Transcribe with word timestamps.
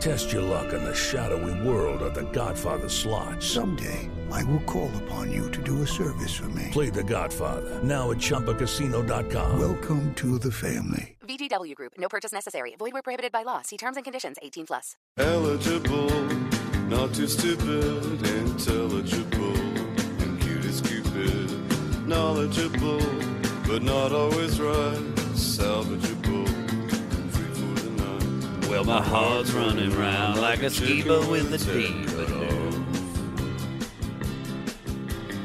Test 0.00 0.30
your 0.32 0.42
luck 0.42 0.72
in 0.72 0.84
the 0.84 0.94
shadowy 0.94 1.66
world 1.66 2.02
of 2.02 2.14
The 2.14 2.30
Godfather 2.30 2.88
slot. 2.88 3.42
Someday, 3.42 4.10
I 4.30 4.44
will 4.44 4.60
call 4.60 4.90
upon 5.04 5.32
you 5.32 5.50
to 5.50 5.62
do 5.62 5.82
a 5.82 5.86
service 5.86 6.34
for 6.34 6.48
me. 6.50 6.68
Play 6.70 6.90
The 6.90 7.02
Godfather 7.02 7.82
now 7.82 8.10
at 8.10 8.18
ChumbaCasino.com. 8.18 9.58
Welcome 9.58 10.14
to 10.16 10.38
the 10.38 10.52
family. 10.52 11.16
VGW 11.26 11.74
Group. 11.74 11.94
No 11.98 12.08
purchase 12.08 12.32
necessary. 12.32 12.74
Void 12.78 12.92
where 12.92 13.02
prohibited 13.02 13.32
by 13.32 13.42
law. 13.42 13.62
See 13.62 13.76
terms 13.76 13.96
and 13.96 14.04
conditions. 14.04 14.36
18 14.42 14.66
plus. 14.66 14.96
Eligible, 15.18 16.10
not 16.88 17.14
too 17.14 17.26
stupid, 17.26 18.26
intelligible, 18.26 19.56
and 20.22 20.40
cute 20.40 20.64
as 20.66 20.80
Cupid. 20.82 22.06
Knowledgeable, 22.06 23.00
but 23.66 23.82
not 23.82 24.12
always 24.12 24.60
right. 24.60 25.14
Salvageable, 25.34 26.25
Well, 28.76 28.84
my 28.84 29.02
heart's 29.02 29.52
running 29.52 29.96
round 29.96 30.38
like 30.38 30.62
a 30.62 30.66
skiba 30.66 31.30
with 31.30 31.50
a 31.50 31.56
D. 31.56 31.94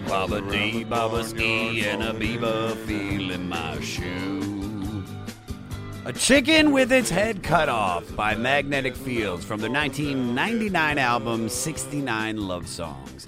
Baba 0.05 0.41
dee, 0.51 0.83
baba 0.83 1.23
ski, 1.23 1.85
and 1.85 2.03
a 2.03 2.13
beaver 2.13 2.75
feeling 2.85 3.47
my 3.47 3.79
shoe. 3.79 5.05
A 6.03 6.11
chicken 6.11 6.73
with 6.73 6.91
its 6.91 7.09
head 7.09 7.41
cut 7.41 7.69
off 7.69 8.13
by 8.17 8.35
Magnetic 8.35 8.97
Fields 8.97 9.45
from 9.45 9.61
their 9.61 9.71
1999 9.71 10.97
album 10.97 11.47
69 11.47 12.35
Love 12.35 12.67
Songs. 12.67 13.27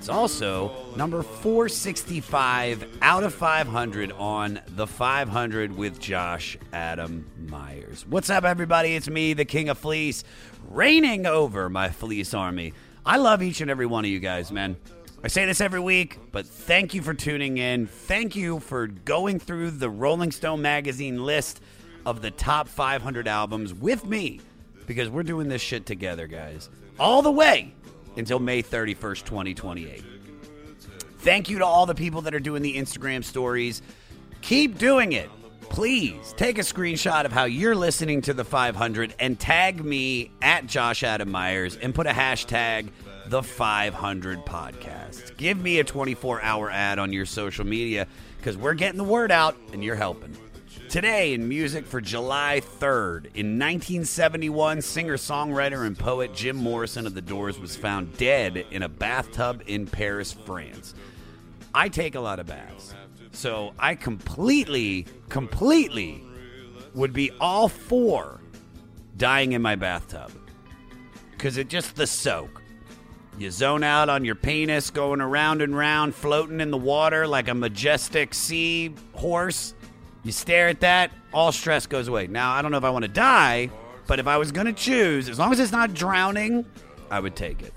It's 0.00 0.08
also 0.08 0.72
number 0.96 1.22
465 1.22 3.00
out 3.02 3.22
of 3.22 3.34
500 3.34 4.12
on 4.12 4.58
the 4.68 4.86
500 4.86 5.76
with 5.76 6.00
Josh 6.00 6.56
Adam 6.72 7.30
Myers. 7.50 8.06
What's 8.08 8.30
up, 8.30 8.44
everybody? 8.44 8.96
It's 8.96 9.10
me, 9.10 9.34
the 9.34 9.44
King 9.44 9.68
of 9.68 9.76
Fleece, 9.76 10.24
reigning 10.70 11.26
over 11.26 11.68
my 11.68 11.90
fleece 11.90 12.32
army. 12.32 12.72
I 13.04 13.18
love 13.18 13.42
each 13.42 13.60
and 13.60 13.70
every 13.70 13.84
one 13.84 14.06
of 14.06 14.10
you 14.10 14.20
guys, 14.20 14.50
man. 14.50 14.76
I 15.22 15.28
say 15.28 15.44
this 15.44 15.60
every 15.60 15.80
week, 15.80 16.16
but 16.32 16.46
thank 16.46 16.94
you 16.94 17.02
for 17.02 17.12
tuning 17.12 17.58
in. 17.58 17.86
Thank 17.86 18.34
you 18.34 18.58
for 18.58 18.86
going 18.86 19.38
through 19.38 19.72
the 19.72 19.90
Rolling 19.90 20.32
Stone 20.32 20.62
magazine 20.62 21.26
list 21.26 21.60
of 22.06 22.22
the 22.22 22.30
top 22.30 22.68
500 22.68 23.28
albums 23.28 23.74
with 23.74 24.06
me 24.06 24.40
because 24.86 25.10
we're 25.10 25.24
doing 25.24 25.48
this 25.48 25.60
shit 25.60 25.84
together, 25.84 26.26
guys. 26.26 26.70
All 26.98 27.20
the 27.20 27.30
way 27.30 27.74
until 28.20 28.38
May 28.38 28.62
31st, 28.62 29.24
2028. 29.24 30.04
Thank 31.18 31.50
you 31.50 31.58
to 31.58 31.66
all 31.66 31.84
the 31.84 31.94
people 31.94 32.22
that 32.22 32.34
are 32.34 32.40
doing 32.40 32.62
the 32.62 32.76
Instagram 32.76 33.24
stories. 33.24 33.82
Keep 34.40 34.78
doing 34.78 35.12
it. 35.12 35.28
Please 35.62 36.32
take 36.36 36.58
a 36.58 36.62
screenshot 36.62 37.24
of 37.24 37.32
how 37.32 37.44
you're 37.44 37.74
listening 37.74 38.22
to 38.22 38.32
the 38.32 38.44
500 38.44 39.14
and 39.18 39.38
tag 39.38 39.84
me 39.84 40.30
at 40.40 40.66
Josh 40.66 41.02
Adam 41.02 41.30
Myers 41.30 41.76
and 41.76 41.94
put 41.94 42.06
a 42.06 42.10
hashtag 42.10 42.90
the 43.26 43.42
500 43.42 44.44
podcast. 44.44 45.36
Give 45.36 45.60
me 45.60 45.78
a 45.78 45.84
24 45.84 46.42
hour 46.42 46.70
ad 46.70 46.98
on 46.98 47.12
your 47.12 47.26
social 47.26 47.64
media 47.64 48.06
because 48.38 48.56
we're 48.56 48.74
getting 48.74 48.98
the 48.98 49.04
word 49.04 49.30
out 49.30 49.56
and 49.72 49.84
you're 49.84 49.94
helping. 49.94 50.36
Today 50.90 51.34
in 51.34 51.48
music 51.48 51.86
for 51.86 52.00
July 52.00 52.60
3rd, 52.80 53.26
in 53.26 53.60
1971, 53.60 54.82
singer, 54.82 55.16
songwriter, 55.16 55.86
and 55.86 55.96
poet 55.96 56.34
Jim 56.34 56.56
Morrison 56.56 57.06
of 57.06 57.14
The 57.14 57.22
Doors 57.22 57.60
was 57.60 57.76
found 57.76 58.16
dead 58.16 58.66
in 58.72 58.82
a 58.82 58.88
bathtub 58.88 59.62
in 59.68 59.86
Paris, 59.86 60.32
France. 60.32 60.96
I 61.72 61.90
take 61.90 62.16
a 62.16 62.20
lot 62.20 62.40
of 62.40 62.46
baths, 62.46 62.92
so 63.30 63.72
I 63.78 63.94
completely, 63.94 65.06
completely 65.28 66.24
would 66.92 67.12
be 67.12 67.30
all 67.40 67.68
for 67.68 68.40
dying 69.16 69.52
in 69.52 69.62
my 69.62 69.76
bathtub 69.76 70.32
because 71.30 71.56
it 71.56 71.68
just 71.68 71.94
the 71.94 72.08
soak. 72.08 72.62
You 73.38 73.52
zone 73.52 73.84
out 73.84 74.08
on 74.08 74.24
your 74.24 74.34
penis, 74.34 74.90
going 74.90 75.20
around 75.20 75.62
and 75.62 75.76
round, 75.76 76.16
floating 76.16 76.60
in 76.60 76.72
the 76.72 76.76
water 76.76 77.28
like 77.28 77.46
a 77.46 77.54
majestic 77.54 78.34
sea 78.34 78.92
horse. 79.12 79.74
You 80.22 80.32
stare 80.32 80.68
at 80.68 80.80
that, 80.80 81.10
all 81.32 81.52
stress 81.52 81.86
goes 81.86 82.08
away. 82.08 82.26
Now, 82.26 82.52
I 82.52 82.62
don't 82.62 82.70
know 82.70 82.78
if 82.78 82.84
I 82.84 82.90
want 82.90 83.04
to 83.04 83.10
die, 83.10 83.70
but 84.06 84.18
if 84.18 84.26
I 84.26 84.36
was 84.36 84.52
going 84.52 84.66
to 84.66 84.72
choose, 84.72 85.28
as 85.28 85.38
long 85.38 85.52
as 85.52 85.60
it's 85.60 85.72
not 85.72 85.94
drowning, 85.94 86.66
I 87.10 87.20
would 87.20 87.36
take 87.36 87.62
it. 87.62 87.72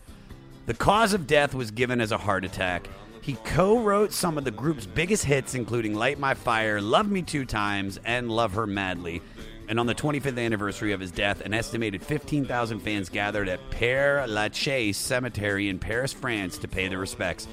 The 0.66 0.74
cause 0.74 1.14
of 1.14 1.28
death 1.28 1.54
was 1.54 1.72
given 1.72 2.02
as 2.02 2.12
a 2.12 2.18
heart 2.18 2.46
attack. 2.46 2.90
He 3.22 3.36
co 3.46 3.80
wrote 3.80 4.12
some 4.12 4.38
of 4.38 4.44
the 4.44 4.52
group's 4.52 4.86
biggest 4.86 5.24
hits, 5.24 5.56
including 5.56 5.94
Light 5.94 6.20
My 6.20 6.34
Fire, 6.34 6.82
Love 6.82 7.10
Me 7.10 7.22
Two 7.22 7.46
Times, 7.46 7.98
and 8.04 8.30
Love 8.30 8.54
Her 8.54 8.68
Madly. 8.68 9.22
And 9.70 9.80
on 9.80 9.86
the 9.86 9.96
25th 9.96 10.38
anniversary 10.38 10.92
of 10.92 11.00
his 11.00 11.12
death, 11.12 11.40
an 11.42 11.54
estimated 11.54 12.04
15,000 12.04 12.80
fans 12.80 13.08
gathered 13.08 13.48
at 13.48 13.62
Père 13.72 14.28
Lachaise 14.28 14.98
Cemetery 14.98 15.70
in 15.70 15.80
Paris, 15.80 16.12
France 16.12 16.58
to 16.58 16.68
pay 16.68 16.90
their 16.90 17.00
respects. 17.00 17.48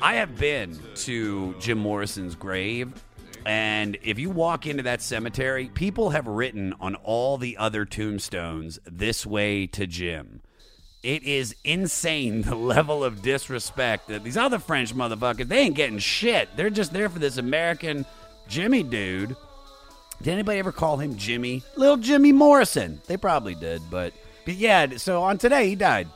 I 0.00 0.14
have 0.14 0.38
been 0.38 0.78
to 0.96 1.54
Jim 1.60 1.78
Morrison's 1.78 2.34
grave, 2.34 2.92
and 3.46 3.98
if 4.02 4.18
you 4.18 4.30
walk 4.30 4.66
into 4.66 4.82
that 4.84 5.02
cemetery, 5.02 5.70
people 5.72 6.10
have 6.10 6.26
written 6.26 6.74
on 6.80 6.94
all 6.96 7.36
the 7.36 7.56
other 7.56 7.84
tombstones, 7.84 8.78
This 8.84 9.26
way 9.26 9.66
to 9.68 9.86
Jim. 9.86 10.40
It 11.02 11.22
is 11.22 11.54
insane 11.64 12.42
the 12.42 12.54
level 12.54 13.04
of 13.04 13.22
disrespect 13.22 14.08
that 14.08 14.24
these 14.24 14.36
other 14.36 14.58
French 14.58 14.94
motherfuckers, 14.94 15.48
they 15.48 15.58
ain't 15.58 15.76
getting 15.76 15.98
shit. 15.98 16.48
They're 16.56 16.70
just 16.70 16.92
there 16.92 17.08
for 17.08 17.18
this 17.18 17.36
American 17.36 18.06
Jimmy 18.48 18.82
dude. 18.82 19.36
Did 20.22 20.32
anybody 20.32 20.58
ever 20.58 20.72
call 20.72 20.96
him 20.96 21.16
Jimmy? 21.16 21.62
Little 21.76 21.96
Jimmy 21.96 22.32
Morrison. 22.32 23.00
They 23.06 23.16
probably 23.16 23.54
did, 23.54 23.82
but 23.90 24.14
but 24.44 24.54
yeah, 24.54 24.96
so 24.96 25.22
on 25.22 25.38
today 25.38 25.68
he 25.68 25.74
died. 25.74 26.08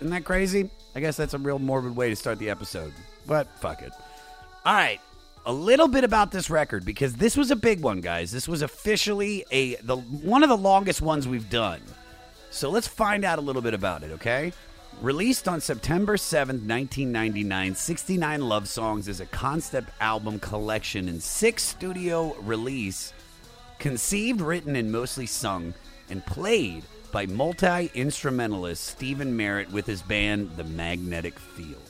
Isn't 0.00 0.10
that 0.10 0.24
crazy? 0.24 0.70
I 0.94 1.00
guess 1.00 1.16
that's 1.16 1.34
a 1.34 1.38
real 1.38 1.58
morbid 1.58 1.96
way 1.96 2.10
to 2.10 2.16
start 2.16 2.38
the 2.38 2.50
episode. 2.50 2.92
But 3.26 3.48
fuck 3.58 3.82
it. 3.82 3.92
All 4.64 4.74
right. 4.74 5.00
A 5.48 5.52
little 5.52 5.86
bit 5.86 6.02
about 6.02 6.32
this 6.32 6.50
record 6.50 6.84
because 6.84 7.14
this 7.14 7.36
was 7.36 7.52
a 7.52 7.56
big 7.56 7.80
one, 7.80 8.00
guys. 8.00 8.32
This 8.32 8.48
was 8.48 8.62
officially 8.62 9.44
a 9.52 9.76
the 9.76 9.96
one 9.96 10.42
of 10.42 10.48
the 10.48 10.56
longest 10.56 11.00
ones 11.00 11.28
we've 11.28 11.48
done. 11.48 11.80
So 12.50 12.68
let's 12.68 12.88
find 12.88 13.24
out 13.24 13.38
a 13.38 13.42
little 13.42 13.62
bit 13.62 13.72
about 13.72 14.02
it, 14.02 14.10
okay? 14.10 14.52
Released 15.00 15.46
on 15.46 15.60
September 15.60 16.16
7th, 16.16 16.66
1999, 16.66 17.76
69 17.76 18.40
Love 18.40 18.68
Songs 18.68 19.06
is 19.06 19.20
a 19.20 19.26
concept 19.26 19.90
album 20.00 20.40
collection 20.40 21.08
and 21.08 21.22
six 21.22 21.62
studio 21.62 22.34
release 22.40 23.12
conceived, 23.78 24.40
written, 24.40 24.74
and 24.74 24.90
mostly 24.90 25.26
sung 25.26 25.74
and 26.10 26.26
played 26.26 26.82
by 27.12 27.24
multi 27.26 27.88
instrumentalist 27.94 28.82
Stephin 28.82 29.36
Merritt 29.36 29.70
with 29.70 29.86
his 29.86 30.02
band 30.02 30.56
The 30.56 30.64
Magnetic 30.64 31.38
Fields. 31.38 31.85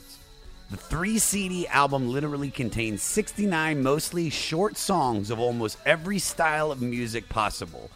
The 0.69 0.77
three 0.77 1.17
CD 1.17 1.65
album 1.67 2.09
literally 2.09 2.51
contains 2.51 3.01
69 3.01 3.81
mostly 3.81 4.29
short 4.29 4.75
songs 4.75 5.29
of 5.29 5.39
almost 5.39 5.77
every 5.85 6.19
style 6.19 6.73
of 6.73 6.81
music 6.81 7.29
possible. 7.29 7.89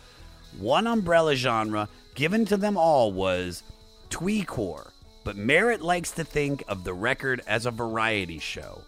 One 0.57 0.87
umbrella 0.87 1.35
genre 1.35 1.89
given 2.15 2.45
to 2.45 2.55
them 2.55 2.77
all 2.77 3.11
was 3.11 3.63
tweecore, 4.09 4.89
but 5.25 5.35
Merritt 5.35 5.81
likes 5.81 6.11
to 6.11 6.23
think 6.23 6.63
of 6.69 6.85
the 6.85 6.93
record 6.93 7.41
as 7.45 7.65
a 7.65 7.71
variety 7.71 8.39
show. 8.39 8.81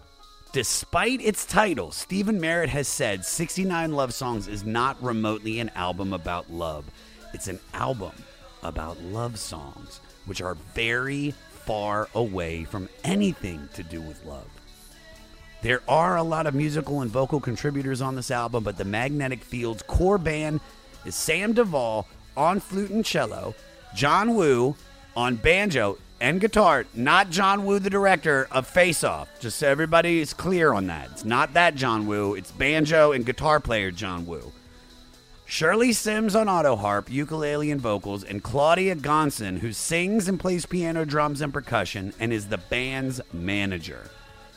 Despite 0.54 1.20
its 1.20 1.46
title, 1.46 1.92
Stephin 1.92 2.40
Merritt 2.40 2.70
has 2.70 2.88
said 2.88 3.26
69 3.26 3.92
Love 3.92 4.14
Songs 4.14 4.48
is 4.48 4.64
not 4.64 5.02
remotely 5.04 5.60
an 5.60 5.72
album 5.76 6.14
about 6.14 6.50
love. 6.50 6.86
It's 7.34 7.48
an 7.48 7.60
album 7.74 8.14
about 8.62 9.02
love 9.02 9.38
songs, 9.38 10.00
which 10.26 10.42
are 10.42 10.56
very 10.74 11.34
far 11.66 12.10
away 12.14 12.64
from 12.64 12.90
anything 13.04 13.70
to 13.74 13.84
do 13.84 14.02
with 14.02 14.26
love. 14.26 14.48
There 15.62 15.82
are 15.88 16.18
a 16.18 16.24
lot 16.24 16.46
of 16.46 16.54
musical 16.54 17.02
and 17.02 17.10
vocal 17.10 17.40
contributors 17.40 18.02
on 18.02 18.16
this 18.16 18.32
album, 18.32 18.64
but 18.64 18.78
the 18.78 18.84
Magnetic 18.84 19.44
Fields 19.44 19.82
core 19.84 20.18
band 20.18 20.60
is 21.06 21.16
Sam 21.16 21.54
Davol 21.54 22.06
on 22.36 22.60
flute 22.60 22.90
and 22.90 23.06
cello, 23.06 23.56
John 23.96 24.36
Woo 24.36 24.76
on 25.16 25.36
banjo 25.38 25.98
and 26.20 26.42
guitar, 26.42 26.86
not 26.94 27.30
John 27.30 27.66
Woo, 27.66 27.80
the 27.80 27.90
director 27.90 28.48
of 28.52 28.68
Face 28.68 29.04
Off. 29.04 29.30
Just 29.40 29.58
so 29.58 29.68
everybody 29.68 30.20
is 30.20 30.34
clear 30.34 30.74
on 30.74 30.88
that. 30.88 31.10
It's 31.12 31.26
not 31.26 31.54
that 31.54 31.76
John 31.76 32.08
Woo, 32.08 32.34
it's 32.34 32.52
banjo 32.52 33.12
and 33.12 33.26
guitar 33.26 33.60
player 33.60 33.92
John 33.92 34.26
Woo. 34.26 34.52
Shirley 35.54 35.94
Simms 35.94 36.36
on 36.36 36.50
auto 36.50 36.76
harp, 36.76 37.12
ukulele, 37.12 37.70
and 37.70 37.80
vocals, 37.80 38.24
and 38.24 38.42
Claudia 38.42 38.96
Gonson, 38.96 39.60
who 39.60 39.72
sings 39.72 40.28
and 40.28 40.40
plays 40.40 40.66
piano, 40.66 41.06
drums, 41.06 41.42
and 41.42 41.54
percussion, 41.54 42.12
and 42.20 42.34
is 42.34 42.48
the 42.48 42.58
band's 42.58 43.22
manager. 43.32 44.10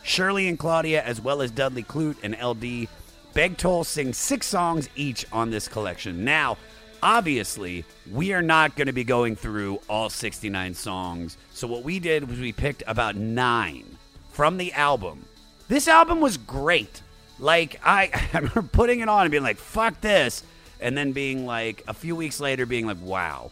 Shirley 0.03 0.49
and 0.49 0.59
Claudia, 0.59 1.03
as 1.03 1.21
well 1.21 1.43
as 1.43 1.51
Dudley 1.51 1.83
Klute 1.83 2.17
and 2.23 2.33
LD 2.43 2.89
Beghtol, 3.35 3.85
sing 3.85 4.15
six 4.15 4.47
songs 4.47 4.89
each 4.97 5.27
on 5.31 5.51
this 5.51 5.69
collection. 5.69 6.25
Now, 6.25 6.57
obviously, 7.03 7.85
we 8.11 8.33
are 8.33 8.41
not 8.41 8.75
going 8.75 8.87
to 8.87 8.95
be 8.95 9.05
going 9.05 9.37
through 9.37 9.81
all 9.91 10.09
69 10.09 10.73
songs. 10.73 11.37
So, 11.53 11.69
what 11.69 11.83
we 11.83 11.99
did 11.99 12.27
was 12.27 12.41
we 12.41 12.53
picked 12.53 12.83
about 12.87 13.17
nine 13.17 13.99
from 14.33 14.57
the 14.57 14.73
album. 14.73 15.27
This 15.69 15.89
album 15.89 16.23
was 16.23 16.39
great. 16.39 17.03
Like, 17.39 17.79
I, 17.85 18.09
I 18.33 18.39
remember 18.39 18.63
putting 18.63 19.01
it 19.01 19.11
on 19.11 19.27
and 19.27 19.31
being 19.31 19.43
like, 19.43 19.59
fuck 19.59 20.01
this. 20.01 20.43
And 20.81 20.97
then 20.97 21.13
being 21.13 21.47
like, 21.47 21.83
a 21.89 21.95
few 21.95 22.15
weeks 22.17 22.41
later, 22.41 22.67
being 22.67 22.87
like, 22.87 23.01
wow. 23.01 23.51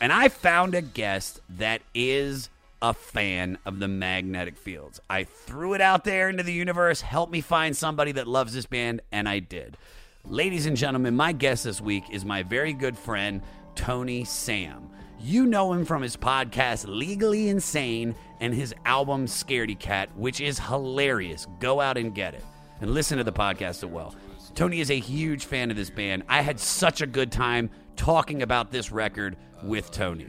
And 0.00 0.12
I 0.12 0.28
found 0.28 0.74
a 0.74 0.82
guest 0.82 1.40
that 1.50 1.82
is 1.94 2.50
a 2.82 2.92
fan 2.92 3.58
of 3.64 3.78
the 3.78 3.88
magnetic 3.88 4.56
fields. 4.56 5.00
I 5.08 5.24
threw 5.24 5.74
it 5.74 5.80
out 5.80 6.04
there 6.04 6.28
into 6.28 6.42
the 6.42 6.52
universe, 6.52 7.00
help 7.00 7.30
me 7.30 7.40
find 7.40 7.76
somebody 7.76 8.12
that 8.12 8.28
loves 8.28 8.52
this 8.52 8.66
band, 8.66 9.00
and 9.10 9.28
I 9.28 9.38
did. 9.38 9.76
Ladies 10.24 10.66
and 10.66 10.76
gentlemen, 10.76 11.16
my 11.16 11.32
guest 11.32 11.64
this 11.64 11.80
week 11.80 12.04
is 12.10 12.24
my 12.24 12.42
very 12.42 12.72
good 12.72 12.98
friend, 12.98 13.42
Tony 13.74 14.24
Sam. 14.24 14.90
You 15.18 15.46
know 15.46 15.72
him 15.72 15.84
from 15.84 16.02
his 16.02 16.16
podcast, 16.16 16.86
Legally 16.86 17.48
Insane, 17.48 18.14
and 18.40 18.52
his 18.52 18.74
album, 18.84 19.26
Scaredy 19.26 19.78
Cat, 19.78 20.10
which 20.14 20.40
is 20.40 20.58
hilarious. 20.58 21.46
Go 21.58 21.80
out 21.80 21.96
and 21.96 22.14
get 22.14 22.34
it 22.34 22.44
and 22.80 22.90
listen 22.90 23.16
to 23.18 23.24
the 23.24 23.32
podcast 23.32 23.82
as 23.82 23.86
well. 23.86 24.14
Tony 24.56 24.80
is 24.80 24.90
a 24.90 24.98
huge 24.98 25.44
fan 25.44 25.70
of 25.70 25.76
this 25.76 25.90
band. 25.90 26.22
I 26.30 26.40
had 26.40 26.58
such 26.58 27.02
a 27.02 27.06
good 27.06 27.30
time 27.30 27.68
talking 27.94 28.40
about 28.40 28.72
this 28.72 28.90
record 28.90 29.36
with 29.62 29.90
Tony. 29.90 30.28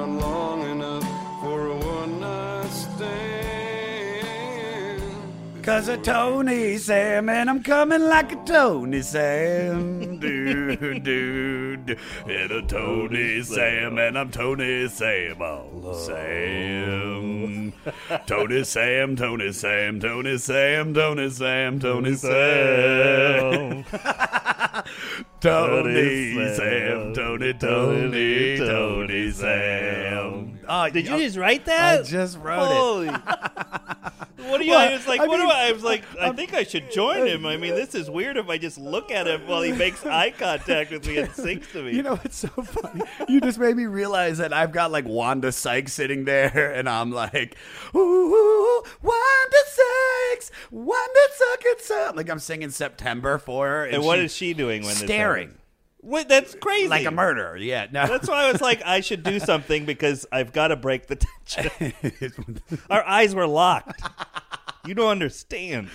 Cause 5.69 5.89
a 5.89 5.99
Tony 5.99 6.79
Sam, 6.79 7.29
and 7.29 7.51
I'm 7.51 7.63
coming 7.63 8.01
like 8.01 8.33
a 8.33 8.37
Tony 8.37 9.03
Sam. 9.03 10.19
do, 10.19 10.75
do, 10.99 11.77
do. 11.77 11.97
And 12.25 12.51
a 12.51 12.63
Tony 12.63 13.43
Sam, 13.43 13.99
and 13.99 14.19
I'm 14.19 14.31
Tony 14.31 14.89
Sam. 14.89 15.43
Oh, 15.43 15.93
Sam. 15.93 17.75
Tony 18.27 18.65
Sam, 18.65 19.15
Tony 19.15 19.53
Sam, 19.53 20.01
Tony 20.01 20.39
Sam, 20.39 20.95
Tony 20.95 21.29
Sam, 21.29 21.79
Tony 21.79 22.15
Sam. 22.15 23.85
Tony 25.43 26.55
Sam, 26.57 27.13
Tony, 27.13 27.53
Tony, 27.53 28.57
Tony 28.57 29.31
Sam. 29.33 30.61
Oh, 30.67 30.89
Did 30.89 31.09
you 31.09 31.19
just 31.19 31.37
write 31.37 31.67
that? 31.67 32.01
I 32.01 32.03
just 32.05 32.39
wrote 32.39 33.03
it. 33.03 33.95
What 34.39 34.59
do 34.59 34.65
you? 34.65 34.71
Well, 34.71 34.89
I 34.89 34.93
was 34.93 35.07
like, 35.07 35.21
I 35.21 35.27
what 35.27 35.39
mean, 35.41 35.49
do 35.49 35.53
I? 35.53 35.69
I 35.69 35.73
was 35.73 35.83
like, 35.83 36.05
I 36.21 36.31
think 36.31 36.55
I 36.55 36.63
should 36.63 36.91
join 36.93 37.27
him. 37.27 37.45
I 37.45 37.57
mean, 37.57 37.75
this 37.75 37.95
is 37.95 38.09
weird 38.09 38.37
if 38.37 38.49
I 38.49 38.57
just 38.57 38.79
look 38.79 39.11
at 39.11 39.27
him 39.27 39.47
while 39.49 39.63
he 39.63 39.73
makes 39.73 40.07
eye 40.07 40.31
contact 40.31 40.93
with 40.93 41.07
me 41.07 41.19
and 41.19 41.33
sings 41.33 41.67
to 41.73 41.83
me. 41.83 41.97
You 41.97 42.03
know 42.05 42.21
it's 42.25 42.37
so 42.39 42.49
funny? 42.49 43.03
You 43.29 43.41
just 43.41 43.59
made 43.59 43.77
me 43.77 43.87
realize 43.87 44.39
that 44.39 44.53
I've 44.53 44.71
got 44.73 44.93
like 44.93 45.07
Wanda 45.07 45.51
Sykes 45.51 45.93
sitting 45.93 46.25
there, 46.25 46.73
and 46.75 46.89
I'm 46.89 47.11
like, 47.11 47.57
ooh, 47.95 48.83
Wanda 49.03 49.57
Sykes, 49.67 50.51
Wanda 50.71 51.21
Sykes. 51.35 51.91
Like 52.15 52.31
I'm 52.31 52.39
singing 52.39 52.71
September 52.71 53.39
for 53.39 53.67
her, 53.67 53.85
and 53.87 54.05
what 54.05 54.19
she- 54.19 54.25
is 54.25 54.35
she 54.35 54.55
doing 54.55 54.83
when 54.83 54.91
this 54.91 54.99
staring 54.99 55.55
What? 56.01 56.29
That's 56.29 56.55
crazy. 56.55 56.89
like 56.89 57.07
a 57.07 57.11
murderer? 57.11 57.57
Yeah, 57.57 57.87
no. 57.91 58.07
That's 58.07 58.29
why 58.29 58.45
I 58.45 58.53
was 58.53 58.61
like, 58.61 58.83
I 58.85 59.01
should 59.01 59.23
do 59.23 59.41
something 59.41 59.85
because 59.85 60.27
I've 60.31 60.53
got 60.53 60.69
to 60.69 60.77
break 60.77 61.07
the 61.07 61.17
tension. 61.17 61.93
Our 62.91 63.05
eyes 63.05 63.35
were 63.35 63.47
locked. 63.47 64.01
You 64.87 64.95
don't 64.95 65.11
understand. 65.11 65.89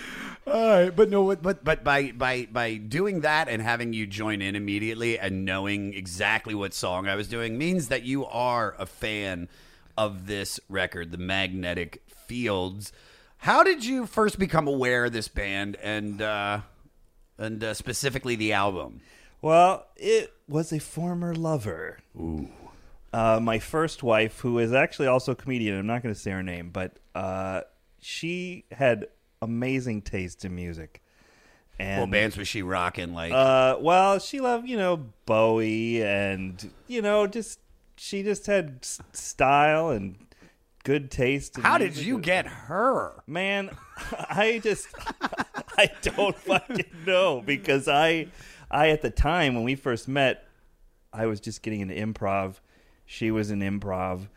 All 0.46 0.52
right, 0.84 0.90
but 0.94 1.08
no, 1.08 1.34
but 1.36 1.64
but 1.64 1.82
by 1.82 2.12
by 2.12 2.46
by 2.52 2.74
doing 2.76 3.22
that 3.22 3.48
and 3.48 3.62
having 3.62 3.94
you 3.94 4.06
join 4.06 4.42
in 4.42 4.54
immediately 4.54 5.18
and 5.18 5.46
knowing 5.46 5.94
exactly 5.94 6.54
what 6.54 6.74
song 6.74 7.08
I 7.08 7.14
was 7.14 7.28
doing 7.28 7.56
means 7.56 7.88
that 7.88 8.02
you 8.02 8.26
are 8.26 8.74
a 8.78 8.84
fan 8.84 9.48
of 9.96 10.26
this 10.26 10.60
record, 10.68 11.12
The 11.12 11.18
Magnetic 11.18 12.02
Fields. 12.26 12.92
How 13.38 13.62
did 13.62 13.84
you 13.84 14.04
first 14.06 14.38
become 14.38 14.68
aware 14.68 15.06
of 15.06 15.12
this 15.12 15.28
band 15.28 15.76
and 15.82 16.20
uh, 16.20 16.60
and 17.38 17.64
uh, 17.64 17.72
specifically 17.72 18.36
the 18.36 18.52
album? 18.52 19.00
Well, 19.44 19.84
it 19.96 20.32
was 20.48 20.72
a 20.72 20.78
former 20.78 21.34
lover. 21.34 21.98
Ooh. 22.16 22.48
Uh, 23.12 23.40
my 23.42 23.58
first 23.58 24.02
wife, 24.02 24.40
who 24.40 24.58
is 24.58 24.72
actually 24.72 25.06
also 25.06 25.32
a 25.32 25.34
comedian, 25.34 25.78
I'm 25.78 25.86
not 25.86 26.02
going 26.02 26.14
to 26.14 26.18
say 26.18 26.30
her 26.30 26.42
name, 26.42 26.70
but 26.72 26.98
uh, 27.14 27.60
she 28.00 28.64
had 28.72 29.06
amazing 29.42 30.00
taste 30.00 30.46
in 30.46 30.54
music. 30.54 31.02
And 31.78 32.00
what 32.00 32.10
bands 32.10 32.38
was 32.38 32.48
she 32.48 32.62
rocking? 32.62 33.12
Like, 33.12 33.32
Uh, 33.34 33.76
well, 33.80 34.18
she 34.18 34.40
loved 34.40 34.66
you 34.66 34.78
know 34.78 35.08
Bowie 35.26 36.02
and 36.02 36.70
you 36.86 37.02
know 37.02 37.26
just 37.26 37.58
she 37.98 38.22
just 38.22 38.46
had 38.46 38.78
s- 38.80 39.00
style 39.12 39.90
and 39.90 40.16
good 40.84 41.10
taste. 41.10 41.58
how 41.58 41.76
did 41.76 41.96
you 41.98 42.18
get 42.18 42.46
her? 42.46 43.22
Man, 43.26 43.76
I 44.30 44.60
just 44.62 44.86
I 45.76 45.90
don't 46.00 46.36
fucking 46.36 46.86
know 47.04 47.42
because 47.44 47.88
I 47.88 48.28
I 48.74 48.88
at 48.90 49.00
the 49.02 49.10
time 49.10 49.54
when 49.54 49.64
we 49.64 49.76
first 49.76 50.08
met, 50.08 50.44
I 51.12 51.26
was 51.26 51.40
just 51.40 51.62
getting 51.62 51.80
into 51.80 51.94
improv. 51.94 52.56
She 53.06 53.30
was 53.30 53.50
in 53.50 53.60
improv. 53.60 54.28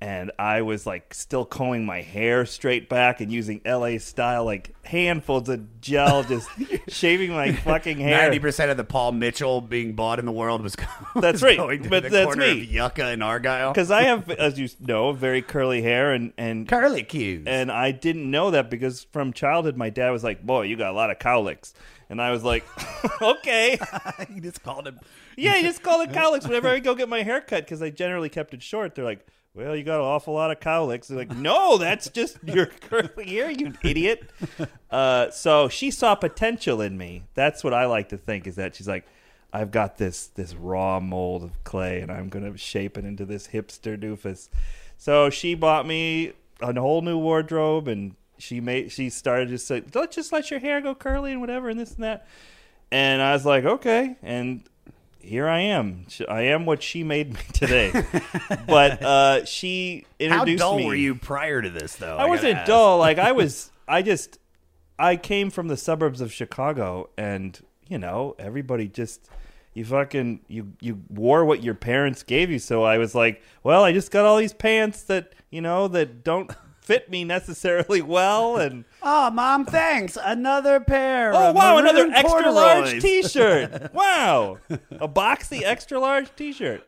And 0.00 0.32
I 0.38 0.60
was 0.62 0.86
like 0.86 1.14
still 1.14 1.46
combing 1.46 1.86
my 1.86 2.02
hair 2.02 2.44
straight 2.44 2.90
back 2.90 3.22
and 3.22 3.32
using 3.32 3.62
LA 3.64 3.96
style, 3.96 4.44
like 4.44 4.74
handfuls 4.84 5.48
of 5.48 5.80
gel, 5.80 6.24
just 6.24 6.46
shaving 6.88 7.30
my 7.30 7.52
fucking 7.52 7.98
hair. 8.00 8.22
Ninety 8.22 8.38
percent 8.38 8.70
of 8.70 8.76
the 8.76 8.84
Paul 8.84 9.12
Mitchell 9.12 9.62
being 9.62 9.94
bought 9.94 10.18
in 10.18 10.26
the 10.26 10.32
world 10.32 10.62
was. 10.62 10.76
That's 11.14 11.34
was 11.34 11.42
right, 11.42 11.56
going 11.56 11.84
to 11.84 11.88
but 11.88 12.02
the 12.02 12.08
that's 12.10 12.24
corner 12.26 12.42
me. 12.42 12.62
Of 12.62 12.70
Yucca 12.70 13.04
and 13.06 13.22
Argyle. 13.22 13.72
Because 13.72 13.90
I 13.90 14.02
have, 14.02 14.28
as 14.30 14.58
you 14.58 14.68
know, 14.80 15.12
very 15.12 15.40
curly 15.40 15.80
hair, 15.80 16.12
and 16.12 16.34
and 16.36 16.68
curly 16.68 17.04
cues. 17.04 17.44
and 17.46 17.72
I 17.72 17.92
didn't 17.92 18.30
know 18.30 18.50
that 18.50 18.68
because 18.68 19.04
from 19.04 19.32
childhood, 19.32 19.78
my 19.78 19.88
dad 19.88 20.10
was 20.10 20.24
like, 20.24 20.44
"Boy, 20.44 20.62
you 20.62 20.76
got 20.76 20.90
a 20.90 20.96
lot 20.96 21.10
of 21.10 21.18
cowlicks," 21.18 21.72
and 22.08 22.20
I 22.20 22.30
was 22.30 22.42
like, 22.44 22.64
"Okay." 23.22 23.78
he 24.32 24.40
just 24.40 24.62
called 24.62 24.86
him. 24.86 24.98
Yeah, 25.36 25.56
you 25.56 25.62
just 25.62 25.82
called 25.82 26.08
it 26.08 26.12
cowlicks 26.16 26.46
whenever 26.46 26.68
I 26.68 26.80
go 26.80 26.94
get 26.94 27.08
my 27.08 27.22
hair 27.22 27.40
cut 27.40 27.64
because 27.64 27.82
I 27.82 27.90
generally 27.90 28.28
kept 28.28 28.54
it 28.54 28.62
short. 28.62 28.94
They're 28.94 29.04
like, 29.04 29.26
well, 29.54 29.76
you 29.76 29.84
got 29.84 30.00
an 30.00 30.06
awful 30.06 30.34
lot 30.34 30.50
of 30.50 30.58
cowlicks. 30.58 31.06
They're 31.06 31.18
like, 31.18 31.30
no, 31.30 31.78
that's 31.78 32.08
just 32.08 32.38
your 32.42 32.66
curly 32.66 33.26
hair, 33.26 33.50
you 33.50 33.72
idiot. 33.84 34.28
Uh, 34.90 35.30
so 35.30 35.68
she 35.68 35.92
saw 35.92 36.16
potential 36.16 36.80
in 36.80 36.98
me. 36.98 37.22
That's 37.34 37.62
what 37.62 37.72
I 37.72 37.86
like 37.86 38.08
to 38.08 38.16
think 38.16 38.48
is 38.48 38.56
that 38.56 38.74
she's 38.74 38.88
like, 38.88 39.06
I've 39.52 39.70
got 39.70 39.98
this 39.98 40.26
this 40.26 40.52
raw 40.54 40.98
mold 40.98 41.44
of 41.44 41.62
clay, 41.62 42.00
and 42.00 42.10
I'm 42.10 42.28
gonna 42.28 42.56
shape 42.56 42.98
it 42.98 43.04
into 43.04 43.24
this 43.24 43.46
hipster 43.48 43.96
doofus. 43.96 44.48
So 44.96 45.30
she 45.30 45.54
bought 45.54 45.86
me 45.86 46.32
a 46.60 46.72
whole 46.74 47.02
new 47.02 47.16
wardrobe, 47.16 47.86
and 47.86 48.16
she 48.38 48.60
made 48.60 48.92
she 48.92 49.10
started 49.10 49.48
just 49.48 49.70
like, 49.70 49.94
let's 49.94 50.16
just 50.16 50.32
let 50.32 50.50
your 50.50 50.60
hair 50.60 50.80
go 50.80 50.94
curly 50.94 51.32
and 51.32 51.40
whatever, 51.40 51.68
and 51.68 51.78
this 51.78 51.94
and 51.94 52.04
that. 52.04 52.26
And 52.90 53.20
I 53.22 53.32
was 53.32 53.44
like, 53.44 53.64
okay, 53.64 54.16
and 54.22 54.62
here 55.24 55.48
I 55.48 55.60
am. 55.60 56.06
I 56.28 56.42
am 56.42 56.66
what 56.66 56.82
she 56.82 57.02
made 57.02 57.34
me 57.34 57.40
today. 57.52 57.92
but 58.66 59.02
uh, 59.02 59.44
she 59.44 60.06
How 60.20 60.44
dull 60.44 60.78
me. 60.78 60.86
were 60.86 60.94
you 60.94 61.14
prior 61.14 61.62
to 61.62 61.70
this, 61.70 61.96
though? 61.96 62.14
I 62.14 62.18
gotta 62.18 62.28
wasn't 62.28 62.58
ask. 62.58 62.66
dull. 62.68 62.98
Like 62.98 63.18
I 63.18 63.32
was. 63.32 63.70
I 63.88 64.02
just. 64.02 64.38
I 64.96 65.16
came 65.16 65.50
from 65.50 65.66
the 65.66 65.76
suburbs 65.76 66.20
of 66.20 66.32
Chicago, 66.32 67.10
and 67.16 67.58
you 67.88 67.98
know, 67.98 68.36
everybody 68.38 68.88
just. 68.88 69.28
You 69.72 69.84
fucking 69.84 70.38
you 70.46 70.72
you 70.80 71.02
wore 71.08 71.44
what 71.44 71.64
your 71.64 71.74
parents 71.74 72.22
gave 72.22 72.48
you. 72.48 72.60
So 72.60 72.84
I 72.84 72.98
was 72.98 73.12
like, 73.12 73.42
well, 73.64 73.82
I 73.82 73.92
just 73.92 74.12
got 74.12 74.24
all 74.24 74.36
these 74.36 74.52
pants 74.52 75.02
that 75.04 75.32
you 75.50 75.60
know 75.60 75.88
that 75.88 76.22
don't 76.22 76.48
fit 76.84 77.10
me 77.10 77.24
necessarily 77.24 78.00
well, 78.02 78.56
and 78.56 78.84
Oh, 79.02 79.30
mom, 79.32 79.64
thanks. 79.66 80.16
Another 80.22 80.78
pair. 80.80 81.34
oh 81.34 81.48
of 81.50 81.56
wow, 81.56 81.78
another 81.78 82.08
extra 82.12 82.52
large. 82.52 83.00
T-shirt. 83.02 83.92
wow, 83.92 84.58
a 84.92 85.08
boxy 85.08 85.62
extra 85.64 85.98
large 85.98 86.34
T-shirt. 86.36 86.86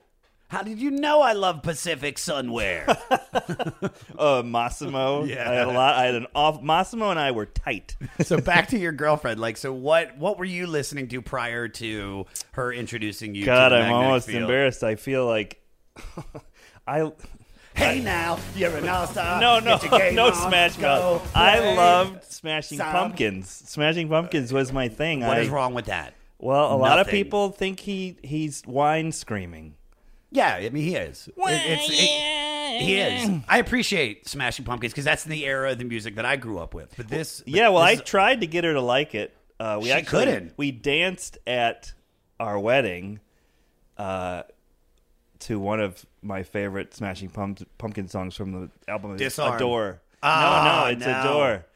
How 0.49 0.62
did 0.62 0.79
you 0.79 0.93
know 0.93 1.23
I 1.23 1.33
love 1.33 1.62
Pacific 1.65 2.17
Sunwear? 2.19 2.97
Uh, 4.19 4.43
Massimo. 4.45 5.25
Yeah. 5.25 5.49
I 5.50 5.55
had 5.55 5.67
a 5.69 5.71
lot. 5.73 5.95
I 5.97 6.05
had 6.07 6.15
an 6.15 6.26
off. 6.35 6.62
Massimo 6.62 7.11
and 7.11 7.19
I 7.19 7.31
were 7.33 7.47
tight. 7.47 7.97
so 8.23 8.41
back 8.41 8.69
to 8.69 8.79
your 8.79 8.93
girlfriend. 8.93 9.38
Like, 9.41 9.57
so 9.57 9.73
what? 9.73 10.17
What 10.17 10.38
were 10.38 10.45
you 10.45 10.67
listening 10.67 11.09
to 11.09 11.21
prior 11.21 11.69
to 11.69 12.25
her 12.53 12.73
introducing 12.73 13.35
you? 13.35 13.45
God, 13.45 13.69
to 13.71 13.75
the 13.76 13.83
I'm 13.83 13.93
almost 13.93 14.26
field? 14.29 14.43
embarrassed. 14.43 14.83
I 14.83 14.95
feel 14.97 15.26
like 15.26 15.61
I. 16.87 17.12
Hey 17.76 18.00
now, 18.00 18.38
you're 18.56 18.75
an 18.76 18.88
all-star. 18.88 19.40
No, 19.40 19.59
no, 19.61 19.78
Get 19.78 19.90
your 19.90 19.99
game 20.00 20.14
no 20.14 20.26
on. 20.28 20.35
Smash 20.35 20.78
Mouth. 20.78 21.30
I 21.37 21.75
loved 21.75 22.25
Smashing 22.25 22.78
some. 22.78 22.90
Pumpkins. 22.90 23.49
Smashing 23.50 24.09
Pumpkins 24.09 24.52
was 24.52 24.73
my 24.73 24.88
thing. 24.88 25.21
What 25.21 25.37
I, 25.37 25.40
is 25.40 25.49
wrong 25.50 25.75
with 25.75 25.87
that? 25.87 26.14
Well, 26.38 26.75
a 26.75 26.76
lot 26.76 26.99
of 26.99 27.06
people 27.09 27.50
think 27.50 27.80
he 27.80 28.16
he's 28.23 28.62
whine 28.62 29.12
screaming. 29.12 29.75
Yeah, 30.30 30.54
I 30.54 30.68
mean 30.71 30.85
he 30.85 30.97
is. 30.97 31.28
It- 31.28 31.33
it's- 31.38 31.88
it- 31.90 32.33
he 32.83 32.97
is. 32.97 33.30
I 33.49 33.59
appreciate 33.59 34.28
Smashing 34.28 34.64
Pumpkins 34.64 34.92
because 34.92 35.04
that's 35.04 35.25
the 35.25 35.47
era 35.47 35.71
of 35.73 35.78
the 35.78 35.85
music 35.85 36.16
that 36.16 36.25
I 36.26 36.37
grew 36.37 36.59
up 36.59 36.75
with. 36.75 36.92
But 36.97 37.09
this, 37.09 37.40
but 37.40 37.49
Yeah, 37.49 37.68
well, 37.68 37.83
I 37.83 37.95
this- 37.95 38.04
tried 38.04 38.40
to 38.40 38.47
get 38.47 38.64
her 38.64 38.73
to 38.75 38.80
like 38.83 39.14
it. 39.14 39.35
Uh, 39.61 39.78
we 39.80 39.87
She 39.88 39.92
actually 39.92 40.25
couldn't. 40.26 40.52
we 40.59 40.73
danced 40.73 41.38
at 41.47 41.92
our 42.40 42.59
wedding 42.59 43.21
uh, 43.97 44.42
to 45.40 45.59
one 45.59 45.81
of 45.81 46.05
my 46.23 46.43
favorite 46.43 46.95
Smashing 46.95 47.31
Pump- 47.31 47.69
Pumpkin 47.78 48.09
songs 48.09 48.35
from 48.35 48.52
the 48.52 48.71
album. 48.88 49.14
is 49.14 49.21
Disarm. 49.21 49.55
Adore. 49.55 50.00
Ah, 50.23 50.64
no, 50.64 50.85
no, 50.85 50.97
it's 50.97 51.07
no. 51.07 51.21
Adore. 51.21 51.66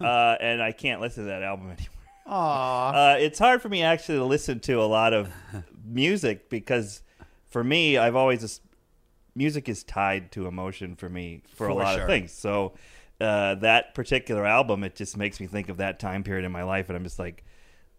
Uh, 0.00 0.36
and 0.40 0.62
I 0.62 0.72
can't 0.72 1.00
listen 1.00 1.24
to 1.24 1.30
that 1.30 1.42
album 1.42 1.66
anymore. 1.66 1.88
Aw. 2.26 2.90
Uh, 2.90 3.16
it's 3.18 3.38
hard 3.38 3.62
for 3.62 3.68
me 3.68 3.82
actually 3.82 4.18
to 4.18 4.24
listen 4.24 4.60
to 4.60 4.74
a 4.74 4.84
lot 4.84 5.12
of 5.12 5.30
music 5.84 6.50
because 6.50 7.02
for 7.48 7.64
me, 7.64 7.96
I've 7.96 8.16
always 8.16 8.40
just, 8.40 8.62
music 9.34 9.68
is 9.68 9.82
tied 9.82 10.30
to 10.32 10.46
emotion 10.46 10.94
for 10.94 11.08
me 11.08 11.42
for, 11.54 11.68
a 11.68 11.74
lot 11.74 11.94
sure. 11.94 12.02
of 12.02 12.08
things. 12.08 12.32
So 12.32 12.74
uh, 13.20 13.56
that 13.56 13.94
particular 13.94 14.46
album, 14.46 14.84
it 14.84 14.94
just 14.94 15.16
makes 15.16 15.40
me 15.40 15.46
think 15.46 15.68
of 15.68 15.78
that 15.78 15.98
time 15.98 16.22
period 16.22 16.44
in 16.44 16.52
my 16.52 16.62
life, 16.62 16.88
and 16.88 16.96
I'm 16.96 17.04
just 17.04 17.18
like, 17.18 17.44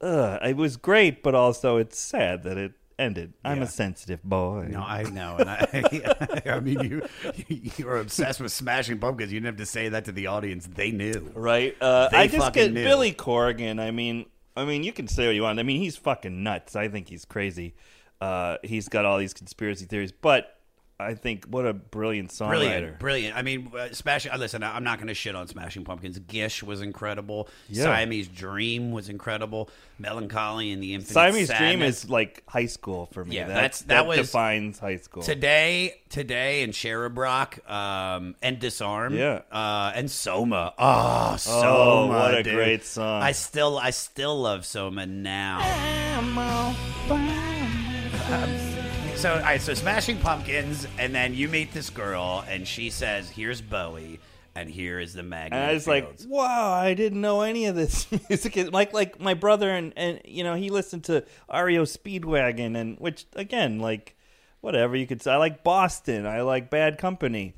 ugh, 0.02 0.40
it 0.44 0.56
was 0.56 0.78
great, 0.78 1.24
but 1.24 1.36
also 1.36 1.78
it's 1.78 2.00
sad 2.00 2.44
that 2.44 2.58
it 2.58 2.74
ended. 3.00 3.34
I'm 3.44 3.58
Yeah. 3.58 3.64
a 3.64 3.68
sensitive 3.68 4.22
boy. 4.24 4.68
No, 4.70 4.82
I 4.82 5.04
know, 5.04 5.38
and 5.40 5.50
I, 5.50 6.42
I 6.56 6.60
mean, 6.60 6.80
you 6.82 7.02
you 7.48 7.86
were 7.86 8.00
obsessed 8.00 8.40
with 8.40 8.52
Smashing 8.52 9.00
Pumpkins. 9.00 9.32
You 9.32 9.40
didn't 9.40 9.54
have 9.54 9.58
to 9.58 9.66
say 9.66 9.90
that 9.90 10.06
to 10.06 10.12
the 10.12 10.28
audience; 10.28 10.68
they 10.68 10.92
knew. 10.92 11.32
Right. 11.34 11.76
Uh, 11.82 12.10
They 12.10 12.18
I 12.18 12.28
just 12.28 12.54
get 12.54 12.72
knew. 12.74 12.84
Billy 12.84 13.14
Corgan. 13.14 13.80
I 13.80 13.92
mean, 13.92 14.26
I 14.56 14.66
mean, 14.66 14.84
you 14.84 14.92
can 14.92 15.08
say 15.08 15.26
what 15.26 15.36
you 15.36 15.44
want. 15.44 15.60
I 15.60 15.64
mean, 15.64 15.80
he's 15.82 15.96
fucking 15.98 16.44
nuts. 16.44 16.76
I 16.76 16.88
think 16.90 17.08
he's 17.10 17.26
crazy. 17.26 17.74
Uh, 18.22 18.58
he's 18.64 18.90
got 18.90 19.06
all 19.06 19.18
these 19.18 19.34
conspiracy 19.34 19.86
theories, 19.86 20.12
but 20.12 20.59
I 21.02 21.14
think 21.14 21.46
what 21.46 21.66
a 21.66 21.74
brilliant 21.74 22.30
songwriter. 22.30 22.50
Brilliant, 22.50 23.00
brilliant. 23.00 23.38
I 23.38 23.42
mean, 23.42 23.72
uh, 23.78 23.88
Smashing. 23.94 24.34
Uh, 24.34 24.38
listen, 24.38 24.64
I'm 24.64 24.84
not 24.84 24.98
going 24.98 25.08
to 25.08 25.14
shit 25.14 25.34
on 25.34 25.48
Smashing 25.48 25.86
Pumpkins. 25.86 26.20
Gish 26.20 26.62
was 26.62 26.82
incredible. 26.82 27.48
Yeah. 27.70 27.86
Siamese 27.86 28.28
Dream 28.28 28.92
was 28.92 29.08
incredible. 29.08 29.70
Melancholy 29.98 30.72
and 30.72 30.84
the 30.84 30.94
Infinite 30.94 31.14
Siamese 31.14 31.50
Dream 31.50 31.82
is 31.82 32.10
like 32.10 32.44
high 32.48 32.66
school 32.66 33.08
for 33.14 33.24
me. 33.24 33.36
Yeah, 33.38 33.48
That- 33.48 33.54
that's- 33.54 33.82
that 33.84 34.08
was- 34.08 34.18
defines 34.20 34.80
high 34.80 34.98
school. 34.98 35.24
Today, 35.24 35.96
today, 36.10 36.64
and 36.64 36.74
Cherub 36.74 37.18
Rock, 37.18 37.60
um, 37.70 38.36
and 38.42 38.60
Disarm, 38.60 39.16
Yeah. 39.16 39.42
uh, 39.52 39.94
and 39.96 40.12
Soma. 40.12 40.74
Oh, 40.78 41.36
Soma! 41.38 41.62
Oh, 41.66 42.08
what 42.08 42.34
a 42.34 42.44
dude. 42.44 42.54
great 42.56 42.86
song. 42.86 43.22
I 43.22 43.32
still, 43.32 43.78
I 43.78 43.92
still 43.92 44.38
love 44.42 44.66
Soma 44.66 45.06
now. 45.06 45.60
So, 49.20 49.34
all 49.34 49.42
right, 49.42 49.62
so 49.62 49.74
Smashing 49.74 50.20
Pumpkins, 50.20 50.88
and 50.98 51.14
then 51.14 51.34
you 51.34 51.50
meet 51.50 51.74
this 51.74 51.90
girl, 51.90 52.46
and 52.48 52.66
she 52.66 52.90
says, 52.90 53.30
"Here's 53.30 53.60
Bowie, 53.60 54.22
and 54.56 54.70
here 54.70 54.98
is 54.98 55.14
the 55.14 55.24
magnet." 55.24 55.60
and 55.60 55.70
I 55.70 55.74
was 55.74 55.88
like, 55.88 56.10
"Wow, 56.26 56.72
I 56.72 56.94
didn't 56.94 57.20
know 57.20 57.42
any 57.42 57.66
of 57.66 57.76
this 57.76 58.10
music." 58.30 58.56
Like, 58.72 58.94
like 58.94 59.20
my 59.20 59.34
brother 59.34 59.72
and 59.72 59.92
and 59.98 60.22
you 60.24 60.46
know 60.46 60.56
he 60.56 60.70
listened 60.70 61.04
to 61.06 61.26
REO 61.54 61.84
Speedwagon 61.84 62.78
and 62.78 62.98
which 62.98 63.26
again, 63.36 63.80
like, 63.80 64.16
whatever 64.62 64.96
you 64.96 65.06
could 65.06 65.22
say. 65.22 65.34
I 65.34 65.36
like 65.36 65.66
Boston. 65.66 66.26
I 66.26 66.40
like 66.40 66.70
Bad 66.70 66.98
Company. 66.98 67.56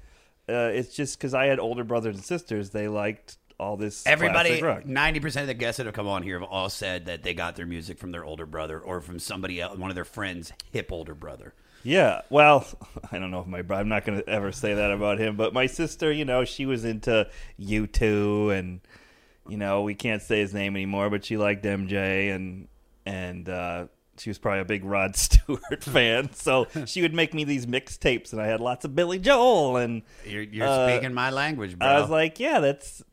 Uh, 0.50 0.72
it's 0.74 0.96
just 0.96 1.20
because 1.20 1.36
I 1.36 1.46
had 1.46 1.60
older 1.60 1.84
brothers 1.84 2.16
and 2.16 2.26
sisters. 2.26 2.72
They 2.72 2.88
liked 2.88 3.38
all 3.62 3.78
this. 3.78 4.06
Everybody, 4.08 4.62
ninety 4.86 5.20
percent 5.20 5.44
of 5.44 5.48
the 5.48 5.54
guests 5.54 5.78
that 5.78 5.86
have 5.86 5.96
come 5.96 6.08
on 6.08 6.24
here 6.24 6.40
have 6.40 6.50
all 6.50 6.68
said 6.70 7.06
that 7.06 7.22
they 7.24 7.34
got 7.34 7.56
their 7.56 7.68
music 7.68 8.00
from 8.00 8.12
their 8.12 8.26
older 8.26 8.46
brother 8.46 8.80
or 8.80 9.00
from 9.02 9.20
somebody 9.20 9.62
else, 9.62 9.78
one 9.78 9.92
of 9.92 9.96
their 9.96 10.04
friends' 10.04 10.52
hip 10.72 10.92
older 10.92 11.14
brother. 11.14 11.54
Yeah, 11.84 12.22
well, 12.30 12.66
I 13.12 13.20
don't 13.20 13.32
know 13.32 13.42
if 13.42 13.48
my 13.48 13.64
I'm 13.76 13.88
not 13.88 14.04
going 14.04 14.20
to 14.20 14.28
ever 14.28 14.52
say 14.52 14.74
that 14.74 14.92
about 14.92 15.20
him, 15.20 15.38
but 15.38 15.54
my 15.54 15.68
sister, 15.68 16.12
you 16.12 16.26
know, 16.26 16.44
she 16.44 16.66
was 16.66 16.84
into 16.84 17.30
U2 17.60 18.58
and 18.58 18.82
you 19.48 19.58
know, 19.58 19.82
we 19.82 19.96
can't 19.96 20.22
say 20.22 20.40
his 20.40 20.54
name 20.54 20.76
anymore, 20.76 21.10
but 21.10 21.24
she 21.26 21.38
liked 21.38 21.64
MJ 21.64 22.34
and 22.36 22.68
and 23.06 23.48
uh 23.48 23.86
she 24.18 24.30
was 24.30 24.38
probably 24.38 24.60
a 24.60 24.66
big 24.66 24.84
Rod 24.86 25.16
Stewart 25.16 25.84
fan, 25.84 26.32
so 26.34 26.68
she 26.86 27.02
would 27.02 27.14
make 27.14 27.34
me 27.34 27.44
these 27.44 27.66
mixtapes, 27.66 28.34
and 28.34 28.42
I 28.42 28.46
had 28.48 28.60
lots 28.60 28.86
of 28.86 28.96
Billy 28.96 29.18
Joel, 29.18 29.78
and 29.78 30.04
You're, 30.26 30.44
you're 30.44 30.68
Uh, 30.68 30.88
speaking 30.88 31.14
my 31.14 31.32
language, 31.32 31.78
bro. 31.80 31.88
I 31.88 32.00
was 32.00 32.10
like, 32.10 32.40
yeah, 32.40 32.60
that's 32.60 33.04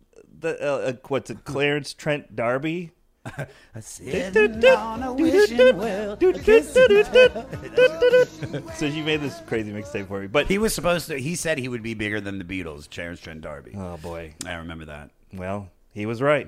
the 0.41 0.61
uh, 0.63 0.77
uh, 0.79 0.93
what's 1.09 1.31
it, 1.31 1.45
Clarence 1.45 1.95
Trent 1.95 2.35
D'Arby. 2.37 2.91
Sitting 3.81 4.65
on 4.65 5.03
a 5.03 5.13
wishing 5.13 5.77
well. 5.77 6.17
so 8.75 8.91
she 8.91 9.03
made 9.03 9.21
this 9.21 9.41
crazy 9.47 9.71
mixtape 9.73 10.09
for 10.09 10.21
me, 10.21 10.27
but 10.27 10.47
He 10.47 10.59
was 10.59 10.75
supposed 10.75 11.09
to. 11.09 11.19
He 11.19 11.35
said 11.35 11.59
he 11.59 11.69
would 11.69 11.83
be 11.83 11.95
bigger 11.95 12.21
than 12.21 12.39
the 12.39 12.45
Beatles. 12.45 12.89
Clarence 12.91 13.21
Trent 13.21 13.43
D'Arby. 13.43 13.73
oh 13.77 13.97
boy, 13.99 14.35
I 14.47 14.55
remember 14.55 14.87
that. 14.87 15.11
well, 15.35 15.69
he 15.93 16.07
was 16.07 16.23
right. 16.23 16.47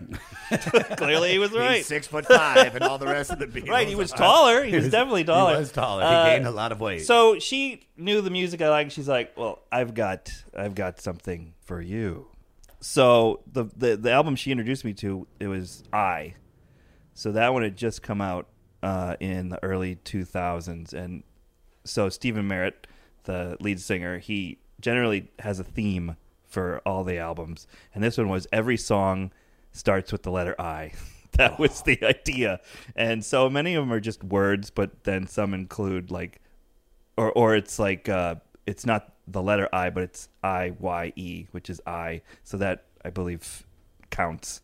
Clearly, 0.97 1.33
he 1.33 1.39
was 1.39 1.53
right. 1.53 1.79
He's 1.79 1.87
six 1.87 2.07
foot 2.07 2.27
five, 2.27 2.75
and 2.75 2.85
all 2.85 2.99
the 2.99 3.07
rest 3.07 3.31
of 3.31 3.39
the 3.39 3.47
Beatles. 3.47 3.69
Right, 3.71 3.89
he 3.89 3.95
was 3.95 4.11
taller. 4.13 4.65
He 4.65 4.75
was 4.77 4.91
definitely 4.91 5.25
taller. 5.25 5.55
He 5.55 5.61
was 5.61 5.73
taller. 5.73 6.03
Uh, 6.03 6.25
he 6.25 6.31
gained 6.31 6.47
a 6.47 6.51
lot 6.51 6.73
of 6.73 6.81
weight. 6.81 7.01
So 7.05 7.39
she 7.39 7.83
knew 7.97 8.21
the 8.23 8.31
music 8.31 8.63
I 8.63 8.69
liked. 8.71 8.93
She's 8.93 9.09
like, 9.09 9.37
"Well, 9.37 9.61
I've 9.71 9.93
got, 9.95 10.31
I've 10.57 10.75
got 10.75 11.01
something 11.01 11.53
for 11.65 11.81
you." 11.81 12.27
So 12.81 13.41
the 13.47 13.65
the, 13.77 13.97
the 13.97 14.11
album 14.11 14.37
she 14.37 14.51
introduced 14.51 14.85
me 14.85 14.95
to 14.95 15.27
it 15.39 15.49
was 15.49 15.85
I. 15.93 16.35
So 17.15 17.33
that 17.33 17.53
one 17.53 17.63
had 17.63 17.77
just 17.77 18.03
come 18.03 18.21
out 18.21 18.49
uh, 18.83 19.17
in 19.21 19.51
the 19.51 19.63
early 19.63 19.97
two 19.97 20.25
thousands, 20.25 20.95
and 20.95 21.23
so 21.85 22.09
Stephin 22.09 22.49
Merritt, 22.49 22.87
the 23.25 23.57
lead 23.61 23.81
singer, 23.81 24.19
he 24.19 24.59
generally 24.81 25.31
has 25.41 25.61
a 25.61 25.65
theme 25.65 26.17
for 26.47 26.81
all 26.87 27.05
the 27.05 27.19
albums, 27.19 27.67
and 27.95 28.03
this 28.03 28.17
one 28.17 28.29
was 28.29 28.47
every 28.53 28.77
song 28.77 29.33
starts 29.73 30.13
with 30.13 30.23
the 30.23 30.31
letter 30.31 30.59
I. 30.61 30.93
That 31.35 31.61
was 31.61 31.83
the 31.83 32.05
idea, 32.05 32.61
and 32.97 33.25
so 33.25 33.49
many 33.49 33.77
of 33.77 33.83
them 33.83 33.93
are 33.93 34.01
just 34.01 34.23
words, 34.25 34.69
but 34.69 35.05
then 35.05 35.29
some 35.29 35.55
include 35.55 36.11
like, 36.11 36.41
or 37.17 37.31
or 37.31 37.55
it's 37.55 37.79
like 37.79 38.09
uh, 38.09 38.35
it's 38.67 38.85
not 38.85 39.15
the 39.33 39.43
letter 39.43 39.69
I, 39.73 39.91
but 39.91 40.03
it's 40.03 40.29
I 40.43 40.73
Y 40.79 41.13
E, 41.17 41.47
which 41.51 41.71
is 41.71 41.81
I. 41.87 42.23
So 42.45 42.57
that 42.57 42.85
I 43.05 43.11
believe 43.11 43.67
counts. 44.11 44.61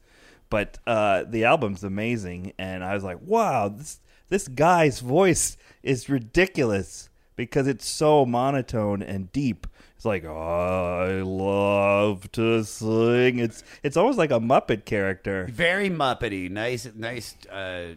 But 0.49 0.79
uh, 0.87 1.25
the 1.25 1.45
album's 1.45 1.83
amazing, 1.83 2.53
and 2.59 2.85
I 2.85 2.95
was 2.95 3.03
like, 3.03 3.19
wow, 3.23 3.69
this 3.69 4.01
this 4.29 4.49
guy's 4.49 5.01
voice 5.01 5.57
is 5.83 6.09
ridiculous, 6.09 7.09
because 7.37 7.67
it's 7.67 7.89
so 7.89 8.25
monotone 8.27 9.03
and 9.03 9.31
deep. 9.33 9.67
It's 9.97 10.05
like 10.05 10.25
I 10.25 11.23
love 11.23 12.31
to 12.33 12.63
sing. 12.65 13.39
It's 13.39 13.65
it's 13.83 13.97
almost 13.97 14.19
like 14.19 14.31
a 14.31 14.39
Muppet 14.41 14.85
character. 14.85 15.47
Very 15.51 15.89
Muppety. 15.89 16.51
Nice, 16.51 16.89
nice 16.95 17.35
uh, 17.51 17.95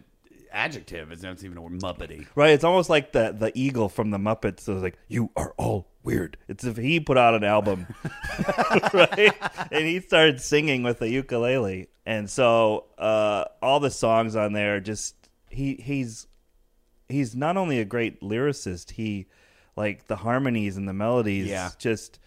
adjective. 0.50 1.12
It's 1.12 1.22
not 1.22 1.44
even 1.44 1.58
a 1.58 1.62
word. 1.62 1.80
Muppety. 1.80 2.26
Right, 2.34 2.50
it's 2.50 2.64
almost 2.64 2.88
like 2.90 3.12
the 3.12 3.32
the 3.38 3.52
eagle 3.54 3.88
from 3.88 4.10
the 4.10 4.18
Muppets. 4.18 4.60
So 4.60 4.72
it's 4.72 4.82
like 4.82 4.98
you 5.08 5.30
are 5.36 5.52
all 5.58 5.86
weird. 6.02 6.36
It's 6.48 6.64
if 6.64 6.76
he 6.76 7.00
put 7.00 7.16
out 7.18 7.34
an 7.34 7.44
album, 7.44 7.86
right, 8.94 9.32
and 9.70 9.84
he 9.86 10.00
started 10.00 10.40
singing 10.40 10.82
with 10.82 10.98
the 10.98 11.08
ukulele, 11.08 11.88
and 12.06 12.28
so 12.28 12.86
uh, 12.98 13.44
all 13.62 13.80
the 13.80 13.90
songs 13.90 14.36
on 14.36 14.52
there 14.52 14.80
just 14.80 15.14
he 15.50 15.74
he's 15.76 16.26
he's 17.08 17.34
not 17.34 17.56
only 17.56 17.78
a 17.80 17.84
great 17.84 18.20
lyricist, 18.20 18.92
he 18.92 19.26
like 19.76 20.06
the 20.06 20.16
harmonies 20.16 20.76
and 20.76 20.88
the 20.88 20.92
melodies, 20.92 21.46
Yeah. 21.48 21.70
just 21.78 22.18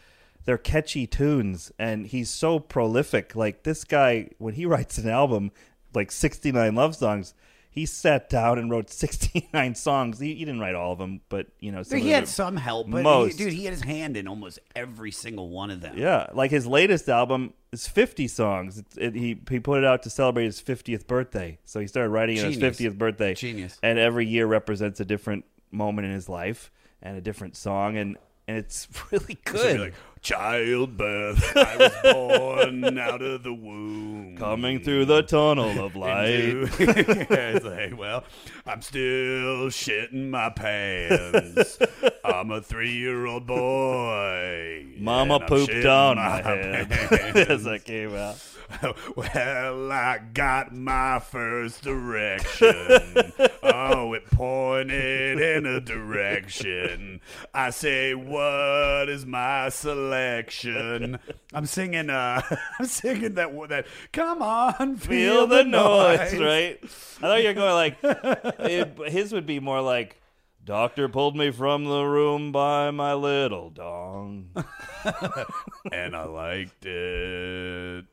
they're 0.46 0.58
catchy 0.58 1.08
tunes, 1.08 1.72
and 1.80 2.06
he's 2.08 2.30
so 2.30 2.60
prolific. 2.60 3.36
Like 3.36 3.64
this 3.64 3.84
guy, 3.84 4.30
when 4.40 4.54
he 4.56 4.66
writes 4.68 4.98
an 4.98 5.10
album, 5.10 5.52
like 5.94 6.12
sixty 6.12 6.52
nine 6.52 6.76
love 6.76 6.96
songs. 6.96 7.34
He 7.74 7.88
sat 7.88 8.30
down 8.30 8.60
and 8.60 8.70
wrote 8.70 8.90
69 8.92 9.76
songs. 9.76 10.20
He, 10.20 10.36
he 10.36 10.46
didn't 10.46 10.60
write 10.60 10.76
all 10.76 10.92
of 10.94 11.00
them, 11.00 11.22
but 11.28 11.48
you 11.60 11.72
know, 11.72 11.82
some 11.82 11.98
he 11.98 12.10
had 12.10 12.28
some 12.28 12.56
help, 12.56 12.90
but 12.90 12.98
he, 12.98 13.04
most. 13.04 13.38
dude, 13.38 13.52
he 13.52 13.66
had 13.66 13.74
his 13.74 13.84
hand 13.84 14.16
in 14.16 14.28
almost 14.28 14.60
every 14.76 15.12
single 15.12 15.50
one 15.50 15.72
of 15.72 15.82
them. 15.82 15.98
Yeah, 15.98 16.28
like 16.34 16.52
his 16.52 16.68
latest 16.68 17.10
album 17.10 17.54
is 17.72 17.88
50 17.88 18.28
songs. 18.28 18.78
It, 18.78 18.86
it, 18.98 19.16
he 19.16 19.40
he 19.50 19.60
put 19.60 19.80
it 19.80 19.86
out 19.86 20.04
to 20.04 20.12
celebrate 20.12 20.46
his 20.46 20.62
50th 20.62 21.08
birthday. 21.08 21.58
So 21.66 21.80
he 21.80 21.88
started 21.88 22.10
writing 22.10 22.40
on 22.40 22.46
his 22.46 22.58
50th 22.58 22.98
birthday. 22.98 23.34
Genius. 23.34 23.80
And 23.82 23.98
every 23.98 24.28
year 24.28 24.46
represents 24.46 25.00
a 25.00 25.06
different 25.06 25.46
moment 25.72 26.06
in 26.06 26.14
his 26.14 26.30
life 26.30 26.72
and 27.02 27.18
a 27.18 27.22
different 27.22 27.56
song 27.56 27.98
and 27.98 28.18
and 28.48 28.58
it's 28.58 28.88
really 29.12 29.38
good. 29.46 29.94
Childbirth, 30.24 31.52
I 31.58 31.76
was 31.78 31.92
born 32.14 32.98
out 32.98 33.22
of 33.22 33.44
the 33.44 33.54
womb. 33.54 34.38
Coming 34.38 34.80
through 34.80 35.04
the 35.04 35.22
tunnel 35.22 35.86
of 35.86 35.98
light. 35.98 36.30
it's 36.80 37.66
like, 37.66 37.98
well, 38.00 38.24
I'm 38.66 38.82
still 38.82 39.68
shitting 39.68 40.30
my 40.30 40.50
pants. 40.50 41.78
I'm 42.24 42.52
a 42.52 42.62
three-year-old 42.62 43.46
boy. 43.46 44.86
Mama 44.98 45.36
and 45.36 45.44
I'm 45.44 45.50
pooped 45.50 45.74
shitting 45.74 46.10
on 46.10 46.16
my 46.16 46.42
head 46.42 46.90
pants. 46.90 47.50
as 47.50 47.68
I 47.68 47.80
came 47.80 48.16
out. 48.16 48.38
well, 49.16 49.92
I 49.92 50.20
got 50.34 50.74
my 50.74 51.20
first 51.20 51.86
erection. 51.86 53.32
oh, 53.64 54.14
it 54.14 54.26
pointed 54.32 55.40
in 55.40 55.66
a 55.66 55.80
direction. 55.80 57.22
I 57.54 57.70
say, 57.70 58.14
what 58.14 59.10
is 59.10 59.26
my 59.26 59.70
selection? 59.70 61.20
I'm 61.54 61.66
singing. 61.66 62.10
Uh, 62.10 62.42
I'm 62.80 62.86
singing 62.86 63.36
that. 63.36 63.52
that. 63.70 63.88
Come 64.12 64.42
on, 64.42 64.98
Feel 64.98 65.48
the 65.48 65.64
noise, 65.64 66.36
right? 66.36 66.80
I 66.84 66.88
thought 66.88 67.42
you 67.42 67.48
were 67.48 67.54
going 67.54 67.74
like 67.74 67.98
it, 68.04 69.12
his 69.12 69.34
would 69.34 69.46
be 69.46 69.60
more 69.60 69.82
like 69.82 70.20
Doctor 70.66 71.10
pulled 71.10 71.36
me 71.36 71.52
from 71.52 71.84
the 71.84 72.04
room 72.04 72.54
by 72.54 72.90
my 72.90 73.14
little 73.14 73.70
dong. 73.70 74.50
and 75.92 76.16
I 76.16 76.24
liked 76.24 76.86
it. 76.86 78.06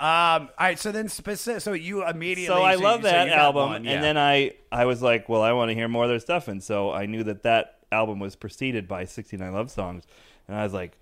Um. 0.00 0.48
All 0.58 0.66
right. 0.66 0.78
So 0.78 0.92
then, 0.92 1.08
specific. 1.10 1.60
So 1.60 1.74
you 1.74 2.06
immediately. 2.06 2.46
so 2.46 2.62
I 2.62 2.76
love 2.76 3.00
you 3.00 3.10
that 3.10 3.28
got 3.28 3.38
album, 3.38 3.68
one, 3.68 3.84
yeah. 3.84 3.92
and 3.92 4.02
then 4.02 4.16
I 4.16 4.52
I 4.72 4.86
was 4.86 5.02
like, 5.02 5.28
well, 5.28 5.42
I 5.42 5.52
want 5.52 5.68
to 5.68 5.74
hear 5.74 5.88
more 5.88 6.04
of 6.04 6.08
their 6.08 6.20
stuff, 6.20 6.48
and 6.48 6.62
so 6.62 6.90
I 6.90 7.04
knew 7.04 7.22
that 7.24 7.42
that 7.42 7.80
album 7.92 8.18
was 8.18 8.34
preceded 8.34 8.88
by 8.88 9.04
69 9.04 9.52
Love 9.52 9.70
Songs, 9.70 10.04
and 10.48 10.56
I 10.56 10.64
was 10.64 10.72
like, 10.72 10.96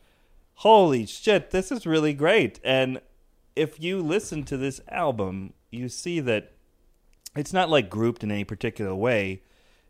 holy 0.54 1.06
shit, 1.06 1.52
this 1.52 1.70
is 1.70 1.86
really 1.86 2.12
great. 2.12 2.58
And 2.64 3.00
if 3.54 3.80
you 3.80 4.00
listen 4.00 4.42
to 4.46 4.56
this 4.56 4.80
album, 4.88 5.52
you 5.70 5.88
see 5.88 6.18
that 6.18 6.50
it's 7.36 7.52
not 7.52 7.70
like 7.70 7.88
grouped 7.88 8.24
in 8.24 8.32
any 8.32 8.42
particular 8.42 8.94
way. 8.96 9.42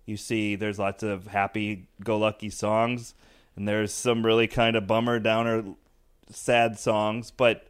You 0.04 0.18
see, 0.18 0.54
there's 0.54 0.78
lots 0.78 1.02
of 1.02 1.28
happy-go-lucky 1.28 2.50
songs, 2.50 3.14
and 3.56 3.66
there's 3.66 3.92
some 3.92 4.26
really 4.26 4.46
kind 4.46 4.76
of 4.76 4.86
bummer, 4.86 5.18
downer, 5.18 5.64
sad 6.30 6.78
songs, 6.78 7.30
but 7.30 7.67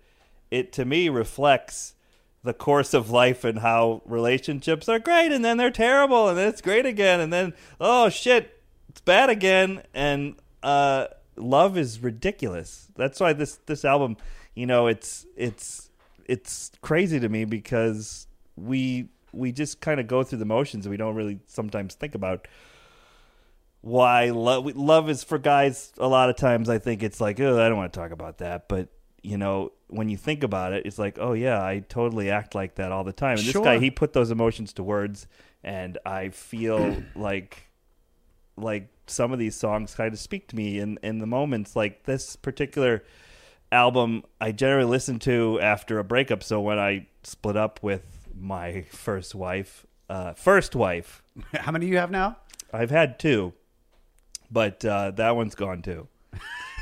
it 0.50 0.72
to 0.72 0.84
me 0.84 1.08
reflects 1.08 1.94
the 2.42 2.54
course 2.54 2.94
of 2.94 3.10
life 3.10 3.44
and 3.44 3.58
how 3.58 4.00
relationships 4.04 4.88
are 4.88 4.98
great 4.98 5.32
and 5.32 5.44
then 5.44 5.56
they're 5.56 5.70
terrible 5.70 6.28
and 6.28 6.38
then 6.38 6.48
it's 6.48 6.60
great 6.60 6.86
again 6.86 7.20
and 7.20 7.32
then 7.32 7.52
oh 7.80 8.08
shit 8.08 8.62
it's 8.88 9.00
bad 9.00 9.28
again 9.28 9.82
and 9.92 10.36
uh 10.62 11.06
love 11.38 11.78
is 11.78 12.00
ridiculous. 12.00 12.88
That's 12.96 13.20
why 13.20 13.32
this 13.32 13.56
this 13.66 13.84
album 13.84 14.16
you 14.54 14.66
know 14.66 14.86
it's 14.86 15.26
it's 15.36 15.90
it's 16.26 16.70
crazy 16.80 17.20
to 17.20 17.28
me 17.28 17.44
because 17.44 18.26
we 18.56 19.08
we 19.32 19.52
just 19.52 19.80
kind 19.80 20.00
of 20.00 20.06
go 20.06 20.22
through 20.22 20.38
the 20.38 20.44
motions 20.44 20.84
and 20.84 20.90
we 20.90 20.96
don't 20.96 21.14
really 21.14 21.40
sometimes 21.46 21.94
think 21.94 22.14
about 22.14 22.48
why 23.80 24.30
love 24.30 24.66
love 24.76 25.08
is 25.08 25.22
for 25.22 25.38
guys 25.38 25.92
a 25.98 26.08
lot 26.08 26.28
of 26.28 26.34
times 26.34 26.68
i 26.68 26.78
think 26.78 27.02
it's 27.02 27.20
like 27.20 27.38
oh 27.38 27.64
i 27.64 27.68
don't 27.68 27.76
want 27.76 27.92
to 27.92 27.96
talk 27.96 28.10
about 28.10 28.38
that 28.38 28.68
but 28.68 28.88
you 29.22 29.36
know 29.36 29.72
when 29.88 30.08
you 30.08 30.16
think 30.16 30.42
about 30.42 30.72
it 30.72 30.86
it's 30.86 30.98
like 30.98 31.18
oh 31.18 31.32
yeah 31.32 31.64
i 31.64 31.80
totally 31.88 32.30
act 32.30 32.54
like 32.54 32.76
that 32.76 32.92
all 32.92 33.04
the 33.04 33.12
time. 33.12 33.38
And 33.38 33.46
this 33.46 33.56
guy 33.56 33.78
he 33.78 33.90
put 33.90 34.12
those 34.12 34.30
emotions 34.30 34.72
to 34.74 34.82
words 34.82 35.26
and 35.62 35.98
i 36.06 36.28
feel 36.30 37.02
like 37.16 37.64
like 38.56 38.88
some 39.06 39.32
of 39.32 39.38
these 39.38 39.54
songs 39.54 39.94
kind 39.94 40.12
of 40.12 40.18
speak 40.18 40.48
to 40.48 40.56
me 40.56 40.78
in 40.78 40.98
in 41.02 41.18
the 41.18 41.26
moments. 41.26 41.74
Like 41.76 42.04
this 42.04 42.36
particular 42.36 43.04
album 43.70 44.22
i 44.40 44.50
generally 44.50 44.88
listen 44.88 45.18
to 45.20 45.60
after 45.60 45.98
a 45.98 46.04
breakup. 46.04 46.42
So 46.42 46.60
when 46.60 46.78
i 46.78 47.06
split 47.22 47.56
up 47.56 47.82
with 47.82 48.28
my 48.34 48.82
first 48.90 49.34
wife 49.34 49.86
uh 50.08 50.32
first 50.34 50.74
wife. 50.74 51.22
How 51.52 51.72
many 51.72 51.86
do 51.86 51.92
you 51.92 51.98
have 51.98 52.10
now? 52.10 52.36
I've 52.72 52.90
had 52.90 53.18
two, 53.18 53.54
but 54.50 54.84
uh, 54.84 55.12
that 55.12 55.36
one's 55.36 55.54
gone 55.54 55.80
too. 55.80 56.06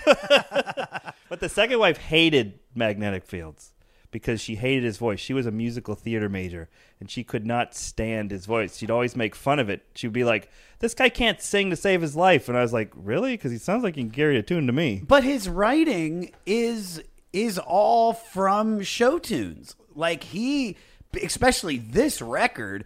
but 1.29 1.41
the 1.41 1.49
second 1.49 1.79
wife 1.79 1.99
hated 1.99 2.61
magnetic 2.75 3.25
fields 3.25 3.73
because 4.11 4.41
she 4.41 4.55
hated 4.55 4.85
his 4.85 4.97
voice. 4.97 5.21
She 5.21 5.35
was 5.35 5.47
a 5.47 5.51
musical 5.51 5.95
theater 5.95 6.29
major 6.29 6.69
and 7.01 7.11
she 7.11 7.25
could 7.25 7.45
not 7.45 7.75
stand 7.75 8.31
his 8.31 8.47
voice. 8.47 8.77
She'd 8.77 8.91
always 8.91 9.17
make 9.17 9.35
fun 9.35 9.59
of 9.59 9.69
it. 9.69 9.85
She'd 9.95 10.13
be 10.13 10.25
like, 10.25 10.49
"This 10.79 10.95
guy 10.95 11.09
can't 11.09 11.41
sing 11.41 11.71
to 11.71 11.77
save 11.77 12.03
his 12.03 12.17
life," 12.17 12.49
and 12.49 12.57
I 12.57 12.63
was 12.63 12.73
like, 12.73 12.93
"Really?" 12.95 13.35
Because 13.35 13.53
he 13.53 13.59
sounds 13.59 13.83
like 13.83 13.97
he 13.97 14.03
can 14.03 14.11
carry 14.11 14.39
a 14.39 14.43
tune 14.43 14.67
to 14.67 14.73
me. 14.73 15.03
But 15.07 15.25
his 15.25 15.49
writing 15.49 16.33
is 16.47 17.03
is 17.33 17.59
all 17.59 18.13
from 18.13 18.83
show 18.83 19.19
tunes. 19.19 19.77
Like 19.95 20.25
he, 20.25 20.77
especially 21.23 21.79
this 21.79 22.23
record, 22.23 22.85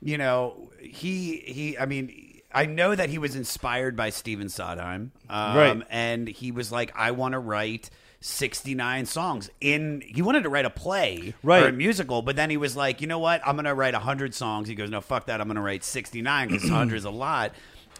you 0.00 0.18
know, 0.18 0.70
he 0.80 1.38
he. 1.38 1.78
I 1.78 1.86
mean. 1.86 2.21
I 2.54 2.66
know 2.66 2.94
that 2.94 3.10
he 3.10 3.18
was 3.18 3.34
inspired 3.36 3.96
by 3.96 4.10
Stephen 4.10 4.48
Sondheim, 4.48 5.12
um, 5.28 5.56
Right. 5.56 5.82
And 5.90 6.28
he 6.28 6.52
was 6.52 6.70
like, 6.70 6.92
"I 6.94 7.10
want 7.10 7.32
to 7.32 7.38
write 7.38 7.90
69 8.20 9.06
songs." 9.06 9.50
In 9.60 10.02
he 10.06 10.22
wanted 10.22 10.42
to 10.44 10.48
write 10.48 10.64
a 10.64 10.70
play 10.70 11.34
right. 11.42 11.62
or 11.62 11.68
a 11.68 11.72
musical, 11.72 12.22
but 12.22 12.36
then 12.36 12.50
he 12.50 12.56
was 12.56 12.76
like, 12.76 13.00
"You 13.00 13.06
know 13.06 13.18
what? 13.18 13.40
I'm 13.46 13.56
going 13.56 13.64
to 13.64 13.74
write 13.74 13.94
100 13.94 14.34
songs." 14.34 14.68
He 14.68 14.74
goes, 14.74 14.90
"No, 14.90 15.00
fuck 15.00 15.26
that. 15.26 15.40
I'm 15.40 15.46
going 15.46 15.56
to 15.56 15.62
write 15.62 15.84
69 15.84 16.48
because 16.48 16.68
100 16.70 16.96
is 16.96 17.04
a 17.04 17.10
lot." 17.10 17.52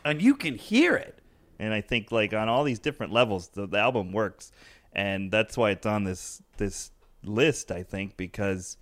And 0.04 0.20
you 0.20 0.34
can 0.34 0.56
hear 0.56 0.96
it. 0.96 1.18
and 1.58 1.72
I 1.72 1.80
think 1.80 2.10
like 2.10 2.34
on 2.34 2.48
all 2.48 2.64
these 2.64 2.80
different 2.80 3.12
levels, 3.12 3.48
the, 3.48 3.66
the 3.66 3.78
album 3.78 4.12
works, 4.12 4.50
and 4.92 5.30
that's 5.30 5.56
why 5.56 5.70
it's 5.70 5.86
on 5.86 6.04
this 6.04 6.42
this 6.56 6.90
list. 7.24 7.70
I 7.70 7.82
think 7.82 8.16
because 8.16 8.76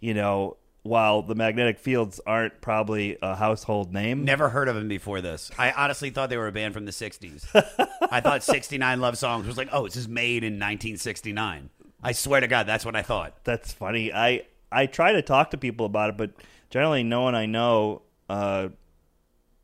you 0.00 0.12
know 0.14 0.56
while 0.86 1.22
the 1.22 1.34
magnetic 1.34 1.78
fields 1.78 2.20
aren't 2.26 2.60
probably 2.60 3.18
a 3.22 3.34
household 3.36 3.92
name, 3.92 4.24
Never 4.24 4.48
heard 4.48 4.68
of 4.68 4.74
them 4.74 4.88
before 4.88 5.20
this. 5.20 5.50
I 5.58 5.72
honestly 5.72 6.10
thought 6.10 6.30
they 6.30 6.36
were 6.36 6.48
a 6.48 6.52
band 6.52 6.74
from 6.74 6.84
the 6.84 6.92
60s. 6.92 7.44
I 8.10 8.20
thought 8.20 8.42
69 8.44 9.00
Love 9.00 9.18
Songs 9.18 9.46
was 9.46 9.56
like, 9.56 9.68
oh, 9.72 9.84
this 9.86 9.96
is 9.96 10.08
made 10.08 10.44
in 10.44 10.54
1969. 10.54 11.70
I 12.02 12.12
swear 12.12 12.40
to 12.40 12.46
God, 12.48 12.66
that's 12.66 12.84
what 12.84 12.94
I 12.96 13.02
thought. 13.02 13.44
that's 13.44 13.72
funny. 13.72 14.12
I 14.12 14.42
I 14.70 14.86
try 14.86 15.12
to 15.12 15.22
talk 15.22 15.50
to 15.50 15.58
people 15.58 15.86
about 15.86 16.10
it, 16.10 16.16
but 16.16 16.30
generally 16.70 17.02
no 17.02 17.22
one 17.22 17.34
I 17.34 17.46
know 17.46 18.02
uh, 18.28 18.68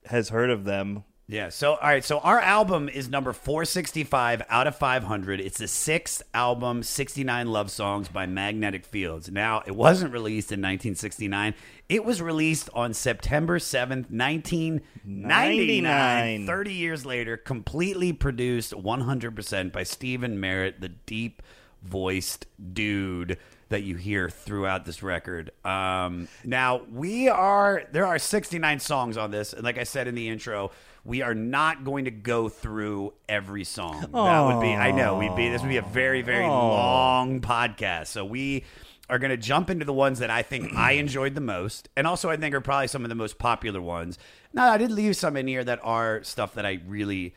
has 0.06 0.28
heard 0.28 0.50
of 0.50 0.64
them. 0.64 1.04
Yeah. 1.32 1.48
So, 1.48 1.76
all 1.76 1.88
right. 1.88 2.04
So, 2.04 2.18
our 2.18 2.38
album 2.38 2.90
is 2.90 3.08
number 3.08 3.32
465 3.32 4.42
out 4.50 4.66
of 4.66 4.76
500. 4.76 5.40
It's 5.40 5.56
the 5.56 5.66
sixth 5.66 6.22
album, 6.34 6.82
69 6.82 7.46
Love 7.46 7.70
Songs 7.70 8.08
by 8.08 8.26
Magnetic 8.26 8.84
Fields. 8.84 9.30
Now, 9.30 9.62
it 9.64 9.74
wasn't 9.74 10.12
released 10.12 10.52
in 10.52 10.60
1969. 10.60 11.54
It 11.88 12.04
was 12.04 12.20
released 12.20 12.68
on 12.74 12.92
September 12.92 13.58
7th, 13.58 14.10
1999. 14.10 15.82
99. 15.82 16.46
30 16.46 16.72
years 16.74 17.06
later, 17.06 17.38
completely 17.38 18.12
produced 18.12 18.72
100% 18.72 19.72
by 19.72 19.84
Stephin 19.84 20.38
Merritt, 20.38 20.82
the 20.82 20.90
deep 20.90 21.40
voiced 21.82 22.44
dude 22.74 23.38
that 23.70 23.82
you 23.82 23.96
hear 23.96 24.28
throughout 24.28 24.84
this 24.84 25.02
record. 25.02 25.50
Um, 25.64 26.28
now 26.44 26.82
we 26.92 27.30
are 27.30 27.84
there 27.90 28.06
are 28.06 28.18
69 28.18 28.80
songs 28.80 29.16
on 29.16 29.30
this, 29.30 29.54
and 29.54 29.64
like 29.64 29.78
I 29.78 29.84
said 29.84 30.06
in 30.08 30.14
the 30.14 30.28
intro, 30.28 30.70
We 31.04 31.22
are 31.22 31.34
not 31.34 31.84
going 31.84 32.04
to 32.04 32.10
go 32.10 32.48
through 32.48 33.14
every 33.28 33.64
song. 33.64 34.00
That 34.12 34.40
would 34.46 34.60
be, 34.60 34.72
I 34.72 34.92
know, 34.92 35.18
we'd 35.18 35.34
be, 35.34 35.48
this 35.50 35.60
would 35.62 35.68
be 35.68 35.76
a 35.78 35.82
very, 35.82 36.22
very 36.22 36.46
long 36.46 37.40
podcast. 37.40 38.06
So 38.06 38.24
we 38.24 38.64
are 39.10 39.18
going 39.18 39.30
to 39.30 39.36
jump 39.36 39.68
into 39.68 39.84
the 39.84 39.92
ones 39.92 40.20
that 40.20 40.30
I 40.30 40.42
think 40.42 40.74
I 40.74 40.92
enjoyed 41.04 41.34
the 41.34 41.40
most, 41.40 41.88
and 41.96 42.06
also 42.06 42.30
I 42.30 42.36
think 42.36 42.54
are 42.54 42.60
probably 42.60 42.86
some 42.86 43.04
of 43.04 43.08
the 43.08 43.14
most 43.14 43.38
popular 43.38 43.80
ones. 43.80 44.18
Now, 44.52 44.70
I 44.70 44.78
did 44.78 44.90
leave 44.92 45.16
some 45.16 45.36
in 45.36 45.48
here 45.48 45.64
that 45.64 45.80
are 45.82 46.22
stuff 46.22 46.54
that 46.54 46.64
I 46.64 46.80
really 46.86 47.34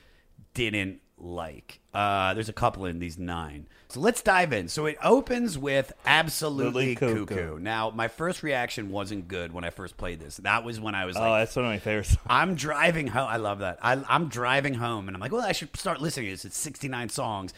didn't 0.54 1.02
like. 1.18 1.80
Uh, 1.94 2.34
there's 2.34 2.50
a 2.50 2.54
couple 2.54 2.86
in 2.86 3.00
these 3.00 3.18
nine. 3.18 3.68
So 3.90 4.00
let's 4.02 4.22
dive 4.22 4.52
in. 4.52 4.68
So 4.68 4.86
it 4.86 4.98
opens 5.04 5.58
with 5.58 5.94
absolutely 6.06 6.96
cuckoo. 6.96 7.26
Cuckoo. 7.26 7.60
Now, 7.60 7.90
my 7.90 8.08
first 8.10 8.44
reaction 8.44 8.90
wasn't 8.90 9.28
good 9.28 9.54
when 9.54 9.64
I 9.64 9.70
first 9.70 9.96
played 9.96 10.20
this. 10.20 10.38
That 10.38 10.64
was 10.64 10.80
when 10.80 10.96
I 10.96 11.06
was 11.06 11.16
Oh, 11.16 11.22
like, 11.22 11.42
that's 11.42 11.56
one 11.56 11.66
of 11.66 11.72
my 11.72 11.80
favorites. 11.80 12.18
I'm 12.28 12.56
driving 12.56 13.08
home. 13.08 13.28
I 13.30 13.38
love 13.38 13.60
that. 13.60 13.80
I, 13.82 14.04
I'm 14.10 14.28
driving 14.28 14.74
home, 14.74 15.08
and 15.08 15.16
I'm 15.16 15.22
like, 15.22 15.32
well, 15.32 15.42
I 15.46 15.54
should 15.54 15.76
start 15.78 16.02
listening 16.02 16.26
to 16.28 16.32
this. 16.34 16.46
It's 16.46 16.58
69 16.58 17.10
songs. 17.10 17.54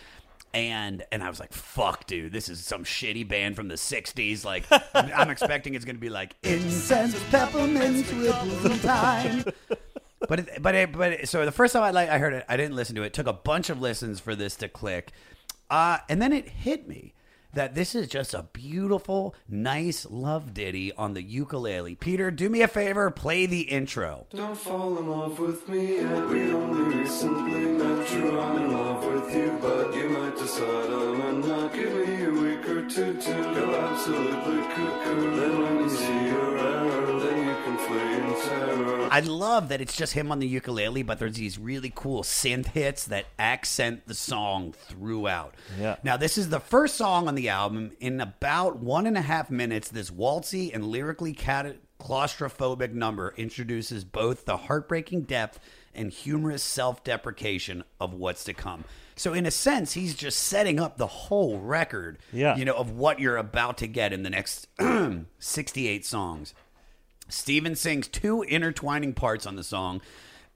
And 0.54 1.04
and 1.12 1.22
I 1.22 1.30
was 1.30 1.42
like, 1.42 1.52
"Fuck, 1.52 2.08
dude, 2.08 2.32
this 2.32 2.48
is 2.48 2.64
some 2.64 2.86
shitty 2.86 3.28
band 3.28 3.58
from 3.58 3.68
the 3.68 3.76
'60s." 3.76 4.46
Like, 4.46 4.64
I'm, 4.72 4.82
I'm 5.16 5.30
expecting 5.30 5.76
it's 5.76 5.84
gonna 5.84 6.00
be 6.00 6.10
like 6.10 6.36
incense, 6.42 7.22
peppermint, 7.30 8.10
of 8.14 8.82
time. 8.82 9.44
But 10.28 10.40
it, 10.40 10.62
but 10.62 10.76
it, 10.76 10.92
but 10.92 11.12
it, 11.14 11.30
so 11.30 11.46
the 11.46 11.52
first 11.52 11.74
time 11.74 11.84
I 11.84 11.92
like 11.92 12.10
I 12.10 12.18
heard 12.20 12.34
it, 12.34 12.46
I 12.48 12.58
didn't 12.58 12.76
listen 12.76 12.96
to 12.96 13.04
it. 13.04 13.08
it. 13.08 13.14
Took 13.14 13.28
a 13.28 13.34
bunch 13.34 13.70
of 13.70 13.82
listens 13.82 14.20
for 14.20 14.36
this 14.36 14.56
to 14.58 14.70
click, 14.70 15.12
uh, 15.70 16.00
and 16.10 16.22
then 16.22 16.34
it 16.34 16.48
hit 16.48 16.88
me 16.88 17.14
that 17.54 17.74
this 17.74 17.96
is 17.96 18.08
just 18.08 18.34
a 18.34 18.44
beautiful, 18.54 19.34
nice 19.50 20.06
love 20.10 20.54
ditty 20.54 20.94
on 20.94 21.14
the 21.14 21.24
ukulele. 21.24 21.96
Peter, 21.96 22.30
do 22.30 22.50
me 22.50 22.62
a 22.62 22.68
favor, 22.68 23.10
play 23.10 23.46
the 23.46 23.62
intro. 23.62 24.28
Don't 24.30 24.56
fall 24.56 24.98
in 25.00 25.10
love 25.10 25.40
with 25.40 25.68
me 25.68 25.96
yet. 25.96 26.28
We 26.28 26.52
only 26.52 26.98
recently 26.98 27.62
met. 27.62 28.08
True, 28.08 28.40
I'm 28.40 28.64
in 28.64 28.74
love 28.74 29.06
with 29.06 29.36
you, 29.36 29.58
but 29.62 29.96
you 29.96 30.10
might 30.10 30.38
decide 30.38 30.90
I'm 30.92 31.22
a 31.22 31.34
nut. 31.48 31.74
Give 31.74 32.08
me 32.08 32.24
a 32.26 32.30
week 32.30 32.70
or 32.70 32.88
two 32.88 33.14
to 33.14 33.34
go 33.34 33.76
absolutely 33.76 34.62
cuckoo. 34.76 35.40
Then 35.40 35.62
when 35.62 35.78
you 35.84 35.90
see 35.90 36.26
your 36.28 36.58
error, 36.58 37.17
I 38.00 39.22
love 39.22 39.70
that 39.70 39.82
it's 39.82 39.96
just 39.96 40.14
him 40.14 40.32
on 40.32 40.40
the 40.40 40.48
ukulele, 40.48 41.02
but 41.02 41.18
there's 41.18 41.36
these 41.38 41.58
really 41.58 41.92
cool 41.96 42.24
synth 42.24 42.68
hits 42.68 43.06
that 43.06 43.26
accent 43.40 44.06
the 44.06 44.14
song 44.14 44.74
throughout. 44.74 45.56
Yeah. 45.80 45.96
Now, 46.04 46.18
this 46.18 46.38
is 46.38 46.50
the 46.50 46.60
first 46.60 46.96
song 46.96 47.28
on 47.28 47.36
the 47.36 47.50
album. 47.50 47.92
In 48.00 48.20
about 48.22 48.78
one 48.78 49.08
and 49.08 49.18
a 49.18 49.22
half 49.22 49.50
minutes, 49.50 49.90
this 49.90 50.12
waltzy 50.12 50.74
and 50.74 50.86
lyrically 50.86 51.34
cat- 51.34 51.78
claustrophobic 52.00 52.92
number 52.94 53.34
introduces 53.38 54.04
both 54.04 54.46
the 54.46 54.58
heartbreaking 54.58 55.22
depth 55.22 55.60
and 55.96 56.12
humorous 56.12 56.62
self 56.62 57.04
deprecation 57.04 57.84
of 58.00 58.14
what's 58.14 58.44
to 58.44 58.54
come. 58.54 58.84
So, 59.16 59.34
in 59.34 59.48
a 59.48 59.52
sense, 59.52 59.94
he's 59.94 60.14
just 60.16 60.38
setting 60.40 60.80
up 60.80 60.98
the 60.98 61.08
whole 61.08 61.60
record, 61.60 62.20
Yeah. 62.32 62.56
you 62.56 62.66
know, 62.66 62.76
of 62.76 62.92
what 62.92 63.20
you're 63.20 63.38
about 63.38 63.78
to 63.80 63.88
get 63.88 64.14
in 64.14 64.22
the 64.22 64.30
next 64.30 64.68
68 65.40 66.06
songs. 66.06 66.54
Stephin 67.30 67.76
sings 67.76 68.08
two 68.08 68.42
intertwining 68.44 69.14
parts 69.14 69.46
on 69.46 69.56
the 69.56 69.64
song, 69.64 70.02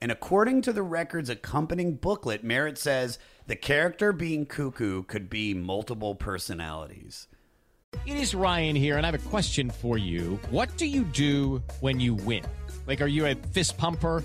and 0.00 0.10
according 0.10 0.62
to 0.62 0.72
the 0.72 0.82
record's 0.82 1.28
accompanying 1.28 1.94
booklet, 1.94 2.42
Merritt 2.42 2.78
says 2.78 3.18
the 3.46 3.56
character 3.56 4.12
being 4.12 4.46
cuckoo 4.46 5.02
could 5.04 5.28
be 5.28 5.54
multiple 5.54 6.14
personalities. 6.14 7.28
It 8.06 8.16
is 8.16 8.34
Ryan 8.34 8.74
here, 8.74 8.96
and 8.96 9.04
I 9.06 9.10
have 9.10 9.26
a 9.26 9.28
question 9.28 9.70
for 9.70 9.98
you. 9.98 10.40
What 10.50 10.76
do 10.76 10.86
you 10.86 11.04
do 11.04 11.62
when 11.80 12.00
you 12.00 12.14
win? 12.14 12.44
Like, 12.86 13.00
are 13.00 13.06
you 13.06 13.26
a 13.26 13.34
fist 13.34 13.76
pumper? 13.76 14.24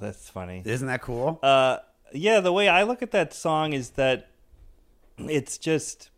That's 0.00 0.28
funny. 0.30 0.62
Isn't 0.64 0.86
that 0.88 1.02
cool? 1.02 1.38
Uh, 1.42 1.78
yeah, 2.12 2.40
the 2.40 2.52
way 2.52 2.68
I 2.68 2.84
look 2.84 3.02
at 3.02 3.10
that 3.10 3.34
song 3.34 3.72
is 3.72 3.90
that 3.90 4.28
it's 5.18 5.58
just, 5.58 6.10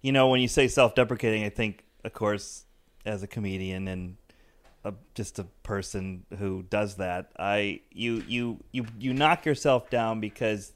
you 0.00 0.12
know, 0.12 0.28
when 0.28 0.40
you 0.40 0.48
say 0.48 0.68
self-deprecating, 0.68 1.44
I 1.44 1.50
think, 1.50 1.84
of 2.04 2.12
course, 2.12 2.64
as 3.04 3.22
a 3.22 3.26
comedian 3.26 3.88
and 3.88 4.16
a, 4.84 4.94
just 5.14 5.38
a 5.38 5.44
person 5.62 6.24
who 6.38 6.62
does 6.62 6.96
that, 6.96 7.30
I 7.38 7.80
you 7.90 8.24
you 8.26 8.60
you 8.72 8.86
you 8.98 9.12
knock 9.12 9.44
yourself 9.44 9.90
down 9.90 10.20
because 10.20 10.72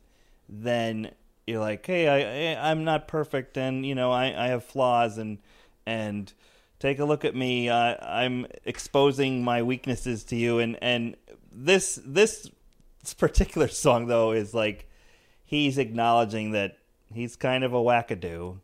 then 0.49 1.13
you're 1.47 1.61
like, 1.61 1.87
hey, 1.87 2.09
I, 2.09 2.55
I 2.55 2.71
I'm 2.71 2.85
not 2.85 3.09
perfect, 3.09 3.57
and 3.57 3.87
you 3.87 3.95
know, 3.95 4.11
I 4.11 4.45
I 4.45 4.49
have 4.49 4.65
flaws, 4.65 5.17
and 5.17 5.39
and 5.87 6.33
take 6.79 6.99
a 6.99 7.05
look 7.05 7.25
at 7.25 7.35
me. 7.35 7.71
I, 7.71 8.23
I'm 8.23 8.47
exposing 8.65 9.43
my 9.43 9.63
weaknesses 9.63 10.25
to 10.25 10.37
you, 10.37 10.59
and 10.59 10.77
and 10.83 11.17
this 11.55 12.01
this 12.05 12.51
particular 13.19 13.69
song 13.69 14.07
though 14.07 14.33
is 14.33 14.55
like 14.55 14.89
he's 15.45 15.79
acknowledging 15.79 16.53
that 16.53 16.79
he's 17.13 17.37
kind 17.37 17.65
of 17.65 17.73
a 17.73 17.79
wackadoo, 17.79 18.59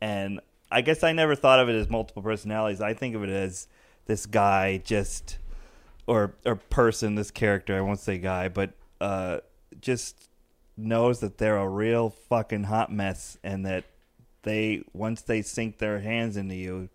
and 0.00 0.40
I 0.70 0.80
guess 0.80 1.02
I 1.02 1.12
never 1.12 1.34
thought 1.34 1.60
of 1.60 1.68
it 1.68 1.74
as 1.74 1.88
multiple 1.90 2.22
personalities. 2.22 2.80
I 2.80 2.94
think 2.94 3.14
of 3.14 3.22
it 3.22 3.30
as 3.30 3.68
this 4.06 4.26
guy 4.26 4.78
just 4.78 5.38
or 6.06 6.34
or 6.44 6.56
person, 6.56 7.14
this 7.14 7.30
character. 7.30 7.76
I 7.76 7.80
won't 7.80 8.00
say 8.00 8.18
guy, 8.18 8.48
but 8.48 8.72
uh, 9.00 9.40
just 9.80 10.28
knows 10.76 11.20
that 11.20 11.38
they're 11.38 11.56
a 11.56 11.68
real 11.68 12.10
fucking 12.10 12.64
hot 12.64 12.92
mess, 12.92 13.38
and 13.42 13.64
that 13.66 13.84
they 14.42 14.82
once 14.92 15.22
they 15.22 15.42
sink 15.42 15.78
their 15.78 16.00
hands 16.00 16.36
into 16.36 16.54
you, 16.54 16.88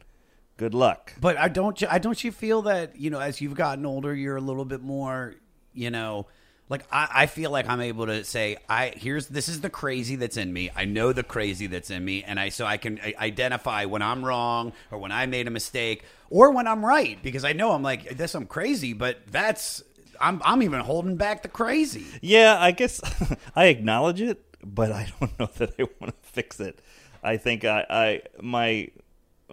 good 0.60 0.74
luck. 0.74 1.14
But 1.20 1.38
I 1.38 1.48
don't. 1.48 1.82
I 1.90 1.98
don't 1.98 2.22
you 2.22 2.32
feel 2.32 2.64
that 2.64 3.00
you 3.00 3.10
know 3.10 3.20
as 3.20 3.42
you've 3.42 3.56
gotten 3.56 3.86
older, 3.86 4.14
you're 4.14 4.36
a 4.36 4.42
little 4.42 4.66
bit 4.66 4.82
more, 4.82 5.36
you 5.74 5.90
know, 5.90 6.28
like 6.68 6.84
I, 6.92 7.08
I 7.12 7.26
feel 7.26 7.50
like 7.50 7.68
I'm 7.68 7.80
able 7.80 8.06
to 8.08 8.26
say, 8.26 8.58
I 8.68 8.94
here's 8.96 9.28
this 9.28 9.48
is 9.48 9.62
the 9.62 9.70
crazy 9.70 10.18
that's 10.18 10.36
in 10.36 10.52
me. 10.52 10.70
I 10.76 10.84
know 10.84 11.14
the 11.14 11.24
crazy 11.24 11.68
that's 11.68 11.90
in 11.90 12.04
me, 12.04 12.24
and 12.24 12.40
I 12.40 12.50
so 12.50 12.66
I 12.66 12.76
can 12.76 13.00
identify 13.18 13.86
when 13.86 14.02
I'm 14.02 14.24
wrong 14.24 14.74
or 14.92 15.00
when 15.00 15.14
I 15.14 15.26
made 15.26 15.48
a 15.48 15.52
mistake 15.52 16.04
or 16.30 16.52
when 16.52 16.68
I'm 16.68 16.86
right 16.86 17.18
because 17.24 17.46
I 17.46 17.54
know 17.54 17.72
I'm 17.72 17.82
like 17.82 18.18
this. 18.18 18.36
I'm 18.36 18.46
crazy, 18.46 18.92
but 18.92 19.26
that's 19.32 19.82
I'm 20.20 20.42
I'm 20.44 20.62
even 20.62 20.82
holding 20.82 21.16
back 21.16 21.42
the 21.42 21.48
crazy. 21.48 22.06
Yeah, 22.22 22.58
I 22.60 22.72
guess 22.72 23.00
I 23.56 23.68
acknowledge 23.68 24.20
it, 24.20 24.44
but 24.62 24.92
I 24.92 25.08
don't 25.20 25.40
know 25.40 25.50
that 25.58 25.74
I 25.80 25.84
want 26.02 26.22
to 26.22 26.30
fix 26.30 26.60
it. 26.60 26.80
I 27.24 27.38
think 27.38 27.64
I, 27.64 27.86
I 27.90 28.22
my 28.42 28.90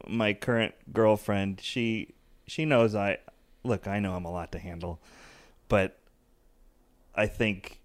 my 0.09 0.33
current 0.33 0.75
girlfriend, 0.92 1.61
she 1.61 2.14
she 2.47 2.64
knows 2.64 2.95
I 2.95 3.19
look, 3.64 3.87
I 3.87 3.99
know 3.99 4.14
I'm 4.14 4.25
a 4.25 4.31
lot 4.31 4.53
to 4.53 4.59
handle, 4.59 5.01
but 5.69 5.99
I 7.14 7.27
think 7.27 7.81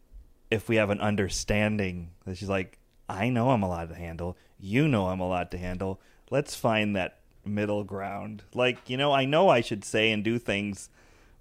if 0.49 0.67
we 0.67 0.75
have 0.75 0.89
an 0.89 0.99
understanding 0.99 2.11
that 2.25 2.37
she's 2.37 2.49
like, 2.49 2.77
I 3.09 3.29
know 3.29 3.51
I'm 3.51 3.63
a 3.63 3.69
lot 3.69 3.89
to 3.89 3.95
handle, 3.95 4.37
you 4.59 4.87
know 4.87 5.07
I'm 5.07 5.19
a 5.19 5.27
lot 5.27 5.51
to 5.51 5.57
handle, 5.57 5.99
let's 6.29 6.55
find 6.55 6.95
that 6.95 7.19
middle 7.45 7.83
ground. 7.83 8.43
Like, 8.53 8.89
you 8.89 8.97
know, 8.97 9.11
I 9.11 9.25
know 9.25 9.49
I 9.49 9.61
should 9.61 9.83
say 9.83 10.11
and 10.11 10.23
do 10.23 10.37
things, 10.37 10.89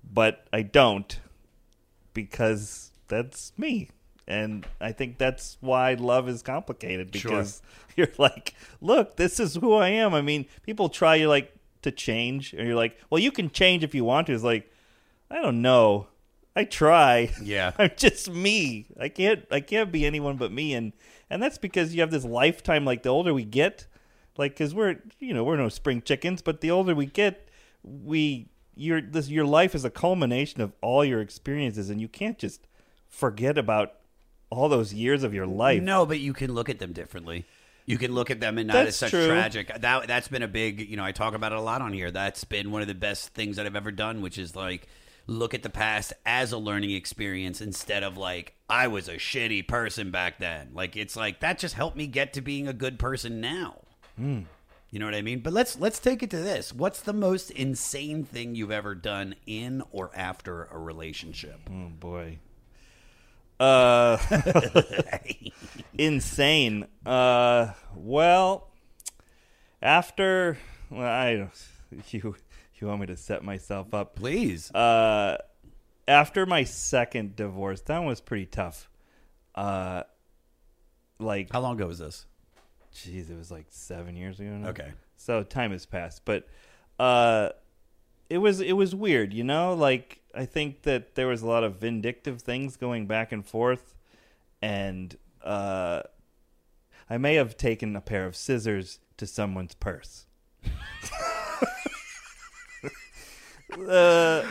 but 0.03 0.47
I 0.53 0.62
don't 0.62 1.21
because 2.14 2.90
that's 3.09 3.53
me. 3.59 3.90
And 4.26 4.66
I 4.80 4.92
think 4.92 5.18
that's 5.18 5.56
why 5.61 5.94
love 5.94 6.28
is 6.28 6.42
complicated 6.42 7.14
Sure. 7.14 7.30
because 7.30 7.62
you're 7.96 8.12
like, 8.18 8.54
look, 8.80 9.16
this 9.16 9.40
is 9.40 9.56
who 9.56 9.74
I 9.74 9.88
am. 9.88 10.14
I 10.14 10.22
mean, 10.22 10.46
people 10.62 10.88
try 10.88 11.16
you 11.16 11.28
like 11.28 11.52
to 11.83 11.90
change, 11.90 12.52
and 12.52 12.66
you're 12.66 12.76
like, 12.76 12.98
well, 13.09 13.18
you 13.18 13.33
can 13.33 13.50
change 13.50 13.83
if 13.83 13.94
you 13.94 14.04
want 14.04 14.26
to. 14.28 14.35
It's 14.35 14.44
like, 14.44 14.70
I 15.30 15.40
don't 15.40 15.62
know. 15.62 16.06
I 16.54 16.64
try. 16.64 17.33
Yeah. 17.42 17.72
I'm 17.78 17.92
just 17.96 18.30
me. 18.30 18.87
I 18.98 19.09
can't 19.09 19.46
I 19.50 19.61
can't 19.61 19.92
be 19.92 20.04
anyone 20.04 20.37
but 20.37 20.50
me 20.52 20.74
and 20.74 20.92
and 21.30 21.40
that's 21.42 21.59
because 21.59 21.94
you 21.94 22.00
have 22.00 22.11
this 22.11 22.24
lifetime 22.24 22.85
like 22.85 23.04
the 23.04 23.09
older 23.09 23.33
we 23.33 23.44
get, 23.44 23.87
like 24.37 24.56
cuz 24.56 24.74
we're 24.74 24.96
you 25.20 25.33
know, 25.33 25.44
we're 25.44 25.56
no 25.56 25.68
spring 25.68 26.02
chickens, 26.02 26.42
but 26.42 26.61
the 26.61 26.70
older 26.70 26.94
we 26.94 27.06
get, 27.06 27.48
we 27.85 28.48
your 28.74 29.00
this 29.00 29.28
your 29.30 29.44
life 29.44 29.74
is 29.76 29.85
a 29.85 29.90
culmination 29.90 30.61
of 30.61 30.72
all 30.83 31.04
your 31.04 31.20
experiences 31.20 31.88
and 31.88 32.00
you 32.00 32.09
can't 32.09 32.38
just 32.38 32.66
forget 33.09 33.56
about 33.56 33.94
all 34.51 34.69
those 34.69 34.93
years 34.93 35.23
of 35.23 35.33
your 35.33 35.47
life. 35.47 35.83
No, 35.83 36.05
but 36.05 36.21
you 36.21 36.33
can 36.33 36.53
look 36.53 36.69
at 36.69 36.79
them 36.79 36.93
differently. 36.93 37.47
You 37.87 37.99
can 37.99 38.13
look 38.13 38.31
at 38.31 38.41
them 38.41 38.59
and 38.59 38.69
not 38.69 38.77
as 38.77 38.85
That's 38.85 38.97
such 38.99 39.11
true. 39.11 39.27
tragic. 39.27 39.73
That 39.81 40.07
that's 40.07 40.29
been 40.29 40.43
a 40.43 40.49
big, 40.49 40.89
you 40.89 40.97
know, 40.97 41.05
I 41.05 41.13
talk 41.13 41.35
about 41.35 41.53
it 41.53 41.59
a 41.59 41.63
lot 41.63 41.83
on 41.83 41.93
here. 41.93 42.11
That's 42.11 42.45
been 42.45 42.71
one 42.71 42.83
of 42.83 42.89
the 42.89 42.95
best 42.95 43.31
things 43.31 43.57
that 43.57 43.67
I've 43.67 43.75
ever 43.77 43.91
done, 43.91 44.21
which 44.23 44.39
is 44.39 44.55
like 44.55 44.87
look 45.27 45.55
at 45.55 45.63
the 45.63 45.71
past 45.71 46.13
as 46.27 46.53
a 46.53 46.59
learning 46.59 46.91
experience 46.91 47.61
instead 47.61 48.03
of 48.03 48.17
like 48.17 48.55
I 48.69 48.89
was 48.89 49.09
a 49.09 49.15
shitty 49.15 49.67
person 49.67 50.11
back 50.11 50.39
then. 50.39 50.71
Like 50.75 50.97
it's 50.97 51.17
like 51.17 51.41
that 51.41 51.59
just 51.59 51.75
helped 51.75 51.97
me 51.97 52.07
get 52.07 52.33
to 52.35 52.41
being 52.41 52.69
a 52.69 52.73
good 52.73 52.99
person 52.99 53.41
now. 53.41 53.77
Hmm. 54.17 54.41
You 54.91 54.99
know 54.99 55.05
what 55.07 55.15
I 55.15 55.23
mean? 55.23 55.41
But 55.41 55.53
let's 55.53 55.79
let's 55.79 55.99
take 56.01 56.23
it 56.23 56.31
to 56.31 56.39
this. 56.39 56.73
What's 56.73 57.01
the 57.01 57.13
most 57.13 57.51
insane 57.53 58.25
thing 58.25 58.55
you've 58.55 58.73
ever 58.73 58.95
done 58.95 59.37
in 59.47 59.83
or 59.93 60.11
after 60.15 60.65
a 60.65 60.79
relationship? 60.79 61.61
Oh 61.71 61.89
boy. 61.89 62.39
Uh 63.61 64.16
insane. 65.99 66.87
Uh 67.05 67.73
well 67.94 68.68
after 69.83 70.57
well 70.90 71.07
I 71.07 71.51
you 72.11 72.35
you 72.77 72.87
want 72.87 73.03
me 73.03 73.07
to 73.09 73.16
set 73.16 73.44
myself 73.44 73.92
up. 73.92 74.16
Please. 74.16 74.70
Uh 74.73 75.37
after 76.09 76.46
my 76.46 76.64
second 76.64 77.37
divorce, 77.37 77.83
that 77.83 77.99
one 77.99 78.07
was 78.07 78.23
pretty 78.23 78.46
tough. 78.46 78.88
Uh 79.55 80.05
like 81.18 81.53
How 81.53 81.61
long 81.61 81.75
ago 81.77 81.87
was 81.87 81.99
this? 81.99 82.25
Jeez, 82.94 83.31
it 83.31 83.37
was 83.37 83.51
like 83.51 83.66
7 83.68 84.16
years 84.16 84.40
ago 84.40 84.49
now. 84.51 84.68
Okay. 84.70 84.90
So 85.16 85.42
time 85.42 85.73
has 85.73 85.85
passed, 85.85 86.25
but 86.25 86.49
uh 86.99 87.51
it 88.31 88.38
was 88.38 88.61
it 88.61 88.73
was 88.73 88.94
weird, 88.94 89.35
you 89.35 89.44
know? 89.44 89.75
Like 89.75 90.19
I 90.35 90.45
think 90.47 90.83
that 90.83 91.14
there 91.16 91.27
was 91.27 91.43
a 91.43 91.47
lot 91.47 91.64
of 91.64 91.77
vindictive 91.77 92.40
things 92.43 92.77
going 92.77 93.07
back 93.07 93.33
and 93.33 93.45
forth 93.45 93.95
and 94.62 95.16
uh 95.43 96.03
I 97.09 97.19
may 97.19 97.35
have 97.35 97.57
taken 97.57 97.97
a 97.97 98.01
pair 98.01 98.25
of 98.27 98.37
scissors 98.37 99.01
to 99.16 99.27
someone's 99.27 99.75
purse. 99.75 100.27
uh 103.88 104.45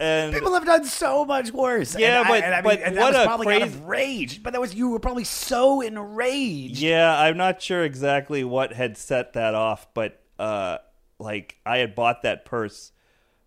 and 0.00 0.34
People 0.34 0.52
have 0.54 0.66
done 0.66 0.84
so 0.84 1.24
much 1.24 1.52
worse. 1.52 1.96
Yeah, 1.96 2.18
And 2.20 2.26
I- 2.26 2.30
but- 2.30 2.44
and 2.44 2.52
I 2.54 2.56
mean, 2.58 2.64
but 2.64 2.80
and 2.80 2.96
that 2.96 3.00
what 3.00 3.12
was 3.14 3.22
a 3.22 3.24
probably 3.26 3.54
out 3.54 3.60
crazy- 3.62 3.74
of 3.78 3.84
rage. 3.84 4.42
But 4.42 4.52
that 4.52 4.60
was 4.60 4.74
you 4.74 4.88
were 4.90 4.98
probably 4.98 5.22
so 5.24 5.80
enraged. 5.80 6.78
Yeah, 6.78 7.16
I'm 7.18 7.36
not 7.36 7.62
sure 7.62 7.84
exactly 7.84 8.42
what 8.44 8.72
had 8.72 8.96
set 8.98 9.32
that 9.34 9.54
off, 9.54 9.86
but 9.94 10.20
uh 10.38 10.78
like 11.20 11.56
I 11.64 11.78
had 11.78 11.94
bought 11.94 12.22
that 12.22 12.44
purse 12.44 12.90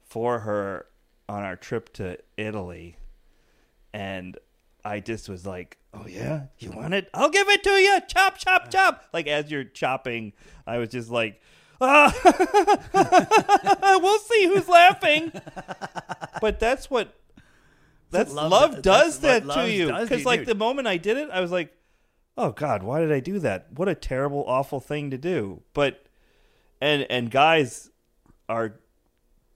for 0.01 0.39
her 0.39 0.85
on 1.29 1.43
our 1.43 1.55
trip 1.55 1.93
to 1.93 2.17
Italy 2.37 2.97
and 3.93 4.37
I 4.85 4.99
just 5.01 5.27
was 5.27 5.45
like, 5.45 5.77
"Oh 5.93 6.05
yeah, 6.07 6.43
you 6.59 6.71
want 6.71 6.93
it? 6.93 7.09
I'll 7.13 7.29
give 7.29 7.49
it 7.49 7.63
to 7.63 7.71
you. 7.71 7.99
Chop, 8.07 8.37
chop, 8.37 8.71
chop." 8.71 9.03
Like 9.11 9.27
as 9.27 9.51
you're 9.51 9.65
chopping, 9.65 10.33
I 10.65 10.77
was 10.77 10.89
just 10.89 11.09
like, 11.09 11.41
"Ah, 11.81 12.13
we'll 14.01 14.19
see 14.19 14.45
who's 14.47 14.69
laughing." 14.69 15.31
But 16.39 16.59
that's 16.59 16.89
what 16.89 17.19
that's 18.11 18.31
love 18.33 18.51
love, 18.51 18.81
does- 18.81 19.19
that's 19.19 19.45
that 19.45 19.53
to 19.55 19.69
you 19.71 19.87
because 19.87 20.23
like 20.25 20.41
dude. 20.41 20.47
the 20.47 20.55
moment 20.55 20.87
I 20.87 20.97
did 20.97 21.17
it, 21.17 21.29
I 21.31 21.41
was 21.41 21.51
like, 21.51 21.73
"Oh 22.37 22.51
God, 22.51 22.83
why 22.83 23.01
did 23.01 23.11
I 23.11 23.19
do 23.19 23.39
that? 23.39 23.67
What 23.75 23.89
a 23.89 23.95
terrible, 23.95 24.45
awful 24.47 24.79
thing 24.79 25.09
to 25.11 25.17
do." 25.17 25.63
But 25.73 26.05
and 26.79 27.05
and 27.09 27.29
guys 27.29 27.89
are 28.47 28.79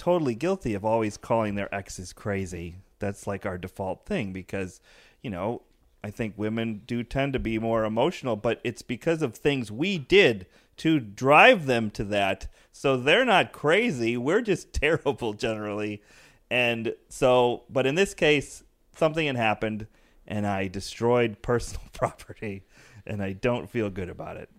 totally 0.01 0.33
guilty 0.33 0.73
of 0.73 0.83
always 0.83 1.15
calling 1.15 1.53
their 1.53 1.73
exes 1.73 2.11
crazy. 2.11 2.73
That's 2.97 3.27
like 3.27 3.45
our 3.45 3.59
default 3.59 4.07
thing 4.07 4.33
because, 4.33 4.81
you 5.21 5.29
know, 5.29 5.61
I 6.03 6.09
think 6.09 6.33
women 6.37 6.81
do 6.87 7.03
tend 7.03 7.33
to 7.33 7.39
be 7.39 7.59
more 7.59 7.85
emotional, 7.85 8.35
but 8.35 8.59
it's 8.63 8.81
because 8.81 9.21
of 9.21 9.35
things 9.35 9.71
we 9.71 9.99
did 9.99 10.47
to 10.77 10.99
drive 10.99 11.67
them 11.67 11.91
to 11.91 12.03
that. 12.05 12.47
So 12.71 12.97
they're 12.97 13.25
not 13.25 13.51
crazy. 13.51 14.17
We're 14.17 14.41
just 14.41 14.73
terrible 14.81 15.33
generally. 15.33 16.01
And 16.49 16.95
so, 17.07 17.65
but 17.69 17.85
in 17.85 17.93
this 17.93 18.15
case, 18.15 18.63
something 18.95 19.27
had 19.27 19.35
happened 19.35 19.85
and 20.25 20.47
I 20.47 20.67
destroyed 20.67 21.39
personal 21.43 21.85
property 21.93 22.63
and 23.05 23.21
I 23.21 23.33
don't 23.33 23.69
feel 23.69 23.91
good 23.91 24.09
about 24.09 24.37
it. 24.37 24.49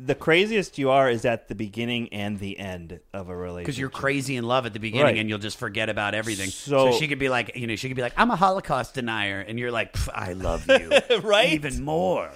The 0.00 0.14
craziest 0.16 0.76
you 0.76 0.90
are 0.90 1.08
is 1.08 1.24
at 1.24 1.46
the 1.48 1.54
beginning 1.54 2.12
and 2.12 2.38
the 2.40 2.58
end 2.58 2.98
of 3.12 3.28
a 3.28 3.36
relationship. 3.36 3.66
Because 3.66 3.78
you're 3.78 3.90
crazy 3.90 4.36
in 4.36 4.44
love 4.44 4.66
at 4.66 4.72
the 4.72 4.80
beginning 4.80 5.04
Right. 5.06 5.18
and 5.18 5.28
you'll 5.28 5.38
just 5.38 5.56
forget 5.56 5.88
about 5.88 6.14
everything. 6.14 6.50
So, 6.50 6.90
So- 6.90 6.98
she 6.98 7.06
could 7.06 7.20
be 7.20 7.28
like, 7.28 7.56
you 7.56 7.66
know, 7.68 7.76
she 7.76 7.88
could 7.88 7.94
be 7.96 8.02
like, 8.02 8.14
I'm 8.16 8.30
a 8.30 8.36
Holocaust 8.36 8.94
denier. 8.94 9.40
And 9.40 9.58
you're 9.58 9.70
like, 9.70 9.96
I 10.12 10.32
love 10.32 10.66
you. 10.68 10.90
Right? 11.22 11.52
Even 11.52 11.84
more. 11.84 12.28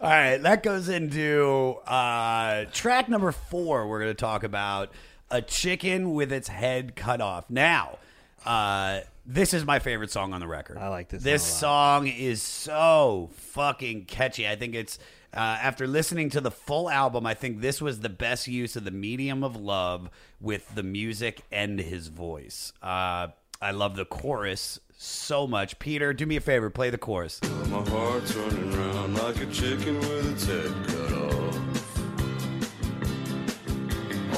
All 0.00 0.10
right. 0.10 0.38
That 0.38 0.62
goes 0.62 0.88
into 0.88 1.76
uh, 1.86 2.64
track 2.72 3.08
number 3.10 3.30
four. 3.30 3.86
We're 3.88 4.00
going 4.00 4.10
to 4.10 4.14
talk 4.14 4.42
about 4.42 4.90
a 5.30 5.42
chicken 5.42 6.14
with 6.14 6.32
its 6.32 6.48
head 6.48 6.96
cut 6.96 7.20
off. 7.20 7.50
Now, 7.50 7.98
uh, 8.46 9.00
this 9.26 9.52
is 9.52 9.64
my 9.64 9.80
favorite 9.80 10.10
song 10.10 10.32
on 10.32 10.40
the 10.40 10.46
record. 10.46 10.78
I 10.78 10.88
like 10.88 11.08
this 11.08 11.22
This 11.22 11.42
song 11.42 12.06
is 12.06 12.40
so 12.42 13.30
fucking 13.34 14.04
catchy. 14.06 14.46
I 14.48 14.56
think 14.56 14.74
it's 14.74 14.98
uh, 15.36 15.58
after 15.60 15.86
listening 15.86 16.30
to 16.30 16.40
the 16.40 16.50
full 16.50 16.88
album, 16.88 17.26
I 17.26 17.34
think 17.34 17.60
this 17.60 17.82
was 17.82 18.00
the 18.00 18.08
best 18.08 18.48
use 18.48 18.74
of 18.74 18.84
the 18.84 18.90
medium 18.90 19.44
of 19.44 19.54
love 19.54 20.08
with 20.40 20.74
the 20.74 20.82
music 20.82 21.42
and 21.52 21.78
his 21.78 22.08
voice. 22.08 22.72
Uh, 22.82 23.28
I 23.60 23.72
love 23.72 23.96
the 23.96 24.06
chorus 24.06 24.80
so 24.96 25.46
much. 25.46 25.78
Peter, 25.78 26.14
do 26.14 26.24
me 26.24 26.36
a 26.36 26.40
favor, 26.40 26.70
play 26.70 26.88
the 26.88 26.98
chorus. 26.98 27.40
My 27.68 27.82
heart's 27.90 28.34
running 28.34 28.72
round 28.72 29.14
like 29.18 29.40
a 29.42 29.46
chicken 29.46 29.98
with 30.00 30.32
its 30.32 30.46
head 30.46 30.72
cut 30.86 31.12
off. 31.12 31.56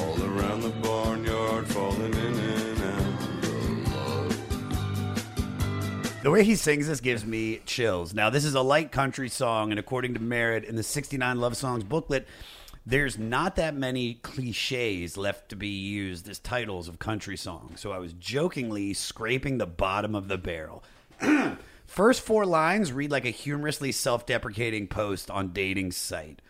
All 0.03 0.21
around 0.23 0.61
the 0.61 0.69
barnyard, 0.81 1.67
falling 1.67 2.13
in 2.13 2.33
The 6.21 6.31
way 6.31 6.43
he 6.43 6.55
sings 6.55 6.87
this 6.87 6.99
gives 6.99 7.25
me 7.25 7.61
chills. 7.65 8.13
Now, 8.13 8.29
this 8.29 8.43
is 8.43 8.53
a 8.53 8.61
light 8.61 8.91
country 8.91 9.29
song, 9.29 9.71
and 9.71 9.79
according 9.79 10.15
to 10.15 10.19
Merritt 10.19 10.65
in 10.65 10.75
the 10.75 10.83
69 10.83 11.39
Love 11.39 11.55
Songs 11.55 11.85
booklet, 11.85 12.27
there's 12.85 13.17
not 13.17 13.55
that 13.55 13.73
many 13.73 14.15
cliches 14.15 15.15
left 15.15 15.47
to 15.47 15.55
be 15.55 15.69
used 15.69 16.27
as 16.27 16.37
titles 16.37 16.89
of 16.89 16.99
country 16.99 17.37
songs. 17.37 17.79
So 17.79 17.93
I 17.93 17.99
was 17.99 18.11
jokingly 18.11 18.93
scraping 18.93 19.59
the 19.59 19.65
bottom 19.65 20.13
of 20.13 20.27
the 20.27 20.37
barrel. 20.37 20.83
First 21.87 22.19
four 22.19 22.45
lines 22.45 22.91
read 22.91 23.11
like 23.11 23.25
a 23.25 23.29
humorously 23.29 23.93
self 23.93 24.25
deprecating 24.25 24.87
post 24.87 25.31
on 25.31 25.53
dating 25.53 25.93
site. 25.93 26.41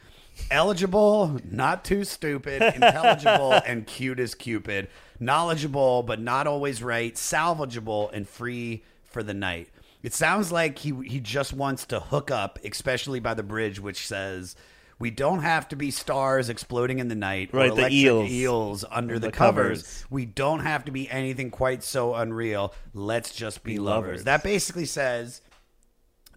Eligible, 0.49 1.39
not 1.47 1.85
too 1.85 2.05
stupid, 2.05 2.63
intelligible, 2.73 3.53
and 3.67 3.85
cute 3.85 4.19
as 4.19 4.33
Cupid. 4.33 4.87
Knowledgeable, 5.19 6.01
but 6.01 6.19
not 6.19 6.47
always 6.47 6.81
right. 6.81 7.13
Salvageable 7.13 8.09
and 8.11 8.27
free 8.27 8.83
for 9.09 9.23
the 9.23 9.33
night. 9.33 9.69
It 10.01 10.13
sounds 10.13 10.51
like 10.51 10.79
he 10.79 10.93
he 11.05 11.19
just 11.19 11.53
wants 11.53 11.85
to 11.87 11.99
hook 11.99 12.31
up, 12.31 12.59
especially 12.63 13.19
by 13.19 13.33
the 13.33 13.43
bridge, 13.43 13.79
which 13.81 14.07
says, 14.07 14.55
"We 14.97 15.11
don't 15.11 15.41
have 15.41 15.67
to 15.69 15.75
be 15.75 15.91
stars 15.91 16.47
exploding 16.47 16.99
in 16.99 17.09
the 17.09 17.15
night, 17.15 17.49
Right, 17.53 17.71
or 17.71 17.75
the 17.75 17.89
eels. 17.89 18.29
eels 18.29 18.83
under 18.85 18.95
Under 18.95 19.19
the, 19.19 19.27
the 19.27 19.31
covers. 19.33 19.81
covers. 19.83 20.05
We 20.09 20.25
don't 20.25 20.61
have 20.61 20.85
to 20.85 20.91
be 20.91 21.09
anything 21.09 21.51
quite 21.51 21.83
so 21.83 22.15
unreal. 22.15 22.73
Let's 22.93 23.35
just 23.35 23.63
be, 23.63 23.73
Be 23.73 23.79
lovers. 23.79 24.07
lovers. 24.07 24.23
That 24.23 24.41
basically 24.43 24.85
says 24.85 25.41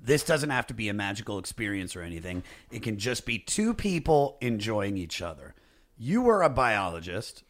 this 0.04 0.24
doesn't 0.24 0.50
have 0.50 0.66
to 0.66 0.74
be 0.74 0.88
a 0.88 0.94
magical 0.94 1.38
experience 1.38 1.94
or 1.94 2.02
anything. 2.02 2.42
It 2.72 2.82
can 2.82 2.98
just 2.98 3.24
be 3.24 3.38
two 3.38 3.72
people 3.74 4.36
enjoying 4.40 4.96
each 4.96 5.22
other. 5.22 5.54
You 5.96 6.22
were 6.22 6.42
a 6.42 6.48
biologist 6.50 7.44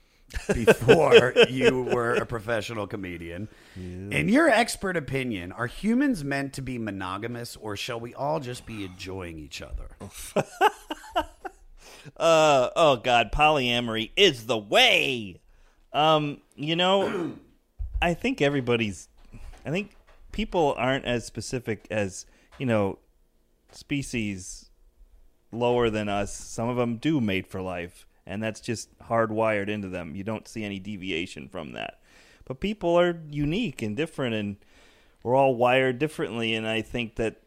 before 0.52 1.34
you 1.48 1.82
were 1.82 2.14
a 2.14 2.26
professional 2.26 2.86
comedian. 2.86 3.48
In 3.76 4.28
your 4.28 4.48
expert 4.48 4.96
opinion, 4.96 5.52
are 5.52 5.66
humans 5.66 6.24
meant 6.24 6.52
to 6.54 6.62
be 6.62 6.78
monogamous 6.78 7.56
or 7.56 7.76
shall 7.76 8.00
we 8.00 8.14
all 8.14 8.40
just 8.40 8.66
be 8.66 8.84
enjoying 8.84 9.38
each 9.38 9.62
other? 9.62 9.90
uh 12.16 12.68
oh 12.74 12.96
god 12.96 13.30
polyamory 13.30 14.10
is 14.16 14.46
the 14.46 14.58
way 14.58 15.40
um 15.92 16.40
you 16.56 16.74
know 16.74 17.32
i 18.02 18.12
think 18.12 18.42
everybody's 18.42 19.08
i 19.64 19.70
think 19.70 19.94
people 20.32 20.74
aren't 20.76 21.04
as 21.04 21.24
specific 21.24 21.86
as 21.90 22.26
you 22.58 22.66
know 22.66 22.98
species 23.70 24.70
lower 25.52 25.90
than 25.90 26.08
us 26.08 26.34
some 26.34 26.68
of 26.68 26.76
them 26.76 26.96
do 26.96 27.20
mate 27.20 27.46
for 27.46 27.60
life 27.62 28.06
and 28.26 28.42
that's 28.42 28.60
just 28.60 28.96
hardwired 29.00 29.68
into 29.68 29.88
them 29.88 30.14
you 30.14 30.24
don't 30.24 30.48
see 30.48 30.64
any 30.64 30.78
deviation 30.78 31.48
from 31.48 31.72
that 31.72 32.00
but 32.44 32.60
people 32.60 32.98
are 32.98 33.20
unique 33.30 33.82
and 33.82 33.96
different 33.96 34.34
and 34.34 34.56
we're 35.22 35.36
all 35.36 35.54
wired 35.54 35.98
differently, 35.98 36.54
and 36.54 36.66
I 36.66 36.82
think 36.82 37.16
that 37.16 37.42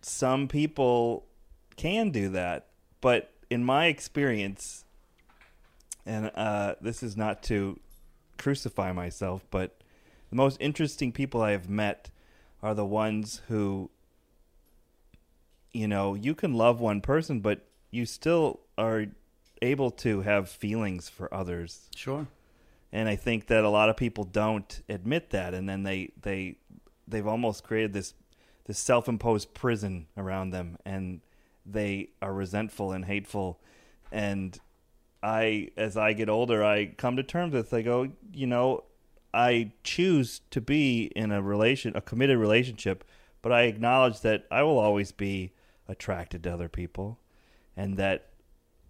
some 0.00 0.48
people 0.48 1.26
can 1.76 2.10
do 2.10 2.28
that. 2.30 2.68
But 3.00 3.32
in 3.50 3.64
my 3.64 3.86
experience, 3.86 4.84
and 6.06 6.30
uh, 6.34 6.76
this 6.80 7.02
is 7.02 7.16
not 7.16 7.42
to 7.44 7.78
crucify 8.38 8.92
myself, 8.92 9.44
but 9.50 9.82
the 10.30 10.36
most 10.36 10.56
interesting 10.60 11.12
people 11.12 11.42
I 11.42 11.50
have 11.50 11.68
met 11.68 12.10
are 12.62 12.74
the 12.74 12.86
ones 12.86 13.42
who, 13.48 13.90
you 15.72 15.86
know, 15.86 16.14
you 16.14 16.34
can 16.34 16.54
love 16.54 16.80
one 16.80 17.00
person, 17.00 17.40
but 17.40 17.66
you 17.90 18.06
still 18.06 18.60
are 18.78 19.06
able 19.62 19.90
to 19.90 20.20
have 20.20 20.50
feelings 20.50 21.08
for 21.08 21.32
others. 21.32 21.88
Sure. 21.94 22.26
And 22.92 23.08
I 23.08 23.16
think 23.16 23.46
that 23.46 23.64
a 23.64 23.70
lot 23.70 23.88
of 23.88 23.96
people 23.96 24.24
don't 24.24 24.82
admit 24.88 25.30
that, 25.30 25.54
and 25.54 25.66
then 25.66 25.82
they 25.82 26.10
they 26.20 26.58
they've 27.08 27.26
almost 27.26 27.64
created 27.64 27.94
this 27.94 28.12
this 28.66 28.78
self 28.78 29.08
imposed 29.08 29.54
prison 29.54 30.06
around 30.16 30.50
them, 30.50 30.76
and 30.84 31.20
they 31.64 32.10
are 32.20 32.34
resentful 32.34 32.92
and 32.92 33.06
hateful. 33.06 33.60
And 34.10 34.58
I, 35.22 35.68
as 35.76 35.96
I 35.96 36.12
get 36.12 36.28
older, 36.28 36.62
I 36.62 36.86
come 36.86 37.16
to 37.16 37.22
terms 37.22 37.54
with. 37.54 37.72
I 37.72 37.82
go, 37.82 38.10
you 38.32 38.46
know, 38.46 38.84
I 39.32 39.72
choose 39.84 40.40
to 40.50 40.60
be 40.60 41.04
in 41.16 41.32
a 41.32 41.40
relation, 41.40 41.96
a 41.96 42.00
committed 42.00 42.38
relationship, 42.38 43.04
but 43.40 43.52
I 43.52 43.62
acknowledge 43.62 44.20
that 44.20 44.44
I 44.50 44.62
will 44.64 44.78
always 44.78 45.12
be 45.12 45.52
attracted 45.88 46.42
to 46.42 46.52
other 46.52 46.68
people, 46.68 47.18
and 47.76 47.96
that 47.96 48.31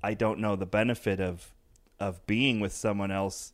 I 0.02 0.14
don't 0.14 0.38
know 0.38 0.56
the 0.56 0.66
benefit 0.66 1.20
of 1.20 1.52
of 2.00 2.24
being 2.26 2.58
with 2.60 2.72
someone 2.72 3.10
else 3.10 3.52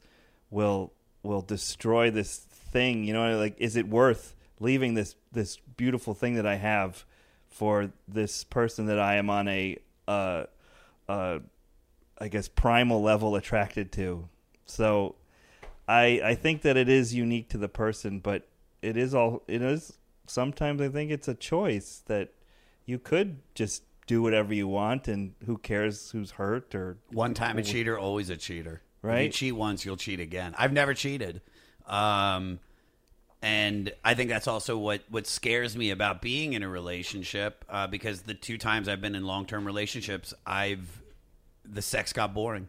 will 0.50 0.92
will 1.22 1.42
destroy 1.42 2.11
this 2.11 2.37
thing. 2.38 3.04
You 3.04 3.12
know, 3.12 3.38
like 3.38 3.54
is 3.58 3.76
it 3.76 3.88
worth 3.88 4.34
leaving 4.61 4.94
this 4.94 5.14
this 5.32 5.58
beautiful 5.76 6.14
thing 6.14 6.34
that 6.34 6.46
I 6.46 6.56
have 6.56 7.04
for 7.48 7.90
this 8.06 8.44
person 8.44 8.87
that 8.87 8.98
I 8.98 9.16
am 9.16 9.30
on 9.30 9.48
a 9.48 9.78
uh 10.06 10.44
uh 11.08 11.38
I 12.18 12.28
guess 12.28 12.48
primal 12.48 13.02
level 13.02 13.37
attracted 13.37 13.92
to. 13.92 14.28
So 14.64 15.16
I 15.87 16.20
I 16.24 16.34
think 16.34 16.62
that 16.62 16.76
it 16.76 16.88
is 16.88 17.14
unique 17.14 17.48
to 17.50 17.58
the 17.58 17.68
person, 17.68 18.20
but 18.20 18.48
it 18.82 18.96
is 18.96 19.14
all 19.14 19.42
it 19.48 19.62
is 19.62 19.98
sometimes 20.26 20.80
I 20.80 20.88
think 20.88 21.11
it's 21.11 21.28
a 21.28 21.34
choice 21.34 22.02
that 22.06 22.32
you 22.87 22.98
could 22.98 23.38
just 23.54 23.82
do 24.09 24.21
whatever 24.23 24.53
you 24.53 24.66
want 24.66 25.07
and 25.07 25.35
who 25.47 25.57
cares 25.59 26.11
who's 26.11 26.33
hurt 26.33 26.75
or 26.75 26.99
One 27.12 27.33
time 27.35 27.59
a 27.59 27.62
cheater, 27.62 27.97
always 27.97 28.29
a 28.31 28.37
cheater. 28.37 28.83
If 29.05 29.23
you 29.23 29.29
cheat 29.31 29.55
once, 29.55 29.85
you'll 29.85 29.97
cheat 29.97 30.18
again. 30.18 30.55
I've 30.59 30.73
never 30.73 30.92
cheated. 30.92 31.40
Um, 31.87 32.59
and 33.40 33.92
I 34.05 34.14
think 34.14 34.29
that's 34.31 34.49
also 34.49 34.77
what, 34.77 35.03
what 35.09 35.27
scares 35.29 35.77
me 35.77 35.90
about 35.90 36.21
being 36.21 36.55
in 36.55 36.64
a 36.64 36.68
relationship 36.68 37.64
uh, 37.68 37.87
because 37.87 38.23
the 38.23 38.35
two 38.35 38.59
times 38.59 38.88
I've 38.88 39.01
been 39.01 39.14
in 39.14 39.25
long 39.25 39.47
term 39.47 39.64
relationships, 39.64 40.35
I've 40.44 41.01
the 41.64 41.83
sex 41.83 42.12
got 42.12 42.35
boring. 42.35 42.68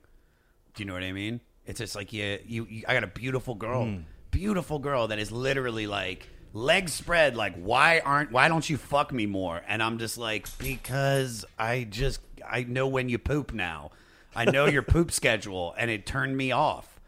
Do 0.75 0.83
you 0.83 0.87
know 0.87 0.93
what 0.93 1.03
I 1.03 1.11
mean? 1.11 1.41
It's 1.65 1.79
just 1.79 1.95
like 1.95 2.13
yeah, 2.13 2.37
you, 2.45 2.67
you 2.69 2.83
I 2.87 2.93
got 2.93 3.03
a 3.03 3.07
beautiful 3.07 3.55
girl, 3.55 3.85
Mm. 3.85 4.03
beautiful 4.29 4.77
girl 4.79 5.07
that 5.07 5.17
is 5.19 5.31
literally 5.31 5.87
like 5.87 6.27
legs 6.53 6.93
spread. 6.93 7.35
Like 7.35 7.55
why 7.55 7.99
aren't 7.99 8.31
why 8.31 8.47
don't 8.47 8.69
you 8.69 8.77
fuck 8.77 9.11
me 9.11 9.25
more? 9.25 9.61
And 9.67 9.81
I'm 9.83 9.97
just 9.97 10.17
like 10.17 10.47
because 10.57 11.45
I 11.57 11.85
just 11.89 12.19
I 12.49 12.63
know 12.63 12.87
when 12.87 13.09
you 13.09 13.17
poop 13.17 13.53
now. 13.53 13.91
I 14.35 14.45
know 14.45 14.65
your 14.65 14.81
poop 14.95 15.11
schedule, 15.11 15.73
and 15.77 15.89
it 15.89 16.05
turned 16.05 16.37
me 16.37 16.51
off. 16.51 16.99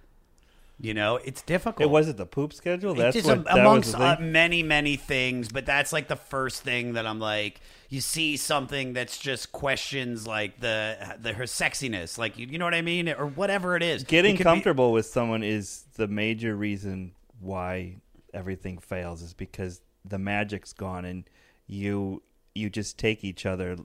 You 0.80 0.96
know, 0.96 1.18
it's 1.18 1.44
difficult. 1.44 1.84
It 1.84 1.92
wasn't 1.92 2.18
the 2.18 2.26
poop 2.26 2.54
schedule. 2.54 2.96
That's 2.96 3.16
It's 3.16 3.28
what 3.28 3.38
am- 3.38 3.44
that 3.44 3.54
was 3.54 3.60
amongst 3.62 3.92
the 3.92 4.04
uh, 4.04 4.18
many, 4.20 4.64
many 4.64 4.96
things, 4.96 5.50
but 5.50 5.64
that's 5.64 5.94
like 5.94 6.08
the 6.08 6.16
first 6.16 6.64
thing 6.64 6.94
that 6.94 7.06
I'm 7.06 7.20
like. 7.20 7.62
You 7.90 8.02
see 8.02 8.38
something 8.38 8.94
that's 8.94 9.18
just 9.20 9.52
questions 9.52 10.26
like 10.26 10.60
the 10.62 11.18
the 11.20 11.34
her 11.34 11.44
sexiness, 11.44 12.18
like 12.18 12.40
you, 12.40 12.48
you 12.48 12.58
know 12.58 12.66
what 12.66 12.74
I 12.74 12.82
mean, 12.82 13.10
or 13.10 13.28
whatever 13.28 13.76
it 13.76 13.84
is. 13.84 14.04
Getting 14.06 14.34
It 14.34 14.38
could 14.38 14.44
be- 14.46 14.50
comfortable 14.50 14.92
with 14.92 15.06
someone 15.06 15.44
is 15.44 15.84
the 15.98 16.08
major 16.08 16.56
reason 16.56 17.12
why 17.40 17.98
everything 18.34 18.78
fails 18.78 19.22
is 19.22 19.34
because 19.34 19.82
the 20.04 20.18
magic's 20.20 20.74
gone 20.74 21.06
and 21.06 21.30
you 21.68 22.22
you 22.54 22.70
just 22.70 22.98
take 22.98 23.24
each 23.24 23.46
other 23.46 23.78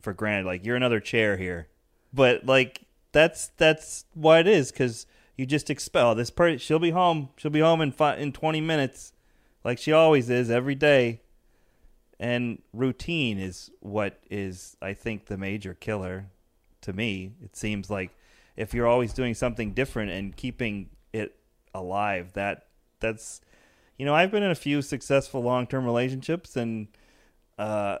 for 0.00 0.12
granted 0.12 0.46
like 0.46 0.64
you're 0.64 0.76
another 0.76 1.00
chair 1.00 1.36
here. 1.36 1.68
But 2.12 2.46
like 2.46 2.82
that's 3.12 3.48
that's 3.56 4.04
why 4.14 4.40
it 4.40 4.46
is 4.46 4.70
cuz 4.70 5.06
you 5.36 5.46
just 5.46 5.70
expel 5.70 6.10
oh, 6.10 6.14
this 6.14 6.30
person 6.30 6.58
she'll 6.58 6.78
be 6.78 6.90
home 6.90 7.30
she'll 7.36 7.50
be 7.50 7.60
home 7.60 7.80
in 7.80 7.92
in 8.18 8.32
20 8.32 8.60
minutes 8.60 9.12
like 9.64 9.78
she 9.78 9.92
always 9.92 10.30
is 10.30 10.50
every 10.50 10.74
day. 10.74 11.20
And 12.20 12.62
routine 12.72 13.38
is 13.38 13.70
what 13.80 14.18
is 14.30 14.76
I 14.82 14.94
think 14.94 15.26
the 15.26 15.36
major 15.36 15.74
killer 15.74 16.30
to 16.82 16.92
me. 16.92 17.32
It 17.42 17.56
seems 17.56 17.90
like 17.90 18.10
if 18.56 18.74
you're 18.74 18.88
always 18.88 19.12
doing 19.12 19.34
something 19.34 19.72
different 19.72 20.10
and 20.10 20.36
keeping 20.36 20.90
it 21.12 21.36
alive, 21.74 22.32
that 22.32 22.66
that's 22.98 23.40
you 23.98 24.06
know, 24.06 24.14
I've 24.14 24.30
been 24.30 24.42
in 24.42 24.50
a 24.50 24.54
few 24.56 24.80
successful 24.80 25.42
long-term 25.42 25.84
relationships 25.84 26.56
and 26.56 26.88
uh 27.58 27.98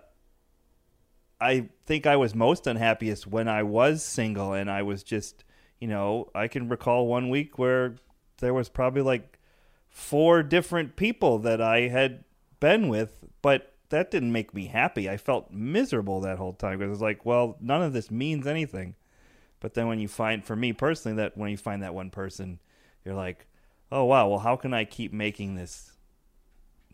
I 1.40 1.68
think 1.86 2.06
I 2.06 2.16
was 2.16 2.34
most 2.34 2.66
unhappiest 2.66 3.26
when 3.26 3.48
I 3.48 3.62
was 3.62 4.02
single 4.02 4.52
and 4.54 4.70
I 4.70 4.82
was 4.82 5.02
just, 5.02 5.44
you 5.78 5.86
know, 5.86 6.30
I 6.34 6.48
can 6.48 6.68
recall 6.68 7.06
one 7.06 7.28
week 7.28 7.58
where 7.58 7.94
there 8.38 8.52
was 8.52 8.68
probably 8.68 9.02
like 9.02 9.38
four 9.88 10.42
different 10.42 10.96
people 10.96 11.38
that 11.40 11.60
I 11.60 11.88
had 11.88 12.24
been 12.60 12.88
with, 12.88 13.24
but 13.40 13.74
that 13.90 14.10
didn't 14.10 14.32
make 14.32 14.52
me 14.52 14.66
happy. 14.66 15.08
I 15.08 15.16
felt 15.16 15.52
miserable 15.52 16.20
that 16.22 16.38
whole 16.38 16.52
time 16.52 16.78
because 16.78 16.88
it 16.88 16.90
was 16.90 17.00
like, 17.00 17.24
well, 17.24 17.56
none 17.60 17.82
of 17.82 17.92
this 17.92 18.10
means 18.10 18.46
anything. 18.46 18.94
But 19.60 19.74
then 19.74 19.86
when 19.86 19.98
you 19.98 20.08
find, 20.08 20.44
for 20.44 20.56
me 20.56 20.72
personally, 20.72 21.16
that 21.16 21.36
when 21.36 21.50
you 21.50 21.56
find 21.56 21.82
that 21.82 21.94
one 21.94 22.10
person, 22.10 22.60
you're 23.04 23.14
like, 23.14 23.46
oh 23.90 24.04
wow, 24.04 24.28
well, 24.28 24.38
how 24.38 24.56
can 24.56 24.72
I 24.74 24.84
keep 24.84 25.12
making 25.12 25.54
this 25.54 25.92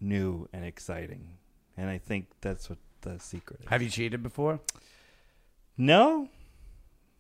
new 0.01 0.49
and 0.53 0.65
exciting? 0.65 1.39
And 1.77 1.89
I 1.91 1.99
think 1.99 2.27
that's 2.41 2.69
what 2.71 2.79
the 3.03 3.19
secret 3.19 3.61
is. 3.63 3.69
Have 3.69 3.83
you 3.83 3.89
cheated 3.91 4.23
before? 4.23 4.61
No, 5.77 6.29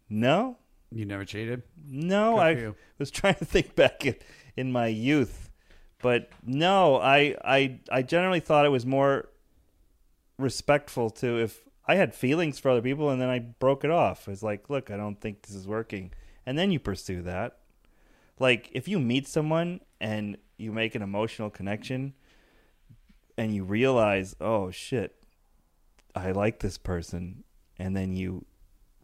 no, 0.08 0.58
You 0.92 1.04
never 1.04 1.24
cheated. 1.24 1.62
no. 1.88 2.36
Good 2.36 2.68
I 2.68 2.72
was 2.98 3.10
trying 3.10 3.34
to 3.36 3.44
think 3.44 3.74
back 3.74 4.06
in, 4.06 4.14
in 4.56 4.70
my 4.72 4.86
youth, 4.86 5.50
but 6.00 6.28
no. 6.44 6.96
I 7.00 7.36
I 7.44 7.80
I 7.90 8.02
generally 8.02 8.40
thought 8.40 8.64
it 8.64 8.68
was 8.70 8.86
more 8.86 9.28
respectful 10.38 11.10
to 11.10 11.38
if 11.40 11.62
I 11.86 11.96
had 11.96 12.14
feelings 12.14 12.58
for 12.58 12.70
other 12.70 12.80
people 12.82 13.10
and 13.10 13.20
then 13.20 13.28
I 13.28 13.40
broke 13.40 13.84
it 13.84 13.90
off. 13.90 14.28
It's 14.28 14.42
like, 14.42 14.70
look, 14.70 14.90
I 14.90 14.96
don't 14.96 15.20
think 15.20 15.42
this 15.42 15.54
is 15.56 15.66
working, 15.66 16.12
and 16.46 16.56
then 16.56 16.70
you 16.70 16.78
pursue 16.78 17.22
that. 17.22 17.58
Like 18.38 18.70
if 18.72 18.88
you 18.88 18.98
meet 18.98 19.28
someone 19.28 19.80
and 20.00 20.36
you 20.56 20.72
make 20.72 20.94
an 20.94 21.02
emotional 21.02 21.50
connection, 21.50 22.14
and 23.36 23.54
you 23.54 23.64
realize, 23.64 24.36
oh 24.40 24.70
shit, 24.70 25.16
I 26.14 26.30
like 26.32 26.60
this 26.60 26.78
person, 26.78 27.44
and 27.78 27.96
then 27.96 28.14
you 28.14 28.44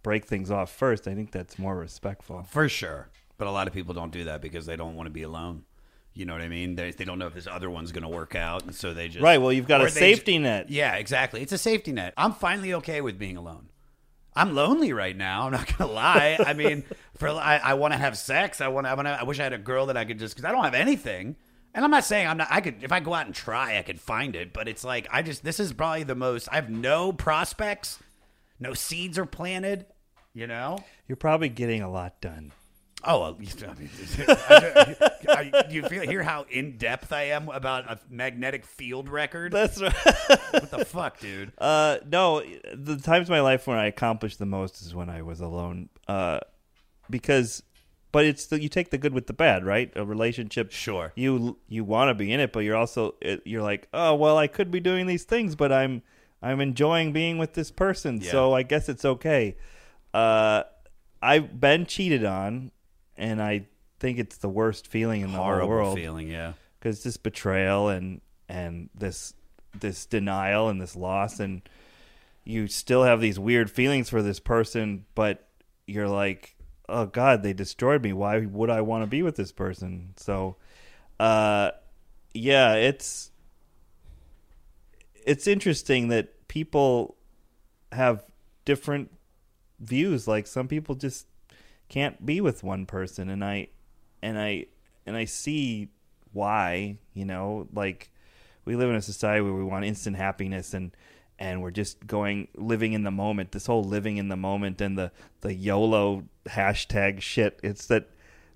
break 0.03 0.27
things 0.27 0.51
off 0.51 0.71
first. 0.71 1.09
I 1.09 1.14
think 1.14 1.33
that's 1.33 1.59
more 1.59 1.77
respectful. 1.77 2.45
For 2.49 2.69
sure. 2.69 3.09
But 3.38 3.49
a 3.49 3.51
lot 3.51 3.66
of 3.66 3.73
people 3.73 3.95
don't 3.95 4.12
do 4.12 4.25
that 4.25 4.40
because 4.40 4.66
they 4.66 4.77
don't 4.77 4.95
want 4.95 5.07
to 5.07 5.11
be 5.11 5.23
alone. 5.23 5.64
You 6.12 6.27
know 6.27 6.33
what 6.33 6.43
I 6.43 6.49
mean? 6.49 6.75
They, 6.75 6.90
they 6.90 7.05
don't 7.05 7.19
know 7.19 7.27
if 7.27 7.35
this 7.35 7.47
other 7.47 7.71
one's 7.71 7.93
going 7.93 8.03
to 8.03 8.09
work 8.09 8.35
out, 8.35 8.64
and 8.64 8.75
so 8.75 8.93
they 8.93 9.09
just 9.09 9.23
Right, 9.23 9.40
well, 9.40 9.53
you've 9.53 9.69
got 9.69 9.81
a 9.81 9.88
safety 9.88 10.35
ju- 10.35 10.40
net. 10.40 10.69
Yeah, 10.69 10.95
exactly. 10.97 11.40
It's 11.40 11.53
a 11.53 11.59
safety 11.59 11.93
net. 11.93 12.14
I'm 12.16 12.33
finally 12.33 12.75
okay 12.75 13.01
with 13.01 13.19
being 13.19 13.37
alone. 13.37 13.69
I'm 14.40 14.55
lonely 14.55 14.94
right 14.94 15.14
now. 15.14 15.42
I'm 15.46 15.53
not 15.53 15.76
gonna 15.76 15.92
lie. 15.92 16.38
I 16.44 16.55
mean, 16.55 16.85
for 17.18 17.29
I, 17.29 17.59
I 17.59 17.74
want 17.74 17.92
to 17.92 17.98
have 17.98 18.16
sex. 18.16 18.62
I 18.62 18.68
want. 18.68 18.87
I 18.87 18.94
want. 18.94 19.07
I 19.07 19.22
wish 19.24 19.38
I 19.38 19.44
had 19.44 19.53
a 19.53 19.59
girl 19.59 19.87
that 19.87 19.98
I 19.98 20.07
could 20.07 20.18
just 20.18 20.35
because 20.35 20.48
I 20.48 20.53
don't 20.53 20.64
have 20.64 20.74
anything. 20.74 21.37
And 21.74 21.85
I'm 21.85 21.90
not 21.90 22.05
saying 22.05 22.26
I'm 22.26 22.38
not. 22.38 22.48
I 22.50 22.62
could 22.62 22.83
if 22.83 22.90
I 22.90 23.00
go 23.00 23.12
out 23.12 23.26
and 23.26 23.35
try, 23.35 23.79
I 23.79 23.83
could 23.83 24.00
find 24.00 24.35
it. 24.35 24.55
But 24.55 24.66
it's 24.66 24.83
like 24.83 25.07
I 25.12 25.20
just. 25.20 25.44
This 25.44 25.61
is 25.61 25.74
probably 25.74 26.05
the 26.05 26.14
most. 26.14 26.48
I 26.50 26.55
have 26.55 26.70
no 26.70 27.12
prospects. 27.12 27.98
No 28.59 28.72
seeds 28.72 29.18
are 29.18 29.26
planted. 29.26 29.85
You 30.33 30.46
know. 30.46 30.79
You're 31.07 31.16
probably 31.16 31.51
getting 31.51 31.82
a 31.82 31.91
lot 31.91 32.20
done. 32.22 32.53
Oh, 33.03 33.22
I 33.34 33.38
mean, 33.38 33.48
I- 34.28 35.51
I- 35.53 35.66
you 35.70 35.82
feel 35.84 36.03
hear 36.03 36.22
how 36.22 36.46
in 36.51 36.76
depth 36.76 37.12
I 37.12 37.24
am 37.24 37.48
about 37.48 37.90
a 37.90 37.98
magnetic 38.11 38.64
field 38.66 39.09
record? 39.09 39.53
That's 39.53 39.80
right. 39.80 39.92
what 40.51 40.70
the 40.70 40.84
fuck, 40.84 41.18
dude? 41.20 41.53
Uh, 41.59 41.98
no, 42.11 42.42
the 42.74 42.96
times 42.96 43.28
in 43.28 43.32
my 43.34 43.40
life 43.40 43.66
when 43.66 43.76
I 43.78 43.86
accomplished 43.86 44.38
the 44.38 44.46
most 44.46 44.82
is 44.82 44.94
when 44.94 45.09
I 45.11 45.22
was 45.22 45.40
alone. 45.40 45.88
Uh, 46.09 46.40
because, 47.09 47.62
but 48.12 48.24
it's 48.24 48.46
the, 48.46 48.61
you 48.61 48.68
take 48.68 48.90
the 48.90 48.98
good 48.98 49.12
with 49.12 49.26
the 49.26 49.32
bad, 49.32 49.64
right? 49.64 49.92
A 49.96 50.05
relationship, 50.05 50.70
sure. 50.72 51.12
You 51.16 51.59
you 51.68 51.84
want 51.84 52.09
to 52.11 52.14
be 52.14 52.32
in 52.32 52.40
it, 52.40 52.53
but 52.53 52.61
you're 52.61 52.76
also 52.76 53.14
you're 53.44 53.62
like, 53.62 53.88
oh 53.92 54.14
well, 54.14 54.36
I 54.38 54.46
could 54.46 54.70
be 54.70 54.80
doing 54.80 55.07
these 55.07 55.24
things, 55.24 55.55
but 55.55 55.70
I'm 55.72 56.03
I'm 56.42 56.61
enjoying 56.61 57.12
being 57.12 57.36
with 57.38 57.55
this 57.55 57.70
person, 57.70 58.20
Yeah. 58.20 58.30
so 58.30 58.53
I 58.55 58.62
guess 58.62 58.88
it's 58.88 59.05
okay. 59.05 59.57
Uh, 60.14 60.62
I've 61.22 61.61
been 61.61 61.84
cheated 61.86 62.24
on, 62.24 62.70
and 63.21 63.41
I 63.41 63.66
think 64.01 64.18
it's 64.18 64.39
the 64.39 64.49
worst 64.49 64.89
feeling 64.89 65.21
in 65.21 65.33
the 65.33 65.39
whole 65.39 65.68
world. 65.68 65.97
feeling, 65.97 66.27
yeah. 66.27 66.55
because 66.79 67.05
this 67.05 67.16
betrayal 67.16 67.89
and 67.89 68.21
and 68.49 68.89
this 68.95 69.35
this 69.79 70.07
denial 70.07 70.68
and 70.68 70.81
this 70.81 70.97
loss 70.97 71.39
and 71.39 71.62
you 72.45 72.66
still 72.66 73.05
have 73.05 73.21
these 73.21 73.39
weird 73.39 73.71
feelings 73.71 74.11
for 74.11 74.23
this 74.23 74.41
person 74.41 75.05
but 75.14 75.47
you're 75.87 76.09
like 76.09 76.57
oh 76.89 77.07
god 77.07 77.45
they 77.45 77.53
destroyed 77.53 78.03
me 78.03 78.12
why 78.12 78.41
would 78.41 78.68
i 78.68 78.81
want 78.81 79.05
to 79.05 79.07
be 79.07 79.23
with 79.23 79.37
this 79.37 79.53
person 79.53 80.12
so 80.16 80.57
uh 81.21 81.71
yeah 82.35 82.75
it's 82.75 83.31
it's 85.25 85.47
interesting 85.47 86.09
that 86.09 86.49
people 86.49 87.14
have 87.93 88.25
different 88.64 89.09
views 89.79 90.27
like 90.27 90.49
some 90.49 90.66
people 90.66 90.97
just 90.97 91.27
can't 91.91 92.24
be 92.24 92.41
with 92.41 92.62
one 92.62 92.86
person 92.86 93.28
and 93.28 93.45
i 93.45 93.68
and 94.22 94.38
i 94.38 94.64
and 95.05 95.16
i 95.16 95.24
see 95.26 95.88
why 96.32 96.97
you 97.12 97.24
know 97.24 97.68
like 97.74 98.11
we 98.64 98.76
live 98.76 98.88
in 98.88 98.97
a 98.97 99.03
society 99.03 99.43
where 99.43 99.53
we 99.53 99.64
want 99.64 99.84
instant 99.84 100.16
happiness 100.16 100.72
and 100.72 100.97
and 101.38 101.61
we're 101.61 101.70
just 101.70 102.07
going 102.07 102.47
living 102.57 102.93
in 102.93 103.03
the 103.03 103.11
moment 103.11 103.53
this 103.53 103.66
whole 103.66 103.84
living 103.84 104.16
in 104.16 104.28
the 104.28 104.36
moment 104.36 104.80
and 104.80 104.97
the 104.97 105.11
the 105.41 105.53
yolo 105.53 106.24
hashtag 106.47 107.20
shit 107.20 107.59
it's 107.62 107.86
that 107.86 108.09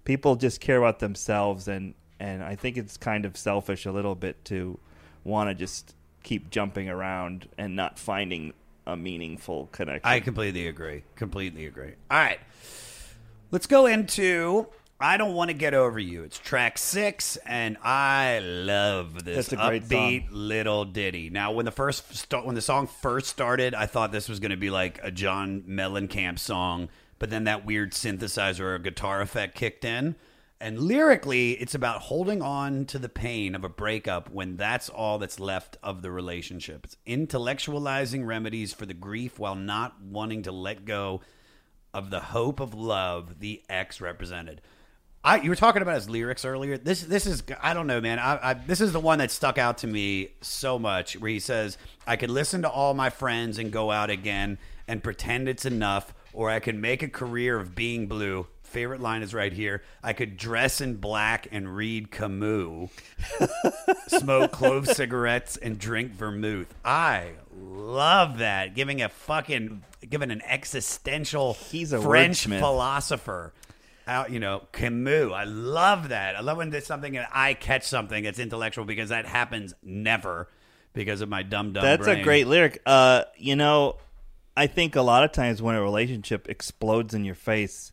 people 0.05 0.37
just 0.37 0.61
care 0.61 0.79
about 0.79 1.01
themselves 1.01 1.67
and 1.67 1.95
and 2.21 2.43
i 2.43 2.55
think 2.55 2.77
it's 2.77 2.97
kind 2.97 3.25
of 3.25 3.37
selfish 3.37 3.85
a 3.85 3.93
little 3.93 4.15
bit 4.15 4.43
to 4.45 4.79
want 5.25 5.51
to 5.51 5.55
just 5.55 5.95
keep 6.23 6.51
jumping 6.51 6.89
around 6.89 7.49
and 7.59 7.75
not 7.75 7.99
finding 7.99 8.53
a 8.87 8.97
meaningful 8.97 9.69
connection 9.73 10.11
I 10.11 10.21
completely 10.21 10.67
agree. 10.67 11.05
Completely 11.17 11.67
agree. 11.67 11.95
All 12.11 12.19
right. 12.19 12.39
Let's 13.55 13.69
go 13.69 13.87
into 13.87 14.67
I 14.99 15.17
Don't 15.17 15.35
Want 15.35 15.49
to 15.49 15.55
Get 15.55 15.75
Over 15.75 16.01
You. 16.01 16.25
It's 16.25 16.41
track 16.41 16.77
six, 16.77 17.37
and 17.47 17.77
I 17.85 18.41
love 18.41 19.25
this 19.25 19.47
That's 19.47 19.53
a 19.53 19.69
great 19.69 19.85
upbeat 19.85 20.27
little 20.33 20.85
ditty. 20.85 21.31
Now, 21.31 21.53
when 21.53 21.65
the 21.65 21.71
first 21.71 22.17
start, 22.17 22.47
when 22.47 22.57
the 22.57 22.61
song 22.61 22.89
first 22.89 23.29
started, 23.29 23.73
I 23.73 23.87
thought 23.87 24.11
this 24.11 24.29
was 24.29 24.41
going 24.41 24.51
to 24.51 24.57
be 24.57 24.71
like 24.71 24.99
a 25.05 25.13
John 25.13 25.63
Mellencamp 25.69 26.41
song, 26.41 26.89
but 27.21 27.31
then 27.31 27.45
that 27.45 27.65
weird 27.65 27.93
synthesizer 27.93 28.75
or 28.75 28.79
guitar 28.81 29.21
effect 29.21 29.55
kicked 29.55 29.85
in. 29.85 30.17
And 30.61 30.81
lyrically, 30.81 31.53
it's 31.53 31.77
about 31.77 32.01
holding 32.01 32.43
on 32.43 32.87
to 32.87 32.99
the 32.99 33.09
pain 33.09 33.55
of 33.55 33.63
a 33.63 33.69
breakup 33.69 34.31
when 34.31 34.57
that's 34.57 34.89
all 34.89 35.21
that's 35.21 35.39
left 35.39 35.77
of 35.81 36.03
the 36.03 36.11
relationship. 36.11 36.85
It's 36.87 36.97
intellectualizing 37.07 38.27
remedies 38.27 38.73
for 38.73 38.85
the 38.85 38.95
grief 38.95 39.39
while 39.39 39.55
not 39.55 40.03
wanting 40.03 40.43
to 40.43 40.51
let 40.51 40.85
go 40.85 41.21
of 41.95 42.11
the 42.11 42.21
hope 42.21 42.61
of 42.61 42.75
love 42.75 43.41
the 43.41 43.63
X 43.71 44.01
represented. 44.01 44.61
I, 45.25 45.41
you 45.41 45.49
were 45.49 45.57
talking 45.57 45.81
about 45.81 45.95
his 45.95 46.11
lyrics 46.11 46.45
earlier. 46.45 46.77
This 46.77 47.03
this 47.03 47.25
is 47.25 47.43
I 47.63 47.73
don't 47.73 47.87
know, 47.87 48.01
man. 48.03 48.19
I, 48.19 48.51
I, 48.51 48.55
this 48.55 48.83
is 48.83 48.93
the 48.93 49.01
one 49.01 49.21
that 49.21 49.31
stuck 49.31 49.57
out 49.57 49.79
to 49.79 49.87
me 49.87 50.29
so 50.43 50.79
much. 50.79 51.19
Where 51.19 51.31
he 51.31 51.41
says, 51.41 51.79
"I 52.07 52.17
could 52.17 52.29
listen 52.29 52.61
to 52.63 52.69
all 52.69 52.93
my 52.93 53.09
friends 53.09 53.59
and 53.59 53.73
go 53.73 53.91
out 53.91 54.11
again 54.11 54.59
and 54.87 55.03
pretend 55.03 55.49
it's 55.49 55.65
enough, 55.65 56.13
or 56.35 56.51
I 56.51 56.61
could 56.61 56.77
make 56.77 57.03
a 57.03 57.09
career 57.09 57.59
of 57.59 57.75
being 57.75 58.07
blue." 58.07 58.49
Favorite 58.65 59.01
line 59.01 59.23
is 59.23 59.33
right 59.33 59.53
here. 59.53 59.83
I 60.03 60.13
could 60.13 60.37
dress 60.37 60.81
in 60.81 60.97
black 60.97 61.47
and 61.53 61.75
read 61.75 62.11
Camus, 62.11 62.91
smoke 64.09 64.51
clove 64.51 64.89
cigarettes 64.89 65.57
and 65.57 65.79
drink 65.79 66.13
vermouth. 66.13 66.75
I 66.85 67.35
love 67.71 68.39
that. 68.39 68.75
Giving 68.75 69.03
a 69.03 69.09
fucking 69.09 69.83
giving 70.09 70.31
an 70.31 70.43
existential 70.43 71.55
He's 71.55 71.93
a 71.93 72.01
French 72.01 72.47
wordsmith. 72.47 72.59
philosopher 72.61 73.53
out 74.07 74.31
you 74.31 74.39
know 74.39 74.63
camus 74.71 75.33
i 75.33 75.45
love 75.45 76.11
that 76.11 76.37
i 76.37 76.41
love 76.43 76.59
when 76.59 76.69
there's 76.69 76.85
something 76.85 77.17
and 77.17 77.27
i 77.33 77.55
catch 77.55 77.85
something 77.85 78.23
that's 78.23 78.39
intellectual 78.39 78.85
because 78.85 79.09
that 79.09 79.25
happens 79.25 79.73
never 79.83 80.47
because 80.93 81.23
of 81.23 81.29
my 81.31 81.43
dumb 81.43 81.73
dumb 81.73 81.83
That's 81.83 82.05
brain. 82.05 82.21
a 82.21 82.23
great 82.23 82.47
lyric. 82.47 82.81
Uh, 82.87 83.25
you 83.37 83.57
know, 83.57 83.97
I 84.57 84.67
think 84.69 84.95
a 84.97 85.03
lot 85.03 85.25
of 85.25 85.33
times 85.33 85.61
when 85.61 85.75
a 85.75 85.83
relationship 85.83 86.49
explodes 86.49 87.15
in 87.15 87.25
your 87.25 87.35
face, 87.35 87.93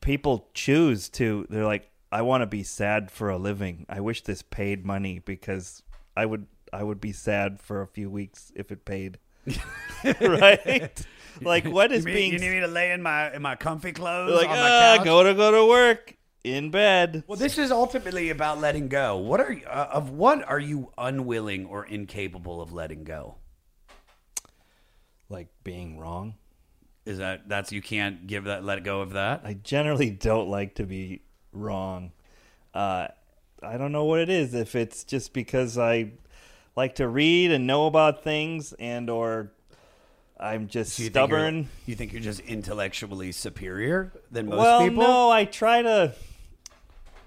people 0.00 0.48
choose 0.54 1.08
to. 1.10 1.46
They're 1.50 1.66
like, 1.66 1.88
"I 2.10 2.22
want 2.22 2.40
to 2.42 2.46
be 2.46 2.62
sad 2.62 3.10
for 3.10 3.28
a 3.28 3.36
living. 3.36 3.84
I 3.88 4.00
wish 4.00 4.22
this 4.22 4.40
paid 4.42 4.86
money 4.86 5.18
because 5.18 5.82
I 6.16 6.24
would. 6.26 6.46
I 6.72 6.82
would 6.82 7.00
be 7.00 7.12
sad 7.12 7.60
for 7.60 7.82
a 7.82 7.86
few 7.86 8.10
weeks 8.10 8.52
if 8.54 8.70
it 8.72 8.84
paid." 8.84 9.18
right? 10.20 11.06
Like, 11.40 11.64
what 11.64 11.92
is 11.92 12.04
you 12.04 12.06
mean, 12.06 12.14
being? 12.14 12.32
you 12.32 12.38
need 12.38 12.50
me 12.50 12.60
to 12.60 12.66
lay 12.66 12.92
in 12.92 13.02
my 13.02 13.32
in 13.34 13.42
my 13.42 13.56
comfy 13.56 13.92
clothes 13.92 14.34
like, 14.34 14.48
on 14.48 14.56
my 14.56 14.70
"Ah, 14.70 14.96
couch 14.96 15.04
go 15.04 15.22
to 15.22 15.34
go 15.34 15.50
to 15.50 15.66
work 15.66 16.16
in 16.42 16.70
bed. 16.70 17.22
well 17.26 17.36
this 17.36 17.58
is 17.58 17.70
ultimately 17.70 18.30
about 18.30 18.58
letting 18.58 18.88
go 18.88 19.16
what 19.18 19.40
are 19.40 19.52
you, 19.52 19.64
uh, 19.66 19.88
of 19.92 20.10
what 20.10 20.42
are 20.48 20.58
you 20.58 20.90
unwilling 20.96 21.66
or 21.66 21.84
incapable 21.84 22.62
of 22.62 22.72
letting 22.72 23.04
go 23.04 23.34
like 25.28 25.48
being 25.64 25.98
wrong. 25.98 26.34
is 27.04 27.18
that 27.18 27.46
that's 27.48 27.72
you 27.72 27.82
can't 27.82 28.26
give 28.26 28.44
that 28.44 28.64
let 28.64 28.84
go 28.84 29.02
of 29.02 29.12
that 29.12 29.42
I 29.44 29.52
generally 29.54 30.10
don't 30.10 30.48
like 30.48 30.76
to 30.76 30.84
be 30.84 31.20
wrong. 31.52 32.12
Uh, 32.72 33.08
I 33.62 33.76
don't 33.76 33.92
know 33.92 34.04
what 34.04 34.20
it 34.20 34.28
is. 34.30 34.54
If 34.54 34.74
it's 34.74 35.04
just 35.04 35.32
because 35.32 35.76
I 35.76 36.12
like 36.80 36.94
to 36.94 37.06
read 37.06 37.50
and 37.50 37.66
know 37.66 37.86
about 37.86 38.24
things, 38.24 38.72
and 38.72 39.10
or 39.10 39.52
I'm 40.38 40.66
just 40.66 40.96
Do 40.96 41.02
you 41.02 41.10
think 41.10 41.12
stubborn. 41.12 41.68
you 41.84 41.94
think 41.94 42.14
you're 42.14 42.22
just 42.22 42.40
intellectually 42.40 43.32
superior 43.32 44.12
than 44.30 44.48
most 44.48 44.58
well, 44.58 44.80
people 44.80 45.02
no, 45.02 45.30
I 45.30 45.44
try 45.44 45.82
to. 45.82 46.14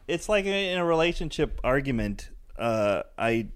It's 0.08 0.28
like 0.28 0.46
in 0.46 0.80
a 0.80 0.84
relationship 0.84 1.62
argument. 1.64 2.32
Uh, 2.58 3.04
I 3.16 3.50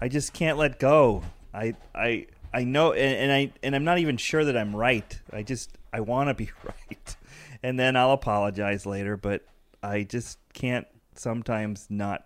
I 0.00 0.06
just 0.06 0.32
can't 0.32 0.56
let 0.56 0.78
go. 0.78 1.24
I 1.52 1.74
I 1.92 2.28
I 2.54 2.62
know, 2.62 2.92
and, 2.92 3.16
and 3.16 3.32
I 3.32 3.52
and 3.64 3.74
I'm 3.74 3.84
not 3.84 3.98
even 3.98 4.18
sure 4.18 4.44
that 4.44 4.56
I'm 4.56 4.74
right. 4.74 5.18
I 5.32 5.42
just 5.42 5.76
I 5.92 5.98
want 5.98 6.28
to 6.28 6.34
be 6.34 6.48
right, 6.64 7.16
and 7.60 7.76
then 7.76 7.96
I'll 7.96 8.12
apologize 8.12 8.86
later. 8.86 9.16
But 9.16 9.44
I 9.82 10.04
just 10.04 10.38
can't 10.52 10.86
sometimes 11.16 11.88
not 11.90 12.24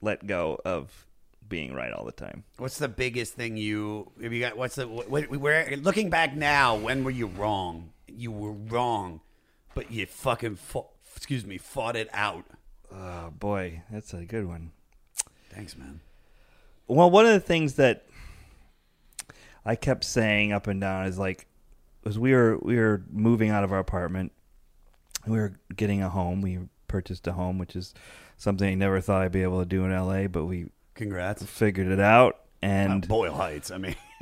let 0.00 0.24
go 0.24 0.60
of 0.64 1.04
being 1.48 1.74
right 1.74 1.92
all 1.92 2.04
the 2.04 2.12
time. 2.12 2.44
What's 2.58 2.78
the 2.78 2.88
biggest 2.88 3.34
thing 3.34 3.56
you 3.56 4.10
have 4.22 4.32
you 4.32 4.40
got? 4.40 4.56
What's 4.56 4.76
the 4.76 4.86
what, 4.86 5.30
where 5.30 5.76
looking 5.76 6.10
back 6.10 6.34
now? 6.34 6.76
When 6.76 7.04
were 7.04 7.10
you 7.10 7.26
wrong? 7.26 7.90
You 8.06 8.32
were 8.32 8.52
wrong, 8.52 9.20
but 9.74 9.90
you 9.90 10.06
fucking 10.06 10.56
fought, 10.56 10.90
excuse 11.16 11.44
me 11.44 11.58
fought 11.58 11.96
it 11.96 12.08
out. 12.12 12.44
Oh 12.92 13.30
boy, 13.30 13.82
that's 13.90 14.14
a 14.14 14.24
good 14.24 14.46
one. 14.46 14.72
Thanks, 15.50 15.76
man. 15.76 16.00
Well, 16.86 17.10
one 17.10 17.26
of 17.26 17.32
the 17.32 17.40
things 17.40 17.74
that 17.74 18.06
I 19.64 19.76
kept 19.76 20.04
saying 20.04 20.52
up 20.52 20.66
and 20.66 20.80
down 20.80 21.06
is 21.06 21.18
like, 21.18 21.46
was 22.04 22.18
we 22.18 22.32
were 22.32 22.58
we 22.58 22.76
were 22.76 23.02
moving 23.10 23.50
out 23.50 23.64
of 23.64 23.72
our 23.72 23.78
apartment, 23.78 24.32
we 25.26 25.38
were 25.38 25.54
getting 25.74 26.02
a 26.02 26.10
home. 26.10 26.40
We 26.40 26.58
purchased 26.88 27.26
a 27.26 27.32
home, 27.32 27.58
which 27.58 27.74
is 27.74 27.94
something 28.36 28.68
I 28.68 28.74
never 28.74 29.00
thought 29.00 29.22
I'd 29.22 29.32
be 29.32 29.42
able 29.42 29.60
to 29.60 29.66
do 29.66 29.84
in 29.84 29.92
L.A. 29.92 30.26
But 30.26 30.44
we 30.44 30.66
Congrats. 30.94 31.42
figured 31.42 31.88
it 31.88 32.00
out, 32.00 32.40
and 32.62 33.04
Uh, 33.04 33.06
Boyle 33.08 33.34
Heights. 33.34 33.70
I 33.70 33.78
mean, 33.78 33.96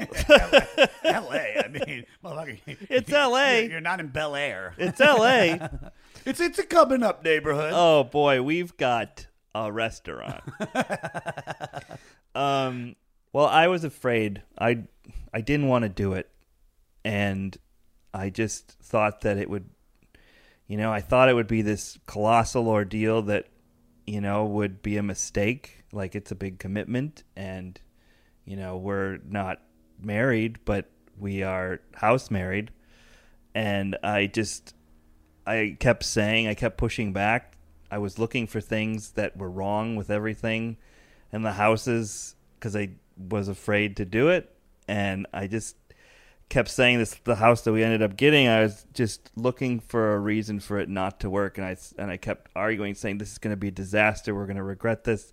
L.A. 1.04 1.62
I 1.64 1.68
mean, 1.68 2.04
motherfucker, 2.24 2.58
It's 2.88 3.10
LA. 3.10 3.50
You're, 3.60 3.70
you're 3.72 3.80
not 3.80 4.00
in 4.00 4.08
Bel 4.08 4.34
Air. 4.34 4.74
it's 4.78 5.00
L.A. 5.00 5.70
it's 6.26 6.40
it's 6.40 6.58
a 6.58 6.64
coming 6.64 7.02
up 7.02 7.22
neighborhood. 7.24 7.72
oh 7.74 8.04
boy, 8.04 8.42
we've 8.42 8.76
got 8.76 9.26
a 9.54 9.70
restaurant. 9.70 10.42
um, 12.34 12.96
well, 13.32 13.46
I 13.46 13.68
was 13.68 13.84
afraid. 13.84 14.42
I 14.58 14.84
I 15.32 15.40
didn't 15.40 15.68
want 15.68 15.82
to 15.84 15.88
do 15.88 16.12
it, 16.14 16.28
and 17.04 17.56
I 18.14 18.30
just 18.30 18.72
thought 18.82 19.20
that 19.22 19.38
it 19.38 19.48
would, 19.50 19.68
you 20.66 20.76
know, 20.76 20.92
I 20.92 21.00
thought 21.00 21.28
it 21.28 21.34
would 21.34 21.46
be 21.48 21.62
this 21.62 21.98
colossal 22.06 22.68
ordeal 22.68 23.22
that, 23.22 23.46
you 24.06 24.20
know, 24.20 24.44
would 24.44 24.82
be 24.82 24.96
a 24.96 25.02
mistake. 25.02 25.81
Like 25.92 26.14
it's 26.14 26.30
a 26.30 26.34
big 26.34 26.58
commitment, 26.58 27.22
and 27.36 27.78
you 28.44 28.56
know, 28.56 28.76
we're 28.76 29.18
not 29.28 29.60
married, 30.00 30.58
but 30.64 30.90
we 31.18 31.42
are 31.42 31.80
house 31.94 32.30
married, 32.30 32.70
and 33.54 33.96
I 34.02 34.26
just 34.26 34.74
I 35.46 35.76
kept 35.78 36.04
saying, 36.04 36.48
I 36.48 36.54
kept 36.54 36.76
pushing 36.78 37.12
back. 37.12 37.56
I 37.90 37.98
was 37.98 38.18
looking 38.18 38.46
for 38.46 38.60
things 38.60 39.12
that 39.12 39.36
were 39.36 39.50
wrong 39.50 39.96
with 39.96 40.10
everything 40.10 40.78
and 41.30 41.44
the 41.44 41.52
houses 41.52 42.36
because 42.54 42.74
I 42.74 42.90
was 43.16 43.48
afraid 43.48 43.96
to 43.98 44.04
do 44.04 44.28
it. 44.28 44.54
And 44.88 45.26
I 45.32 45.46
just 45.46 45.76
kept 46.48 46.68
saying 46.68 46.98
this 46.98 47.14
the 47.24 47.36
house 47.36 47.62
that 47.62 47.72
we 47.72 47.82
ended 47.82 48.02
up 48.02 48.14
getting 48.14 48.46
I 48.46 48.62
was 48.62 48.86
just 48.92 49.30
looking 49.36 49.80
for 49.80 50.14
a 50.14 50.18
reason 50.18 50.60
for 50.60 50.78
it 50.78 50.86
not 50.86 51.18
to 51.20 51.30
work 51.30 51.56
and 51.56 51.66
I 51.66 51.76
and 51.96 52.10
I 52.10 52.18
kept 52.18 52.50
arguing 52.54 52.94
saying 52.94 53.16
this 53.16 53.32
is 53.32 53.38
going 53.38 53.52
to 53.52 53.56
be 53.56 53.68
a 53.68 53.70
disaster 53.70 54.34
we're 54.34 54.44
going 54.44 54.58
to 54.58 54.62
regret 54.62 55.04
this 55.04 55.32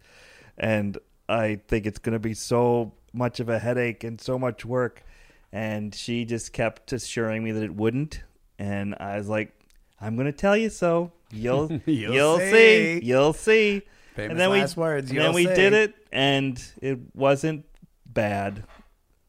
and 0.59 0.97
I 1.27 1.61
think 1.67 1.85
it's 1.85 1.99
going 1.99 2.13
to 2.13 2.19
be 2.19 2.33
so 2.33 2.93
much 3.13 3.39
of 3.39 3.49
a 3.49 3.59
headache 3.59 4.03
and 4.03 4.19
so 4.19 4.37
much 4.37 4.65
work 4.65 5.03
and 5.51 5.93
she 5.95 6.25
just 6.25 6.53
kept 6.53 6.93
assuring 6.93 7.43
me 7.43 7.51
that 7.51 7.63
it 7.63 7.73
wouldn't 7.75 8.21
and 8.59 8.95
I 8.99 9.17
was 9.17 9.27
like 9.27 9.53
I'm 9.99 10.15
going 10.15 10.27
to 10.27 10.31
tell 10.31 10.55
you 10.57 10.69
so 10.69 11.11
you'll 11.31 11.71
You'll 11.85 12.13
you'll 12.13 12.39
see. 12.39 12.51
see 12.51 13.01
you'll 13.03 13.33
see 13.33 13.81
Famous 14.15 14.31
and 14.31 14.39
then 14.39 14.49
last 14.49 14.75
we 14.75 14.81
words. 14.81 15.09
and 15.11 15.19
then 15.19 15.33
we 15.33 15.45
did 15.45 15.71
it, 15.71 15.95
and 16.11 16.61
it 16.81 16.99
wasn't 17.15 17.63
bad. 18.05 18.65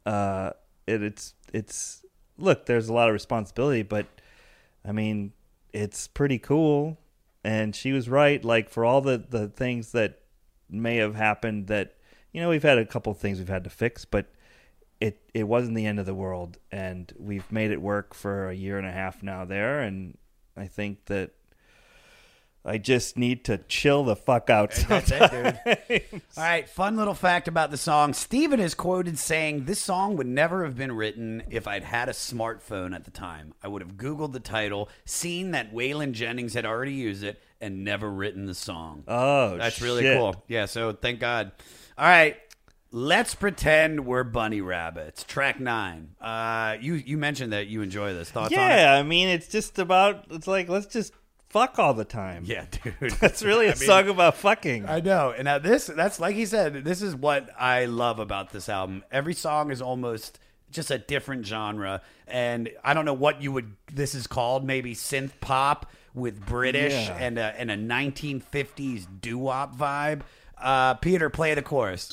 Uh, 0.04 0.50
it, 0.86 1.02
it's 1.02 1.34
it's 1.52 2.04
look. 2.38 2.66
There's 2.66 2.88
a 2.88 2.92
lot 2.92 3.08
of 3.08 3.12
responsibility, 3.12 3.82
but 3.82 4.06
I 4.84 4.90
mean, 4.90 5.32
it's 5.72 6.08
pretty 6.08 6.38
cool. 6.40 6.98
And 7.44 7.76
she 7.76 7.92
was 7.92 8.08
right. 8.08 8.44
Like 8.44 8.68
for 8.68 8.84
all 8.84 9.00
the 9.00 9.18
the 9.18 9.46
things 9.48 9.92
that 9.92 10.19
may 10.72 10.96
have 10.96 11.14
happened, 11.14 11.66
that 11.68 11.96
you 12.32 12.40
know, 12.40 12.48
we've 12.48 12.62
had 12.62 12.78
a 12.78 12.86
couple 12.86 13.12
things 13.14 13.38
we've 13.38 13.48
had 13.48 13.64
to 13.64 13.70
fix, 13.70 14.04
but 14.04 14.26
it 15.00 15.20
it 15.34 15.44
wasn't 15.44 15.76
the 15.76 15.86
end 15.86 15.98
of 15.98 16.06
the 16.06 16.14
world, 16.14 16.58
and 16.70 17.12
we've 17.18 17.50
made 17.50 17.70
it 17.70 17.80
work 17.80 18.14
for 18.14 18.48
a 18.48 18.54
year 18.54 18.78
and 18.78 18.86
a 18.86 18.92
half 18.92 19.22
now 19.22 19.44
there, 19.44 19.80
and 19.80 20.16
I 20.56 20.66
think 20.66 21.06
that 21.06 21.32
I 22.64 22.76
just 22.76 23.16
need 23.16 23.44
to 23.46 23.58
chill 23.68 24.04
the 24.04 24.14
fuck 24.14 24.50
out. 24.50 24.72
That's 24.88 25.10
it, 25.10 25.30
dude. 25.30 26.22
All 26.36 26.42
right, 26.44 26.68
fun 26.68 26.96
little 26.96 27.14
fact 27.14 27.48
about 27.48 27.70
the 27.70 27.78
song. 27.78 28.12
Stephin 28.12 28.60
is 28.60 28.74
quoted 28.74 29.18
saying, 29.18 29.64
This 29.64 29.80
song 29.80 30.16
would 30.16 30.26
never 30.26 30.64
have 30.64 30.76
been 30.76 30.92
written 30.92 31.42
if 31.50 31.66
I'd 31.66 31.84
had 31.84 32.10
a 32.10 32.12
smartphone 32.12 32.94
at 32.94 33.04
the 33.04 33.10
time. 33.10 33.54
I 33.62 33.68
would 33.68 33.80
have 33.80 33.94
Googled 33.96 34.32
the 34.32 34.40
title, 34.40 34.90
seen 35.06 35.52
that 35.52 35.72
Waylon 35.72 36.12
Jennings 36.12 36.52
had 36.52 36.66
already 36.66 36.92
used 36.92 37.24
it, 37.24 37.40
and 37.62 37.82
never 37.82 38.10
written 38.10 38.44
the 38.44 38.54
song. 38.54 39.04
Oh, 39.08 39.56
That's 39.56 39.80
really 39.80 40.02
shit. 40.02 40.18
cool. 40.18 40.44
Yeah, 40.46 40.66
so 40.66 40.92
thank 40.92 41.18
God. 41.20 41.52
All 41.96 42.06
right. 42.06 42.36
Let's 42.92 43.36
pretend 43.36 44.04
we're 44.04 44.24
bunny 44.24 44.60
rabbits. 44.60 45.22
Track 45.22 45.60
nine. 45.60 46.16
Uh, 46.20 46.76
you 46.80 46.94
you 46.94 47.18
mentioned 47.18 47.52
that 47.52 47.68
you 47.68 47.82
enjoy 47.82 48.14
this. 48.14 48.30
Thoughts 48.32 48.52
on 48.52 48.58
it? 48.60 48.66
Yeah, 48.66 48.94
I 48.94 49.04
mean, 49.04 49.28
it's 49.28 49.46
just 49.46 49.78
about. 49.78 50.24
It's 50.32 50.48
like 50.48 50.68
let's 50.68 50.86
just 50.86 51.12
fuck 51.50 51.78
all 51.78 51.92
the 51.94 52.04
time. 52.04 52.44
Yeah, 52.46 52.64
dude. 53.00 53.12
That's 53.20 53.42
really 53.42 53.66
a 53.66 53.72
I 53.72 53.74
mean- 53.74 53.86
song 53.86 54.08
about 54.08 54.36
fucking. 54.36 54.86
I 54.88 55.00
know. 55.00 55.32
And 55.36 55.44
now 55.44 55.58
this 55.58 55.86
that's 55.86 56.18
like 56.18 56.34
he 56.34 56.46
said, 56.46 56.84
this 56.84 57.02
is 57.02 57.14
what 57.14 57.50
I 57.58 57.84
love 57.84 58.18
about 58.18 58.50
this 58.50 58.68
album. 58.68 59.04
Every 59.12 59.34
song 59.34 59.70
is 59.70 59.82
almost 59.82 60.38
just 60.70 60.90
a 60.90 60.98
different 60.98 61.44
genre. 61.46 62.00
And 62.28 62.70
I 62.84 62.94
don't 62.94 63.04
know 63.04 63.12
what 63.14 63.42
you 63.42 63.52
would 63.52 63.74
this 63.92 64.14
is 64.14 64.26
called, 64.26 64.64
maybe 64.64 64.94
synth 64.94 65.32
pop 65.40 65.90
with 66.14 66.44
British 66.44 66.92
Yeah. 66.92 67.16
and 67.20 67.38
a, 67.38 67.54
and 67.60 67.70
a 67.70 67.76
1950s 67.76 69.06
doo-wop 69.20 69.76
vibe. 69.76 70.22
Uh, 70.58 70.94
Peter, 70.94 71.30
play 71.30 71.54
the 71.54 71.62
chorus. 71.62 72.08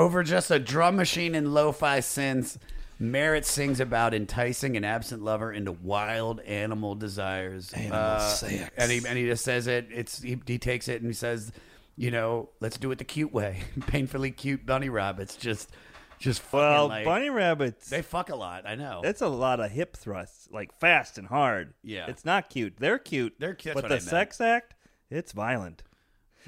Over 0.00 0.22
just 0.22 0.50
a 0.50 0.58
drum 0.58 0.96
machine 0.96 1.34
and 1.34 1.52
lo-fi 1.52 1.98
synths, 1.98 2.56
Merritt 2.98 3.44
sings 3.44 3.80
about 3.80 4.14
enticing 4.14 4.74
an 4.78 4.82
absent 4.82 5.22
lover 5.22 5.52
into 5.52 5.72
wild 5.72 6.40
animal 6.40 6.94
desires. 6.94 7.70
Animal 7.74 7.98
uh, 7.98 8.18
sex. 8.20 8.70
And 8.78 8.90
he, 8.90 9.06
and 9.06 9.18
he 9.18 9.26
just 9.26 9.44
says 9.44 9.66
it. 9.66 9.88
It's 9.90 10.22
he, 10.22 10.40
he 10.46 10.56
takes 10.56 10.88
it 10.88 11.02
and 11.02 11.10
he 11.10 11.12
says, 11.12 11.52
you 11.96 12.10
know, 12.10 12.48
let's 12.60 12.78
do 12.78 12.90
it 12.92 12.96
the 12.96 13.04
cute 13.04 13.30
way. 13.30 13.60
Painfully 13.88 14.30
cute 14.30 14.64
bunny 14.64 14.88
rabbits. 14.88 15.36
Just, 15.36 15.70
just 16.18 16.40
fucking 16.40 16.58
well, 16.58 16.88
like, 16.88 17.04
bunny 17.04 17.28
rabbits. 17.28 17.90
They 17.90 18.00
fuck 18.00 18.30
a 18.30 18.36
lot. 18.36 18.66
I 18.66 18.76
know. 18.76 19.00
That's 19.02 19.20
a 19.20 19.28
lot 19.28 19.60
of 19.60 19.70
hip 19.70 19.98
thrusts, 19.98 20.48
like 20.50 20.72
fast 20.72 21.18
and 21.18 21.26
hard. 21.26 21.74
Yeah. 21.82 22.06
it's 22.08 22.24
not 22.24 22.48
cute. 22.48 22.76
They're 22.78 22.98
cute. 22.98 23.34
They're 23.38 23.54
cute, 23.54 23.74
but 23.74 23.90
the 23.90 24.00
sex 24.00 24.40
act, 24.40 24.74
it's 25.10 25.32
violent. 25.32 25.82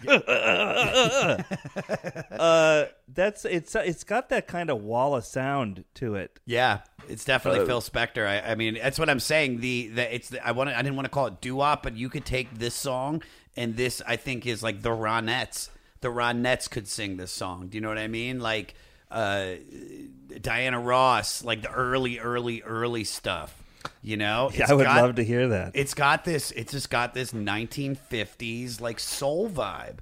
uh, 2.32 2.86
that's 3.08 3.44
it's 3.44 3.74
it's 3.74 4.04
got 4.04 4.28
that 4.30 4.46
kind 4.46 4.70
of 4.70 4.82
wall 4.82 5.14
of 5.14 5.24
sound 5.24 5.84
to 5.94 6.14
it. 6.14 6.38
Yeah, 6.44 6.80
it's 7.08 7.24
definitely 7.24 7.60
Uh, 7.60 7.66
Phil 7.66 7.80
Spector. 7.80 8.26
I, 8.26 8.52
I 8.52 8.54
mean, 8.54 8.74
that's 8.74 8.98
what 8.98 9.10
I'm 9.10 9.20
saying. 9.20 9.60
The, 9.60 9.88
the 9.88 10.14
it's 10.14 10.28
the, 10.30 10.46
I 10.46 10.52
want 10.52 10.70
I 10.70 10.82
didn't 10.82 10.96
want 10.96 11.06
to 11.06 11.10
call 11.10 11.26
it 11.26 11.40
doo 11.40 11.56
but 11.56 11.96
you 11.96 12.08
could 12.08 12.24
take 12.24 12.58
this 12.58 12.74
song 12.74 13.22
and 13.56 13.76
this 13.76 14.02
I 14.06 14.16
think 14.16 14.46
is 14.46 14.62
like 14.62 14.82
the 14.82 14.90
Ronettes. 14.90 15.68
The 16.00 16.08
Ronettes 16.08 16.68
could 16.68 16.88
sing 16.88 17.16
this 17.16 17.30
song. 17.30 17.68
Do 17.68 17.76
you 17.76 17.80
know 17.80 17.88
what 17.88 17.98
I 17.98 18.08
mean? 18.08 18.40
Like 18.40 18.74
uh, 19.10 19.52
Diana 20.40 20.80
Ross, 20.80 21.44
like 21.44 21.62
the 21.62 21.70
early, 21.70 22.18
early, 22.18 22.62
early 22.62 23.04
stuff. 23.04 23.61
You 24.02 24.16
know, 24.16 24.50
Yeah, 24.54 24.66
I 24.68 24.74
would 24.74 24.84
got- 24.84 25.02
love 25.02 25.14
to 25.16 25.24
hear 25.24 25.48
that. 25.48 25.72
It's 25.74 25.94
got 25.94 26.24
this. 26.24 26.50
It's 26.52 26.72
just 26.72 26.90
got 26.90 27.14
this 27.14 27.32
1950s 27.32 28.80
like 28.80 28.98
soul 29.00 29.48
vibe. 29.48 29.98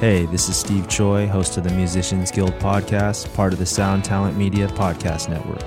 Hey, 0.00 0.26
this 0.26 0.48
is 0.48 0.56
Steve 0.56 0.86
Choi, 0.88 1.26
host 1.26 1.56
of 1.56 1.64
the 1.64 1.70
Musicians 1.74 2.30
Guild 2.30 2.52
podcast, 2.60 3.32
part 3.34 3.52
of 3.52 3.58
the 3.58 3.66
Sound 3.66 4.04
Talent 4.04 4.36
Media 4.36 4.68
Podcast 4.68 5.28
Network. 5.28 5.64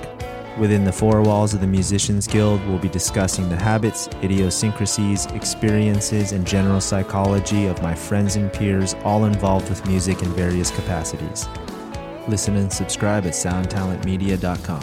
Within 0.58 0.84
the 0.84 0.92
four 0.92 1.22
walls 1.22 1.54
of 1.54 1.60
the 1.60 1.66
Musicians 1.66 2.26
Guild, 2.26 2.62
we'll 2.66 2.78
be 2.78 2.88
discussing 2.88 3.48
the 3.48 3.56
habits, 3.56 4.08
idiosyncrasies, 4.22 5.26
experiences, 5.26 6.32
and 6.32 6.46
general 6.46 6.80
psychology 6.80 7.66
of 7.66 7.80
my 7.82 7.94
friends 7.94 8.36
and 8.36 8.52
peers, 8.52 8.94
all 9.04 9.24
involved 9.24 9.68
with 9.70 9.84
music 9.86 10.22
in 10.22 10.28
various 10.34 10.70
capacities. 10.70 11.48
Listen 12.28 12.56
and 12.56 12.72
subscribe 12.72 13.26
at 13.26 13.32
soundtalentmedia.com. 13.32 14.82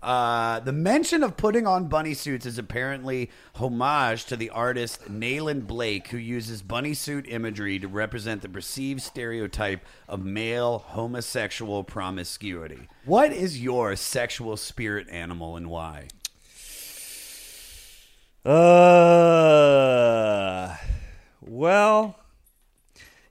Uh, 0.00 0.60
the 0.60 0.72
mention 0.72 1.24
of 1.24 1.36
putting 1.36 1.66
on 1.66 1.88
bunny 1.88 2.14
suits 2.14 2.46
is 2.46 2.56
apparently 2.56 3.30
homage 3.56 4.24
to 4.26 4.36
the 4.36 4.48
artist 4.50 5.10
Nayland 5.10 5.66
Blake, 5.66 6.08
who 6.08 6.18
uses 6.18 6.62
bunny 6.62 6.94
suit 6.94 7.26
imagery 7.28 7.80
to 7.80 7.88
represent 7.88 8.42
the 8.42 8.48
perceived 8.48 9.02
stereotype 9.02 9.84
of 10.08 10.24
male 10.24 10.78
homosexual 10.78 11.82
promiscuity. 11.82 12.86
What 13.04 13.32
is 13.32 13.60
your 13.60 13.96
sexual 13.96 14.56
spirit 14.56 15.08
animal 15.10 15.56
and 15.56 15.68
why? 15.68 16.06
Uh, 18.44 19.56
well, 21.40 22.20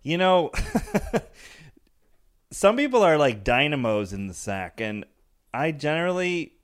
you 0.03 0.17
know, 0.17 0.51
some 2.51 2.75
people 2.75 3.03
are 3.03 3.17
like 3.17 3.45
dynamos 3.45 4.11
in 4.11 4.27
the 4.27 4.33
sack, 4.33 4.81
and 4.81 5.05
I 5.53 5.71
generally 5.71 6.56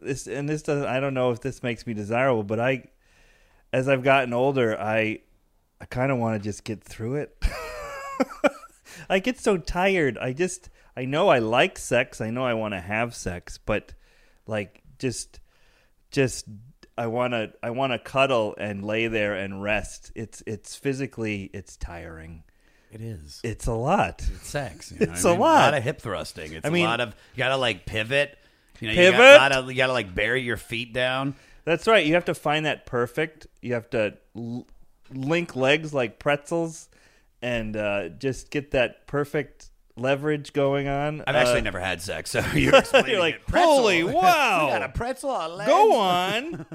this 0.00 0.26
and 0.26 0.48
this 0.48 0.62
doesn't. 0.62 0.86
I 0.86 1.00
don't 1.00 1.14
know 1.14 1.30
if 1.30 1.40
this 1.40 1.62
makes 1.62 1.86
me 1.86 1.94
desirable, 1.94 2.42
but 2.42 2.58
I, 2.60 2.84
as 3.72 3.88
I've 3.88 4.02
gotten 4.02 4.32
older, 4.32 4.78
I, 4.80 5.20
I 5.80 5.84
kind 5.86 6.10
of 6.12 6.18
want 6.18 6.40
to 6.42 6.48
just 6.48 6.64
get 6.64 6.82
through 6.82 7.16
it. 7.16 7.36
I 9.08 9.18
get 9.18 9.38
so 9.38 9.56
tired. 9.56 10.18
I 10.18 10.32
just 10.32 10.68
I 10.96 11.04
know 11.04 11.28
I 11.28 11.38
like 11.38 11.78
sex. 11.78 12.20
I 12.20 12.30
know 12.30 12.44
I 12.44 12.54
want 12.54 12.74
to 12.74 12.80
have 12.80 13.14
sex, 13.14 13.58
but 13.58 13.94
like 14.46 14.82
just 14.98 15.40
just 16.10 16.46
I 16.98 17.06
want 17.06 17.32
to 17.32 17.52
I 17.62 17.70
want 17.70 17.92
to 17.92 17.98
cuddle 17.98 18.54
and 18.58 18.84
lay 18.84 19.06
there 19.06 19.34
and 19.34 19.62
rest. 19.62 20.12
It's 20.14 20.42
it's 20.46 20.76
physically 20.76 21.50
it's 21.52 21.76
tiring. 21.76 22.44
It 22.92 23.00
is. 23.00 23.40
It's 23.44 23.66
a 23.68 23.72
lot. 23.72 24.20
It's 24.34 24.48
sex. 24.48 24.92
You 24.92 25.06
know 25.06 25.12
it's 25.12 25.24
I 25.24 25.30
a 25.30 25.32
mean? 25.32 25.40
lot. 25.40 25.60
A 25.60 25.64
lot 25.66 25.74
of 25.74 25.82
hip 25.84 26.00
thrusting. 26.00 26.52
It's 26.52 26.66
I 26.66 26.70
mean- 26.70 26.84
a 26.86 26.88
lot 26.88 27.00
of 27.00 27.10
you 27.34 27.38
gotta 27.38 27.56
like 27.56 27.86
pivot. 27.86 28.36
You 28.80 28.88
know, 28.88 28.94
Pivot? 28.94 29.12
You, 29.12 29.18
got, 29.18 29.52
gotta, 29.52 29.66
you 29.72 29.76
gotta 29.76 29.92
like 29.92 30.14
bury 30.14 30.42
your 30.42 30.56
feet 30.56 30.92
down. 30.92 31.34
That's 31.64 31.86
right. 31.86 32.04
You 32.04 32.14
have 32.14 32.24
to 32.26 32.34
find 32.34 32.66
that 32.66 32.86
perfect. 32.86 33.46
You 33.60 33.74
have 33.74 33.88
to 33.90 34.14
l- 34.36 34.66
link 35.12 35.54
legs 35.54 35.92
like 35.92 36.18
pretzels, 36.18 36.88
and 37.42 37.76
uh, 37.76 38.08
just 38.08 38.50
get 38.50 38.70
that 38.72 39.06
perfect 39.06 39.70
leverage 39.96 40.52
going 40.54 40.88
on. 40.88 41.22
I've 41.26 41.36
actually 41.36 41.58
Uh, 41.60 41.64
never 41.64 41.80
had 41.80 42.00
sex, 42.00 42.30
so 42.30 42.40
you're 42.54 42.74
explaining 42.74 43.10
You're 43.10 43.20
like. 43.20 43.42
Holy 43.50 44.02
wow! 44.04 44.66
we 44.66 44.72
got 44.72 44.82
a 44.82 44.88
pretzel 44.88 45.30
on 45.30 45.56
legs. 45.56 45.68
Go 45.68 45.94
on, 45.96 46.66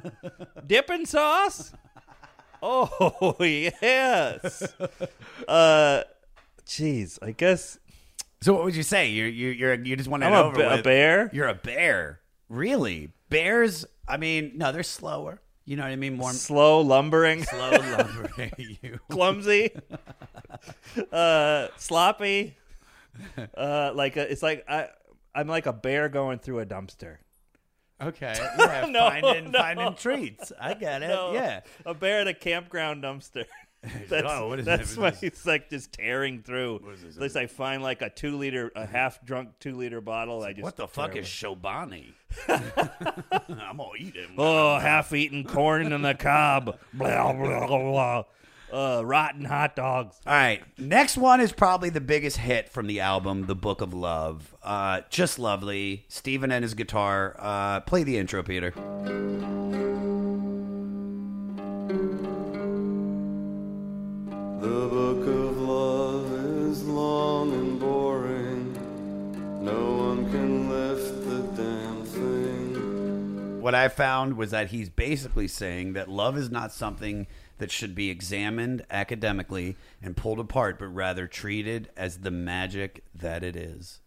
dipping 0.68 1.06
sauce. 1.06 1.72
Oh 2.62 3.36
yes. 3.39 4.74
Uh, 5.47 6.03
jeez. 6.66 7.20
I 7.22 7.32
guess 7.32 7.78
So 8.46 8.54
what 8.54 8.64
would 8.66 8.76
you 8.76 8.84
say? 8.84 9.08
You 9.10 9.26
you 9.26 9.50
you're 9.50 9.74
you 9.74 9.96
just 9.96 10.08
want 10.08 10.22
to 10.22 10.28
I'm 10.28 10.34
a 10.34 10.43
over 10.43 10.62
a 10.62 10.76
with. 10.76 10.84
bear? 10.84 11.32
You're 11.34 11.48
a 11.48 11.56
bear. 11.56 12.20
Really? 12.48 13.10
Bears? 13.30 13.88
I 14.08 14.18
mean, 14.18 14.52
no, 14.54 14.72
they're 14.72 14.84
slower. 14.84 15.41
You 15.66 15.78
know 15.78 15.82
what 15.82 15.91
I 15.91 15.96
mean? 15.96 16.16
More 16.16 16.32
slow 16.32 16.82
lumbering, 16.82 17.43
slow 17.43 17.72
lumbering. 17.98 18.52
you 18.60 19.00
clumsy, 19.10 19.72
uh, 21.12 21.70
sloppy. 21.78 22.56
Uh, 23.58 23.91
like 23.96 24.16
a, 24.16 24.32
it's 24.32 24.43
like 24.43 24.64
I, 24.70 24.89
I'm 25.34 25.48
like 25.48 25.66
a 25.66 25.74
bear 25.74 26.08
going 26.08 26.38
through 26.38 26.60
a 26.60 26.68
dumpster. 26.68 27.18
Okay. 28.00 28.36
Yeah, 28.60 28.86
No, 28.89 29.00
finding 29.10 29.52
no. 29.52 29.58
finding 29.60 29.96
treats. 29.96 30.52
I 30.62 30.76
get 30.76 31.02
it. 31.02 31.08
No, 31.08 31.34
Yeah. 31.34 31.62
a 31.84 31.96
bear 31.96 32.20
at 32.22 32.28
a 32.28 32.34
campground 32.36 33.04
dumpster. 33.04 33.46
That's, 34.10 34.28
Oh, 34.28 34.48
what 34.50 34.60
is 34.60 34.66
that's 34.66 34.96
that? 34.96 35.02
why 35.02 35.14
it's 35.22 35.46
like 35.46 35.70
just 35.70 35.94
tearing 35.94 36.42
through. 36.42 36.82
At 37.16 37.22
least 37.22 37.36
I 37.38 37.48
find 37.48 37.82
like 37.84 38.02
a 38.02 38.10
two 38.10 38.38
liter, 38.38 38.72
a 38.76 38.86
half 38.86 39.24
drunk 39.26 39.50
two 39.60 39.76
liter 39.76 40.02
bottle. 40.02 40.44
I 40.44 40.54
just 40.54 40.64
What 40.64 40.76
the 40.76 40.88
fuck 40.88 41.16
is. 41.16 41.26
Chobani? 41.28 42.14
I'm 42.48 43.78
gonna 43.78 43.90
eat 44.00 44.16
it. 44.16 44.30
Oh, 44.38 44.78
half 44.80 45.14
eaten 45.14 45.44
corn 45.44 45.92
in 45.92 46.02
the 46.02 46.14
cob. 46.16 46.78
blah 46.94 47.34
blah 47.34 47.68
blah. 47.68 48.24
Uh, 48.74 49.02
rotten 49.06 49.46
hot 49.46 49.76
dogs. 49.76 50.20
All 50.26 50.34
right. 50.34 50.62
Next 50.78 51.18
one 51.18 51.40
is 51.40 51.54
probably 51.54 51.90
the 51.92 52.02
biggest 52.02 52.38
hit 52.38 52.68
from 52.68 52.88
the 52.88 53.00
album, 53.00 53.46
The 53.46 53.56
Book 53.56 53.80
of 53.80 53.94
Love. 53.94 54.54
Uh, 54.64 55.02
just 55.10 55.40
lovely. 55.40 56.04
Stephin 56.10 56.52
and 56.52 56.64
his 56.64 56.74
guitar. 56.74 57.36
Uh, 57.40 57.80
play 57.82 58.04
the 58.04 58.18
intro, 58.18 58.44
Peter. 58.44 58.74
I 73.86 73.90
found 73.90 74.36
was 74.36 74.50
that 74.52 74.70
he's 74.72 74.90
basically 74.90 75.48
saying 75.48 75.94
that 75.94 76.10
love 76.10 76.38
is 76.38 76.50
not 76.50 76.72
something 76.72 77.28
that 77.60 77.70
should 77.72 77.94
be 77.94 78.10
examined 78.10 78.84
academically 78.90 79.78
and 80.02 80.18
pulled 80.18 80.40
apart, 80.40 80.80
but 80.80 80.88
rather 80.88 81.28
treated 81.28 81.90
as 81.96 82.18
the 82.20 82.32
magic 82.32 83.04
that 83.14 83.44
it 83.44 83.56
is. 83.56 84.00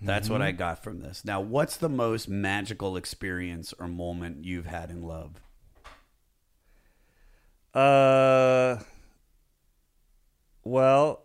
That's 0.00 0.30
what 0.30 0.40
Mhm. 0.40 0.44
I 0.44 0.52
got 0.52 0.82
from 0.82 1.00
this. 1.00 1.24
Now, 1.24 1.40
what's 1.40 1.76
the 1.76 1.88
most 1.88 2.28
magical 2.28 2.96
experience 2.96 3.72
or 3.78 3.88
moment 3.88 4.44
you've 4.44 4.66
had 4.66 4.90
in 4.90 5.02
love? 5.02 5.40
Uh, 7.74 8.78
well, 10.62 11.24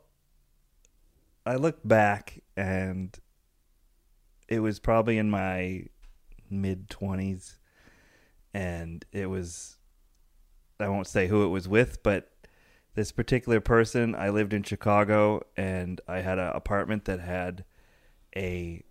I 1.45 1.55
look 1.55 1.87
back 1.87 2.41
and 2.57 3.17
it 4.47 4.61
was 4.61 4.79
probably 4.79 5.19
in 5.19 5.29
my 5.29 5.85
mid 6.49 6.89
20s 6.89 7.58
and 8.53 9.05
it 9.11 9.27
was 9.27 9.77
I 10.79 10.87
won't 10.87 11.07
say 11.07 11.27
who 11.27 11.43
it 11.43 11.49
was 11.49 11.67
with, 11.67 12.01
but 12.03 12.31
this 12.95 13.11
particular 13.11 13.59
person, 13.59 14.15
I 14.15 14.29
lived 14.29 14.53
in 14.53 14.63
Chicago 14.63 15.41
and 15.57 15.99
I 16.07 16.19
had 16.19 16.39
an 16.39 16.51
apartment 16.55 17.05
that 17.05 17.19
had 17.19 17.65
a 18.35 18.83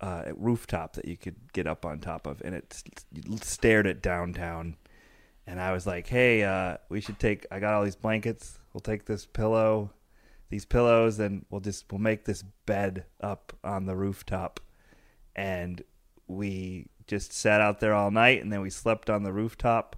uh, 0.00 0.24
rooftop 0.34 0.94
that 0.94 1.06
you 1.06 1.16
could 1.16 1.52
get 1.52 1.66
up 1.66 1.84
on 1.84 1.98
top 1.98 2.26
of, 2.26 2.40
and 2.42 2.54
it 2.54 2.82
stared 3.42 3.86
at 3.86 4.02
downtown. 4.02 4.76
And 5.46 5.60
I 5.60 5.72
was 5.72 5.86
like, 5.86 6.06
"Hey, 6.06 6.42
uh, 6.42 6.76
we 6.88 7.00
should 7.00 7.18
take. 7.18 7.46
I 7.50 7.60
got 7.60 7.74
all 7.74 7.84
these 7.84 7.96
blankets. 7.96 8.58
We'll 8.72 8.80
take 8.80 9.06
this 9.06 9.26
pillow, 9.26 9.90
these 10.48 10.64
pillows, 10.64 11.18
and 11.18 11.44
we'll 11.50 11.60
just 11.60 11.90
we'll 11.90 12.00
make 12.00 12.24
this 12.24 12.42
bed 12.66 13.04
up 13.20 13.52
on 13.64 13.86
the 13.86 13.96
rooftop." 13.96 14.60
And 15.34 15.82
we 16.28 16.86
just 17.10 17.32
sat 17.32 17.60
out 17.60 17.80
there 17.80 17.92
all 17.92 18.10
night, 18.10 18.40
and 18.42 18.52
then 18.52 18.60
we 18.62 18.70
slept 18.70 19.10
on 19.10 19.24
the 19.24 19.32
rooftop. 19.32 19.96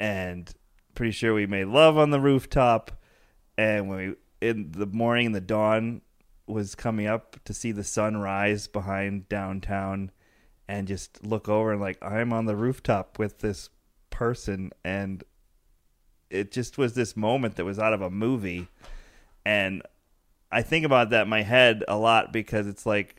And 0.00 0.52
pretty 0.94 1.12
sure 1.12 1.32
we 1.32 1.46
made 1.46 1.66
love 1.66 1.96
on 1.96 2.10
the 2.10 2.20
rooftop. 2.20 2.90
And 3.56 3.88
when 3.88 3.98
we 3.98 4.14
in 4.46 4.72
the 4.72 4.86
morning, 4.86 5.32
the 5.32 5.40
dawn 5.40 6.02
was 6.46 6.74
coming 6.74 7.06
up 7.06 7.36
to 7.44 7.54
see 7.54 7.72
the 7.72 7.84
sun 7.84 8.16
rise 8.16 8.66
behind 8.66 9.28
downtown 9.28 10.10
and 10.66 10.88
just 10.88 11.24
look 11.24 11.48
over 11.48 11.72
and 11.72 11.80
like 11.80 11.98
I'm 12.02 12.32
on 12.32 12.46
the 12.46 12.56
rooftop 12.56 13.18
with 13.18 13.38
this 13.40 13.70
person 14.10 14.70
and 14.84 15.22
it 16.30 16.50
just 16.50 16.78
was 16.78 16.94
this 16.94 17.16
moment 17.16 17.56
that 17.56 17.64
was 17.64 17.78
out 17.78 17.92
of 17.92 18.02
a 18.02 18.10
movie 18.10 18.68
and 19.44 19.82
I 20.50 20.62
think 20.62 20.84
about 20.84 21.10
that 21.10 21.22
in 21.22 21.28
my 21.28 21.42
head 21.42 21.84
a 21.86 21.96
lot 21.96 22.32
because 22.32 22.66
it's 22.66 22.86
like 22.86 23.17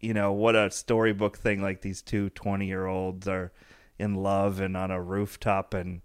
you 0.00 0.12
know 0.14 0.32
what 0.32 0.54
a 0.56 0.70
storybook 0.70 1.38
thing 1.38 1.62
like 1.62 1.80
these 1.80 2.02
two 2.02 2.28
20 2.30 2.66
year 2.66 2.86
olds 2.86 3.26
are 3.26 3.52
in 3.98 4.14
love 4.14 4.60
and 4.60 4.76
on 4.76 4.90
a 4.90 5.00
rooftop 5.00 5.72
and 5.74 6.02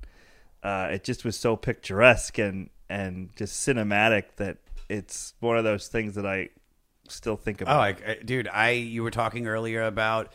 uh, 0.64 0.90
it 0.92 1.04
just 1.04 1.26
was 1.26 1.38
so 1.38 1.56
picturesque 1.56 2.38
and 2.38 2.70
and 2.90 3.36
just 3.36 3.68
cinematic 3.68 4.24
that 4.38 4.58
it's 4.90 5.34
one 5.40 5.58
of 5.58 5.64
those 5.64 5.88
things 5.88 6.16
that 6.16 6.26
I 6.26 6.50
still 7.08 7.36
think 7.38 7.62
about. 7.62 7.78
Oh, 7.78 7.80
I, 7.82 8.12
I- 8.12 8.20
dude, 8.24 8.48
I 8.48 8.72
you 8.72 9.02
were 9.04 9.12
talking 9.12 9.48
earlier 9.48 9.84
about 9.84 10.32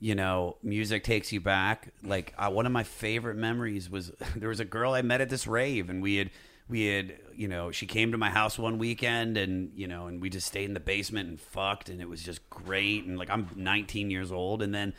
you 0.00 0.14
know 0.14 0.56
music 0.62 1.02
takes 1.04 1.32
you 1.32 1.40
back. 1.40 1.92
Like 2.02 2.34
uh, 2.36 2.50
one 2.50 2.66
of 2.66 2.72
my 2.72 2.82
favorite 2.82 3.36
memories 3.36 3.88
was 3.88 4.12
there 4.36 4.48
was 4.48 4.60
a 4.60 4.64
girl 4.64 4.92
I 4.92 5.02
met 5.02 5.20
at 5.20 5.28
this 5.30 5.46
rave, 5.46 5.88
and 5.88 6.02
we 6.02 6.16
had 6.16 6.30
we 6.68 6.86
had 6.86 7.18
you 7.34 7.48
know 7.48 7.70
she 7.70 7.86
came 7.86 8.12
to 8.12 8.18
my 8.18 8.30
house 8.30 8.58
one 8.58 8.78
weekend, 8.78 9.36
and 9.36 9.72
you 9.74 9.86
know 9.86 10.06
and 10.06 10.20
we 10.20 10.30
just 10.30 10.46
stayed 10.46 10.64
in 10.64 10.74
the 10.74 10.80
basement 10.80 11.28
and 11.28 11.40
fucked, 11.40 11.88
and 11.88 12.00
it 12.00 12.08
was 12.08 12.22
just 12.22 12.48
great. 12.50 13.04
And 13.04 13.18
like 13.18 13.30
I'm 13.30 13.48
19 13.56 14.10
years 14.10 14.32
old, 14.32 14.62
and 14.62 14.74
then 14.74 14.94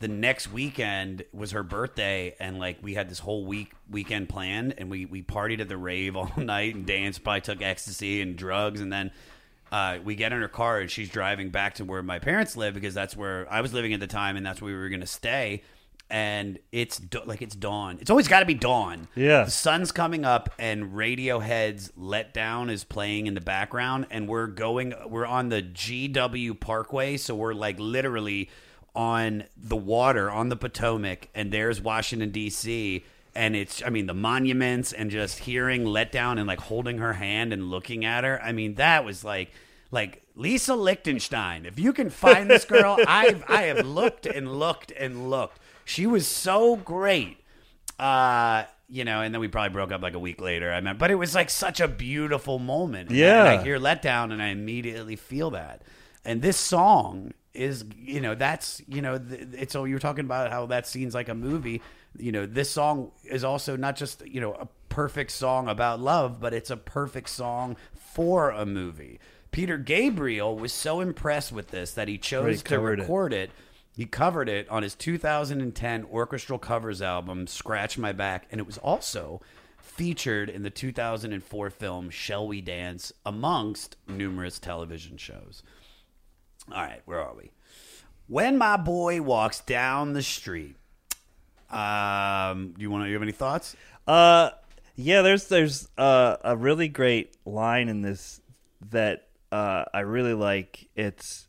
the 0.00 0.08
next 0.08 0.50
weekend 0.50 1.24
was 1.32 1.52
her 1.52 1.62
birthday 1.62 2.34
and 2.40 2.58
like 2.58 2.78
we 2.82 2.94
had 2.94 3.08
this 3.10 3.18
whole 3.18 3.44
week 3.44 3.72
weekend 3.90 4.30
planned 4.30 4.74
and 4.78 4.90
we 4.90 5.04
we 5.04 5.22
partied 5.22 5.60
at 5.60 5.68
the 5.68 5.76
rave 5.76 6.16
all 6.16 6.32
night 6.36 6.74
and 6.74 6.86
danced 6.86 7.22
probably 7.22 7.42
took 7.42 7.62
ecstasy 7.62 8.20
and 8.20 8.36
drugs. 8.36 8.80
And 8.80 8.92
then 8.92 9.12
uh, 9.70 9.98
we 10.02 10.16
get 10.16 10.32
in 10.32 10.40
her 10.40 10.48
car 10.48 10.80
and 10.80 10.90
she's 10.90 11.10
driving 11.10 11.50
back 11.50 11.74
to 11.74 11.84
where 11.84 12.02
my 12.02 12.18
parents 12.18 12.56
live 12.56 12.74
because 12.74 12.94
that's 12.94 13.16
where 13.16 13.46
I 13.52 13.60
was 13.60 13.72
living 13.72 13.92
at 13.92 14.00
the 14.00 14.06
time 14.06 14.36
and 14.36 14.44
that's 14.44 14.60
where 14.60 14.72
we 14.72 14.78
were 14.78 14.88
going 14.88 15.02
to 15.02 15.06
stay 15.06 15.62
and 16.10 16.58
it's 16.72 17.00
like 17.24 17.40
it's 17.40 17.54
dawn. 17.54 17.98
It's 18.00 18.10
always 18.10 18.28
got 18.28 18.40
to 18.40 18.46
be 18.46 18.54
dawn. 18.54 19.08
Yeah. 19.14 19.44
the 19.44 19.50
sun's 19.50 19.92
coming 19.92 20.24
up 20.24 20.50
and 20.58 20.92
Radiohead's 20.92 21.92
Let 21.96 22.34
Down 22.34 22.68
is 22.68 22.84
playing 22.84 23.26
in 23.26 23.34
the 23.34 23.40
background 23.40 24.06
and 24.10 24.28
we're 24.28 24.48
going 24.48 24.92
we're 25.06 25.26
on 25.26 25.48
the 25.48 25.62
GW 25.62 26.58
Parkway 26.58 27.16
so 27.16 27.34
we're 27.34 27.54
like 27.54 27.78
literally 27.78 28.50
on 28.94 29.44
the 29.56 29.76
water 29.76 30.30
on 30.30 30.48
the 30.48 30.56
Potomac 30.56 31.28
and 31.34 31.52
there's 31.52 31.80
Washington 31.80 32.32
DC 32.32 33.04
and 33.34 33.54
it's 33.54 33.82
I 33.84 33.90
mean 33.90 34.06
the 34.06 34.14
monuments 34.14 34.92
and 34.92 35.10
just 35.10 35.38
hearing 35.38 35.84
Let 35.86 36.10
Down 36.10 36.38
and 36.38 36.48
like 36.48 36.60
holding 36.60 36.98
her 36.98 37.12
hand 37.12 37.52
and 37.52 37.70
looking 37.70 38.04
at 38.04 38.24
her. 38.24 38.42
I 38.42 38.50
mean 38.50 38.74
that 38.74 39.04
was 39.04 39.22
like 39.22 39.52
like 39.92 40.22
Lisa 40.34 40.74
Lichtenstein. 40.74 41.66
If 41.66 41.78
you 41.78 41.92
can 41.92 42.10
find 42.10 42.50
this 42.50 42.64
girl 42.64 42.98
I've 43.06 43.44
I 43.48 43.62
have 43.62 43.86
looked 43.86 44.26
and 44.26 44.58
looked 44.58 44.90
and 44.90 45.30
looked 45.30 45.59
she 45.84 46.06
was 46.06 46.26
so 46.26 46.76
great. 46.76 47.38
Uh 47.98 48.64
you 48.92 49.04
know 49.04 49.20
and 49.20 49.32
then 49.32 49.40
we 49.40 49.46
probably 49.46 49.70
broke 49.70 49.92
up 49.92 50.02
like 50.02 50.14
a 50.14 50.18
week 50.18 50.40
later 50.40 50.72
i 50.72 50.80
mean 50.80 50.96
but 50.98 51.12
it 51.12 51.14
was 51.14 51.32
like 51.32 51.48
such 51.48 51.80
a 51.80 51.86
beautiful 51.86 52.58
moment. 52.58 53.08
And 53.10 53.16
I- 53.18 53.20
Yeah. 53.20 53.40
and 53.52 53.60
I, 53.60 53.62
hear 53.62 53.78
let 53.78 54.02
down 54.02 54.32
and 54.32 54.42
i 54.42 54.48
immediately 54.48 55.14
feel 55.16 55.50
that. 55.52 55.82
And 56.24 56.42
this 56.42 56.56
song 56.56 57.32
is 57.54 57.84
you 57.96 58.20
know 58.20 58.34
that's 58.34 58.82
you 58.88 59.00
know 59.02 59.18
th- 59.18 59.48
it's 59.52 59.74
all 59.76 59.86
you 59.86 59.94
were 59.94 60.00
talking 60.00 60.24
about 60.24 60.50
how 60.50 60.66
that 60.66 60.86
scene's 60.86 61.14
like 61.14 61.28
a 61.28 61.34
movie. 61.34 61.82
You 62.18 62.32
know 62.32 62.46
this 62.46 62.70
song 62.70 63.12
is 63.24 63.44
also 63.44 63.76
not 63.76 63.94
just 63.96 64.26
you 64.26 64.40
know 64.40 64.54
a 64.54 64.66
perfect 64.88 65.30
song 65.30 65.68
about 65.68 66.00
love 66.00 66.40
but 66.40 66.52
it's 66.52 66.70
a 66.70 66.76
perfect 66.76 67.28
song 67.28 67.76
for 67.94 68.50
a 68.50 68.66
movie. 68.66 69.20
Peter 69.52 69.78
gabriel 69.78 70.56
was 70.58 70.72
so 70.72 71.00
impressed 71.00 71.52
with 71.52 71.68
this 71.68 71.92
that 71.92 72.08
he 72.08 72.18
chose 72.18 72.62
to 72.62 72.68
covered 72.76 72.98
it. 72.98 73.02
record 73.02 73.32
it 73.32 73.50
he 73.96 74.06
covered 74.06 74.48
it 74.48 74.68
on 74.68 74.82
his 74.82 74.94
2010 74.94 76.04
orchestral 76.04 76.58
covers 76.58 77.02
album 77.02 77.46
scratch 77.46 77.98
my 77.98 78.12
back 78.12 78.46
and 78.50 78.60
it 78.60 78.66
was 78.66 78.78
also 78.78 79.40
featured 79.78 80.48
in 80.48 80.62
the 80.62 80.70
2004 80.70 81.70
film 81.70 82.10
shall 82.10 82.46
we 82.46 82.60
dance 82.60 83.12
amongst 83.26 83.96
numerous 84.08 84.58
television 84.58 85.16
shows 85.16 85.62
all 86.72 86.82
right 86.82 87.02
where 87.04 87.20
are 87.20 87.34
we 87.34 87.50
when 88.28 88.56
my 88.56 88.76
boy 88.76 89.20
walks 89.20 89.60
down 89.60 90.12
the 90.12 90.22
street 90.22 90.76
um 91.70 92.72
do 92.76 92.82
you 92.82 92.90
want 92.90 93.04
to 93.04 93.08
you 93.08 93.14
have 93.14 93.22
any 93.22 93.32
thoughts 93.32 93.76
Uh, 94.06 94.50
yeah. 94.96 95.22
There's 95.22 95.46
there's 95.48 95.88
uh, 95.96 96.36
a 96.42 96.56
really 96.56 96.88
great 96.88 97.36
line 97.44 97.88
in 97.88 98.02
this 98.02 98.40
that 98.90 99.28
uh, 99.52 99.84
I 99.94 100.00
really 100.00 100.34
like. 100.34 100.88
It's 100.96 101.46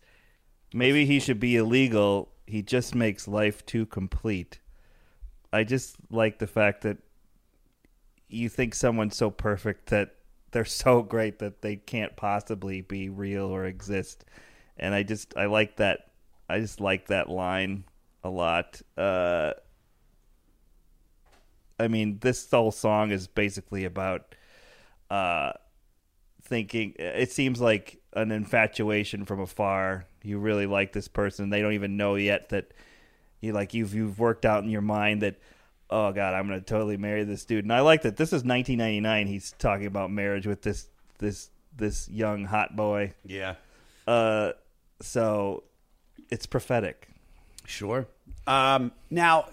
maybe 0.73 1.05
he 1.05 1.19
should 1.19 1.39
be 1.39 1.55
illegal. 1.55 2.30
He 2.51 2.61
just 2.61 2.93
makes 2.93 3.27
life 3.27 3.65
too 3.65 3.85
complete. 3.85 4.59
I 5.53 5.63
just 5.63 5.95
like 6.09 6.39
the 6.39 6.47
fact 6.47 6.81
that 6.81 6.97
you 8.27 8.49
think 8.49 8.75
someone's 8.75 9.15
so 9.15 9.29
perfect 9.31 9.89
that 9.89 10.15
they're 10.51 10.65
so 10.83 11.01
great 11.01 11.39
that 11.39 11.61
they 11.61 11.77
can't 11.77 12.15
possibly 12.15 12.81
be 12.81 13.09
real 13.09 13.45
or 13.45 13.65
exist. 13.65 14.25
And 14.77 14.93
I 14.93 15.03
just 15.03 15.35
I 15.37 15.45
like 15.45 15.77
that 15.77 16.11
I 16.49 16.59
just 16.59 16.81
like 16.81 17.07
that 17.07 17.29
line 17.29 17.85
a 18.23 18.29
lot. 18.29 18.81
Uh 18.97 19.53
I 21.79 21.87
mean, 21.87 22.19
this 22.21 22.49
whole 22.51 22.71
song 22.71 23.11
is 23.11 23.27
basically 23.27 23.85
about 23.85 24.35
uh, 25.09 25.53
thinking. 26.43 26.93
It 26.99 27.31
seems 27.31 27.59
like 27.59 28.00
an 28.14 28.32
infatuation 28.32 29.26
from 29.26 29.39
afar. 29.39 30.05
You 30.24 30.39
really 30.39 30.66
like 30.66 30.93
this 30.93 31.07
person. 31.07 31.49
They 31.49 31.62
don't 31.62 31.74
even 31.74 31.97
know 31.97 32.16
yet 32.16 32.49
that 32.49 32.74
you 33.39 33.53
like 33.53 33.74
you've 33.74 33.93
you've 33.93 34.20
worked 34.20 34.45
out 34.45 34.64
in 34.64 34.70
your 34.70 34.82
mind 34.82 35.22
that 35.22 35.36
oh 35.89 36.12
god, 36.12 36.34
I'm 36.34 36.47
gonna 36.47 36.62
totally 36.62 36.97
marry 36.97 37.24
this 37.24 37.45
dude. 37.45 37.66
And 37.66 37.74
I 37.74 37.82
like 37.82 38.03
that 38.03 38.18
this 38.18 38.30
is 38.30 38.43
1999. 38.43 39.28
He's 39.28 39.53
talking 39.57 39.86
about 39.86 40.12
marriage 40.12 40.47
with 40.47 40.62
this 40.62 40.88
this 41.18 41.49
this 41.76 42.09
young 42.09 42.45
hot 42.45 42.76
boy. 42.76 43.14
Yeah. 43.26 43.55
Uh, 44.07 44.51
so 45.01 45.64
it's 46.30 46.45
prophetic. 46.45 47.07
Sure. 47.66 48.07
Um, 48.47 48.91
now, 49.09 49.49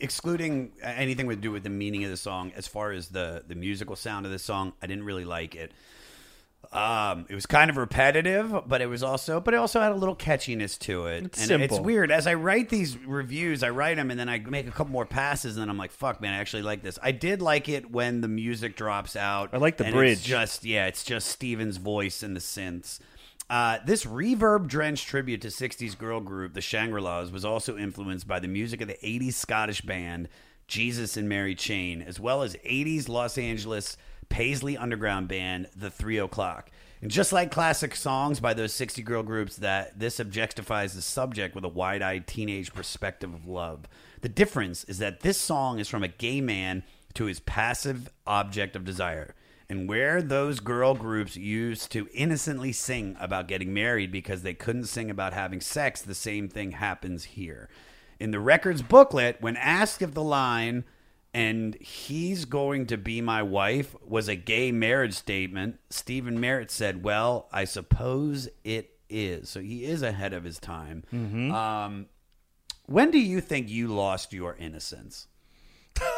excluding 0.00 0.72
anything 0.82 1.28
to 1.28 1.36
do 1.36 1.52
with 1.52 1.62
the 1.62 1.70
meaning 1.70 2.04
of 2.04 2.10
the 2.10 2.16
song, 2.16 2.52
as 2.56 2.66
far 2.66 2.92
as 2.92 3.08
the 3.08 3.44
the 3.46 3.54
musical 3.54 3.96
sound 3.96 4.26
of 4.26 4.32
the 4.32 4.38
song, 4.38 4.72
I 4.82 4.86
didn't 4.86 5.04
really 5.04 5.24
like 5.24 5.54
it. 5.54 5.72
Um, 6.72 7.26
it 7.28 7.34
was 7.34 7.46
kind 7.46 7.68
of 7.68 7.76
repetitive, 7.76 8.54
but 8.66 8.80
it 8.80 8.86
was 8.86 9.02
also, 9.02 9.40
but 9.40 9.54
it 9.54 9.56
also 9.56 9.80
had 9.80 9.90
a 9.90 9.96
little 9.96 10.14
catchiness 10.14 10.78
to 10.80 11.06
it. 11.06 11.24
It's 11.24 11.38
and 11.40 11.48
simple. 11.48 11.78
it's 11.78 11.84
weird. 11.84 12.12
As 12.12 12.28
I 12.28 12.34
write 12.34 12.68
these 12.68 12.96
reviews, 12.96 13.64
I 13.64 13.70
write 13.70 13.96
them 13.96 14.10
and 14.10 14.20
then 14.20 14.28
I 14.28 14.38
make 14.38 14.68
a 14.68 14.70
couple 14.70 14.92
more 14.92 15.06
passes, 15.06 15.56
and 15.56 15.62
then 15.62 15.68
I'm 15.68 15.78
like, 15.78 15.90
"Fuck, 15.90 16.20
man, 16.20 16.32
I 16.32 16.36
actually 16.36 16.62
like 16.62 16.82
this." 16.82 16.96
I 17.02 17.10
did 17.10 17.42
like 17.42 17.68
it 17.68 17.90
when 17.90 18.20
the 18.20 18.28
music 18.28 18.76
drops 18.76 19.16
out. 19.16 19.50
I 19.52 19.56
like 19.56 19.78
the 19.78 19.86
and 19.86 19.94
bridge. 19.94 20.18
It's 20.18 20.22
just 20.22 20.64
yeah, 20.64 20.86
it's 20.86 21.02
just 21.02 21.28
Stephin's 21.28 21.78
voice 21.78 22.22
and 22.22 22.36
the 22.36 22.40
synths. 22.40 23.00
Uh, 23.48 23.78
this 23.84 24.04
reverb 24.04 24.68
drenched 24.68 25.08
tribute 25.08 25.42
to 25.42 25.48
60s 25.48 25.98
girl 25.98 26.20
group, 26.20 26.54
the 26.54 26.60
Shangri 26.60 27.00
La's, 27.00 27.32
was 27.32 27.44
also 27.44 27.76
influenced 27.76 28.28
by 28.28 28.38
the 28.38 28.46
music 28.46 28.80
of 28.80 28.86
the 28.86 28.96
80s 29.02 29.32
Scottish 29.32 29.80
band 29.80 30.28
Jesus 30.68 31.16
and 31.16 31.28
Mary 31.28 31.56
Chain, 31.56 32.00
as 32.00 32.20
well 32.20 32.42
as 32.42 32.54
80s 32.64 33.08
Los 33.08 33.36
Angeles 33.36 33.96
Paisley 34.30 34.76
Underground 34.78 35.28
band, 35.28 35.68
The 35.76 35.90
Three 35.90 36.18
O'Clock. 36.18 36.70
And 37.02 37.10
just 37.10 37.32
like 37.32 37.50
classic 37.50 37.94
songs 37.94 38.40
by 38.40 38.54
those 38.54 38.72
60 38.72 39.02
girl 39.02 39.22
groups, 39.22 39.56
that 39.56 39.98
this 39.98 40.18
objectifies 40.18 40.94
the 40.94 41.02
subject 41.02 41.54
with 41.54 41.64
a 41.64 41.68
wide 41.68 42.00
eyed 42.00 42.26
teenage 42.26 42.72
perspective 42.72 43.34
of 43.34 43.46
love. 43.46 43.86
The 44.22 44.28
difference 44.28 44.84
is 44.84 44.98
that 44.98 45.20
this 45.20 45.38
song 45.38 45.78
is 45.78 45.88
from 45.88 46.02
a 46.02 46.08
gay 46.08 46.40
man 46.40 46.82
to 47.14 47.24
his 47.24 47.40
passive 47.40 48.10
object 48.26 48.76
of 48.76 48.84
desire. 48.84 49.34
And 49.68 49.88
where 49.88 50.20
those 50.20 50.60
girl 50.60 50.94
groups 50.94 51.36
used 51.36 51.92
to 51.92 52.08
innocently 52.12 52.72
sing 52.72 53.16
about 53.20 53.48
getting 53.48 53.72
married 53.72 54.10
because 54.10 54.42
they 54.42 54.54
couldn't 54.54 54.86
sing 54.86 55.10
about 55.10 55.32
having 55.32 55.60
sex, 55.60 56.02
the 56.02 56.14
same 56.14 56.48
thing 56.48 56.72
happens 56.72 57.24
here. 57.24 57.68
In 58.18 58.32
the 58.32 58.40
record's 58.40 58.82
booklet, 58.82 59.36
when 59.40 59.56
asked 59.56 60.02
if 60.02 60.12
the 60.12 60.22
line, 60.22 60.84
and 61.32 61.74
he's 61.76 62.44
going 62.44 62.86
to 62.86 62.96
be 62.96 63.20
my 63.20 63.42
wife, 63.42 63.94
was 64.04 64.28
a 64.28 64.34
gay 64.36 64.72
marriage 64.72 65.14
statement, 65.14 65.78
Stephin 65.90 66.38
Merritt 66.40 66.70
said, 66.70 67.02
Well, 67.02 67.48
I 67.52 67.64
suppose 67.64 68.48
it 68.64 68.90
is. 69.08 69.48
So 69.48 69.60
he 69.60 69.84
is 69.84 70.02
ahead 70.02 70.32
of 70.32 70.44
his 70.44 70.58
time. 70.58 71.04
Mhm. 71.12 71.52
Um, 71.52 72.06
when 72.86 73.10
do 73.12 73.18
you 73.18 73.40
think 73.40 73.68
you 73.68 73.88
lost 73.88 74.32
your 74.32 74.56
innocence? 74.56 75.28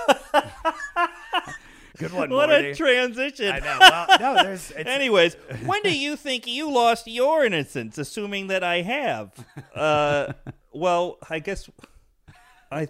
Good 1.98 2.12
one, 2.14 2.30
What 2.30 2.48
Morty. 2.48 2.70
a 2.70 2.74
transition! 2.74 3.52
I 3.52 3.58
know. 3.58 3.76
Well, 3.78 4.06
no, 4.18 4.42
there's. 4.42 4.72
Anyways, 4.76 5.34
when 5.66 5.82
do 5.82 5.94
you 5.96 6.16
think 6.16 6.46
you 6.46 6.70
lost 6.70 7.06
your 7.06 7.44
innocence? 7.44 7.98
Assuming 7.98 8.46
that 8.46 8.64
I 8.64 8.80
have. 8.80 9.32
Uh, 9.74 10.32
well, 10.72 11.18
I 11.28 11.38
guess 11.38 11.68
I, 12.70 12.88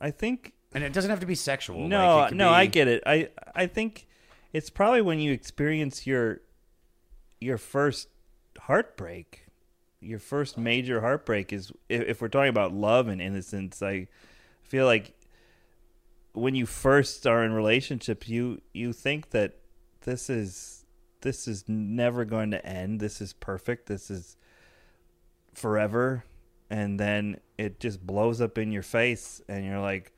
I 0.00 0.10
think. 0.10 0.52
And 0.72 0.84
it 0.84 0.92
doesn't 0.92 1.10
have 1.10 1.20
to 1.20 1.26
be 1.26 1.34
sexual. 1.34 1.88
No, 1.88 2.16
Like, 2.18 2.34
no, 2.34 2.50
I 2.50 2.66
get 2.66 2.86
it. 2.88 3.02
I 3.06 3.28
I 3.54 3.66
think 3.66 4.06
it's 4.52 4.70
probably 4.70 5.02
when 5.02 5.18
you 5.18 5.32
experience 5.32 6.06
your 6.06 6.40
your 7.40 7.58
first 7.58 8.08
heartbreak. 8.58 9.46
Your 10.00 10.18
first 10.18 10.56
major 10.56 11.00
heartbreak 11.00 11.52
is 11.52 11.72
if, 11.88 12.02
if 12.02 12.22
we're 12.22 12.28
talking 12.28 12.48
about 12.50 12.72
love 12.72 13.08
and 13.08 13.20
innocence. 13.20 13.82
I 13.82 14.06
feel 14.62 14.86
like 14.86 15.14
when 16.32 16.54
you 16.54 16.66
first 16.66 17.26
are 17.26 17.44
in 17.44 17.52
relationships, 17.52 18.28
you 18.28 18.60
you 18.72 18.92
think 18.92 19.30
that 19.30 19.54
this 20.02 20.30
is 20.30 20.84
this 21.22 21.46
is 21.46 21.64
never 21.68 22.24
going 22.24 22.50
to 22.52 22.64
end. 22.64 23.00
This 23.00 23.20
is 23.20 23.32
perfect. 23.32 23.86
This 23.86 24.10
is 24.10 24.36
forever, 25.52 26.24
and 26.70 26.98
then 26.98 27.40
it 27.58 27.80
just 27.80 28.06
blows 28.06 28.40
up 28.40 28.56
in 28.56 28.72
your 28.72 28.82
face, 28.82 29.42
and 29.48 29.64
you're 29.64 29.80
like, 29.80 30.12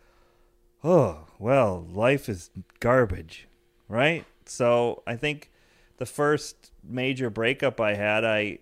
oh 0.85 1.27
well, 1.39 1.87
life 1.93 2.29
is 2.29 2.51
garbage, 2.81 3.49
right? 3.89 4.25
So 4.47 5.03
I 5.07 5.17
think 5.17 5.51
the 5.99 6.07
first 6.07 6.73
major 6.83 7.31
breakup 7.31 7.81
I 7.81 7.95
had, 7.95 8.25
I 8.25 8.59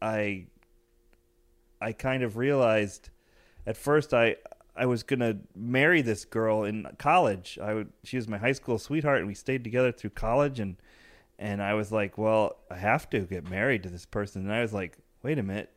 I 0.00 0.46
I 1.80 1.92
kind 1.92 2.22
of 2.22 2.36
realized 2.36 3.10
at 3.66 3.76
first 3.76 4.12
I 4.14 4.36
I 4.76 4.86
was 4.86 5.02
gonna 5.02 5.38
marry 5.54 6.02
this 6.02 6.24
girl 6.24 6.64
in 6.64 6.86
college. 6.98 7.58
I 7.60 7.74
would 7.74 7.92
she 8.04 8.16
was 8.16 8.28
my 8.28 8.38
high 8.38 8.52
school 8.52 8.78
sweetheart 8.78 9.18
and 9.18 9.26
we 9.26 9.34
stayed 9.34 9.64
together 9.64 9.92
through 9.92 10.10
college 10.10 10.60
and 10.60 10.76
and 11.38 11.62
I 11.62 11.74
was 11.74 11.90
like, 11.90 12.18
Well, 12.18 12.56
I 12.70 12.76
have 12.76 13.08
to 13.10 13.20
get 13.20 13.48
married 13.48 13.82
to 13.84 13.88
this 13.88 14.06
person 14.06 14.42
and 14.42 14.52
I 14.52 14.62
was 14.62 14.72
like, 14.72 14.98
Wait 15.22 15.38
a 15.38 15.42
minute. 15.42 15.70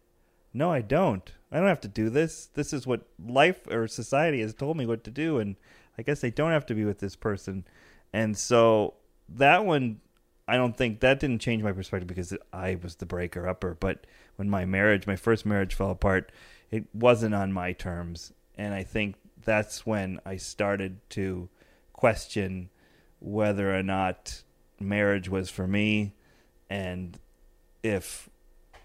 No, 0.54 0.72
I 0.72 0.82
don't. 0.82 1.32
I 1.54 1.60
don't 1.60 1.68
have 1.68 1.82
to 1.82 1.88
do 1.88 2.10
this. 2.10 2.48
This 2.48 2.74
is 2.74 2.88
what 2.88 3.04
life 3.24 3.68
or 3.68 3.88
society 3.88 4.42
has 4.42 4.54
told 4.54 4.76
me 4.76 4.86
what 4.86 5.04
to 5.06 5.12
do 5.12 5.38
and 5.38 5.56
I 5.98 6.02
guess 6.02 6.24
I 6.24 6.30
don't 6.30 6.52
have 6.52 6.66
to 6.66 6.74
be 6.74 6.84
with 6.84 7.00
this 7.00 7.16
person. 7.16 7.66
And 8.12 8.36
so 8.38 8.96
that 9.30 9.66
one 9.66 10.02
I 10.48 10.58
don't 10.58 10.76
think 10.76 11.00
that 11.00 11.20
didn't 11.20 11.40
change 11.40 11.64
my 11.64 11.72
perspective 11.72 12.08
because 12.08 12.36
I 12.52 12.78
was 12.82 12.96
the 12.96 13.06
breaker 13.06 13.48
upper. 13.48 13.78
But 13.80 14.06
when 14.36 14.50
my 14.50 14.66
marriage, 14.66 15.08
my 15.08 15.16
first 15.16 15.46
marriage 15.46 15.74
fell 15.74 15.92
apart, 15.92 16.32
it 16.70 16.86
wasn't 16.94 17.36
on 17.36 17.54
my 17.54 17.72
terms. 17.72 18.34
And 18.58 18.74
I 18.74 18.84
think 18.84 19.16
that's 19.44 19.86
when 19.86 20.20
I 20.26 20.38
started 20.38 21.00
to 21.12 21.50
question 21.94 22.70
whether 23.20 23.74
or 23.74 23.84
not 23.84 24.44
marriage 24.80 25.30
was 25.30 25.50
for 25.50 25.66
me 25.66 26.14
and 26.70 27.18
if, 27.84 28.30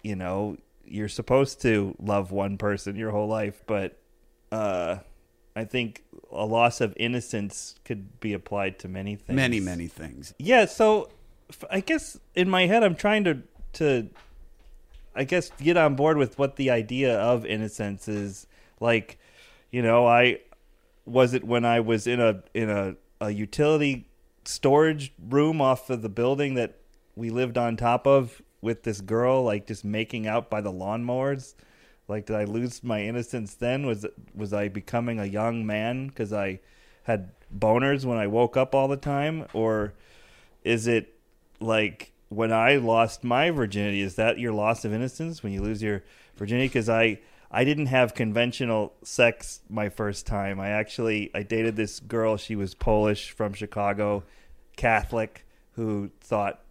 you 0.01 0.15
know, 0.15 0.57
you're 0.89 1.09
supposed 1.09 1.61
to 1.61 1.95
love 1.99 2.31
one 2.31 2.57
person 2.57 2.95
your 2.95 3.11
whole 3.11 3.27
life, 3.27 3.63
but 3.65 3.97
uh, 4.51 4.97
I 5.55 5.65
think 5.65 6.03
a 6.31 6.45
loss 6.45 6.81
of 6.81 6.93
innocence 6.97 7.75
could 7.85 8.19
be 8.19 8.33
applied 8.33 8.79
to 8.79 8.87
many 8.87 9.15
things. 9.15 9.35
Many, 9.35 9.59
many 9.59 9.87
things. 9.87 10.33
Yeah, 10.37 10.65
so 10.65 11.09
I 11.69 11.79
guess 11.79 12.19
in 12.35 12.49
my 12.49 12.67
head 12.67 12.83
I'm 12.83 12.95
trying 12.95 13.23
to 13.25 13.41
to 13.73 14.09
I 15.15 15.23
guess 15.23 15.51
get 15.61 15.77
on 15.77 15.95
board 15.95 16.17
with 16.17 16.37
what 16.37 16.55
the 16.55 16.69
idea 16.69 17.17
of 17.17 17.45
innocence 17.45 18.07
is. 18.07 18.47
Like, 18.79 19.19
you 19.71 19.81
know, 19.81 20.07
I 20.07 20.39
was 21.05 21.33
it 21.33 21.43
when 21.43 21.65
I 21.65 21.79
was 21.79 22.07
in 22.07 22.19
a 22.19 22.43
in 22.53 22.69
a, 22.69 22.95
a 23.19 23.31
utility 23.31 24.07
storage 24.45 25.13
room 25.29 25.61
off 25.61 25.89
of 25.89 26.01
the 26.01 26.09
building 26.09 26.55
that 26.55 26.75
we 27.15 27.29
lived 27.29 27.57
on 27.57 27.75
top 27.75 28.07
of 28.07 28.41
with 28.61 28.83
this 28.83 29.01
girl 29.01 29.43
like 29.43 29.67
just 29.67 29.85
making 29.85 30.27
out 30.27 30.49
by 30.49 30.61
the 30.61 30.71
lawnmowers. 30.71 31.55
Like 32.07 32.25
did 32.25 32.35
I 32.35 32.43
lose 32.45 32.83
my 32.83 33.01
innocence 33.01 33.55
then? 33.55 33.85
Was 33.85 34.05
was 34.33 34.53
I 34.53 34.67
becoming 34.67 35.19
a 35.19 35.25
young 35.25 35.65
man 35.65 36.09
cuz 36.09 36.33
I 36.33 36.59
had 37.03 37.31
boners 37.55 38.05
when 38.05 38.17
I 38.17 38.27
woke 38.27 38.57
up 38.57 38.75
all 38.75 38.87
the 38.87 38.97
time 38.97 39.45
or 39.53 39.93
is 40.63 40.87
it 40.87 41.15
like 41.59 42.11
when 42.29 42.51
I 42.51 42.75
lost 42.75 43.23
my 43.23 43.49
virginity? 43.49 44.01
Is 44.01 44.15
that 44.15 44.39
your 44.39 44.53
loss 44.53 44.85
of 44.85 44.93
innocence 44.93 45.41
when 45.41 45.53
you 45.53 45.61
lose 45.61 45.81
your 45.81 46.03
virginity? 46.35 46.67
Because 46.67 46.89
I 46.89 47.19
I 47.51 47.63
didn't 47.63 47.87
have 47.87 48.13
conventional 48.13 48.93
sex 49.03 49.61
my 49.69 49.89
first 49.89 50.27
time. 50.27 50.59
I 50.59 50.69
actually 50.69 51.31
I 51.33 51.43
dated 51.43 51.75
this 51.75 51.99
girl. 51.99 52.37
She 52.37 52.55
was 52.55 52.75
Polish 52.75 53.31
from 53.31 53.53
Chicago, 53.53 54.23
Catholic, 54.77 55.45
who 55.73 56.11
thought 56.21 56.61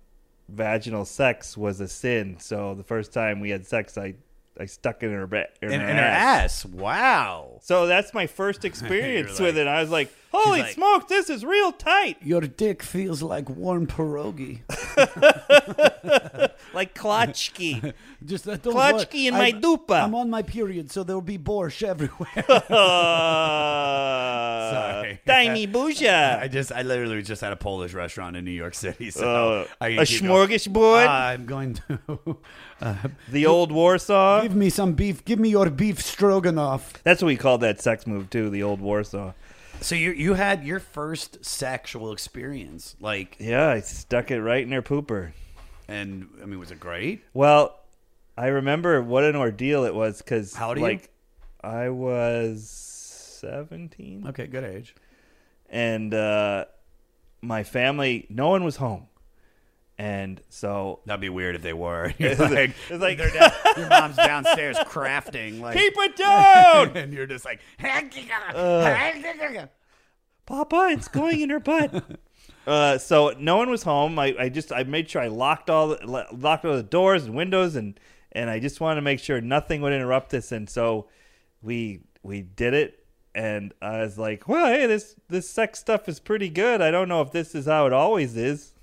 vaginal 0.48 1.04
sex 1.04 1.56
was 1.56 1.80
a 1.80 1.88
sin. 1.88 2.36
So 2.40 2.74
the 2.74 2.84
first 2.84 3.12
time 3.12 3.40
we 3.40 3.50
had 3.50 3.66
sex, 3.66 3.96
I 3.98 4.14
I 4.60 4.66
stuck 4.66 5.02
it 5.04 5.06
in 5.06 5.12
her 5.12 5.26
ba- 5.26 5.46
in, 5.62 5.70
In, 5.72 5.80
her 5.80 5.88
in 5.88 5.96
her 5.96 6.02
ass. 6.02 6.64
Wow. 6.64 7.60
So 7.62 7.86
that's 7.86 8.12
my 8.12 8.26
first 8.26 8.64
experience 8.64 9.38
You're 9.38 9.48
with 9.48 9.56
like- 9.56 9.62
it. 9.62 9.68
I 9.68 9.80
was 9.80 9.90
like, 9.90 10.12
"Holy 10.32 10.60
like- 10.60 10.74
smoke, 10.74 11.08
this 11.08 11.28
is 11.30 11.44
real 11.44 11.72
tight!" 11.72 12.16
Your 12.22 12.40
dick 12.42 12.82
feels 12.82 13.22
like 13.22 13.48
warm 13.48 13.86
pierogi. 13.86 14.60
like 16.74 16.94
Klotchki. 16.94 17.92
Just 18.24 18.44
that 18.44 18.62
don't 18.62 18.74
Klotchki 18.74 19.26
in 19.26 19.34
my 19.34 19.46
I'm- 19.46 19.60
dupa. 19.60 20.02
I'm 20.02 20.14
on 20.14 20.30
my 20.30 20.42
period, 20.42 20.90
so 20.90 21.02
there'll 21.02 21.20
be 21.22 21.38
borscht 21.38 21.82
everywhere. 21.82 22.44
Sorry. 24.68 25.20
Tiny 25.26 25.66
Buja. 25.66 26.40
I 26.40 26.48
just, 26.48 26.72
I 26.72 26.82
literally 26.82 27.22
just 27.22 27.40
had 27.40 27.52
a 27.52 27.56
Polish 27.56 27.94
restaurant 27.94 28.36
in 28.36 28.44
New 28.44 28.50
York 28.50 28.74
City. 28.74 29.10
So 29.10 29.66
I 29.80 29.90
can 29.90 29.98
a 30.00 30.06
keep 30.06 30.22
going. 30.72 31.08
I'm 31.08 31.46
going 31.46 31.74
to. 31.74 32.36
Uh, 32.80 32.94
The 33.30 33.46
old 33.46 33.72
Warsaw. 33.72 34.42
Give 34.42 34.54
me 34.54 34.70
some 34.70 34.92
beef. 34.92 35.24
Give 35.24 35.38
me 35.38 35.48
your 35.50 35.70
beef 35.70 36.00
stroganoff. 36.02 37.02
That's 37.02 37.22
what 37.22 37.28
we 37.28 37.36
called 37.36 37.60
that 37.62 37.80
sex 37.80 38.06
move 38.06 38.30
too. 38.30 38.50
The 38.50 38.62
old 38.62 38.80
Warsaw. 38.80 39.32
So 39.80 39.94
you 39.94 40.10
you 40.12 40.34
had 40.34 40.64
your 40.64 40.80
first 40.80 41.44
sexual 41.44 42.12
experience, 42.12 42.96
like, 43.00 43.36
Yeah, 43.38 43.68
I 43.68 43.80
stuck 43.80 44.30
it 44.30 44.40
right 44.42 44.62
in 44.62 44.72
her 44.72 44.82
pooper. 44.82 45.32
and 45.86 46.28
I 46.42 46.46
mean, 46.46 46.58
was 46.58 46.70
it 46.70 46.80
great? 46.80 47.22
Well, 47.32 47.78
I 48.36 48.48
remember 48.48 49.02
what 49.02 49.24
an 49.24 49.34
ordeal 49.36 49.84
it 49.84 49.94
was 49.94 50.18
because 50.18 50.54
How 50.54 50.68
old 50.68 50.76
are 50.76 50.80
you? 50.80 50.86
like 50.86 51.10
I 51.62 51.88
was 51.88 52.68
seventeen. 53.40 54.26
Okay, 54.28 54.46
good 54.46 54.64
age. 54.64 54.94
and 55.70 56.12
uh, 56.14 56.64
my 57.40 57.62
family, 57.62 58.26
no 58.30 58.48
one 58.48 58.64
was 58.64 58.76
home, 58.76 59.07
and 59.98 60.40
so 60.48 61.00
That'd 61.06 61.20
be 61.20 61.28
weird 61.28 61.56
if 61.56 61.62
they 61.62 61.72
were. 61.72 62.12
It's 62.18 62.38
like, 62.40 62.50
like- 62.50 62.74
it's 62.88 63.00
like- 63.02 63.18
they're 63.18 63.30
down, 63.38 63.50
your 63.76 63.88
mom's 63.88 64.16
downstairs 64.16 64.76
crafting. 64.78 65.60
Like, 65.60 65.76
keep 65.76 65.94
it 65.96 66.16
down, 66.16 66.96
and 66.96 67.12
you're 67.12 67.26
just 67.26 67.44
like, 67.44 67.60
Papa, 70.46 70.88
it's 70.92 71.08
going 71.08 71.40
in 71.40 71.50
her 71.50 71.60
butt. 71.60 72.18
Uh, 72.66 72.98
so 72.98 73.34
no 73.38 73.56
one 73.56 73.70
was 73.70 73.82
home. 73.82 74.18
I, 74.18 74.34
I 74.38 74.48
just 74.48 74.72
I 74.72 74.82
made 74.84 75.08
sure 75.10 75.22
I 75.22 75.28
locked 75.28 75.68
all 75.70 75.88
the, 75.88 76.06
lo- 76.06 76.26
locked 76.32 76.64
all 76.64 76.76
the 76.76 76.82
doors 76.82 77.24
and 77.24 77.34
windows 77.34 77.76
and 77.76 77.98
and 78.32 78.50
I 78.50 78.58
just 78.60 78.80
wanted 78.80 78.96
to 78.96 79.02
make 79.02 79.20
sure 79.20 79.40
nothing 79.40 79.80
would 79.82 79.92
interrupt 79.92 80.32
us. 80.34 80.52
And 80.52 80.68
so 80.68 81.08
we 81.62 82.00
we 82.22 82.42
did 82.42 82.74
it. 82.74 83.04
And 83.34 83.72
I 83.80 84.00
was 84.00 84.18
like, 84.18 84.48
well, 84.48 84.66
hey, 84.66 84.86
this 84.86 85.14
this 85.28 85.48
sex 85.48 85.78
stuff 85.78 86.08
is 86.08 86.18
pretty 86.20 86.48
good. 86.48 86.80
I 86.82 86.90
don't 86.90 87.08
know 87.08 87.22
if 87.22 87.30
this 87.32 87.54
is 87.54 87.66
how 87.66 87.86
it 87.86 87.92
always 87.92 88.36
is, 88.36 88.74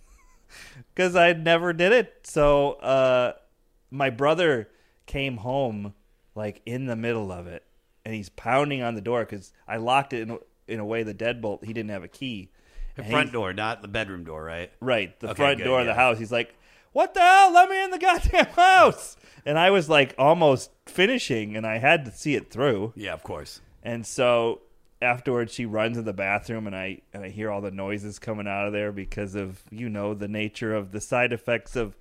because 0.96 1.16
I 1.16 1.34
never 1.34 1.74
did 1.74 1.92
it. 1.92 2.14
So 2.24 2.74
uh, 2.74 3.34
my 3.92 4.10
brother 4.10 4.70
came 5.06 5.38
home 5.38 5.94
like 6.34 6.62
in 6.66 6.86
the 6.86 6.96
middle 6.96 7.32
of 7.32 7.48
it, 7.48 7.64
and 8.06 8.16
he's 8.16 8.30
pounding 8.30 8.82
on 8.82 8.96
the 8.96 9.02
door 9.02 9.22
because 9.26 9.52
I 9.68 9.78
locked 9.78 10.14
it 10.14 10.22
in 10.24 10.32
a, 10.32 10.38
in 10.68 10.80
a 10.80 10.86
way 10.86 11.04
the 11.04 11.14
deadbolt 11.14 11.64
he 11.64 11.74
didn't 11.74 11.92
have 11.92 12.04
a 12.04 12.08
key. 12.08 12.50
the 12.96 13.04
And 13.04 13.12
front 13.12 13.32
door, 13.32 13.54
not 13.54 13.82
the 13.82 13.88
bedroom 13.88 14.24
door, 14.24 14.44
right? 14.44 14.72
Right, 14.80 15.18
the 15.20 15.28
Okay, 15.30 15.36
front 15.36 15.58
good, 15.60 15.66
door 15.66 15.82
of 15.82 15.86
the 15.86 15.94
house. 15.94 16.18
He's 16.18 16.32
like, 16.32 16.56
"What 16.94 17.14
the 17.14 17.20
hell? 17.20 17.54
Let 17.54 17.70
me 17.70 17.84
in 17.84 17.92
the 17.92 18.00
goddamn 18.00 18.46
house!" 18.56 19.18
And 19.46 19.60
I 19.60 19.70
was 19.72 19.90
like 19.90 20.16
almost 20.18 20.72
finishing, 20.86 21.56
and 21.56 21.66
I 21.68 21.78
had 21.78 22.06
to 22.06 22.12
see 22.12 22.36
it 22.36 22.50
through. 22.50 22.94
Yeah, 22.96 23.14
of 23.14 23.22
course. 23.24 23.62
And 23.84 24.06
so 24.06 24.62
afterwards, 25.02 25.54
she 25.54 25.66
runs 25.66 25.98
in 25.98 26.06
the 26.06 26.14
bathroom, 26.14 26.68
and 26.68 26.76
I 26.76 27.02
and 27.14 27.24
I 27.24 27.30
hear 27.30 27.52
all 27.52 27.62
the 27.62 27.72
noises 27.72 28.20
coming 28.20 28.48
out 28.48 28.68
of 28.68 28.74
there 28.74 28.92
because 28.92 29.36
of 29.36 29.62
you 29.72 29.90
know 29.90 30.14
the 30.14 30.28
nature 30.28 30.74
of 30.74 30.92
the 30.92 31.02
side 31.02 31.34
effects 31.34 31.76
of 31.76 31.96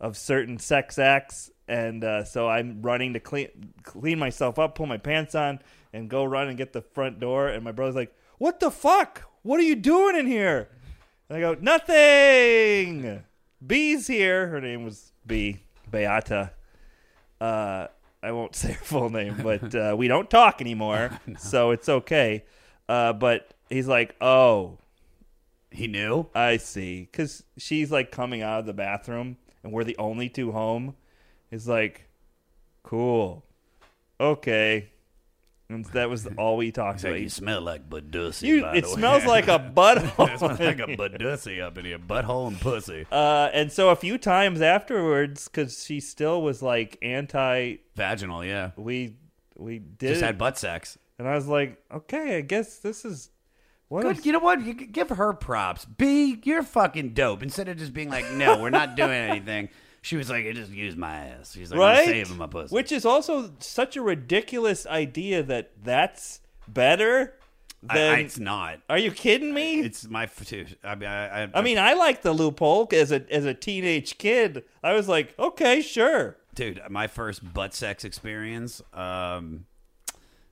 of 0.00 0.16
certain 0.16 0.58
sex 0.58 0.98
acts. 0.98 1.50
And 1.66 2.02
uh, 2.02 2.24
so 2.24 2.48
I'm 2.48 2.80
running 2.80 3.12
to 3.14 3.20
clean 3.20 3.72
clean 3.82 4.18
myself 4.18 4.58
up, 4.58 4.74
pull 4.74 4.86
my 4.86 4.96
pants 4.96 5.34
on, 5.34 5.60
and 5.92 6.08
go 6.08 6.24
run 6.24 6.48
and 6.48 6.56
get 6.56 6.72
the 6.72 6.82
front 6.82 7.20
door. 7.20 7.48
And 7.48 7.62
my 7.64 7.72
brother's 7.72 7.96
like, 7.96 8.14
"What 8.38 8.60
the 8.60 8.70
fuck? 8.70 9.22
What 9.42 9.60
are 9.60 9.64
you 9.64 9.76
doing 9.76 10.16
in 10.16 10.26
here?" 10.26 10.68
And 11.28 11.38
I 11.38 11.40
go, 11.40 11.56
"Nothing. 11.60 13.24
B's 13.64 14.06
here." 14.06 14.48
Her 14.48 14.60
name 14.60 14.84
was 14.84 15.12
B. 15.26 15.58
Beata. 15.90 16.52
Uh, 17.40 17.88
I 18.22 18.32
won't 18.32 18.56
say 18.56 18.72
her 18.72 18.84
full 18.84 19.10
name, 19.10 19.36
but 19.42 19.74
uh, 19.74 19.94
we 19.96 20.08
don't 20.08 20.28
talk 20.28 20.60
anymore, 20.60 21.18
so 21.38 21.70
it's 21.70 21.88
okay. 21.88 22.44
Uh, 22.88 23.12
but 23.12 23.54
he's 23.70 23.86
like, 23.88 24.14
"Oh, 24.20 24.78
He 25.70 25.86
knew. 25.86 26.26
I 26.34 26.56
see," 26.56 27.02
because 27.10 27.44
she's 27.56 27.90
like 27.92 28.10
coming 28.10 28.42
out 28.42 28.60
of 28.60 28.66
the 28.66 28.72
bathroom, 28.72 29.36
and 29.62 29.72
we're 29.72 29.84
the 29.84 29.96
only 29.98 30.28
two 30.28 30.52
home. 30.52 30.96
He's 31.50 31.68
like, 31.68 32.08
"Cool, 32.82 33.44
okay," 34.20 34.90
and 35.70 35.84
that 35.86 36.08
was 36.08 36.26
all 36.38 36.56
we 36.56 36.72
talked 36.72 37.04
about. 37.04 37.20
you 37.20 37.28
smell 37.28 37.60
like 37.60 37.88
budussy. 37.90 38.42
You- 38.48 38.62
by 38.62 38.76
it 38.76 38.82
the 38.82 38.88
way. 38.88 38.94
smells 38.94 39.24
like 39.26 39.48
a 39.48 39.58
butthole. 39.76 40.32
it 40.32 40.38
smells 40.38 40.60
like 40.60 40.78
a 40.80 40.86
budussy 40.96 41.60
up 41.60 41.76
in 41.78 41.84
here, 41.84 41.98
butthole 41.98 42.48
and 42.48 42.58
pussy. 42.60 43.06
Uh, 43.12 43.50
and 43.52 43.70
so 43.70 43.90
a 43.90 43.96
few 43.96 44.16
times 44.18 44.60
afterwards, 44.62 45.46
because 45.48 45.84
she 45.84 46.00
still 46.00 46.40
was 46.42 46.62
like 46.62 46.96
anti, 47.02 47.76
Vaginal, 47.96 48.44
yeah. 48.46 48.70
we 48.76 49.16
we 49.56 49.78
did 49.78 50.08
Just 50.10 50.22
had 50.22 50.38
butt 50.38 50.56
sex. 50.58 50.96
And 51.18 51.26
I 51.28 51.34
was 51.34 51.48
like, 51.48 51.82
okay, 51.92 52.36
I 52.38 52.40
guess 52.42 52.78
this 52.78 53.04
is 53.04 53.30
what 53.88 54.02
Good. 54.02 54.18
is- 54.18 54.26
You 54.26 54.32
know 54.32 54.38
what? 54.38 54.64
You 54.64 54.72
give 54.72 55.10
her 55.10 55.32
props. 55.34 55.84
B, 55.84 56.40
you're 56.44 56.62
fucking 56.62 57.10
dope. 57.14 57.42
Instead 57.42 57.68
of 57.68 57.76
just 57.76 57.92
being 57.92 58.08
like, 58.08 58.30
no, 58.32 58.58
we're 58.62 58.70
not 58.70 58.94
doing 58.96 59.10
anything. 59.10 59.68
She 60.02 60.16
was 60.16 60.30
like, 60.30 60.46
I 60.46 60.52
just 60.52 60.70
used 60.70 60.96
my 60.96 61.14
ass. 61.14 61.52
She's 61.52 61.70
like, 61.70 61.80
right? 61.80 61.98
I'm 62.00 62.06
saving 62.06 62.38
my 62.38 62.46
pussy. 62.46 62.74
Which 62.74 62.92
is 62.92 63.04
also 63.04 63.50
such 63.58 63.96
a 63.96 64.02
ridiculous 64.02 64.86
idea 64.86 65.42
that 65.42 65.72
that's 65.82 66.40
better 66.66 67.34
than. 67.82 68.14
I, 68.14 68.18
it's 68.20 68.38
not. 68.38 68.80
are 68.88 68.98
you 68.98 69.10
kidding 69.10 69.52
me? 69.52 69.80
It's 69.80 70.08
my. 70.08 70.28
I 70.84 70.94
mean, 70.94 71.08
I, 71.08 71.44
I, 71.44 71.48
I 71.54 71.62
mean, 71.62 71.78
I 71.78 71.94
like 71.94 72.22
the 72.22 72.32
loophole 72.32 72.88
as 72.92 73.12
a 73.12 73.24
as 73.32 73.44
a 73.44 73.54
teenage 73.54 74.18
kid. 74.18 74.64
I 74.82 74.92
was 74.94 75.08
like, 75.08 75.34
okay, 75.38 75.80
sure. 75.80 76.36
dude, 76.54 76.80
my 76.88 77.06
first 77.06 77.52
butt 77.52 77.74
sex 77.74 78.04
experience, 78.04 78.80
um, 78.94 79.66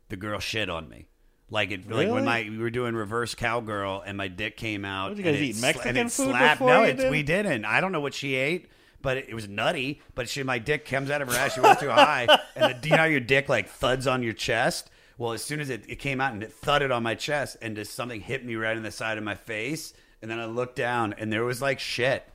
the 0.08 0.16
girl 0.16 0.38
shit 0.40 0.68
on 0.68 0.88
me. 0.88 1.06
Like 1.48 1.70
it, 1.70 1.88
like 1.88 2.10
when 2.10 2.24
my 2.24 2.42
we 2.50 2.58
were 2.58 2.70
doing 2.70 2.96
reverse 2.96 3.36
cowgirl 3.36 4.02
and 4.04 4.16
my 4.16 4.26
dick 4.26 4.56
came 4.56 4.84
out. 4.84 5.10
What, 5.10 5.18
you 5.18 5.22
guys 5.24 5.34
and 5.36 5.44
it 5.44 5.48
eat 5.48 5.54
sla- 5.56 5.62
Mexican 5.62 5.96
it 5.96 6.02
food 6.10 6.30
slapped. 6.30 6.58
before 6.58 6.68
No, 6.70 6.82
you 6.82 6.88
it's, 6.90 7.02
did? 7.02 7.10
we 7.12 7.22
didn't. 7.22 7.64
I 7.64 7.80
don't 7.80 7.92
know 7.92 8.00
what 8.00 8.14
she 8.14 8.34
ate, 8.34 8.68
but 9.06 9.18
it, 9.18 9.28
it 9.28 9.34
was 9.34 9.48
nutty. 9.48 10.02
But 10.16 10.28
she, 10.28 10.42
my 10.42 10.58
dick 10.58 10.84
comes 10.84 11.12
out 11.12 11.22
of 11.22 11.28
her 11.28 11.34
ass. 11.38 11.54
She 11.54 11.60
went 11.60 11.78
too 11.78 11.90
high, 11.90 12.26
and 12.56 12.74
the, 12.74 12.74
do 12.74 12.88
you 12.88 12.96
know 12.96 13.02
how 13.02 13.08
your 13.08 13.20
dick 13.20 13.48
like 13.48 13.68
thuds 13.68 14.08
on 14.08 14.20
your 14.24 14.32
chest? 14.32 14.90
Well, 15.16 15.30
as 15.30 15.44
soon 15.44 15.60
as 15.60 15.70
it, 15.70 15.84
it 15.88 15.96
came 16.00 16.20
out 16.20 16.32
and 16.32 16.42
it 16.42 16.52
thudded 16.52 16.90
on 16.90 17.04
my 17.04 17.14
chest, 17.14 17.56
and 17.62 17.76
just 17.76 17.94
something 17.94 18.20
hit 18.20 18.44
me 18.44 18.56
right 18.56 18.76
in 18.76 18.82
the 18.82 18.90
side 18.90 19.16
of 19.16 19.22
my 19.22 19.36
face, 19.36 19.94
and 20.20 20.28
then 20.28 20.40
I 20.40 20.46
looked 20.46 20.74
down, 20.74 21.14
and 21.18 21.32
there 21.32 21.44
was 21.44 21.62
like 21.62 21.78
shit, 21.78 22.28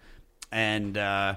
and. 0.51 0.97
uh 0.97 1.35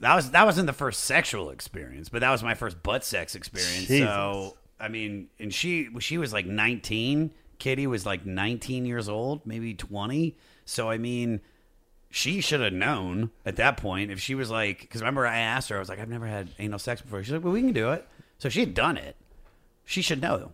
that 0.00 0.14
was 0.14 0.30
that 0.32 0.44
wasn't 0.44 0.66
the 0.66 0.74
first 0.74 1.04
sexual 1.04 1.48
experience, 1.48 2.10
but 2.10 2.20
that 2.20 2.30
was 2.30 2.42
my 2.42 2.52
first 2.52 2.82
butt 2.82 3.02
sex 3.02 3.34
experience. 3.34 3.86
Jesus. 3.86 4.00
So 4.00 4.58
I 4.78 4.88
mean, 4.88 5.28
and 5.38 5.54
she 5.54 5.88
she 6.00 6.18
was 6.18 6.34
like 6.34 6.44
19. 6.44 7.30
Kitty 7.58 7.86
was 7.86 8.04
like 8.04 8.26
19 8.26 8.84
years 8.84 9.08
old, 9.08 9.46
maybe 9.46 9.72
20. 9.72 10.36
So 10.66 10.90
I 10.90 10.98
mean, 10.98 11.40
she 12.10 12.40
should 12.40 12.60
have 12.60 12.72
known 12.72 13.30
at 13.44 13.56
that 13.56 13.76
point 13.76 14.10
if 14.10 14.20
she 14.20 14.34
was 14.34 14.50
like, 14.50 14.80
because 14.80 15.00
remember 15.00 15.26
I 15.26 15.38
asked 15.38 15.68
her, 15.68 15.76
I 15.76 15.78
was 15.78 15.88
like, 15.88 15.98
I've 15.98 16.08
never 16.08 16.26
had 16.26 16.48
anal 16.58 16.78
sex 16.78 17.00
before. 17.00 17.22
She's 17.22 17.32
like, 17.32 17.44
well, 17.44 17.52
we 17.52 17.60
can 17.60 17.72
do 17.72 17.90
it. 17.92 18.06
So 18.38 18.48
she 18.48 18.60
had 18.60 18.74
done 18.74 18.96
it. 18.96 19.16
She 19.84 20.02
should 20.02 20.20
know. 20.20 20.52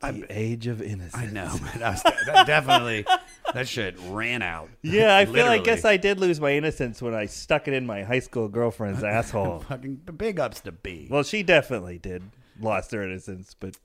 The 0.00 0.26
age 0.30 0.66
of 0.66 0.80
innocence. 0.80 1.14
I 1.14 1.26
know, 1.26 1.58
man. 1.58 1.78
That, 1.78 1.90
was, 1.90 2.02
that 2.02 2.46
definitely 2.46 3.04
that 3.52 3.68
shit 3.68 3.96
ran 4.08 4.40
out. 4.40 4.70
Yeah, 4.80 5.14
I 5.14 5.26
feel. 5.26 5.44
Like 5.44 5.60
I 5.60 5.64
guess 5.64 5.84
I 5.84 5.98
did 5.98 6.18
lose 6.18 6.40
my 6.40 6.52
innocence 6.52 7.02
when 7.02 7.14
I 7.14 7.26
stuck 7.26 7.68
it 7.68 7.74
in 7.74 7.84
my 7.84 8.02
high 8.02 8.20
school 8.20 8.48
girlfriend's 8.48 9.04
asshole. 9.04 9.60
fucking 9.60 10.00
big 10.16 10.40
ups 10.40 10.60
to 10.60 10.72
B. 10.72 11.06
Well, 11.10 11.22
she 11.22 11.42
definitely 11.42 11.98
did 11.98 12.22
lost 12.58 12.92
her 12.92 13.02
innocence, 13.02 13.54
but 13.60 13.76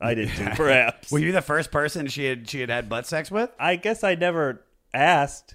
I 0.00 0.14
did 0.14 0.30
too, 0.30 0.48
perhaps. 0.56 1.12
Were 1.12 1.20
you 1.20 1.30
the 1.30 1.42
first 1.42 1.70
person 1.70 2.08
she 2.08 2.24
had 2.24 2.48
she 2.48 2.60
had 2.60 2.68
had 2.70 2.88
butt 2.88 3.06
sex 3.06 3.30
with? 3.30 3.50
I 3.56 3.76
guess 3.76 4.02
I 4.02 4.16
never 4.16 4.64
asked, 4.92 5.54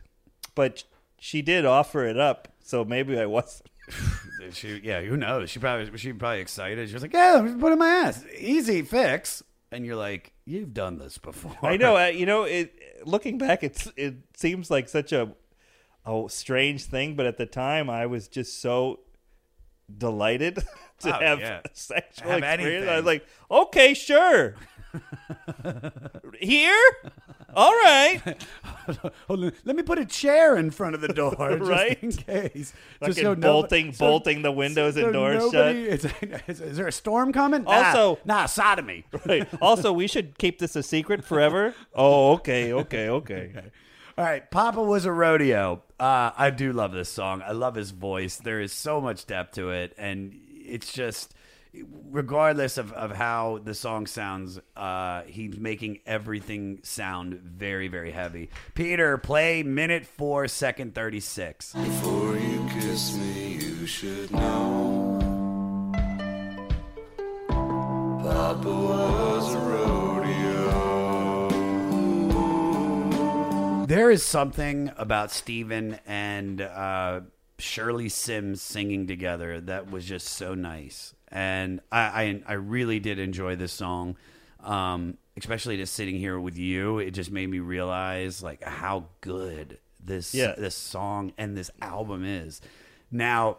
but 0.54 0.86
she 1.26 1.42
did 1.42 1.66
offer 1.66 2.06
it 2.06 2.20
up, 2.20 2.50
so 2.64 2.86
maybe 2.86 3.18
I 3.20 3.26
wasn't. 3.26 3.70
She, 4.52 4.80
yeah, 4.84 5.02
who 5.02 5.18
knows? 5.18 5.50
She 5.50 5.58
probably 5.58 5.98
she 5.98 6.14
probably 6.14 6.40
excited. 6.40 6.88
She 6.88 6.94
was 6.94 7.02
like, 7.02 7.14
"Yeah, 7.14 7.42
just 7.44 7.60
putting 7.60 7.80
my 7.80 7.88
ass, 7.88 8.24
easy 8.38 8.84
fix." 8.84 9.42
And 9.72 9.84
you're 9.84 9.96
like, 9.96 10.34
"You've 10.46 10.72
done 10.72 11.00
this 11.00 11.18
before." 11.18 11.58
I 11.64 11.78
know. 11.78 11.98
Uh, 11.98 12.06
you 12.20 12.28
know, 12.28 12.44
it. 12.44 12.72
Looking 13.06 13.40
back, 13.40 13.64
it's 13.64 13.92
it 13.98 14.18
seems 14.36 14.70
like 14.70 14.88
such 14.88 15.12
a 15.14 15.32
a 16.06 16.26
strange 16.28 16.84
thing, 16.84 17.16
but 17.16 17.26
at 17.26 17.38
the 17.38 17.48
time, 17.48 17.90
I 17.90 18.06
was 18.06 18.28
just 18.28 18.62
so 18.62 19.00
delighted 19.98 20.56
to 21.00 21.16
Oh, 21.18 21.20
have 21.20 21.40
yeah. 21.40 21.62
sexual 21.74 22.30
Have 22.30 22.44
experience. 22.44 22.88
I 22.88 22.98
was 22.98 23.06
like, 23.06 23.26
okay, 23.50 23.96
sure. 23.96 24.56
Here, 26.40 26.82
all 27.56 27.72
right. 27.72 28.22
Hold 29.28 29.46
on, 29.46 29.52
Let 29.64 29.76
me 29.76 29.84
put 29.84 29.98
a 29.98 30.06
chair 30.06 30.56
in 30.58 30.70
front 30.72 30.94
of 30.96 31.02
the 31.02 31.08
door, 31.08 31.36
just 31.58 31.70
Right? 31.70 31.98
in 32.04 32.12
case. 32.12 32.74
Fucking 33.00 33.14
so 33.16 33.34
no- 33.34 33.52
bolting, 33.54 33.94
so- 33.94 34.06
bolting 34.08 34.42
the 34.42 34.52
windows 34.52 34.96
and 34.98 35.12
doors 35.14 35.52
nobody- 35.52 35.98
shut. 35.98 36.12
Is, 36.48 36.62
is 36.62 36.78
there 36.78 36.88
a 36.88 36.92
storm 36.92 37.32
coming? 37.34 37.64
Nah, 37.64 37.72
Also- 37.72 38.20
nah, 38.26 38.46
sodomy. 38.46 39.06
Right. 39.26 39.48
Also, 39.62 39.92
we 39.92 40.08
should 40.08 40.38
keep 40.38 40.60
this 40.60 40.76
a 40.76 40.84
secret 40.84 41.24
forever. 41.24 41.74
Oh, 41.96 42.34
okay, 42.34 42.72
okay, 42.74 43.10
okay. 43.10 43.52
All 44.18 44.24
right, 44.24 44.50
Papa 44.50 44.82
was 44.82 45.06
a 45.06 45.12
rodeo. 45.12 45.82
Uh, 46.00 46.32
I 46.38 46.50
do 46.50 46.72
love 46.72 46.92
this 46.94 47.10
song. 47.10 47.42
I 47.46 47.52
love 47.52 47.76
his 47.76 47.92
voice. 47.92 48.38
There 48.38 48.62
is 48.62 48.72
so 48.72 49.02
much 49.02 49.26
depth 49.26 49.56
to 49.56 49.72
it, 49.72 49.94
and 49.98 50.40
it's 50.58 50.94
just, 50.94 51.34
regardless 52.10 52.78
of, 52.78 52.92
of 52.94 53.12
how 53.12 53.60
the 53.64 53.74
song 53.74 54.08
sounds, 54.08 54.60
uh, 54.76 55.24
he's 55.24 55.58
making 55.58 56.00
everything 56.06 56.80
sound 56.84 57.36
very, 57.36 57.88
very 57.88 58.12
heavy. 58.12 58.50
Peter, 58.74 59.18
play 59.18 59.64
minute 59.64 60.06
four, 60.06 60.48
second 60.48 60.96
thirty 60.96 61.20
six. 61.20 61.74
Before 61.74 62.38
you 62.38 62.68
kiss 62.80 63.18
me, 63.18 63.54
you 63.56 63.86
should 63.86 64.32
know. 64.32 65.20
Papa 68.24 68.70
was 68.70 69.54
a 69.54 69.60
rodeo. 69.60 69.86
There 73.86 74.10
is 74.10 74.24
something 74.24 74.92
about 74.98 75.30
Stephin 75.30 76.00
and 76.08 76.60
uh, 76.60 77.22
Shirley 77.60 78.10
Simms 78.10 78.62
singing 78.64 79.06
together 79.06 79.62
that 79.62 79.92
was 79.92 80.06
just 80.06 80.28
so 80.28 80.56
nice, 80.56 81.14
and 81.36 81.82
I 81.92 82.00
I, 82.00 82.42
I 82.48 82.54
really 82.54 83.00
did 83.00 83.20
enjoy 83.20 83.56
this 83.56 83.72
song. 83.74 84.16
Um, 84.64 85.18
especially 85.38 85.78
just 85.78 85.94
sitting 85.94 86.16
here 86.18 86.40
with 86.40 86.58
you, 86.58 86.98
it 86.98 87.12
just 87.12 87.30
made 87.30 87.48
me 87.50 87.60
realize 87.60 88.42
like 88.42 88.64
how 88.64 89.06
good 89.22 89.78
this 90.04 90.34
Yeah. 90.34 90.56
this 90.58 90.76
song 90.76 91.34
and 91.38 91.56
this 91.56 91.70
album 91.82 92.24
is. 92.26 92.62
Now, 93.12 93.58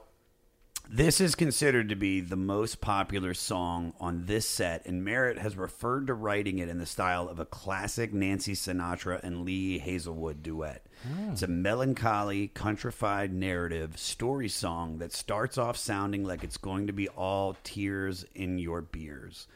this 0.89 1.20
is 1.20 1.34
considered 1.34 1.89
to 1.89 1.97
be 1.97 2.20
the 2.20 2.37
most 2.37 2.80
popular 2.80 3.34
song 3.34 3.93
on 3.99 4.26
this 4.26 4.49
set, 4.49 4.87
and 4.87 5.05
Merritt 5.05 5.39
has 5.39 5.57
referred 5.57 6.07
to 6.07 6.14
writing 6.14 6.59
it 6.59 6.68
in 6.68 6.78
the 6.78 6.87
style 6.87 7.28
of 7.28 7.41
a 7.41 7.45
classic 7.45 8.12
Nancy 8.12 8.53
Sinatra 8.53 9.20
and 9.22 9.45
Lee 9.45 9.78
Hazlewood 9.78 10.43
duet. 10.43 10.87
Hmm. 11.03 11.30
It's 11.32 11.43
a 11.43 11.49
melancholy, 11.49 12.49
countrified 12.49 13.32
narrative 13.32 13.99
story 13.99 14.49
song 14.49 14.99
that 14.99 15.12
starts 15.12 15.59
off 15.59 15.76
sounding 15.76 16.24
like 16.24 16.45
it's 16.45 16.57
going 16.57 16.87
to 16.87 16.93
be 16.93 17.09
all 17.09 17.57
tears 17.64 18.24
in 18.34 18.59
your 18.59 18.80
beers. 18.80 19.49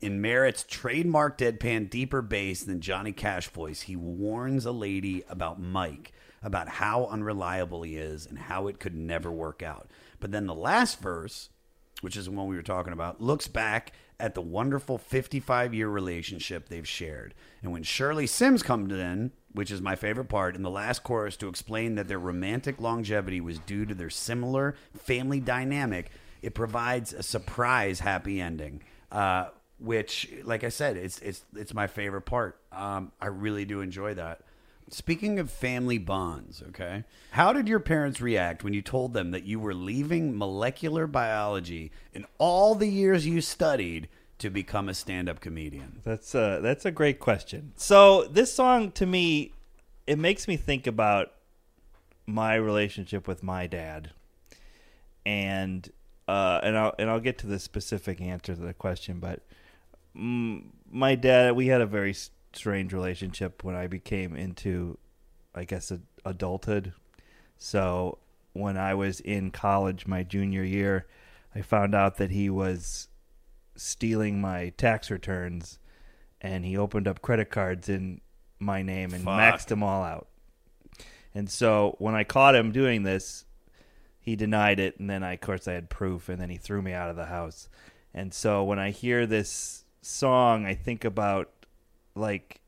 In 0.00 0.20
Merritt's 0.20 0.64
trademark 0.68 1.38
deadpan, 1.38 1.88
deeper 1.88 2.20
bass 2.20 2.64
than 2.64 2.80
Johnny 2.80 3.12
Cash 3.12 3.48
voice, 3.48 3.82
he 3.82 3.96
warns 3.96 4.66
a 4.66 4.72
lady 4.72 5.22
about 5.28 5.60
Mike, 5.60 6.12
about 6.42 6.68
how 6.68 7.06
unreliable 7.06 7.82
he 7.82 7.96
is 7.96 8.26
and 8.26 8.38
how 8.38 8.66
it 8.66 8.80
could 8.80 8.94
never 8.94 9.30
work 9.30 9.62
out. 9.62 9.88
But 10.20 10.32
then 10.32 10.46
the 10.46 10.54
last 10.54 11.00
verse, 11.00 11.50
which 12.00 12.16
is 12.16 12.26
the 12.26 12.30
one 12.30 12.46
we 12.46 12.56
were 12.56 12.62
talking 12.62 12.92
about, 12.92 13.20
looks 13.20 13.48
back 13.48 13.92
at 14.20 14.34
the 14.34 14.40
wonderful 14.40 14.98
55 14.98 15.74
year 15.74 15.88
relationship 15.88 16.68
they've 16.68 16.88
shared. 16.88 17.34
And 17.62 17.72
when 17.72 17.82
Shirley 17.82 18.26
Simms 18.26 18.62
comes 18.62 18.92
in, 18.92 19.32
which 19.52 19.70
is 19.70 19.80
my 19.80 19.96
favorite 19.96 20.28
part, 20.28 20.56
in 20.56 20.62
the 20.62 20.70
last 20.70 21.02
chorus 21.02 21.36
to 21.38 21.48
explain 21.48 21.94
that 21.96 22.08
their 22.08 22.18
romantic 22.18 22.80
longevity 22.80 23.40
was 23.40 23.58
due 23.60 23.84
to 23.86 23.94
their 23.94 24.10
similar 24.10 24.74
family 24.96 25.40
dynamic, 25.40 26.10
it 26.42 26.54
provides 26.54 27.12
a 27.12 27.22
surprise 27.22 28.00
happy 28.00 28.40
ending. 28.40 28.82
Uh, 29.10 29.46
which, 29.78 30.30
like 30.44 30.64
I 30.64 30.68
said, 30.68 30.96
it's 30.96 31.18
it's 31.18 31.44
it's 31.56 31.74
my 31.74 31.86
favorite 31.86 32.22
part. 32.22 32.58
Um, 32.72 33.12
I 33.20 33.26
really 33.26 33.64
do 33.64 33.80
enjoy 33.80 34.14
that. 34.14 34.40
Speaking 34.90 35.38
of 35.38 35.50
family 35.50 35.98
bonds, 35.98 36.62
okay, 36.68 37.04
how 37.30 37.52
did 37.52 37.68
your 37.68 37.80
parents 37.80 38.20
react 38.20 38.62
when 38.62 38.74
you 38.74 38.82
told 38.82 39.14
them 39.14 39.30
that 39.30 39.44
you 39.44 39.58
were 39.58 39.74
leaving 39.74 40.36
molecular 40.36 41.06
biology 41.06 41.90
and 42.14 42.26
all 42.38 42.74
the 42.74 42.86
years 42.86 43.26
you 43.26 43.40
studied 43.40 44.08
to 44.38 44.50
become 44.50 44.88
a 44.88 44.94
stand-up 44.94 45.40
comedian? 45.40 46.00
That's 46.04 46.34
a 46.34 46.60
that's 46.62 46.84
a 46.84 46.90
great 46.90 47.18
question. 47.18 47.72
So 47.76 48.24
this 48.24 48.52
song 48.52 48.92
to 48.92 49.06
me, 49.06 49.52
it 50.06 50.18
makes 50.18 50.46
me 50.46 50.56
think 50.56 50.86
about 50.86 51.32
my 52.26 52.54
relationship 52.54 53.26
with 53.26 53.42
my 53.42 53.66
dad, 53.66 54.10
and 55.24 55.90
uh, 56.28 56.60
and 56.62 56.76
I'll 56.76 56.94
and 56.98 57.08
I'll 57.10 57.20
get 57.20 57.38
to 57.38 57.46
the 57.46 57.58
specific 57.58 58.20
answer 58.20 58.54
to 58.54 58.60
the 58.60 58.74
question. 58.74 59.18
But 59.18 59.40
mm, 60.16 60.64
my 60.90 61.14
dad, 61.14 61.56
we 61.56 61.68
had 61.68 61.80
a 61.80 61.86
very 61.86 62.14
strange 62.56 62.92
relationship 62.92 63.64
when 63.64 63.74
I 63.74 63.86
became 63.86 64.34
into, 64.34 64.98
I 65.54 65.64
guess, 65.64 65.90
a, 65.90 66.00
adulthood. 66.24 66.92
So 67.58 68.18
when 68.52 68.76
I 68.76 68.94
was 68.94 69.20
in 69.20 69.50
college, 69.50 70.06
my 70.06 70.22
junior 70.22 70.64
year, 70.64 71.06
I 71.54 71.62
found 71.62 71.94
out 71.94 72.16
that 72.16 72.30
he 72.30 72.50
was 72.50 73.08
stealing 73.76 74.40
my 74.40 74.70
tax 74.76 75.10
returns 75.10 75.78
and 76.40 76.64
he 76.64 76.76
opened 76.76 77.08
up 77.08 77.22
credit 77.22 77.50
cards 77.50 77.88
in 77.88 78.20
my 78.58 78.82
name 78.82 79.12
and 79.12 79.24
Fuck. 79.24 79.40
maxed 79.40 79.66
them 79.66 79.82
all 79.82 80.02
out. 80.02 80.28
And 81.34 81.50
so 81.50 81.96
when 81.98 82.14
I 82.14 82.22
caught 82.24 82.54
him 82.54 82.70
doing 82.70 83.02
this, 83.02 83.44
he 84.20 84.36
denied 84.36 84.78
it 84.78 84.98
and 84.98 85.10
then 85.10 85.22
I 85.22 85.34
of 85.34 85.40
course 85.40 85.66
I 85.68 85.72
had 85.72 85.90
proof 85.90 86.28
and 86.28 86.40
then 86.40 86.50
he 86.50 86.56
threw 86.56 86.80
me 86.80 86.92
out 86.92 87.10
of 87.10 87.16
the 87.16 87.26
house. 87.26 87.68
And 88.12 88.32
so 88.32 88.62
when 88.62 88.78
I 88.78 88.90
hear 88.90 89.26
this 89.26 89.84
song, 90.00 90.64
I 90.66 90.74
think 90.74 91.04
about 91.04 91.50
like 92.14 92.60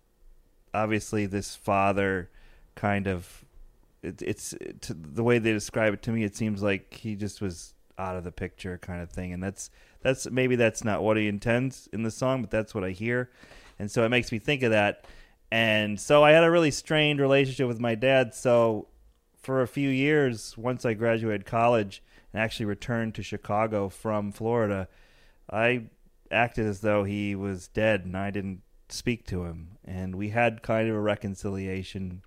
obviously 0.74 1.26
this 1.26 1.54
father 1.56 2.30
kind 2.74 3.06
of 3.06 3.44
it, 4.02 4.20
it's 4.22 4.54
to, 4.82 4.94
the 4.94 5.22
way 5.22 5.38
they 5.38 5.52
describe 5.52 5.94
it 5.94 6.02
to 6.02 6.10
me 6.10 6.24
it 6.24 6.36
seems 6.36 6.62
like 6.62 6.92
he 6.94 7.14
just 7.14 7.40
was 7.40 7.74
out 7.98 8.16
of 8.16 8.24
the 8.24 8.32
picture 8.32 8.78
kind 8.78 9.02
of 9.02 9.10
thing. 9.10 9.32
And 9.32 9.42
that's 9.42 9.70
that's 10.02 10.30
maybe 10.30 10.56
that's 10.56 10.84
not 10.84 11.02
what 11.02 11.16
he 11.16 11.28
intends 11.28 11.88
in 11.92 12.02
the 12.02 12.10
song 12.10 12.42
but 12.42 12.50
that's 12.50 12.74
what 12.74 12.84
i 12.84 12.90
hear. 12.90 13.30
And 13.78 13.90
so 13.90 14.04
it 14.04 14.08
makes 14.08 14.32
me 14.32 14.38
think 14.38 14.62
of 14.62 14.70
that. 14.70 15.06
And 15.50 16.00
so 16.00 16.22
i 16.22 16.32
had 16.32 16.44
a 16.44 16.50
really 16.50 16.70
strained 16.70 17.20
relationship 17.20 17.68
with 17.68 17.80
my 17.80 17.94
dad. 17.94 18.34
So 18.34 18.88
for 19.46 19.62
a 19.62 19.68
few 19.68 19.88
years 19.88 20.58
once 20.58 20.84
i 20.84 20.92
graduated 20.92 21.46
college 21.46 22.02
and 22.32 22.42
actually 22.42 22.66
returned 22.66 23.14
to 23.14 23.22
chicago 23.22 23.88
from 23.88 24.32
florida 24.32 24.88
i 25.48 25.84
acted 26.32 26.66
as 26.66 26.80
though 26.80 27.04
he 27.04 27.32
was 27.36 27.68
dead 27.68 28.04
and 28.04 28.16
i 28.16 28.28
didn't 28.28 28.60
speak 28.88 29.26
to 29.26 29.44
him. 29.44 29.78
And 29.84 30.16
we 30.16 30.30
had 30.30 30.62
kind 30.62 30.88
of 30.88 30.96
a 30.96 31.00
reconciliation. 31.00 32.22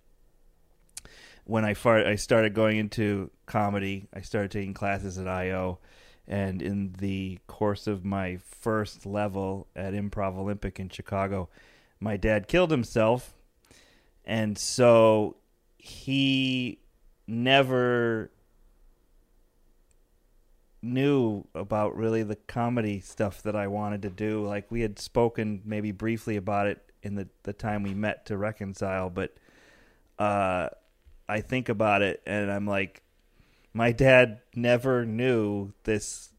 When 1.46 1.66
I 1.66 1.74
far, 1.74 2.06
I 2.06 2.16
started 2.16 2.54
going 2.54 2.78
into 2.78 3.32
comedy, 3.46 4.08
I 4.14 4.22
started 4.22 4.52
taking 4.52 4.74
classes 4.74 5.18
at 5.18 5.28
IO, 5.28 5.80
and 6.28 6.62
in 6.62 6.94
the 7.00 7.40
course 7.48 7.88
of 7.88 8.06
my 8.06 8.38
first 8.38 9.06
level 9.06 9.68
at 9.76 9.94
Improv 9.94 10.38
Olympic 10.38 10.80
in 10.80 10.90
Chicago, 10.90 11.50
my 12.00 12.18
dad 12.18 12.48
killed 12.48 12.70
himself, 12.70 13.34
and 14.24 14.58
so 14.58 15.38
he 15.78 16.80
never 17.28 18.30
knew 20.82 21.46
about 21.54 21.96
really 21.96 22.24
the 22.24 22.36
comedy 22.36 23.00
stuff 23.00 23.42
that 23.44 23.56
I 23.56 23.68
wanted 23.68 24.02
to 24.04 24.10
do. 24.10 24.46
Like 24.46 24.72
we 24.72 24.82
had 24.82 25.00
spoken 25.00 25.62
maybe 25.66 25.92
briefly 25.92 26.38
about 26.38 26.68
it 26.68 26.82
in 27.04 27.16
the 27.16 27.28
the 27.44 27.54
time 27.54 27.84
we 27.84 27.94
met 27.94 28.26
to 28.28 28.38
reconcile, 28.38 29.10
but 29.10 29.36
uh 30.18 30.70
I 31.28 31.42
think 31.42 31.70
about 31.70 32.02
it 32.02 32.22
and 32.26 32.52
I'm 32.52 32.66
like, 32.66 33.04
my 33.74 33.92
dad 33.92 34.40
never 34.56 35.06
knew 35.06 35.74
this 35.84 36.30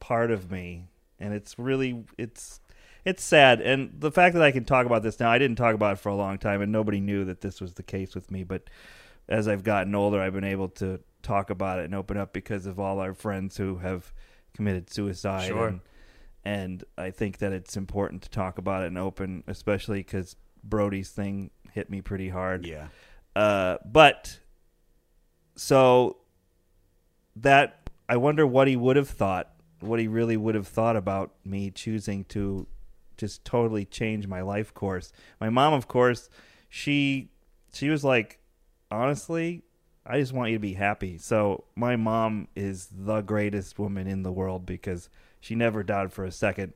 part 0.00 0.30
of 0.30 0.50
me, 0.50 0.88
and 1.18 1.34
it's 1.34 1.58
really 1.58 2.04
it's 2.16 2.60
it's 3.04 3.22
sad. 3.22 3.60
And 3.60 4.00
the 4.00 4.10
fact 4.10 4.34
that 4.34 4.42
I 4.42 4.50
can 4.50 4.64
talk 4.64 4.86
about 4.86 5.02
this 5.02 5.20
now, 5.20 5.30
I 5.30 5.38
didn't 5.38 5.56
talk 5.56 5.74
about 5.74 5.94
it 5.94 5.98
for 6.00 6.08
a 6.08 6.16
long 6.16 6.38
time, 6.38 6.62
and 6.62 6.72
nobody 6.72 7.00
knew 7.00 7.24
that 7.24 7.40
this 7.40 7.60
was 7.60 7.74
the 7.74 7.82
case 7.82 8.14
with 8.14 8.30
me. 8.30 8.44
But 8.44 8.68
as 9.28 9.48
I've 9.48 9.64
gotten 9.64 9.94
older, 9.94 10.20
I've 10.20 10.32
been 10.32 10.44
able 10.44 10.68
to 10.70 11.00
talk 11.22 11.50
about 11.50 11.78
it 11.80 11.84
and 11.84 11.94
open 11.94 12.16
up 12.16 12.32
because 12.32 12.66
of 12.66 12.78
all 12.78 13.00
our 13.00 13.14
friends 13.14 13.56
who 13.56 13.78
have 13.78 14.12
committed 14.54 14.90
suicide. 14.90 15.48
Sure. 15.48 15.68
And, 15.68 15.80
and 16.44 16.84
I 16.96 17.10
think 17.10 17.38
that 17.38 17.52
it's 17.52 17.76
important 17.76 18.22
to 18.22 18.30
talk 18.30 18.58
about 18.58 18.82
it 18.82 18.86
and 18.86 18.98
open, 18.98 19.44
especially 19.46 19.98
because 19.98 20.36
Brody's 20.62 21.10
thing 21.10 21.50
hit 21.72 21.90
me 21.90 22.00
pretty 22.00 22.28
hard. 22.28 22.66
Yeah. 22.66 22.88
Uh, 23.36 23.78
but 23.84 24.40
so 25.56 26.18
that 27.36 27.90
I 28.08 28.16
wonder 28.16 28.46
what 28.46 28.68
he 28.68 28.76
would 28.76 28.96
have 28.96 29.08
thought, 29.08 29.52
what 29.80 29.98
he 29.98 30.08
really 30.08 30.36
would 30.36 30.54
have 30.54 30.66
thought 30.66 30.96
about 30.96 31.32
me 31.44 31.70
choosing 31.70 32.24
to 32.26 32.66
just 33.16 33.44
totally 33.44 33.84
change 33.84 34.26
my 34.26 34.40
life 34.40 34.72
course. 34.72 35.12
My 35.40 35.50
mom, 35.50 35.74
of 35.74 35.88
course, 35.88 36.30
she 36.68 37.30
she 37.72 37.90
was 37.90 38.02
like, 38.04 38.40
honestly, 38.90 39.64
I 40.08 40.18
just 40.18 40.32
want 40.32 40.50
you 40.50 40.56
to 40.56 40.60
be 40.60 40.72
happy. 40.72 41.18
So 41.18 41.64
my 41.76 41.96
mom 41.96 42.48
is 42.56 42.88
the 42.90 43.20
greatest 43.20 43.78
woman 43.78 44.06
in 44.06 44.22
the 44.22 44.32
world 44.32 44.64
because 44.64 45.10
she 45.40 45.54
never 45.54 45.82
doubted 45.82 46.12
for 46.12 46.24
a 46.24 46.32
second. 46.32 46.72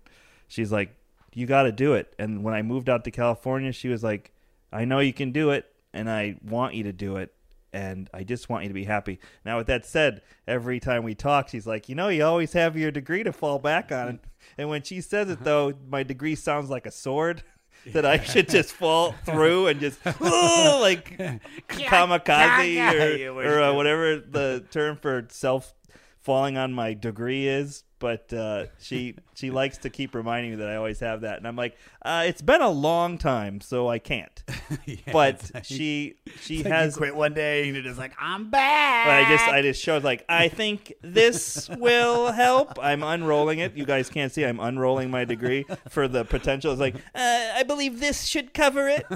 She's 0.49 0.71
like, 0.71 0.95
you 1.33 1.47
got 1.47 1.63
to 1.63 1.73
do 1.73 1.95
it. 1.95 2.15
And 2.19 2.45
when 2.45 2.53
I 2.53 2.61
moved 2.61 2.91
out 2.91 3.05
to 3.05 3.11
California, 3.11 3.73
she 3.73 3.89
was 3.89 4.05
like, 4.05 4.33
I 4.71 4.85
know 4.85 4.99
you 5.01 5.13
can 5.13 5.33
do 5.33 5.51
it, 5.51 5.67
and 5.93 6.11
I 6.11 6.37
want 6.47 6.75
you 6.75 6.85
to 6.85 6.93
do 6.93 7.17
it, 7.17 7.33
and 7.73 8.09
I 8.13 8.23
just 8.23 8.49
want 8.49 8.65
you 8.65 8.69
to 8.69 8.75
be 8.75 8.85
happy. 8.85 9.19
Now, 9.45 9.59
with 9.59 9.67
that 9.69 9.87
said, 9.87 10.23
every 10.47 10.81
time 10.81 11.05
we 11.05 11.15
talk, 11.15 11.49
she's 11.49 11.67
like, 11.67 11.89
you 11.89 11.95
know, 11.95 12.09
you 12.09 12.25
always 12.25 12.53
have 12.53 12.77
your 12.77 12.91
degree 12.91 13.23
to 13.23 13.33
fall 13.33 13.59
back 13.59 13.93
on. 13.93 14.15
Mm-hmm. 14.15 14.27
And 14.59 14.69
when 14.69 14.83
she 14.83 15.01
says 15.01 15.29
it, 15.29 15.35
uh-huh. 15.35 15.45
though, 15.45 15.73
my 15.89 16.03
degree 16.03 16.35
sounds 16.35 16.71
like 16.71 16.87
a 16.87 16.91
sword. 16.91 17.43
That 17.93 18.07
I 18.07 18.21
should 18.23 18.49
just 18.49 18.73
fall 18.73 19.13
through 19.25 19.67
and 19.67 19.81
just 19.81 19.99
"Oh," 20.21 20.79
like 20.81 21.19
kamikaze 21.69 23.27
or, 23.27 23.43
or 23.43 23.61
uh, 23.61 23.75
whatever 23.75 24.21
the 24.21 24.65
term 24.71 24.97
for 24.97 25.27
self 25.31 25.75
falling 26.21 26.57
on 26.57 26.73
my 26.73 26.95
degree 26.95 27.49
is. 27.49 27.83
But 28.03 28.33
uh, 28.33 28.67
she 28.81 29.15
she 29.35 29.53
likes 29.53 29.79
to 29.79 29.89
keep 29.89 30.17
reminding 30.17 30.51
me 30.51 30.57
that 30.57 30.69
I 30.69 30.75
always 30.75 30.99
have 30.99 31.21
that, 31.21 31.39
and 31.39 31.47
I'm 31.47 31.55
like, 31.55 31.77
uh, 32.05 32.25
it's 32.27 32.43
been 32.43 32.61
a 32.61 32.69
long 32.69 33.17
time, 33.17 33.61
so 33.61 33.89
I 33.89 34.01
can't. 34.01 34.43
but 35.13 35.51
like- 35.55 35.65
she 35.65 36.17
she 36.41 36.65
like 36.65 36.73
has 36.73 36.95
you 36.95 36.99
quit 36.99 37.15
one 37.15 37.33
day 37.33 37.69
and 37.69 37.77
you're 37.77 37.95
like, 37.95 38.13
I'm 38.19 38.51
back. 38.51 39.07
But 39.07 39.13
I 39.13 39.37
just 39.37 39.49
I 39.49 39.63
just 39.63 39.81
showed 39.81 40.03
like 40.03 40.25
I 40.29 40.49
think 40.49 40.95
this 41.01 41.69
will 41.79 42.33
help. 42.33 42.77
I'm 42.83 43.05
unrolling 43.05 43.61
it. 43.61 43.77
You 43.77 43.87
guys 43.87 44.11
can't 44.11 44.33
see. 44.33 44.45
I'm 44.45 44.59
unrolling 44.59 45.09
my 45.09 45.25
degree 45.25 45.65
for 45.89 46.09
the 46.09 46.25
potential. 46.25 46.73
It's 46.73 46.81
like 46.81 46.97
uh, 46.97 47.53
I 47.55 47.63
believe 47.63 48.01
this 48.01 48.25
should 48.25 48.53
cover 48.53 48.89
it. 48.89 49.07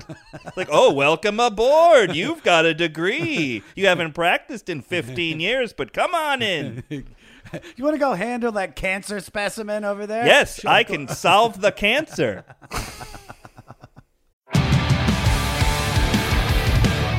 like 0.56 0.68
oh, 0.70 0.92
welcome 0.92 1.40
aboard. 1.40 2.14
You've 2.14 2.44
got 2.44 2.64
a 2.64 2.72
degree. 2.72 3.64
You 3.74 3.86
haven't 3.88 4.12
practiced 4.12 4.68
in 4.68 4.80
15 4.80 5.40
years, 5.40 5.72
but 5.72 5.92
come 5.92 6.14
on 6.14 6.40
in. 6.40 6.84
You 7.76 7.84
want 7.84 7.94
to 7.94 7.98
go 7.98 8.14
handle 8.14 8.52
that 8.52 8.76
cancer 8.76 9.20
specimen 9.20 9.84
over 9.84 10.06
there? 10.06 10.26
Yes, 10.26 10.60
Sure, 10.60 10.70
I 10.70 10.84
can 10.84 11.08
solve 11.08 11.60
the 11.60 11.72
cancer. 11.72 12.44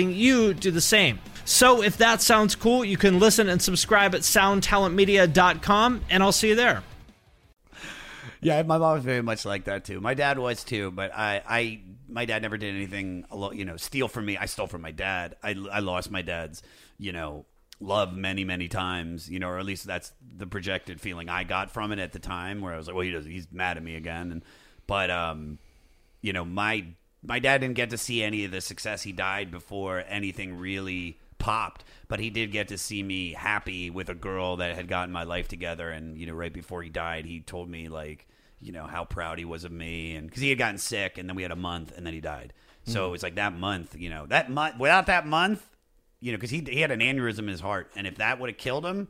you 0.00 0.54
do 0.54 0.70
the 0.70 0.80
same. 0.80 1.18
So 1.44 1.82
if 1.82 1.98
that 1.98 2.22
sounds 2.22 2.54
cool, 2.54 2.84
you 2.84 2.96
can 2.96 3.18
listen 3.18 3.48
and 3.48 3.60
subscribe 3.60 4.14
at 4.14 4.22
soundtalentmedia.com, 4.22 6.00
and 6.08 6.22
I'll 6.22 6.32
see 6.32 6.48
you 6.48 6.54
there. 6.54 6.82
Yeah, 8.40 8.62
my 8.62 8.76
mom 8.76 8.94
was 8.94 9.04
very 9.04 9.22
much 9.22 9.44
like 9.44 9.64
that 9.64 9.84
too. 9.84 10.00
My 10.00 10.14
dad 10.14 10.38
was 10.38 10.64
too, 10.64 10.90
but 10.90 11.14
I, 11.14 11.42
I, 11.46 11.80
my 12.08 12.24
dad 12.26 12.42
never 12.42 12.58
did 12.58 12.74
anything, 12.74 13.24
you 13.52 13.64
know, 13.64 13.76
steal 13.76 14.08
from 14.08 14.26
me. 14.26 14.36
I 14.36 14.46
stole 14.46 14.66
from 14.66 14.82
my 14.82 14.90
dad. 14.90 15.36
I, 15.42 15.56
I 15.72 15.80
lost 15.80 16.10
my 16.10 16.22
dad's, 16.22 16.62
you 16.98 17.12
know, 17.12 17.46
love 17.80 18.14
many, 18.14 18.44
many 18.44 18.68
times, 18.68 19.30
you 19.30 19.38
know, 19.38 19.48
or 19.48 19.58
at 19.58 19.64
least 19.64 19.86
that's 19.86 20.12
the 20.36 20.46
projected 20.46 21.00
feeling 21.00 21.28
I 21.28 21.44
got 21.44 21.70
from 21.70 21.92
it 21.92 21.98
at 21.98 22.12
the 22.12 22.18
time, 22.18 22.60
where 22.60 22.74
I 22.74 22.76
was 22.76 22.86
like, 22.86 22.96
well, 22.96 23.04
he 23.04 23.10
does, 23.10 23.24
he's 23.24 23.46
mad 23.50 23.76
at 23.76 23.82
me 23.82 23.96
again, 23.96 24.30
and 24.30 24.44
but, 24.86 25.10
um, 25.10 25.58
you 26.20 26.32
know, 26.32 26.44
my 26.44 26.84
my 27.26 27.38
dad 27.38 27.58
didn't 27.62 27.74
get 27.76 27.90
to 27.90 27.98
see 27.98 28.22
any 28.22 28.44
of 28.44 28.50
the 28.50 28.60
success. 28.60 29.02
He 29.02 29.12
died 29.12 29.50
before 29.50 30.04
anything 30.08 30.58
really 30.58 31.18
popped, 31.38 31.84
but 32.08 32.20
he 32.20 32.30
did 32.30 32.52
get 32.52 32.68
to 32.68 32.78
see 32.78 33.02
me 33.02 33.32
happy 33.32 33.90
with 33.90 34.08
a 34.08 34.14
girl 34.14 34.56
that 34.56 34.74
had 34.74 34.88
gotten 34.88 35.12
my 35.12 35.24
life 35.24 35.48
together. 35.48 35.90
And 35.90 36.18
you 36.18 36.26
know, 36.26 36.34
right 36.34 36.52
before 36.52 36.82
he 36.82 36.90
died, 36.90 37.24
he 37.26 37.40
told 37.40 37.68
me 37.68 37.88
like, 37.88 38.26
you 38.60 38.72
know, 38.72 38.86
how 38.86 39.04
proud 39.04 39.38
he 39.38 39.44
was 39.44 39.64
of 39.64 39.72
me, 39.72 40.14
and 40.16 40.26
because 40.26 40.42
he 40.42 40.48
had 40.48 40.58
gotten 40.58 40.78
sick, 40.78 41.18
and 41.18 41.28
then 41.28 41.36
we 41.36 41.42
had 41.42 41.50
a 41.52 41.56
month, 41.56 41.92
and 41.96 42.06
then 42.06 42.14
he 42.14 42.20
died. 42.20 42.52
So 42.84 43.10
Mm. 43.10 43.14
it's 43.14 43.22
like 43.22 43.34
that 43.36 43.54
month, 43.58 43.96
you 43.98 44.10
know, 44.10 44.26
that 44.26 44.50
month 44.50 44.78
without 44.78 45.06
that 45.06 45.26
month, 45.26 45.66
you 46.20 46.32
know, 46.32 46.36
because 46.38 46.50
he 46.50 46.60
he 46.68 46.80
had 46.80 46.90
an 46.90 47.00
aneurysm 47.00 47.40
in 47.40 47.48
his 47.48 47.60
heart, 47.60 47.90
and 47.96 48.06
if 48.06 48.16
that 48.16 48.38
would 48.40 48.50
have 48.50 48.58
killed 48.58 48.84
him. 48.86 49.08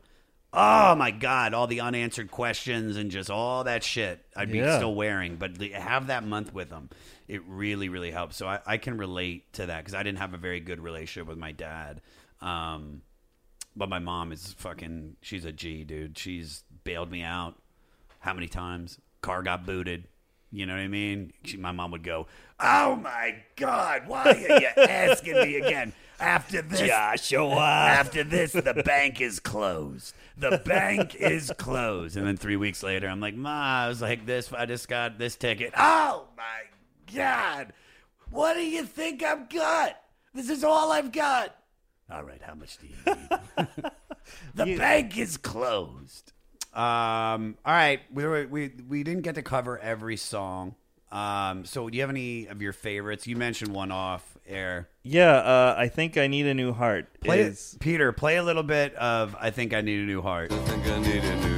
Oh 0.57 0.95
my 0.95 1.11
God! 1.11 1.53
All 1.53 1.67
the 1.67 1.81
unanswered 1.81 2.31
questions 2.31 2.95
and 2.95 3.11
just 3.11 3.29
all 3.29 3.65
that 3.65 3.83
shit 3.83 4.25
I'd 4.37 4.49
be 4.51 4.59
Yeah. 4.59 4.77
still 4.77 4.95
wearing, 4.95 5.35
but 5.35 5.61
have 5.61 6.07
that 6.07 6.25
month 6.25 6.53
with 6.53 6.69
him, 6.69 6.89
it 7.27 7.41
really, 7.47 7.89
really 7.89 8.11
helps. 8.11 8.35
So 8.35 8.47
I, 8.47 8.59
I 8.65 8.77
can 8.77 8.97
relate 8.97 9.51
to 9.53 9.65
that 9.65 9.79
because 9.79 9.93
I 9.93 10.03
didn't 10.03 10.19
have 10.19 10.33
a 10.33 10.37
very 10.37 10.59
good 10.59 10.79
relationship 10.79 11.27
with 11.27 11.37
my 11.37 11.51
dad. 11.51 12.01
Um, 12.41 13.01
but 13.75 13.89
my 13.89 13.99
mom 13.99 14.31
is 14.31 14.53
fucking, 14.53 15.17
she's 15.21 15.45
a 15.45 15.51
G, 15.51 15.83
dude. 15.83 16.17
She's 16.17 16.63
bailed 16.83 17.11
me 17.11 17.23
out 17.23 17.55
how 18.19 18.33
many 18.33 18.47
times? 18.47 18.99
Car 19.21 19.43
got 19.43 19.65
booted. 19.65 20.07
You 20.51 20.65
know 20.65 20.73
what 20.73 20.81
I 20.81 20.87
mean? 20.87 21.33
She, 21.43 21.57
my 21.57 21.71
mom 21.71 21.91
would 21.91 22.03
go, 22.03 22.27
Oh 22.59 22.95
my 22.95 23.35
God, 23.55 24.07
why 24.07 24.23
are 24.23 24.59
you 24.59 24.67
asking 24.77 25.35
me 25.35 25.57
again? 25.57 25.93
After 26.19 26.61
this, 26.61 26.79
Joshua. 26.79 27.57
After 27.57 28.23
this, 28.23 28.53
the 28.53 28.81
bank 28.85 29.19
is 29.19 29.41
closed. 29.41 30.15
The 30.37 30.61
bank 30.63 31.13
is 31.15 31.51
closed. 31.57 32.15
And 32.15 32.25
then 32.25 32.37
three 32.37 32.55
weeks 32.55 32.83
later, 32.83 33.07
I'm 33.07 33.19
like, 33.19 33.35
Ma, 33.35 33.83
I 33.83 33.87
was 33.89 34.01
like 34.01 34.25
this. 34.25 34.51
I 34.53 34.65
just 34.65 34.87
got 34.87 35.17
this 35.17 35.35
ticket. 35.35 35.73
Oh 35.77 36.27
my 36.37 36.43
God, 37.13 37.73
what 38.29 38.55
do 38.55 38.61
you 38.61 38.83
think 38.83 39.23
I've 39.23 39.49
got? 39.49 39.99
This 40.33 40.49
is 40.49 40.63
all 40.63 40.91
I've 40.91 41.11
got. 41.11 41.55
All 42.11 42.23
right, 42.23 42.41
how 42.41 42.53
much 42.55 42.77
do 42.77 42.87
you 42.87 43.15
need? 43.15 43.91
the 44.55 44.77
bank 44.77 45.17
is 45.17 45.37
closed. 45.37 46.33
Um. 46.73 47.57
All 47.65 47.73
right. 47.73 48.01
We 48.13 48.25
were, 48.25 48.47
we 48.47 48.71
we 48.87 49.03
didn't 49.03 49.21
get 49.23 49.35
to 49.35 49.41
cover 49.41 49.79
every 49.79 50.17
song. 50.17 50.75
Um. 51.11 51.63
So, 51.65 51.89
do 51.89 51.95
you 51.95 52.03
have 52.03 52.09
any 52.09 52.47
of 52.47 52.61
your 52.61 52.73
favorites? 52.73 53.25
You 53.27 53.37
mentioned 53.37 53.73
one 53.73 53.91
off 53.91 54.37
air. 54.45 54.89
Yeah, 55.01 55.31
uh, 55.31 55.75
I 55.77 55.87
think 55.87 56.17
I 56.17 56.27
need 56.27 56.45
a 56.47 56.53
new 56.53 56.73
heart. 56.73 57.21
Play 57.21 57.41
is 57.41 57.77
Peter. 57.79 58.11
Play 58.11 58.35
a 58.35 58.43
little 58.43 58.63
bit 58.63 58.93
of 58.95 59.35
"I 59.39 59.51
Think 59.51 59.73
I 59.73 59.81
Need 59.81 60.01
a 60.01 60.05
New 60.05 60.21
Heart." 60.21 60.51
I 60.51 60.57
think 60.65 60.85
I 60.85 60.99
need 60.99 61.23
a 61.23 61.47
new 61.47 61.54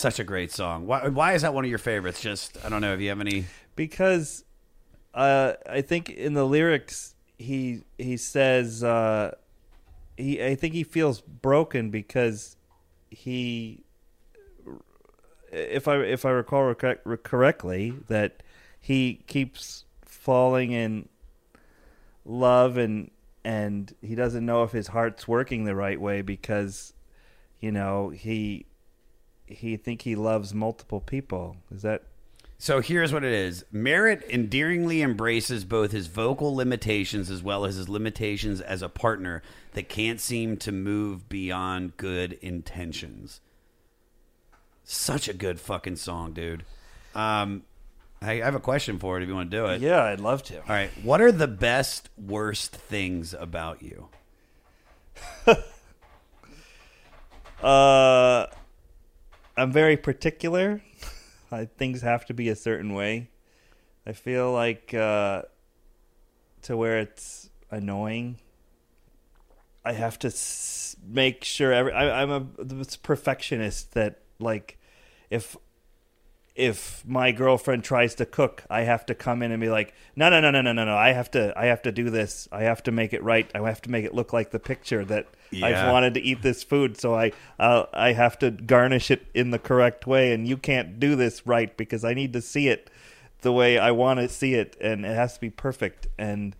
such 0.00 0.18
a 0.18 0.24
great 0.24 0.52
song. 0.52 0.86
Why? 0.86 1.08
Why 1.08 1.34
is 1.34 1.42
that 1.42 1.54
one 1.54 1.64
of 1.64 1.70
your 1.70 1.78
favorites? 1.78 2.20
Just 2.20 2.56
I 2.64 2.68
don't 2.68 2.80
know. 2.80 2.94
If 2.94 3.00
you 3.00 3.08
have 3.08 3.20
any, 3.20 3.46
because 3.76 4.44
uh, 5.14 5.54
I 5.68 5.82
think 5.82 6.10
in 6.10 6.34
the 6.34 6.44
lyrics 6.44 7.14
he 7.38 7.82
he 7.98 8.16
says 8.16 8.84
uh, 8.84 9.34
he 10.16 10.42
I 10.42 10.54
think 10.54 10.74
he 10.74 10.84
feels 10.84 11.20
broken 11.20 11.90
because 11.90 12.56
he 13.10 13.82
if 15.50 15.88
I 15.88 15.96
if 15.98 16.24
I 16.24 16.30
recall 16.30 16.74
correct, 16.74 17.06
correctly 17.24 17.94
that 18.08 18.42
he 18.80 19.24
keeps 19.26 19.84
falling 20.04 20.72
in 20.72 21.08
love 22.24 22.76
and 22.76 23.10
and 23.44 23.94
he 24.02 24.14
doesn't 24.14 24.44
know 24.44 24.62
if 24.62 24.72
his 24.72 24.88
heart's 24.88 25.26
working 25.26 25.64
the 25.64 25.74
right 25.74 26.00
way 26.00 26.22
because 26.22 26.92
you 27.58 27.72
know 27.72 28.10
he 28.10 28.66
he 29.52 29.76
think 29.76 30.02
he 30.02 30.14
loves 30.14 30.54
multiple 30.54 31.00
people 31.00 31.56
is 31.74 31.82
that 31.82 32.02
So 32.58 32.80
here's 32.80 33.12
what 33.12 33.24
it 33.24 33.32
is. 33.32 33.64
Merritt 33.72 34.24
endearingly 34.28 35.02
embraces 35.02 35.64
both 35.64 35.92
his 35.92 36.06
vocal 36.06 36.54
limitations 36.54 37.30
as 37.30 37.42
well 37.42 37.64
as 37.64 37.76
his 37.76 37.88
limitations 37.88 38.60
as 38.60 38.82
a 38.82 38.88
partner 38.88 39.42
that 39.72 39.88
can't 39.88 40.20
seem 40.20 40.56
to 40.58 40.72
move 40.72 41.28
beyond 41.28 41.96
good 41.96 42.34
intentions. 42.42 43.40
Such 44.84 45.28
a 45.28 45.34
good 45.34 45.60
fucking 45.60 45.96
song, 45.96 46.32
dude. 46.32 46.64
Um, 47.14 47.62
I 48.20 48.32
I 48.32 48.44
have 48.44 48.54
a 48.54 48.60
question 48.60 48.98
for 48.98 49.16
it 49.18 49.22
if 49.22 49.28
you 49.28 49.34
want 49.34 49.50
to 49.50 49.56
do 49.56 49.66
it. 49.66 49.80
Yeah, 49.80 50.02
I'd 50.04 50.20
love 50.20 50.42
to. 50.44 50.58
All 50.58 50.64
right. 50.68 50.90
What 51.02 51.20
are 51.20 51.32
the 51.32 51.48
best, 51.48 52.10
worst 52.18 52.74
things 52.74 53.34
about 53.34 53.82
you? 53.82 54.08
Uh, 57.62 58.46
I'm 59.60 59.72
very 59.72 59.98
particular. 59.98 60.82
I, 61.52 61.66
things 61.66 62.00
have 62.00 62.24
to 62.26 62.34
be 62.34 62.48
a 62.48 62.56
certain 62.56 62.94
way. 62.94 63.28
I 64.06 64.12
feel 64.12 64.52
like 64.52 64.94
uh, 64.94 65.42
to 66.62 66.76
where 66.78 66.98
it's 66.98 67.50
annoying. 67.70 68.38
I 69.84 69.92
have 69.92 70.18
to 70.20 70.28
s- 70.28 70.96
make 71.06 71.44
sure 71.44 71.74
every. 71.74 71.92
I, 71.92 72.22
I'm 72.22 72.30
a 72.30 72.40
perfectionist 73.02 73.92
that 73.92 74.22
like 74.38 74.78
if 75.28 75.58
if 76.60 77.02
my 77.06 77.32
girlfriend 77.32 77.82
tries 77.82 78.14
to 78.16 78.26
cook, 78.26 78.62
I 78.68 78.82
have 78.82 79.06
to 79.06 79.14
come 79.14 79.42
in 79.42 79.50
and 79.50 79.60
be 79.60 79.70
like, 79.70 79.94
no, 80.14 80.28
no, 80.28 80.40
no, 80.40 80.50
no, 80.50 80.60
no, 80.60 80.72
no, 80.72 80.84
no. 80.84 80.94
I 80.94 81.12
have 81.12 81.30
to, 81.30 81.58
I 81.58 81.66
have 81.66 81.80
to 81.82 81.92
do 81.92 82.10
this. 82.10 82.48
I 82.52 82.64
have 82.64 82.82
to 82.82 82.92
make 82.92 83.14
it 83.14 83.22
right. 83.22 83.50
I 83.54 83.66
have 83.66 83.80
to 83.82 83.90
make 83.90 84.04
it 84.04 84.14
look 84.14 84.34
like 84.34 84.50
the 84.50 84.58
picture 84.58 85.02
that 85.06 85.26
Yeah. 85.50 85.66
I've 85.66 85.90
wanted 85.90 86.14
to 86.14 86.20
eat 86.20 86.42
this 86.42 86.62
food. 86.62 87.00
So 87.00 87.14
I, 87.14 87.32
uh, 87.58 87.86
I 87.94 88.12
have 88.12 88.38
to 88.40 88.50
garnish 88.50 89.10
it 89.10 89.26
in 89.32 89.52
the 89.52 89.58
correct 89.58 90.06
way. 90.06 90.34
And 90.34 90.46
you 90.46 90.58
can't 90.58 91.00
do 91.00 91.16
this 91.16 91.46
right 91.46 91.74
because 91.76 92.04
I 92.04 92.12
need 92.12 92.34
to 92.34 92.42
see 92.42 92.68
it 92.68 92.90
the 93.40 93.52
way 93.52 93.78
I 93.78 93.90
want 93.92 94.20
to 94.20 94.28
see 94.28 94.52
it, 94.52 94.76
and 94.82 95.06
it 95.06 95.14
has 95.14 95.34
to 95.34 95.40
be 95.40 95.48
perfect. 95.48 96.08
And, 96.18 96.54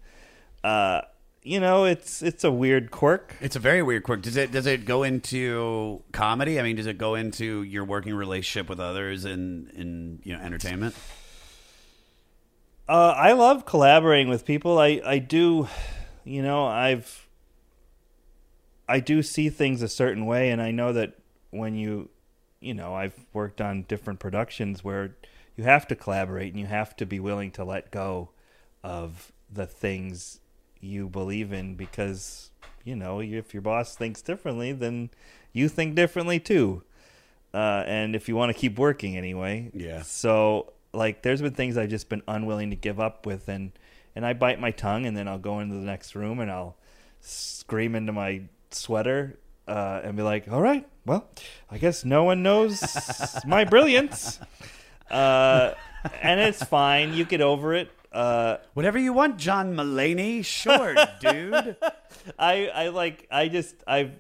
uh, 0.64 1.02
you 1.43 1.61
know, 1.61 1.85
it's 1.85 2.23
it's 2.23 2.45
a 2.45 2.51
weird 2.51 2.91
quirk. 2.91 3.37
It's 3.41 3.57
a 3.57 3.61
very 3.61 3.83
weird 3.83 4.03
quirk. 4.03 4.23
Does 4.23 4.37
it 4.37 4.53
does 4.53 4.67
it 4.67 4.85
go 4.85 5.03
into 5.03 6.03
comedy? 6.12 6.61
I 6.61 6.62
mean, 6.62 6.77
does 6.77 6.87
it 6.87 6.99
go 6.99 7.15
into 7.15 7.62
your 7.62 7.85
working 7.85 8.15
relationship 8.15 8.69
with 8.69 8.81
others 8.81 9.25
in 9.25 9.71
in 9.75 10.21
you 10.23 10.37
know 10.37 10.43
entertainment? 10.43 10.95
Uh, 12.91 13.15
I 13.17 13.33
love 13.35 13.67
collaborating 13.67 14.29
with 14.29 14.45
people. 14.45 14.81
I, 14.81 15.01
I 15.07 15.19
do, 15.21 15.69
you 16.25 16.43
know, 16.43 16.67
I've, 16.67 17.29
I 18.89 18.99
do 18.99 19.23
see 19.23 19.49
things 19.49 19.81
a 19.81 19.87
certain 19.87 20.27
way, 20.27 20.51
and 20.51 20.61
I 20.61 20.73
know 20.73 20.93
that 20.95 21.15
when 21.51 21.77
you, 21.77 22.09
you 22.59 22.75
know, 22.75 22.93
I've 22.93 23.15
worked 23.33 23.61
on 23.61 23.85
different 23.85 24.19
productions 24.19 24.83
where 24.83 25.15
you 25.57 25.62
have 25.62 25.87
to 25.87 25.95
collaborate 25.95 26.53
and 26.53 26.59
you 26.59 26.67
have 26.67 26.97
to 26.97 27.07
be 27.07 27.21
willing 27.21 27.53
to 27.53 27.62
let 27.65 27.93
go 27.93 28.31
of 28.83 29.31
the 29.49 29.67
things 29.67 30.40
you 30.81 31.09
believe 31.09 31.52
in 31.52 31.74
because, 31.74 32.51
you 32.85 32.97
know, 32.97 33.20
if 33.20 33.52
your 33.55 33.61
boss 33.62 33.94
thinks 33.94 34.23
differently, 34.23 34.73
then 34.73 35.11
you 35.52 35.69
think 35.69 35.94
differently 35.94 36.40
too. 36.40 36.82
Uh, 37.52 37.82
and 37.86 38.15
if 38.15 38.28
you 38.28 38.36
want 38.36 38.55
to 38.55 38.59
keep 38.59 38.78
working 38.78 39.16
anyway, 39.16 39.70
Yeah. 39.74 40.02
So 40.02 40.73
like, 40.93 41.23
there's 41.23 41.43
been 41.43 41.52
things 41.52 41.77
I've 41.77 41.89
just 41.90 42.09
been 42.09 42.23
unwilling 42.27 42.70
to 42.70 42.77
give 42.77 42.98
up 43.01 43.27
with, 43.27 43.48
and 43.48 43.73
and 44.16 44.27
I 44.27 44.32
bite 44.32 44.61
my 44.61 44.70
tongue, 44.73 45.07
and 45.07 45.16
then 45.16 45.28
I'll 45.28 45.39
go 45.39 45.61
into 45.61 45.74
the 45.77 45.82
next 45.82 46.15
room 46.15 46.40
and 46.40 46.51
I'll 46.51 46.77
scream 47.20 47.94
into 47.94 48.12
my 48.12 48.43
sweater 48.70 49.39
uh, 49.69 50.01
and 50.02 50.16
be 50.16 50.23
like, 50.23 50.51
"All 50.51 50.61
right, 50.61 50.86
well, 51.07 51.28
I 51.70 51.78
guess 51.78 52.05
no 52.05 52.24
one 52.24 52.43
knows 52.43 52.82
my 53.47 53.65
brilliance," 53.65 54.40
uh, 55.11 55.74
and 56.23 56.40
it's 56.40 56.62
fine. 56.65 57.15
You 57.15 57.24
get 57.24 57.40
over 57.40 57.74
it. 57.74 57.90
Uh, 58.12 58.57
Whatever 58.74 58.99
you 58.99 59.12
want, 59.12 59.37
John 59.39 59.74
Mulaney. 59.74 60.45
Sure, 60.45 60.95
dude. 61.20 61.77
I 62.39 62.69
I 62.69 62.89
like 62.89 63.27
I 63.31 63.49
just 63.49 63.77
I've 63.87 64.12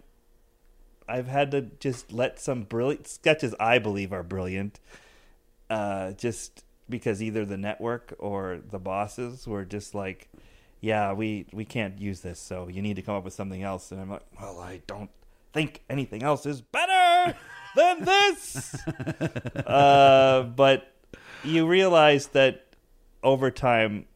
I've 1.08 1.26
had 1.26 1.50
to 1.50 1.62
just 1.62 2.12
let 2.12 2.38
some 2.38 2.62
brilliant 2.62 3.08
sketches 3.08 3.54
I 3.58 3.78
believe 3.78 4.12
are 4.12 4.22
brilliant, 4.22 4.78
uh, 5.68 6.12
just 6.12 6.64
because 6.88 7.22
either 7.22 7.44
the 7.44 7.56
network 7.56 8.14
or 8.18 8.60
the 8.70 8.78
bosses 8.78 9.46
were 9.46 9.64
just 9.64 9.94
like, 9.94 10.28
yeah, 10.80 11.12
we 11.12 11.46
we 11.52 11.64
can't 11.64 11.98
use 12.00 12.20
this, 12.20 12.38
so 12.38 12.68
you 12.68 12.82
need 12.82 12.96
to 12.96 13.02
come 13.02 13.16
up 13.16 13.24
with 13.24 13.34
something 13.34 13.62
else. 13.62 13.90
And 13.90 14.00
I'm 14.00 14.10
like, 14.10 14.22
well, 14.40 14.60
I 14.60 14.82
don't 14.86 15.10
think 15.52 15.82
anything 15.90 16.22
else 16.22 16.46
is 16.46 16.60
better 16.60 17.34
than 17.74 18.04
this. 18.04 18.74
uh, 19.66 20.44
but 20.54 20.94
you 21.42 21.66
realize 21.66 22.28
that 22.28 22.66
over 23.22 23.50
time, 23.50 24.06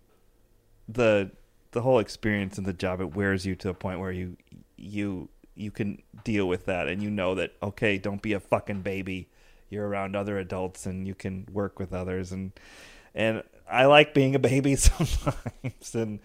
the 0.88 1.30
the 1.72 1.82
whole 1.82 1.98
experience 1.98 2.56
in 2.56 2.64
the 2.64 2.72
job 2.72 3.00
it 3.00 3.14
wears 3.16 3.44
you 3.44 3.56
to 3.56 3.68
a 3.68 3.74
point 3.74 3.98
where 3.98 4.12
you 4.12 4.36
you 4.76 5.28
you 5.54 5.70
can 5.70 6.02
deal 6.24 6.46
with 6.46 6.66
that. 6.66 6.88
And 6.88 7.02
you 7.02 7.10
know 7.10 7.34
that 7.34 7.52
okay 7.62 7.98
don't 7.98 8.22
be 8.22 8.32
a 8.32 8.40
fucking 8.40 8.82
baby. 8.82 9.28
You're 9.70 9.86
around 9.86 10.14
other 10.14 10.38
adults 10.38 10.86
and 10.86 11.06
you 11.06 11.14
can 11.14 11.46
work 11.52 11.78
with 11.78 11.92
others. 11.92 12.32
And 12.32 12.52
and 13.14 13.42
I 13.70 13.86
like 13.86 14.14
being 14.14 14.34
a 14.34 14.38
baby 14.38 14.76
sometimes. 14.76 15.94
And 15.94 16.20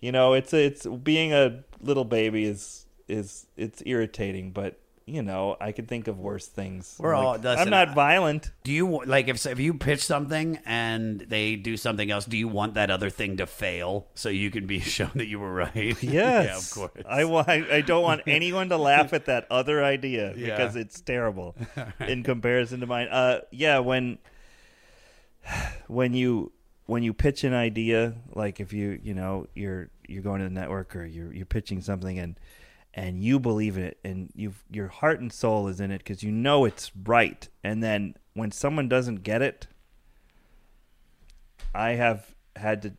you 0.00 0.12
know 0.12 0.34
it's 0.34 0.52
it's 0.52 0.86
being 0.86 1.32
a 1.32 1.62
little 1.80 2.04
baby 2.04 2.44
is 2.44 2.86
is 3.08 3.46
it's 3.56 3.82
irritating. 3.86 4.52
But 4.52 4.78
you 5.06 5.22
know 5.22 5.56
I 5.60 5.72
could 5.72 5.88
think 5.88 6.08
of 6.08 6.18
worse 6.18 6.46
things 6.46 6.96
We're 6.98 7.14
all. 7.14 7.32
Listen, 7.36 7.58
I'm 7.58 7.70
not 7.70 7.94
violent 7.94 8.50
Do 8.64 8.72
you 8.72 9.02
like 9.04 9.28
if 9.28 9.44
if 9.46 9.58
you 9.58 9.74
pitch 9.74 10.04
something 10.04 10.58
and 10.64 11.20
they 11.20 11.56
do 11.56 11.76
something 11.76 12.10
else? 12.10 12.24
Do 12.24 12.36
you 12.36 12.48
want 12.48 12.74
that 12.74 12.90
other 12.90 13.10
thing 13.10 13.36
to 13.38 13.46
fail 13.46 14.06
so 14.14 14.28
you 14.28 14.50
can 14.50 14.66
be 14.66 14.80
shown 14.96 15.10
that 15.14 15.26
you 15.26 15.40
were 15.40 15.52
right? 15.52 15.74
Yes, 15.74 16.02
yeah, 16.02 16.56
of 16.56 16.70
course. 16.70 17.04
I, 17.08 17.24
wa- 17.24 17.44
I 17.46 17.80
don't 17.80 18.02
want 18.02 18.22
anyone 18.26 18.68
to 18.68 18.76
laugh 18.76 19.12
at 19.12 19.26
that 19.26 19.46
other 19.50 19.82
idea 19.82 20.34
Yeah. 20.36 20.56
because 20.56 20.76
it's 20.76 21.00
terrible 21.00 21.56
in 22.00 22.22
comparison 22.22 22.80
to 22.80 22.86
mine. 22.86 23.08
Uh, 23.08 23.40
yeah, 23.50 23.78
when 23.80 24.18
when 25.88 26.14
you 26.14 26.52
when 26.86 27.02
you 27.02 27.12
pitch 27.12 27.44
an 27.44 27.54
idea, 27.54 28.14
like 28.34 28.60
if 28.60 28.72
you 28.72 28.98
you 29.02 29.14
know 29.14 29.46
you're 29.54 29.90
you're 30.08 30.22
going 30.22 30.40
to 30.40 30.44
the 30.44 30.50
network 30.54 30.94
or 30.96 31.04
you're 31.04 31.32
you're 31.32 31.46
pitching 31.46 31.80
something 31.80 32.18
and 32.18 32.38
and 32.94 33.22
you 33.22 33.38
believe 33.40 33.76
in 33.76 33.84
it 33.84 33.98
and 34.04 34.30
you 34.34 34.54
your 34.70 34.88
heart 34.88 35.20
and 35.20 35.32
soul 35.32 35.68
is 35.68 35.80
in 35.80 35.90
it 35.90 35.98
because 35.98 36.22
you 36.22 36.30
know 36.30 36.64
it's 36.64 36.90
right, 37.04 37.48
and 37.64 37.82
then 37.82 38.14
when 38.34 38.50
someone 38.50 38.88
doesn't 38.88 39.22
get 39.22 39.42
it, 39.42 39.66
I 41.74 41.90
have 41.90 42.34
had 42.56 42.82
to 42.82 42.92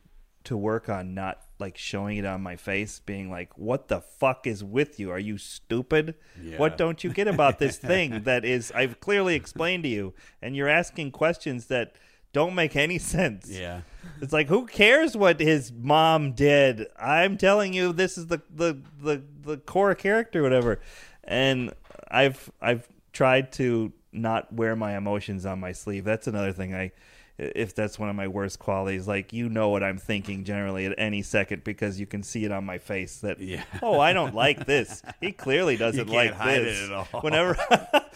to 0.44 0.56
work 0.56 0.88
on 0.88 1.14
not 1.14 1.40
like 1.58 1.78
showing 1.78 2.18
it 2.18 2.24
on 2.24 2.42
my 2.42 2.56
face, 2.56 3.00
being 3.00 3.30
like, 3.30 3.56
"What 3.56 3.88
the 3.88 4.00
fuck 4.00 4.46
is 4.46 4.62
with 4.62 4.98
you? 4.98 5.10
Are 5.10 5.18
you 5.18 5.38
stupid? 5.38 6.14
Yeah. 6.42 6.58
What 6.58 6.76
don't 6.76 7.02
you 7.02 7.10
get 7.10 7.28
about 7.28 7.58
this 7.58 7.76
thing 7.92 8.24
that 8.24 8.44
is 8.44 8.72
I've 8.72 9.00
clearly 9.00 9.34
explained 9.34 9.84
to 9.84 9.88
you, 9.88 10.14
and 10.42 10.56
you're 10.56 10.68
asking 10.68 11.12
questions 11.12 11.66
that 11.66 11.96
don't 12.34 12.54
make 12.54 12.76
any 12.76 12.98
sense." 12.98 13.48
Yeah. 13.50 13.80
It's 14.20 14.32
like 14.32 14.48
who 14.48 14.66
cares 14.66 15.16
what 15.16 15.40
his 15.40 15.72
mom 15.72 16.32
did? 16.32 16.86
I'm 16.98 17.38
telling 17.38 17.72
you, 17.72 17.92
this 17.92 18.18
is 18.18 18.26
the 18.26 18.42
the 18.54 18.78
the, 19.00 19.22
the 19.42 19.56
core 19.56 19.94
character, 19.94 20.42
whatever. 20.42 20.80
And 21.24 21.72
I've 22.08 22.50
I've 22.60 22.86
tried 23.12 23.52
to 23.52 23.92
not 24.12 24.52
wear 24.52 24.76
my 24.76 24.96
emotions 24.96 25.46
on 25.46 25.58
my 25.60 25.72
sleeve. 25.72 26.04
That's 26.04 26.26
another 26.26 26.52
thing 26.52 26.74
I 26.74 26.92
if 27.36 27.74
that's 27.74 27.98
one 27.98 28.08
of 28.08 28.14
my 28.14 28.28
worst 28.28 28.60
qualities 28.60 29.08
like 29.08 29.32
you 29.32 29.48
know 29.48 29.68
what 29.68 29.82
i'm 29.82 29.98
thinking 29.98 30.44
generally 30.44 30.86
at 30.86 30.94
any 30.96 31.20
second 31.20 31.64
because 31.64 31.98
you 31.98 32.06
can 32.06 32.22
see 32.22 32.44
it 32.44 32.52
on 32.52 32.64
my 32.64 32.78
face 32.78 33.18
that 33.18 33.38
oh 33.82 33.98
i 33.98 34.12
don't 34.12 34.34
like 34.34 34.66
this 34.66 35.02
he 35.20 35.32
clearly 35.32 35.76
doesn't 35.76 36.06
can't 36.06 36.30
like 36.30 36.32
hide 36.32 36.60
it 36.60 36.64
this 36.64 36.84
at 36.84 36.92
all. 36.92 37.20
whenever 37.22 37.56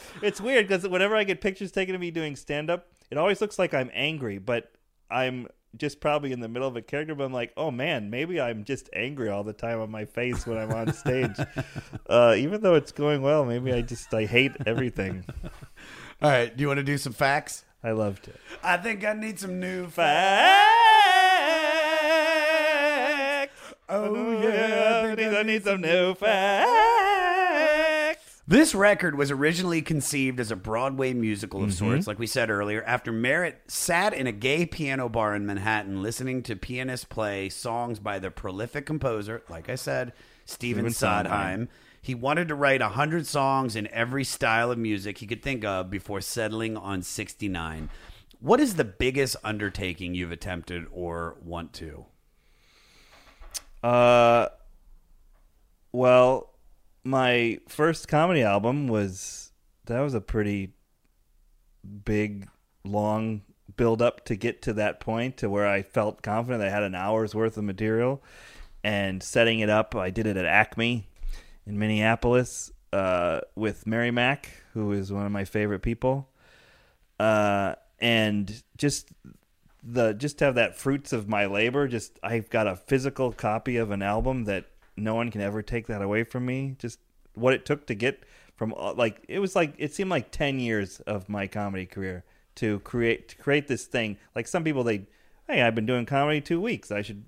it's 0.23 0.41
weird 0.41 0.69
because 0.69 0.87
whenever 0.87 1.17
i 1.17 1.25
get 1.25 1.41
pictures 1.41 1.73
taken 1.73 1.97
of 1.97 2.01
me 2.01 2.13
doing 2.13 2.37
stand 2.37 2.71
up 2.71 2.87
it 3.11 3.19
always 3.19 3.41
looks 3.41 3.59
like 3.59 3.75
i'm 3.75 3.91
angry 3.93 4.39
but 4.39 4.71
i'm 5.11 5.47
just 5.77 6.01
probably 6.01 6.33
in 6.33 6.41
the 6.41 6.49
middle 6.49 6.67
of 6.67 6.77
a 6.77 6.83
character 6.83 7.15
but 7.15 7.25
i'm 7.25 7.33
like 7.33 7.53
oh 7.57 7.71
man 7.71 8.09
maybe 8.11 8.41
i'm 8.41 8.65
just 8.65 8.89
angry 8.95 9.29
all 9.29 9.45
the 9.45 9.53
time 9.53 9.81
on 9.81 9.91
my 9.91 10.05
face 10.05 10.47
when 10.47 10.57
i'm 10.59 10.73
on 10.73 10.93
stage 10.93 11.37
uh, 12.09 12.35
even 12.37 12.61
though 12.63 12.75
it's 12.75 12.93
going 12.93 13.21
well 13.23 13.45
maybe 13.45 13.73
i 13.73 13.83
just 13.83 14.13
i 14.15 14.25
hate 14.25 14.53
everything 14.67 15.25
All 16.21 16.31
right. 16.31 16.55
Do 16.55 16.61
you 16.63 16.67
want 16.67 16.79
to 16.79 16.85
do 16.85 16.99
some 16.99 17.13
facts? 17.13 17.65
i 17.85 17.93
love 17.93 18.21
to. 18.23 18.33
I 18.61 18.77
think 18.77 19.05
I 19.05 19.13
need 19.13 19.39
some 19.39 19.61
new 19.61 19.87
facts. 19.87 20.59
Oh 23.89 24.43
yeah, 24.43 25.03
I 25.05 25.15
need, 25.15 25.29
I 25.29 25.43
need 25.45 25.63
some 25.63 25.81
new 25.81 26.15
facts. 26.15 27.18
This 28.49 28.75
record 28.75 29.15
was 29.15 29.31
originally 29.31 29.83
conceived 29.83 30.41
as 30.41 30.51
a 30.51 30.57
Broadway 30.57 31.13
musical 31.13 31.63
of 31.63 31.69
Mhm. 31.69 31.75
sorts, 31.75 32.07
like 32.07 32.19
we 32.19 32.27
said 32.27 32.49
earlier, 32.49 32.83
after 32.85 33.13
Merritt 33.13 33.61
sat 33.71 34.15
in 34.15 34.27
a 34.27 34.33
gay 34.33 34.65
piano 34.65 35.07
bar 35.11 35.35
in 35.35 35.45
Manhattan 35.45 36.03
listening 36.03 36.43
to 36.45 36.57
pianists 36.57 37.05
play 37.05 37.51
songs 37.51 37.99
by 38.01 38.19
the 38.19 38.31
prolific 38.31 38.87
composer, 38.87 39.43
like 39.51 39.69
I 39.69 39.75
said, 39.75 40.15
Stephen 40.47 40.85
Stephen 40.85 40.93
Sondheim. 40.95 41.25
Sondheim. 41.27 41.69
He 42.01 42.15
wanted 42.15 42.49
to 42.49 42.55
write 42.55 42.81
100 42.81 43.27
songs 43.27 43.77
in 43.77 43.87
every 43.89 44.25
style 44.25 44.71
of 44.71 44.79
music 44.79 45.19
he 45.19 45.27
could 45.27 45.43
think 45.43 45.63
of 45.63 45.91
before 45.91 46.23
settling 46.23 46.75
on 46.75 47.03
69. 47.03 47.91
What 48.41 48.61
is 48.61 48.77
the 48.77 48.85
biggest 48.85 49.37
undertaking 49.45 50.15
you've 50.15 50.33
attempted 50.33 50.87
or 50.91 51.37
want 51.45 51.75
to? 51.75 52.07
Uh, 53.83 54.49
well, 55.93 56.55
my 57.05 57.59
first 57.69 58.09
comedy 58.09 58.43
album 58.43 58.89
was 58.89 59.53
that 59.87 60.01
was 60.01 60.15
a 60.15 60.21
pretty 60.21 60.73
big, 62.05 62.49
long 62.85 63.43
build 63.77 64.03
up 64.03 64.25
to 64.27 64.37
get 64.37 64.63
to 64.63 64.73
that 64.75 65.01
point 65.01 65.39
to 65.39 65.49
where 65.49 65.67
I 65.67 65.83
felt 65.83 66.23
confident 66.23 66.63
I 66.63 66.71
had 66.71 66.83
an 66.83 66.95
hour's 66.95 67.35
worth 67.35 67.57
of 67.57 67.65
material. 67.65 68.23
And 68.85 69.23
setting 69.23 69.61
it 69.61 69.71
up, 69.71 69.95
I 69.95 70.11
did 70.11 70.27
it 70.27 70.37
at 70.37 70.45
Acme 70.45 71.09
in 71.67 71.79
Minneapolis 71.79 72.71
uh, 72.93 73.41
with 73.55 73.87
Mary 73.87 74.11
Mack, 74.11 74.63
who 74.73 74.93
is 74.93 75.13
one 75.13 75.27
of 75.27 75.33
my 75.33 75.45
favorite 75.45 75.81
people. 75.81 76.29
Uh, 77.19 77.75
and 78.01 78.63
just 78.77 79.11
the 79.83 80.13
just 80.13 80.39
to 80.39 80.45
have 80.45 80.55
that 80.57 80.77
fruits 80.77 81.13
of 81.13 81.29
my 81.29 81.47
labor 81.47 81.87
just 81.89 82.19
i've 82.23 82.51
got 82.51 82.67
a 82.67 82.77
physical 82.77 83.33
copy 83.33 83.77
of 83.77 83.91
an 83.91 84.03
album 84.03 84.45
that 84.45 84.67
no 84.99 85.15
one 85.15 85.31
can 85.31 85.41
ever 85.41 85.63
take 85.63 85.87
that 85.87 86.03
away 86.03 86.25
from 86.25 86.45
me 86.47 86.75
just 86.79 86.99
what 87.35 87.55
it 87.55 87.65
took 87.65 87.87
to 87.87 87.95
get 87.95 88.25
from 88.57 88.75
uh, 88.77 88.93
like 88.95 89.25
it 89.29 89.39
was 89.39 89.55
like 89.57 89.75
it 89.79 89.95
seemed 89.95 90.11
like 90.11 90.31
10 90.31 90.59
years 90.61 91.01
of 91.01 91.29
my 91.29 91.47
comedy 91.47 91.87
career 91.87 92.25
to 92.57 92.81
create 92.81 93.29
to 93.29 93.37
create 93.37 93.69
this 93.69 93.85
thing 93.85 94.17
like 94.35 94.49
some 94.49 94.65
people 94.65 94.83
they 94.85 95.07
hey 95.47 95.63
i've 95.63 95.75
been 95.75 95.87
doing 95.87 96.05
comedy 96.05 96.41
2 96.41 96.61
weeks 96.61 96.91
i 96.91 97.01
should 97.03 97.25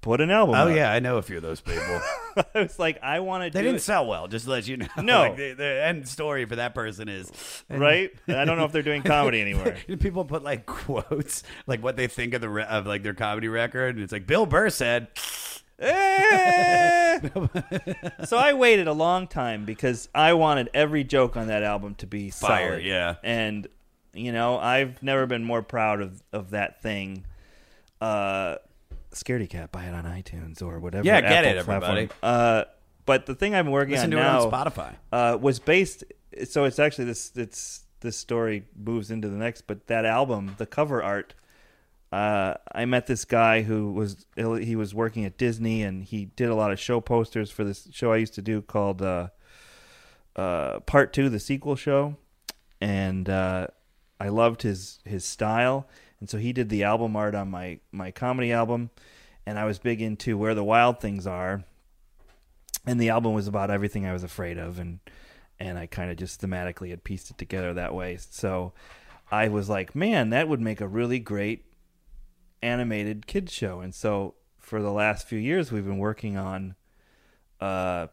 put 0.00 0.20
an 0.20 0.30
album 0.30 0.54
Oh 0.54 0.58
out." 0.58 0.74
yeah, 0.76 0.92
I 0.92 1.00
know 1.00 1.16
a 1.16 1.22
few 1.22 1.38
of 1.38 1.42
those 1.42 1.60
people. 1.60 2.00
i 2.54 2.62
was 2.62 2.78
like 2.78 3.02
i 3.02 3.18
want 3.18 3.42
to 3.44 3.50
They 3.50 3.64
didn't 3.64 3.78
it. 3.78 3.82
sell 3.82 4.06
well, 4.06 4.28
just 4.28 4.44
to 4.44 4.50
let 4.52 4.68
you 4.68 4.76
know. 4.76 4.86
No. 5.02 5.22
Like, 5.28 5.36
the, 5.36 5.54
the 5.54 5.84
end 5.84 6.06
story 6.06 6.44
for 6.44 6.54
that 6.54 6.72
person 6.72 7.08
is 7.08 7.32
Right? 7.68 8.12
I 8.28 8.44
don't 8.44 8.58
know 8.58 8.64
if 8.64 8.70
they're 8.70 8.82
doing 8.84 9.02
comedy 9.02 9.40
anymore. 9.46 9.74
People 9.98 10.24
put 10.24 10.44
like 10.44 10.66
quotes, 10.66 11.42
like 11.66 11.82
what 11.82 11.96
they 11.96 12.06
think 12.06 12.32
of 12.34 12.40
the 12.40 12.48
re- 12.48 12.62
of 12.64 12.86
like 12.86 13.02
their 13.02 13.12
comedy 13.14 13.48
record, 13.48 13.96
and 13.96 14.04
it's 14.04 14.12
like 14.12 14.24
Bill 14.26 14.46
Burr 14.46 14.70
said. 14.70 15.08
So 18.24 18.36
I 18.36 18.52
waited 18.54 18.88
a 18.88 18.92
long 18.92 19.26
time 19.26 19.64
because 19.64 20.08
I 20.14 20.32
wanted 20.34 20.70
every 20.74 21.04
joke 21.04 21.36
on 21.36 21.48
that 21.48 21.62
album 21.62 21.94
to 21.96 22.06
be 22.06 22.30
Fire, 22.30 22.70
solid. 22.72 22.84
yeah. 22.84 23.16
And 23.22 23.66
you 24.14 24.32
know, 24.32 24.58
I've 24.58 25.02
never 25.02 25.26
been 25.26 25.44
more 25.44 25.62
proud 25.62 26.00
of 26.00 26.22
of 26.32 26.50
that 26.50 26.82
thing. 26.82 27.24
Uh, 28.00 28.56
Scaredy 29.12 29.48
Cat, 29.48 29.72
buy 29.72 29.84
it 29.84 29.94
on 29.94 30.04
iTunes 30.04 30.62
or 30.62 30.78
whatever. 30.78 31.06
Yeah, 31.06 31.20
get 31.20 31.44
Apple 31.44 31.50
it, 31.60 31.64
platform. 31.64 31.92
everybody. 31.92 32.08
Uh, 32.22 32.64
but 33.06 33.26
the 33.26 33.34
thing 33.34 33.54
I've 33.54 33.64
been 33.64 33.72
working 33.72 33.92
Listen 33.94 34.12
on 34.14 34.18
to 34.18 34.18
it 34.18 34.20
now 34.22 34.42
on 34.44 34.50
Spotify. 34.50 34.94
uh, 35.12 35.38
was 35.40 35.58
based. 35.58 36.04
So 36.44 36.64
it's 36.64 36.78
actually 36.78 37.06
this. 37.06 37.32
It's 37.36 37.84
this 38.00 38.16
story 38.16 38.64
moves 38.76 39.10
into 39.10 39.28
the 39.28 39.36
next. 39.36 39.62
But 39.66 39.86
that 39.86 40.04
album, 40.04 40.54
the 40.58 40.66
cover 40.66 41.02
art. 41.02 41.34
Uh, 42.10 42.54
I 42.72 42.86
met 42.86 43.06
this 43.06 43.24
guy 43.24 43.62
who 43.62 43.92
was 43.92 44.24
he 44.36 44.76
was 44.76 44.94
working 44.94 45.26
at 45.26 45.36
Disney 45.36 45.82
and 45.82 46.02
he 46.02 46.24
did 46.24 46.48
a 46.48 46.54
lot 46.54 46.72
of 46.72 46.80
show 46.80 47.00
posters 47.00 47.50
for 47.50 47.64
this 47.64 47.88
show 47.92 48.12
I 48.12 48.16
used 48.16 48.34
to 48.34 48.42
do 48.42 48.62
called 48.62 49.02
uh, 49.02 49.28
uh, 50.34 50.80
Part 50.80 51.12
Two, 51.12 51.28
the 51.28 51.38
sequel 51.38 51.76
show, 51.76 52.16
and 52.80 53.28
uh, 53.28 53.66
I 54.18 54.28
loved 54.28 54.62
his 54.62 55.00
his 55.04 55.24
style, 55.24 55.86
and 56.20 56.30
so 56.30 56.38
he 56.38 56.52
did 56.54 56.70
the 56.70 56.84
album 56.84 57.14
art 57.14 57.34
on 57.34 57.50
my 57.50 57.80
my 57.92 58.10
comedy 58.10 58.52
album, 58.52 58.90
and 59.44 59.58
I 59.58 59.66
was 59.66 59.78
big 59.78 60.00
into 60.00 60.38
Where 60.38 60.54
the 60.54 60.64
Wild 60.64 61.00
Things 61.00 61.26
Are, 61.26 61.64
and 62.86 62.98
the 62.98 63.10
album 63.10 63.34
was 63.34 63.48
about 63.48 63.70
everything 63.70 64.06
I 64.06 64.14
was 64.14 64.24
afraid 64.24 64.56
of, 64.56 64.78
and 64.78 65.00
and 65.60 65.76
I 65.76 65.86
kind 65.86 66.10
of 66.10 66.16
just 66.16 66.40
thematically 66.40 66.88
had 66.88 67.04
pieced 67.04 67.30
it 67.30 67.36
together 67.36 67.74
that 67.74 67.94
way. 67.94 68.16
So 68.30 68.72
I 69.30 69.48
was 69.48 69.68
like, 69.68 69.94
man, 69.94 70.30
that 70.30 70.48
would 70.48 70.60
make 70.60 70.80
a 70.80 70.88
really 70.88 71.18
great 71.18 71.64
animated 72.62 73.26
kids 73.26 73.52
show, 73.52 73.80
and 73.80 73.94
so 73.94 74.34
for 74.58 74.82
the 74.82 74.92
last 74.92 75.26
few 75.26 75.38
years 75.38 75.72
we've 75.72 75.86
been 75.86 75.98
working 75.98 76.36
on 76.36 76.74
uh, 77.60 78.06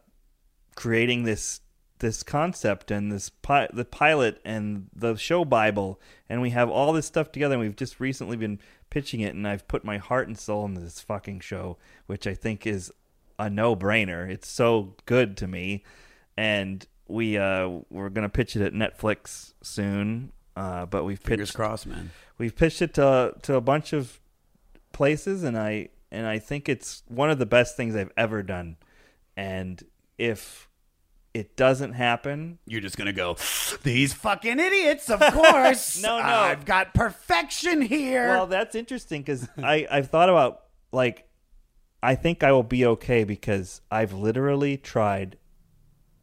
creating 0.76 1.24
this 1.24 1.62
this 2.00 2.24
concept 2.24 2.92
and 2.92 3.12
this 3.12 3.30
pi- 3.30 3.70
the 3.74 3.86
pilot 3.86 4.42
and 4.44 4.88
the 4.94 5.16
show 5.16 5.46
bible. 5.46 6.00
And 6.28 6.42
we 6.42 6.50
have 6.50 6.70
all 6.70 6.92
this 6.92 7.06
stuff 7.06 7.32
together. 7.32 7.56
And 7.56 7.62
we've 7.62 7.76
just 7.76 8.00
recently 8.00 8.36
been 8.36 8.60
pitching 8.90 9.22
it. 9.22 9.34
And 9.34 9.48
I've 9.48 9.68
put 9.68 9.86
my 9.86 9.98
heart 9.98 10.28
and 10.28 10.38
soul 10.38 10.66
into 10.66 10.82
this 10.82 11.00
fucking 11.00 11.40
show 11.40 11.78
which 12.06 12.28
I 12.28 12.34
think 12.34 12.68
is 12.68 12.92
a 13.40 13.50
no-brainer. 13.50 14.30
It's 14.30 14.50
so 14.50 14.96
good 15.06 15.38
to 15.38 15.48
me. 15.48 15.84
And 16.38 16.86
we 17.08 17.38
uh 17.38 17.70
we're 17.90 18.10
going 18.10 18.24
to 18.24 18.30
pitch 18.30 18.56
it 18.56 18.62
at 18.62 18.74
Netflix 18.74 19.54
soon. 19.62 20.32
Uh 20.56 20.86
but 20.86 21.06
we've 21.06 21.20
Fingers 21.20 21.50
pitched 21.50 21.56
crossed, 21.56 21.88
man. 21.88 22.12
we've 22.38 22.56
pitched 22.56 22.82
it 22.82 22.94
to 22.96 23.36
to 23.44 23.56
a 23.56 23.62
bunch 23.62 23.94
of 23.94 24.20
places 24.96 25.44
and 25.44 25.58
I 25.58 25.90
and 26.12 26.26
I 26.26 26.40
think 26.40 26.70
it's 26.70 27.04
one 27.08 27.30
of 27.30 27.38
the 27.38 27.46
best 27.46 27.76
things 27.76 27.96
I've 27.96 28.12
ever 28.16 28.42
done 28.42 28.78
and 29.36 29.84
if 30.18 30.70
it 31.34 31.58
doesn't 31.58 31.92
happen 31.92 32.60
You're 32.66 32.80
just 32.80 32.98
gonna 32.98 33.12
go. 33.12 33.36
These 33.84 34.14
fucking 34.14 34.58
idiots, 34.58 35.10
of 35.10 35.20
course. 35.34 36.02
No, 36.02 36.18
no. 36.18 36.24
I've 36.24 36.64
got 36.64 36.94
perfection 36.94 37.82
here. 37.82 38.30
Well, 38.30 38.48
that's 38.48 38.74
interesting 38.74 39.22
because 39.22 39.50
I 39.58 39.86
I've 39.92 40.10
thought 40.10 40.30
about 40.30 40.62
like 40.94 41.28
I 42.02 42.16
think 42.16 42.42
I 42.42 42.54
will 42.54 42.64
be 42.64 42.86
okay 42.86 43.26
because 43.26 43.82
I've 43.92 44.14
literally 44.14 44.78
tried 44.78 45.38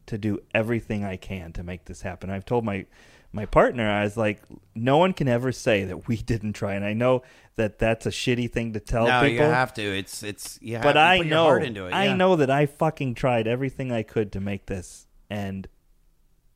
to 0.07 0.17
do 0.17 0.39
everything 0.53 1.03
I 1.03 1.15
can 1.15 1.53
to 1.53 1.63
make 1.63 1.85
this 1.85 2.01
happen. 2.01 2.31
I've 2.31 2.45
told 2.45 2.65
my 2.65 2.87
my 3.33 3.45
partner 3.45 3.89
I 3.89 4.03
was 4.03 4.15
like, 4.15 4.41
no 4.75 4.97
one 4.97 5.11
can 5.11 5.27
ever 5.27 5.51
say 5.51 5.83
that 5.85 6.07
we 6.07 6.17
didn't 6.31 6.53
try, 6.53 6.75
and 6.75 6.85
I 6.85 6.93
know 6.93 7.23
that 7.55 7.79
that's 7.79 8.05
a 8.05 8.09
shitty 8.09 8.51
thing 8.51 8.73
to 8.73 8.79
tell 8.79 9.05
no, 9.05 9.21
people. 9.21 9.45
you 9.45 9.51
have 9.51 9.73
to. 9.73 9.81
It's 9.81 10.23
it's 10.23 10.59
you 10.61 10.75
have 10.75 10.83
but 10.83 10.93
to 10.93 10.99
I 10.99 11.17
put 11.17 11.27
your 11.27 11.35
know 11.35 11.43
heart 11.43 11.63
into 11.63 11.85
it. 11.87 11.93
I 11.93 12.05
yeah. 12.05 12.15
know 12.15 12.35
that 12.37 12.49
I 12.49 12.65
fucking 12.65 13.15
tried 13.15 13.47
everything 13.47 13.91
I 13.91 14.03
could 14.03 14.31
to 14.33 14.39
make 14.39 14.67
this, 14.67 15.07
and 15.29 15.67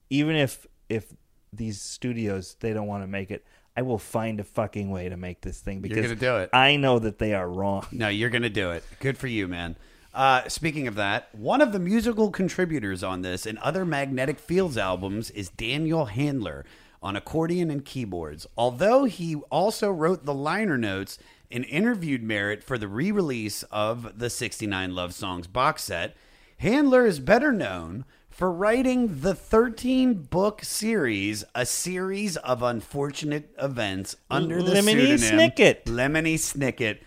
even 0.09 0.35
if 0.35 0.65
if 0.87 1.13
these 1.51 1.81
studios 1.81 2.55
they 2.59 2.73
don't 2.73 2.87
want 2.87 3.03
to 3.03 3.07
make 3.07 3.31
it, 3.31 3.45
I 3.75 3.81
will 3.81 3.99
find 3.99 4.39
a 4.39 4.43
fucking 4.43 4.89
way 4.89 5.09
to 5.09 5.17
make 5.17 5.41
this 5.41 5.59
thing 5.59 5.81
because 5.81 6.01
gonna 6.01 6.15
do 6.15 6.37
it. 6.37 6.49
I 6.51 6.77
know 6.77 6.99
that 6.99 7.19
they 7.19 7.33
are 7.33 7.47
wrong. 7.47 7.85
No, 7.91 8.07
you're 8.07 8.31
going 8.31 8.41
to 8.41 8.49
do 8.49 8.71
it. 8.71 8.83
Good 8.99 9.17
for 9.17 9.27
you, 9.27 9.47
man. 9.47 9.75
Uh, 10.17 10.49
speaking 10.49 10.87
of 10.87 10.95
that, 10.95 11.29
one 11.35 11.61
of 11.61 11.71
the 11.71 11.77
musical 11.79 12.31
contributors 12.31 13.03
on 13.03 13.21
this 13.21 13.45
and 13.45 13.59
other 13.59 13.85
Magnetic 13.85 14.39
Fields 14.39 14.75
albums 14.75 15.29
is 15.29 15.49
Daniel 15.49 16.07
Handler 16.07 16.65
on 17.03 17.15
accordion 17.15 17.69
and 17.69 17.85
keyboards. 17.85 18.47
Although 18.57 19.03
he 19.03 19.35
also 19.51 19.91
wrote 19.91 20.25
the 20.25 20.33
liner 20.33 20.75
notes 20.75 21.19
and 21.51 21.63
interviewed 21.65 22.23
Merritt 22.23 22.63
for 22.63 22.79
the 22.79 22.87
re 22.87 23.11
release 23.11 23.61
of 23.71 24.17
the 24.17 24.31
69 24.31 24.95
Love 24.95 25.13
Songs 25.13 25.45
box 25.45 25.83
set, 25.83 26.17
Handler 26.57 27.05
is 27.05 27.19
better 27.19 27.51
known 27.51 28.03
for 28.31 28.51
writing 28.51 29.21
the 29.21 29.35
13 29.35 30.15
book 30.15 30.63
series, 30.63 31.43
a 31.53 31.63
series 31.63 32.37
of 32.37 32.63
unfortunate 32.63 33.53
events 33.61 34.15
under 34.31 34.63
the 34.63 34.71
Lemony 34.71 35.15
pseudonym 35.15 35.51
Snicket. 35.51 35.83
Lemony 35.83 36.33
Snicket. 36.39 37.01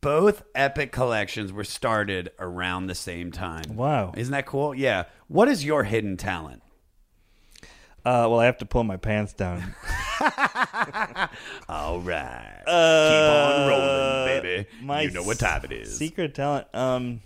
Both 0.00 0.42
epic 0.54 0.92
collections 0.92 1.52
were 1.52 1.64
started 1.64 2.30
around 2.38 2.86
the 2.86 2.94
same 2.94 3.30
time. 3.32 3.76
Wow. 3.76 4.12
Isn't 4.16 4.32
that 4.32 4.46
cool? 4.46 4.74
Yeah. 4.74 5.04
What 5.28 5.48
is 5.48 5.64
your 5.64 5.84
hidden 5.84 6.16
talent? 6.16 6.62
Uh, 8.04 8.30
well, 8.30 8.38
I 8.38 8.44
have 8.44 8.58
to 8.58 8.66
pull 8.66 8.84
my 8.84 8.96
pants 8.96 9.32
down. 9.32 9.74
All 11.68 12.00
right. 12.00 12.62
Uh, 12.66 13.10
Keep 13.10 13.32
on 13.32 13.68
rolling, 13.68 14.42
baby. 14.42 14.68
My 14.80 15.02
you 15.02 15.10
know 15.10 15.24
what 15.24 15.40
time 15.40 15.62
it 15.64 15.72
is. 15.72 15.96
Secret 15.98 16.34
talent. 16.34 16.68
Um, 16.72 17.20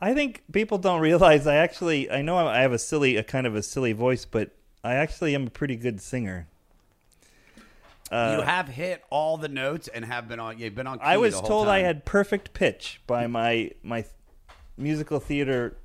I 0.00 0.14
think 0.14 0.42
people 0.50 0.78
don't 0.78 1.00
realize 1.00 1.46
I 1.46 1.56
actually 1.56 2.10
I 2.10 2.22
know 2.22 2.36
I 2.38 2.62
have 2.62 2.72
a 2.72 2.78
silly 2.78 3.16
a 3.16 3.22
kind 3.22 3.46
of 3.46 3.54
a 3.54 3.62
silly 3.62 3.92
voice, 3.92 4.24
but 4.24 4.50
I 4.82 4.94
actually 4.94 5.34
am 5.34 5.46
a 5.46 5.50
pretty 5.50 5.76
good 5.76 6.00
singer. 6.00 6.48
Uh, 8.14 8.36
you 8.36 8.42
have 8.42 8.68
hit 8.68 9.02
all 9.10 9.36
the 9.36 9.48
notes 9.48 9.88
and 9.88 10.04
have 10.04 10.28
been 10.28 10.38
on. 10.38 10.56
You've 10.56 10.76
been 10.76 10.86
on. 10.86 10.98
Key 10.98 11.04
I 11.04 11.16
was 11.16 11.40
told 11.40 11.66
I 11.66 11.80
had 11.80 12.04
perfect 12.04 12.52
pitch 12.52 13.00
by 13.08 13.26
my 13.26 13.72
my 13.82 14.04
musical 14.76 15.18
theater 15.18 15.76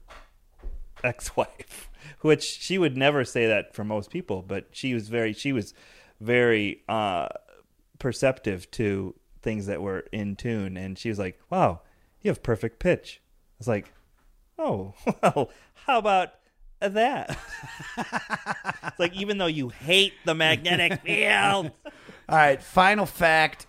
ex-wife, 1.03 1.89
which 2.21 2.43
she 2.43 2.77
would 2.77 2.95
never 2.95 3.25
say 3.25 3.47
that 3.47 3.73
for 3.73 3.83
most 3.83 4.11
people, 4.11 4.43
but 4.47 4.67
she 4.71 4.93
was 4.93 5.09
very 5.09 5.33
she 5.33 5.51
was 5.51 5.73
very 6.21 6.83
uh, 6.87 7.29
perceptive 7.97 8.69
to 8.71 9.15
things 9.41 9.65
that 9.65 9.81
were 9.81 10.01
in 10.11 10.35
tune, 10.35 10.77
and 10.77 10.99
she 10.99 11.09
was 11.09 11.17
like, 11.17 11.39
"Wow, 11.49 11.81
you 12.21 12.29
have 12.29 12.43
perfect 12.43 12.77
pitch." 12.77 13.21
I 13.23 13.55
was 13.57 13.67
like, 13.67 13.91
"Oh, 14.59 14.93
well, 15.23 15.49
how 15.85 15.97
about?" 15.97 16.33
That 16.81 17.37
it's 17.97 18.99
like 18.99 19.13
even 19.13 19.37
though 19.37 19.47
you 19.47 19.67
hate 19.67 20.13
the 20.23 20.33
magnetic 20.33 21.01
field, 21.01 21.71
All 22.29 22.37
right, 22.37 22.61
final 22.61 23.05
fact. 23.05 23.65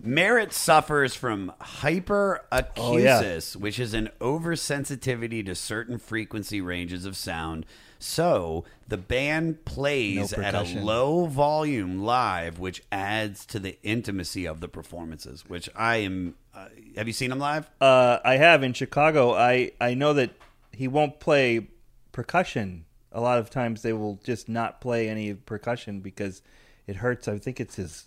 Merritt 0.00 0.52
suffers 0.52 1.14
from 1.16 1.52
hyperacusis, 1.60 2.76
Oh, 2.76 2.96
yeah. 2.96 3.40
which 3.60 3.80
is 3.80 3.94
an 3.94 4.10
oversensitivity 4.20 5.44
to 5.44 5.54
certain 5.56 5.98
frequency 5.98 6.60
ranges 6.60 7.04
of 7.04 7.16
sound. 7.16 7.66
So 7.98 8.64
the 8.86 8.96
band 8.96 9.64
plays 9.64 10.36
No 10.36 10.42
at 10.44 10.54
a 10.54 10.62
low 10.80 11.26
volume 11.26 11.98
live, 11.98 12.60
which 12.60 12.84
adds 12.92 13.44
to 13.46 13.58
the 13.58 13.76
intimacy 13.82 14.46
of 14.46 14.60
the 14.60 14.68
performances. 14.68 15.44
Which 15.48 15.68
I 15.74 15.96
am. 15.96 16.36
Uh, 16.54 16.68
have 16.96 17.08
you 17.08 17.12
seen 17.12 17.30
them 17.30 17.40
live? 17.40 17.68
Uh, 17.80 18.18
I 18.24 18.36
have 18.36 18.62
in 18.62 18.72
Chicago. 18.74 19.34
I 19.34 19.72
I 19.80 19.94
know 19.94 20.12
that 20.12 20.30
he 20.72 20.86
won't 20.86 21.18
play 21.18 21.66
percussion. 22.12 22.84
A 23.10 23.20
lot 23.20 23.38
of 23.40 23.50
times 23.50 23.82
they 23.82 23.92
will 23.92 24.20
just 24.22 24.48
not 24.48 24.80
play 24.80 25.08
any 25.08 25.34
percussion 25.34 25.98
because 25.98 26.40
it 26.88 26.96
hurts. 26.96 27.28
I 27.28 27.38
think 27.38 27.60
it's 27.60 27.76
his. 27.76 28.04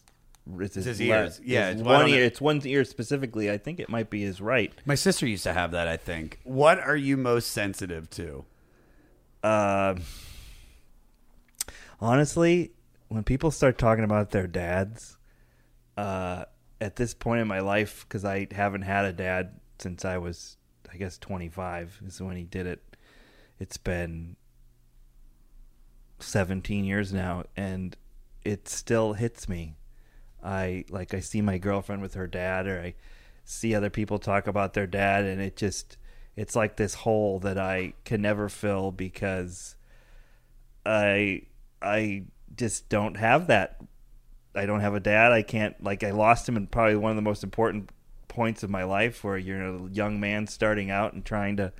It's 0.60 0.76
It's 0.76 0.86
his 0.88 1.00
le- 1.00 1.06
ears. 1.06 1.40
Yeah, 1.44 1.68
his 1.70 1.76
it's 1.80 1.86
one 1.86 1.94
one 1.94 2.02
of 2.06 2.08
the- 2.12 2.18
ear. 2.18 2.24
It's 2.26 2.42
one 2.42 2.62
ear 2.66 2.84
specifically. 2.84 3.50
I 3.50 3.58
think 3.58 3.80
it 3.80 3.88
might 3.90 4.10
be 4.10 4.24
his 4.24 4.42
right. 4.42 4.74
My 4.86 4.96
sister 4.96 5.26
used 5.28 5.44
to 5.44 5.54
have 5.54 5.72
that. 5.72 5.88
I 5.88 5.96
think. 5.98 6.40
What 6.44 6.80
are 6.80 6.96
you 6.98 7.16
most 7.16 7.52
sensitive 7.52 8.10
to? 8.12 8.44
Uh, 9.44 9.96
honestly, 12.00 12.72
when 13.08 13.24
people 13.24 13.52
start 13.52 13.78
talking 13.78 14.04
about 14.04 14.32
their 14.32 14.48
dads, 14.48 15.18
uh, 15.98 16.46
at 16.80 16.96
this 16.96 17.14
point 17.14 17.42
in 17.42 17.48
my 17.48 17.60
life, 17.60 18.06
because 18.08 18.26
I 18.26 18.48
haven't 18.52 18.82
had 18.84 19.06
a 19.06 19.14
dad 19.14 19.60
since 19.80 20.04
I 20.06 20.18
was, 20.18 20.58
I 20.92 20.98
guess, 20.98 21.18
25 21.20 22.02
is 22.08 22.22
when 22.22 22.38
he 22.38 22.44
did 22.44 22.66
it. 22.66 22.82
It's 23.60 23.78
been 23.78 24.36
17 26.20 26.84
years 26.86 27.14
now, 27.14 27.44
and 27.56 27.96
it 28.44 28.68
still 28.68 29.14
hits 29.14 29.48
me. 29.48 29.76
I 30.44 30.86
like 30.90 31.14
I 31.14 31.20
see 31.20 31.42
my 31.42 31.58
girlfriend 31.58 32.02
with 32.02 32.16
her 32.16 32.28
dad, 32.28 32.68
or 32.68 32.82
I 32.82 32.96
see 33.46 33.76
other 33.76 33.90
people 33.90 34.20
talk 34.20 34.48
about 34.48 34.74
their 34.74 34.88
dad, 34.88 35.26
and 35.26 35.42
it 35.42 35.56
just 35.56 35.98
it's 36.36 36.56
like 36.56 36.78
this 36.78 36.96
hole 36.96 37.40
that 37.40 37.58
I 37.58 37.94
can 38.06 38.22
never 38.22 38.50
fill 38.50 38.92
because 38.92 39.76
I 40.86 41.44
I 41.82 42.26
just 42.56 42.90
don't 42.90 43.18
have 43.18 43.48
that. 43.48 43.82
I 44.56 44.66
don't 44.66 44.82
have 44.82 44.96
a 44.96 45.00
dad. 45.00 45.32
I 45.32 45.44
can't 45.44 45.82
like 45.84 46.04
I 46.04 46.12
lost 46.12 46.48
him 46.48 46.58
in 46.58 46.68
probably 46.68 46.96
one 46.96 47.12
of 47.12 47.16
the 47.16 47.22
most 47.22 47.44
important 47.44 47.90
points 48.28 48.64
of 48.64 48.70
my 48.70 48.84
life 48.84 49.24
where 49.24 49.38
you're 49.38 49.62
a 49.62 49.90
young 49.90 50.20
man 50.20 50.48
starting 50.48 50.90
out 50.90 51.14
and 51.14 51.24
trying 51.26 51.58
to 51.58 51.74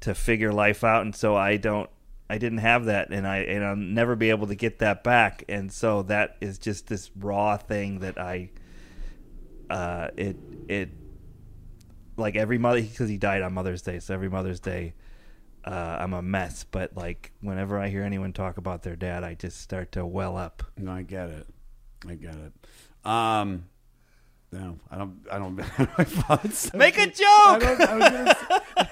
to 0.00 0.14
figure 0.14 0.52
life 0.52 0.84
out 0.84 1.02
and 1.02 1.14
so 1.14 1.36
I 1.36 1.56
don't 1.56 1.88
I 2.28 2.38
didn't 2.38 2.58
have 2.58 2.86
that 2.86 3.10
and 3.10 3.26
I 3.26 3.38
and 3.38 3.64
I'll 3.64 3.76
never 3.76 4.16
be 4.16 4.30
able 4.30 4.46
to 4.46 4.54
get 4.54 4.78
that 4.78 5.04
back 5.04 5.44
and 5.48 5.70
so 5.72 6.02
that 6.04 6.36
is 6.40 6.58
just 6.58 6.86
this 6.86 7.10
raw 7.16 7.56
thing 7.56 7.98
that 8.00 8.18
I 8.18 8.50
uh 9.70 10.08
it 10.16 10.36
it 10.68 10.90
like 12.16 12.36
every 12.36 12.58
mother 12.58 12.80
because 12.80 13.08
he 13.08 13.16
died 13.18 13.42
on 13.42 13.52
Mother's 13.54 13.82
Day, 13.82 13.98
so 13.98 14.14
every 14.14 14.28
Mother's 14.28 14.60
Day. 14.60 14.94
Uh, 15.64 15.96
I'm 15.98 16.12
a 16.12 16.20
mess, 16.20 16.64
but 16.70 16.94
like 16.94 17.32
whenever 17.40 17.78
I 17.78 17.88
hear 17.88 18.02
anyone 18.02 18.32
talk 18.34 18.58
about 18.58 18.82
their 18.82 18.96
dad, 18.96 19.24
I 19.24 19.32
just 19.34 19.60
start 19.62 19.92
to 19.92 20.04
well 20.04 20.36
up. 20.36 20.62
No, 20.76 20.92
I 20.92 21.02
get 21.02 21.30
it. 21.30 21.46
I 22.06 22.14
get 22.14 22.34
it. 22.34 22.52
Um, 23.10 23.64
no, 24.52 24.78
I 24.90 24.98
don't. 24.98 25.20
I 25.32 25.38
don't. 25.38 25.56
my 25.56 26.04
father's 26.04 26.58
so 26.58 26.76
Make 26.76 26.98
a 26.98 27.06
joke! 27.06 27.16
I 27.26 27.58
don't, 27.58 27.80
I 27.80 27.94
was 27.96 28.08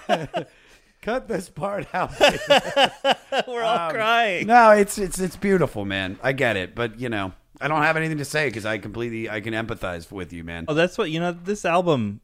gonna 0.08 0.28
say- 0.34 0.46
cut 1.02 1.28
this 1.28 1.50
part 1.50 1.86
out. 1.94 2.18
We're 3.46 3.62
all 3.62 3.88
um, 3.88 3.92
crying. 3.92 4.46
No, 4.46 4.70
it's 4.70 4.96
it's 4.96 5.18
it's 5.18 5.36
beautiful, 5.36 5.84
man. 5.84 6.18
I 6.22 6.32
get 6.32 6.56
it, 6.56 6.74
but 6.74 6.98
you 6.98 7.10
know, 7.10 7.32
I 7.60 7.68
don't 7.68 7.82
have 7.82 7.96
anything 7.96 8.18
to 8.18 8.24
say 8.24 8.48
because 8.48 8.64
I 8.64 8.78
completely 8.78 9.28
I 9.28 9.40
can 9.40 9.52
empathize 9.52 10.10
with 10.10 10.32
you, 10.32 10.44
man. 10.44 10.64
Oh, 10.68 10.74
that's 10.74 10.96
what 10.96 11.10
you 11.10 11.20
know. 11.20 11.32
This 11.32 11.64
album 11.64 12.20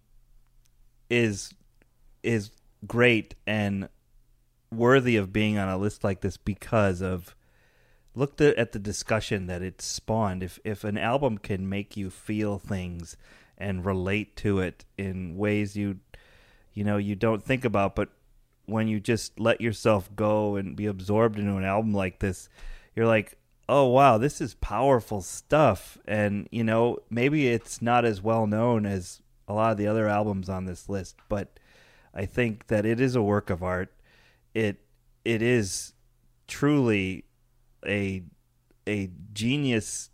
is 1.10 1.52
is 2.22 2.50
great 2.86 3.34
and 3.46 3.88
worthy 4.72 5.16
of 5.16 5.32
being 5.32 5.58
on 5.58 5.68
a 5.68 5.78
list 5.78 6.04
like 6.04 6.20
this 6.20 6.36
because 6.36 7.00
of 7.00 7.34
look 8.14 8.36
the, 8.36 8.58
at 8.58 8.72
the 8.72 8.78
discussion 8.78 9.46
that 9.46 9.62
it 9.62 9.82
spawned. 9.82 10.42
If 10.42 10.58
if 10.64 10.84
an 10.84 10.98
album 10.98 11.38
can 11.38 11.68
make 11.68 11.96
you 11.96 12.10
feel 12.10 12.58
things 12.58 13.16
and 13.56 13.84
relate 13.84 14.36
to 14.36 14.60
it 14.60 14.84
in 14.96 15.36
ways 15.36 15.76
you 15.76 15.98
you 16.74 16.84
know 16.84 16.96
you 16.96 17.16
don't 17.16 17.42
think 17.42 17.64
about, 17.64 17.96
but 17.96 18.10
when 18.68 18.86
you 18.86 19.00
just 19.00 19.40
let 19.40 19.60
yourself 19.60 20.14
go 20.14 20.56
and 20.56 20.76
be 20.76 20.86
absorbed 20.86 21.38
into 21.38 21.56
an 21.56 21.64
album 21.64 21.94
like 21.94 22.18
this, 22.18 22.48
you're 22.94 23.06
like, 23.06 23.38
oh 23.68 23.86
wow, 23.86 24.18
this 24.18 24.40
is 24.40 24.54
powerful 24.54 25.20
stuff. 25.22 25.98
And 26.06 26.48
you 26.50 26.64
know, 26.64 26.98
maybe 27.10 27.48
it's 27.48 27.80
not 27.80 28.04
as 28.04 28.22
well 28.22 28.46
known 28.46 28.86
as 28.86 29.22
a 29.46 29.54
lot 29.54 29.72
of 29.72 29.78
the 29.78 29.86
other 29.86 30.06
albums 30.06 30.48
on 30.48 30.66
this 30.66 30.88
list, 30.88 31.16
but 31.28 31.58
I 32.14 32.26
think 32.26 32.66
that 32.66 32.84
it 32.84 33.00
is 33.00 33.16
a 33.16 33.22
work 33.22 33.50
of 33.50 33.62
art. 33.62 33.92
It 34.54 34.80
it 35.24 35.42
is 35.42 35.94
truly 36.46 37.24
a 37.86 38.22
a 38.86 39.10
genius 39.32 40.10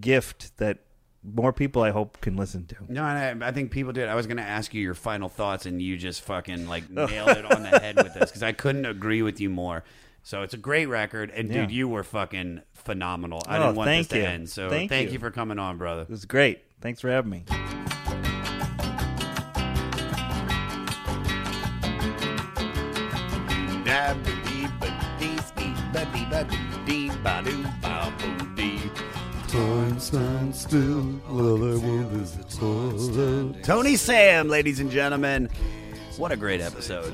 gift 0.00 0.56
that 0.58 0.78
more 1.22 1.52
people 1.52 1.82
I 1.82 1.90
hope 1.90 2.20
can 2.20 2.36
listen 2.36 2.66
to. 2.66 2.76
No, 2.88 3.04
and 3.04 3.42
I, 3.44 3.48
I 3.48 3.52
think 3.52 3.70
people 3.70 3.92
did. 3.92 4.08
I 4.08 4.14
was 4.14 4.26
going 4.26 4.38
to 4.38 4.42
ask 4.42 4.72
you 4.72 4.80
your 4.82 4.94
final 4.94 5.28
thoughts, 5.28 5.66
and 5.66 5.80
you 5.82 5.96
just 5.96 6.22
fucking 6.22 6.66
like 6.66 6.88
nailed 6.90 7.28
it 7.36 7.44
on 7.52 7.62
the 7.62 7.68
head 7.78 7.96
with 7.96 8.14
this 8.14 8.30
because 8.30 8.42
I 8.42 8.52
couldn't 8.52 8.86
agree 8.86 9.22
with 9.22 9.40
you 9.40 9.50
more. 9.50 9.84
So 10.22 10.42
it's 10.42 10.54
a 10.54 10.58
great 10.58 10.86
record, 10.86 11.30
and 11.30 11.48
Yeah. 11.48 11.62
dude, 11.62 11.70
you 11.70 11.88
were 11.88 12.02
fucking 12.02 12.62
phenomenal. 12.74 13.42
I 13.46 13.56
Oh, 13.58 13.62
didn't 13.64 13.76
want 13.76 13.86
thank 13.88 14.08
this 14.08 14.16
to 14.16 14.18
you. 14.18 14.24
end, 14.28 14.48
so 14.50 14.68
Thank 14.70 14.90
thank 14.90 15.08
you. 15.08 15.14
you 15.14 15.18
for 15.18 15.30
coming 15.30 15.58
on, 15.58 15.78
brother. 15.78 16.02
It 16.02 16.10
was 16.10 16.24
great. 16.26 16.62
Thanks 16.80 17.00
for 17.00 17.10
having 17.10 17.30
me. 17.30 17.44
Time 30.00 30.50
stands 30.50 30.60
still, 30.62 31.20
all 31.28 31.62
I 31.62 31.76
Tony 33.62 33.96
Sam, 33.96 34.48
ladies 34.48 34.80
and 34.80 34.90
gentlemen. 34.90 35.50
What 36.16 36.32
a 36.32 36.38
great 36.38 36.62
episode. 36.62 37.12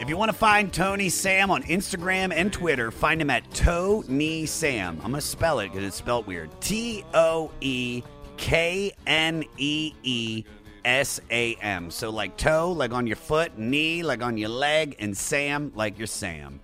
If 0.00 0.08
you 0.08 0.16
want 0.16 0.32
to 0.32 0.36
find 0.36 0.72
Tony 0.72 1.10
Sam 1.10 1.52
on 1.52 1.62
Instagram 1.62 2.32
and 2.34 2.52
Twitter, 2.52 2.90
find 2.90 3.22
him 3.22 3.30
at 3.30 3.48
Tony 3.54 4.46
Sam. 4.46 4.96
I'm 5.04 5.12
going 5.12 5.20
to 5.20 5.20
spell 5.20 5.60
it 5.60 5.68
because 5.68 5.84
it's 5.84 5.94
spelled 5.94 6.26
weird. 6.26 6.50
T 6.60 7.04
O 7.14 7.52
E 7.60 8.02
K 8.36 8.90
N 9.06 9.44
E 9.56 9.92
E 10.02 10.44
S 10.84 11.20
A 11.30 11.54
M. 11.56 11.88
So, 11.88 12.10
like 12.10 12.36
toe, 12.36 12.72
like 12.72 12.90
on 12.92 13.06
your 13.06 13.14
foot, 13.14 13.56
knee, 13.58 14.02
like 14.02 14.24
on 14.24 14.36
your 14.36 14.48
leg, 14.48 14.96
and 14.98 15.16
Sam, 15.16 15.70
like 15.76 15.98
your 15.98 16.08
Sam. 16.08 16.58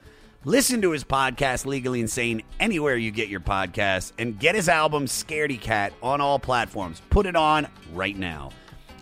Listen 0.46 0.80
to 0.80 0.92
his 0.92 1.04
podcast, 1.04 1.66
Legally 1.66 2.00
Insane, 2.00 2.42
anywhere 2.58 2.96
you 2.96 3.10
get 3.10 3.28
your 3.28 3.40
podcasts, 3.40 4.12
and 4.18 4.38
get 4.38 4.54
his 4.54 4.70
album, 4.70 5.04
Scaredy 5.04 5.60
Cat, 5.60 5.92
on 6.02 6.22
all 6.22 6.38
platforms. 6.38 7.02
Put 7.10 7.26
it 7.26 7.36
on 7.36 7.68
right 7.92 8.16
now. 8.16 8.48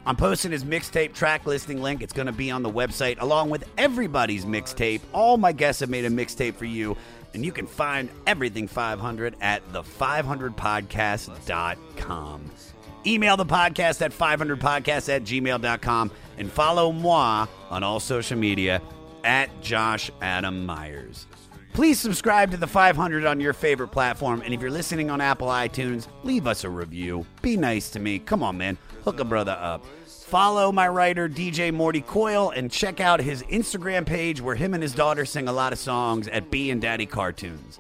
I'm 0.05 0.17
posting 0.17 0.51
his 0.51 0.65
mixtape 0.65 1.15
track 1.15 1.47
listing 1.47 1.81
link. 1.81 2.03
It's 2.03 2.13
going 2.13 2.27
to 2.27 2.33
be 2.33 2.51
on 2.51 2.65
the 2.65 2.71
website 2.71 3.21
along 3.21 3.51
with 3.51 3.63
everybody's 3.79 4.47
mixtape. 4.47 5.01
All 5.13 5.37
my 5.37 5.53
guests 5.53 5.79
have 5.79 5.91
made 5.91 6.07
a 6.07 6.11
mixtape 6.11 6.57
for 6.57 6.65
you, 6.65 6.97
and 7.35 7.45
you 7.45 7.53
can 7.53 7.69
find 7.69 8.11
everything 8.27 8.67
500 8.67 9.37
at 9.41 9.63
the500podcast.com. 9.73 12.51
Email 13.07 13.37
the 13.37 13.47
podcast 13.47 14.03
at 14.03 14.11
500podcast 14.11 15.15
at 15.15 15.23
gmail.com 15.23 16.11
and 16.37 16.51
follow 16.51 16.91
moi 16.91 17.47
on 17.71 17.85
all 17.85 18.01
social 18.01 18.37
media 18.37 18.83
at 19.25 19.61
Josh 19.61 20.11
Adam 20.21 20.67
Meyers. 20.67 21.27
Please 21.73 22.01
subscribe 22.01 22.51
to 22.51 22.57
the 22.57 22.67
500 22.67 23.25
on 23.25 23.41
your 23.41 23.53
favorite 23.53 23.89
platform, 23.89 24.43
and 24.45 24.53
if 24.53 24.61
you're 24.61 24.71
listening 24.71 25.11
on 25.11 25.21
Apple 25.21 25.49
iTunes, 25.49 26.09
leave 26.25 26.47
us 26.47 26.65
a 26.65 26.71
review. 26.71 27.25
Be 27.41 27.57
nice 27.57 27.91
to 27.91 28.01
me. 28.01 28.19
Come 28.19 28.43
on, 28.43 28.59
man. 28.59 28.77
Hook 29.05 29.21
a 29.21 29.25
brother 29.25 29.57
up. 29.61 29.85
Follow 30.07 30.73
my 30.73 30.89
writer, 30.89 31.29
DJ 31.29 31.73
Morty 31.73 32.01
Coyle, 32.01 32.51
and 32.51 32.71
check 32.71 33.01
out 33.01 33.21
his 33.21 33.43
Instagram 33.45 34.05
page 34.05 34.41
where 34.41 34.57
him 34.57 34.75
and 34.75 34.83
his 34.83 34.95
daughter 34.95 35.25
sing 35.25 35.49
a 35.49 35.53
lot 35.53 35.73
of 35.73 35.79
songs 35.79 36.29
at 36.29 36.51
B 36.51 36.71
and 36.71 36.83
Daddy 36.83 37.07
Cartoons. 37.07 37.79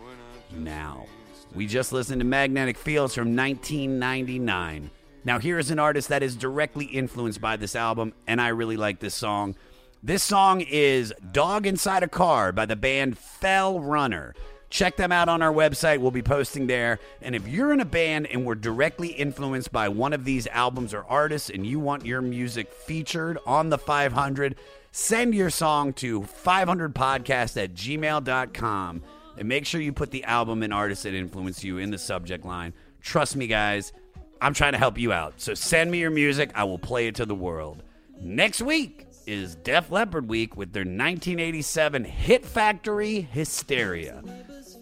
Now, 0.52 1.06
we 1.54 1.66
just 1.66 1.92
listened 1.92 2.20
to 2.20 2.24
Magnetic 2.24 2.78
Fields 2.78 3.14
from 3.14 3.36
1999. 3.36 4.90
Now, 5.24 5.38
here 5.38 5.58
is 5.58 5.70
an 5.70 5.78
artist 5.78 6.08
that 6.08 6.22
is 6.22 6.36
directly 6.36 6.86
influenced 6.86 7.40
by 7.40 7.56
this 7.56 7.76
album, 7.76 8.14
and 8.26 8.40
I 8.40 8.48
really 8.48 8.76
like 8.76 9.00
this 9.00 9.14
song. 9.14 9.56
This 10.00 10.22
song 10.22 10.60
is 10.60 11.12
Dog 11.32 11.66
Inside 11.66 12.04
a 12.04 12.08
Car 12.08 12.52
by 12.52 12.66
the 12.66 12.76
band 12.76 13.18
Fell 13.18 13.80
Runner. 13.80 14.32
Check 14.70 14.96
them 14.96 15.10
out 15.10 15.28
on 15.28 15.42
our 15.42 15.52
website. 15.52 15.98
We'll 15.98 16.12
be 16.12 16.22
posting 16.22 16.68
there. 16.68 17.00
And 17.20 17.34
if 17.34 17.48
you're 17.48 17.72
in 17.72 17.80
a 17.80 17.84
band 17.84 18.28
and 18.28 18.44
were 18.44 18.54
directly 18.54 19.08
influenced 19.08 19.72
by 19.72 19.88
one 19.88 20.12
of 20.12 20.24
these 20.24 20.46
albums 20.46 20.94
or 20.94 21.04
artists 21.06 21.50
and 21.50 21.66
you 21.66 21.80
want 21.80 22.06
your 22.06 22.22
music 22.22 22.72
featured 22.72 23.38
on 23.44 23.70
the 23.70 23.78
500, 23.78 24.54
send 24.92 25.34
your 25.34 25.50
song 25.50 25.92
to 25.94 26.20
500podcast 26.20 27.60
at 27.60 27.74
gmail.com 27.74 29.02
and 29.36 29.48
make 29.48 29.66
sure 29.66 29.80
you 29.80 29.92
put 29.92 30.12
the 30.12 30.22
album 30.22 30.62
and 30.62 30.72
artist 30.72 31.02
that 31.02 31.14
influenced 31.14 31.64
you 31.64 31.78
in 31.78 31.90
the 31.90 31.98
subject 31.98 32.44
line. 32.44 32.72
Trust 33.00 33.34
me, 33.34 33.48
guys, 33.48 33.92
I'm 34.40 34.54
trying 34.54 34.72
to 34.72 34.78
help 34.78 34.96
you 34.96 35.12
out. 35.12 35.40
So 35.40 35.54
send 35.54 35.90
me 35.90 35.98
your 35.98 36.12
music. 36.12 36.52
I 36.54 36.62
will 36.62 36.78
play 36.78 37.08
it 37.08 37.16
to 37.16 37.26
the 37.26 37.34
world. 37.34 37.82
Next 38.20 38.62
week 38.62 39.07
is 39.28 39.56
Def 39.56 39.90
Leppard 39.90 40.26
Week 40.26 40.56
with 40.56 40.72
their 40.72 40.80
1987 40.80 42.02
hit 42.04 42.46
factory 42.46 43.20
Hysteria. 43.20 44.22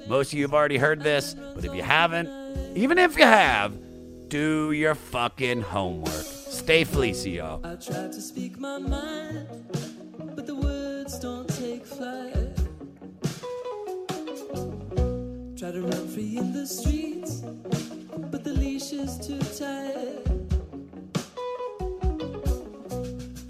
Most 0.06 0.32
of 0.32 0.38
you 0.38 0.44
have 0.44 0.54
already 0.54 0.76
heard 0.76 1.02
this, 1.02 1.34
but 1.34 1.64
if 1.64 1.74
you 1.74 1.82
haven't, 1.82 2.28
even 2.76 2.96
if 2.96 3.18
you 3.18 3.24
have, 3.24 3.76
do 4.28 4.70
your 4.70 4.94
fucking 4.94 5.62
homework. 5.62 6.12
Stay 6.12 6.84
fleecy, 6.84 7.32
y'all. 7.32 7.60
I 7.66 7.74
tried 7.74 8.12
to 8.12 8.20
speak 8.20 8.56
my 8.56 8.78
mind, 8.78 9.48
but 10.36 10.46
the 10.46 10.54
words 10.54 11.18
don't 11.18 11.48
take 11.48 11.84
flight. 11.84 12.56
Try 15.58 15.72
to 15.72 15.80
run 15.82 16.06
free 16.06 16.38
in 16.38 16.52
the 16.52 16.68
streets, 16.68 17.40
but 18.30 18.44
the 18.44 18.52
leash 18.52 18.92
is 18.92 19.18
too 19.26 19.40
tight. 19.58 20.35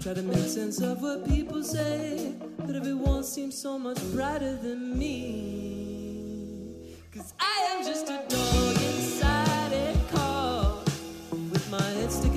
Try 0.07 0.13
to 0.13 0.21
make 0.21 0.47
sense 0.47 0.79
of 0.79 1.01
what 1.01 1.27
people 1.27 1.61
say, 1.61 2.33
but 2.59 2.77
everyone 2.77 3.25
seems 3.25 3.61
so 3.61 3.77
much 3.77 3.99
brighter 4.13 4.55
than 4.55 4.97
me. 4.97 6.95
Cause 7.13 7.33
I 7.37 7.73
am 7.73 7.83
just 7.85 8.05
a 8.05 8.23
dog 8.29 8.81
inside 8.83 9.73
a 9.73 9.93
car 10.15 10.77
with 11.51 11.69
my 11.69 11.81
head 11.81 12.09
sticking 12.09 12.36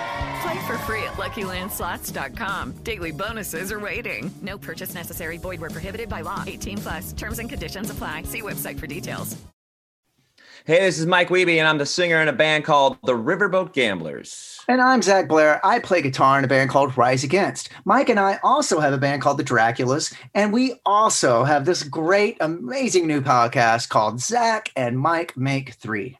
Play 0.41 0.65
for 0.65 0.77
free 0.79 1.03
at 1.03 1.13
LuckyLandSlots.com. 1.13 2.71
Daily 2.83 3.11
bonuses 3.11 3.71
are 3.71 3.79
waiting. 3.79 4.31
No 4.41 4.57
purchase 4.57 4.95
necessary. 4.95 5.37
Void 5.37 5.61
where 5.61 5.69
prohibited 5.69 6.09
by 6.09 6.21
law. 6.21 6.43
18 6.47 6.77
plus. 6.79 7.13
Terms 7.13 7.39
and 7.39 7.49
conditions 7.49 7.89
apply. 7.89 8.23
See 8.23 8.41
website 8.41 8.79
for 8.79 8.87
details. 8.87 9.37
Hey, 10.63 10.81
this 10.81 10.99
is 10.99 11.07
Mike 11.07 11.29
Wiebe, 11.29 11.57
and 11.57 11.67
I'm 11.67 11.79
the 11.79 11.87
singer 11.87 12.21
in 12.21 12.27
a 12.27 12.33
band 12.33 12.65
called 12.65 12.97
the 13.03 13.13
Riverboat 13.13 13.73
Gamblers. 13.73 14.59
And 14.67 14.79
I'm 14.79 15.01
Zach 15.01 15.27
Blair. 15.27 15.59
I 15.65 15.79
play 15.79 16.03
guitar 16.03 16.37
in 16.37 16.45
a 16.45 16.47
band 16.47 16.69
called 16.69 16.95
Rise 16.95 17.23
Against. 17.23 17.69
Mike 17.83 18.09
and 18.09 18.19
I 18.19 18.39
also 18.43 18.79
have 18.79 18.93
a 18.93 18.99
band 18.99 19.23
called 19.23 19.39
the 19.39 19.43
Draculas, 19.43 20.13
and 20.35 20.53
we 20.53 20.75
also 20.85 21.43
have 21.45 21.65
this 21.65 21.81
great, 21.81 22.37
amazing 22.41 23.07
new 23.07 23.21
podcast 23.21 23.89
called 23.89 24.21
Zach 24.21 24.71
and 24.75 24.99
Mike 24.99 25.35
Make 25.35 25.73
Three. 25.73 26.19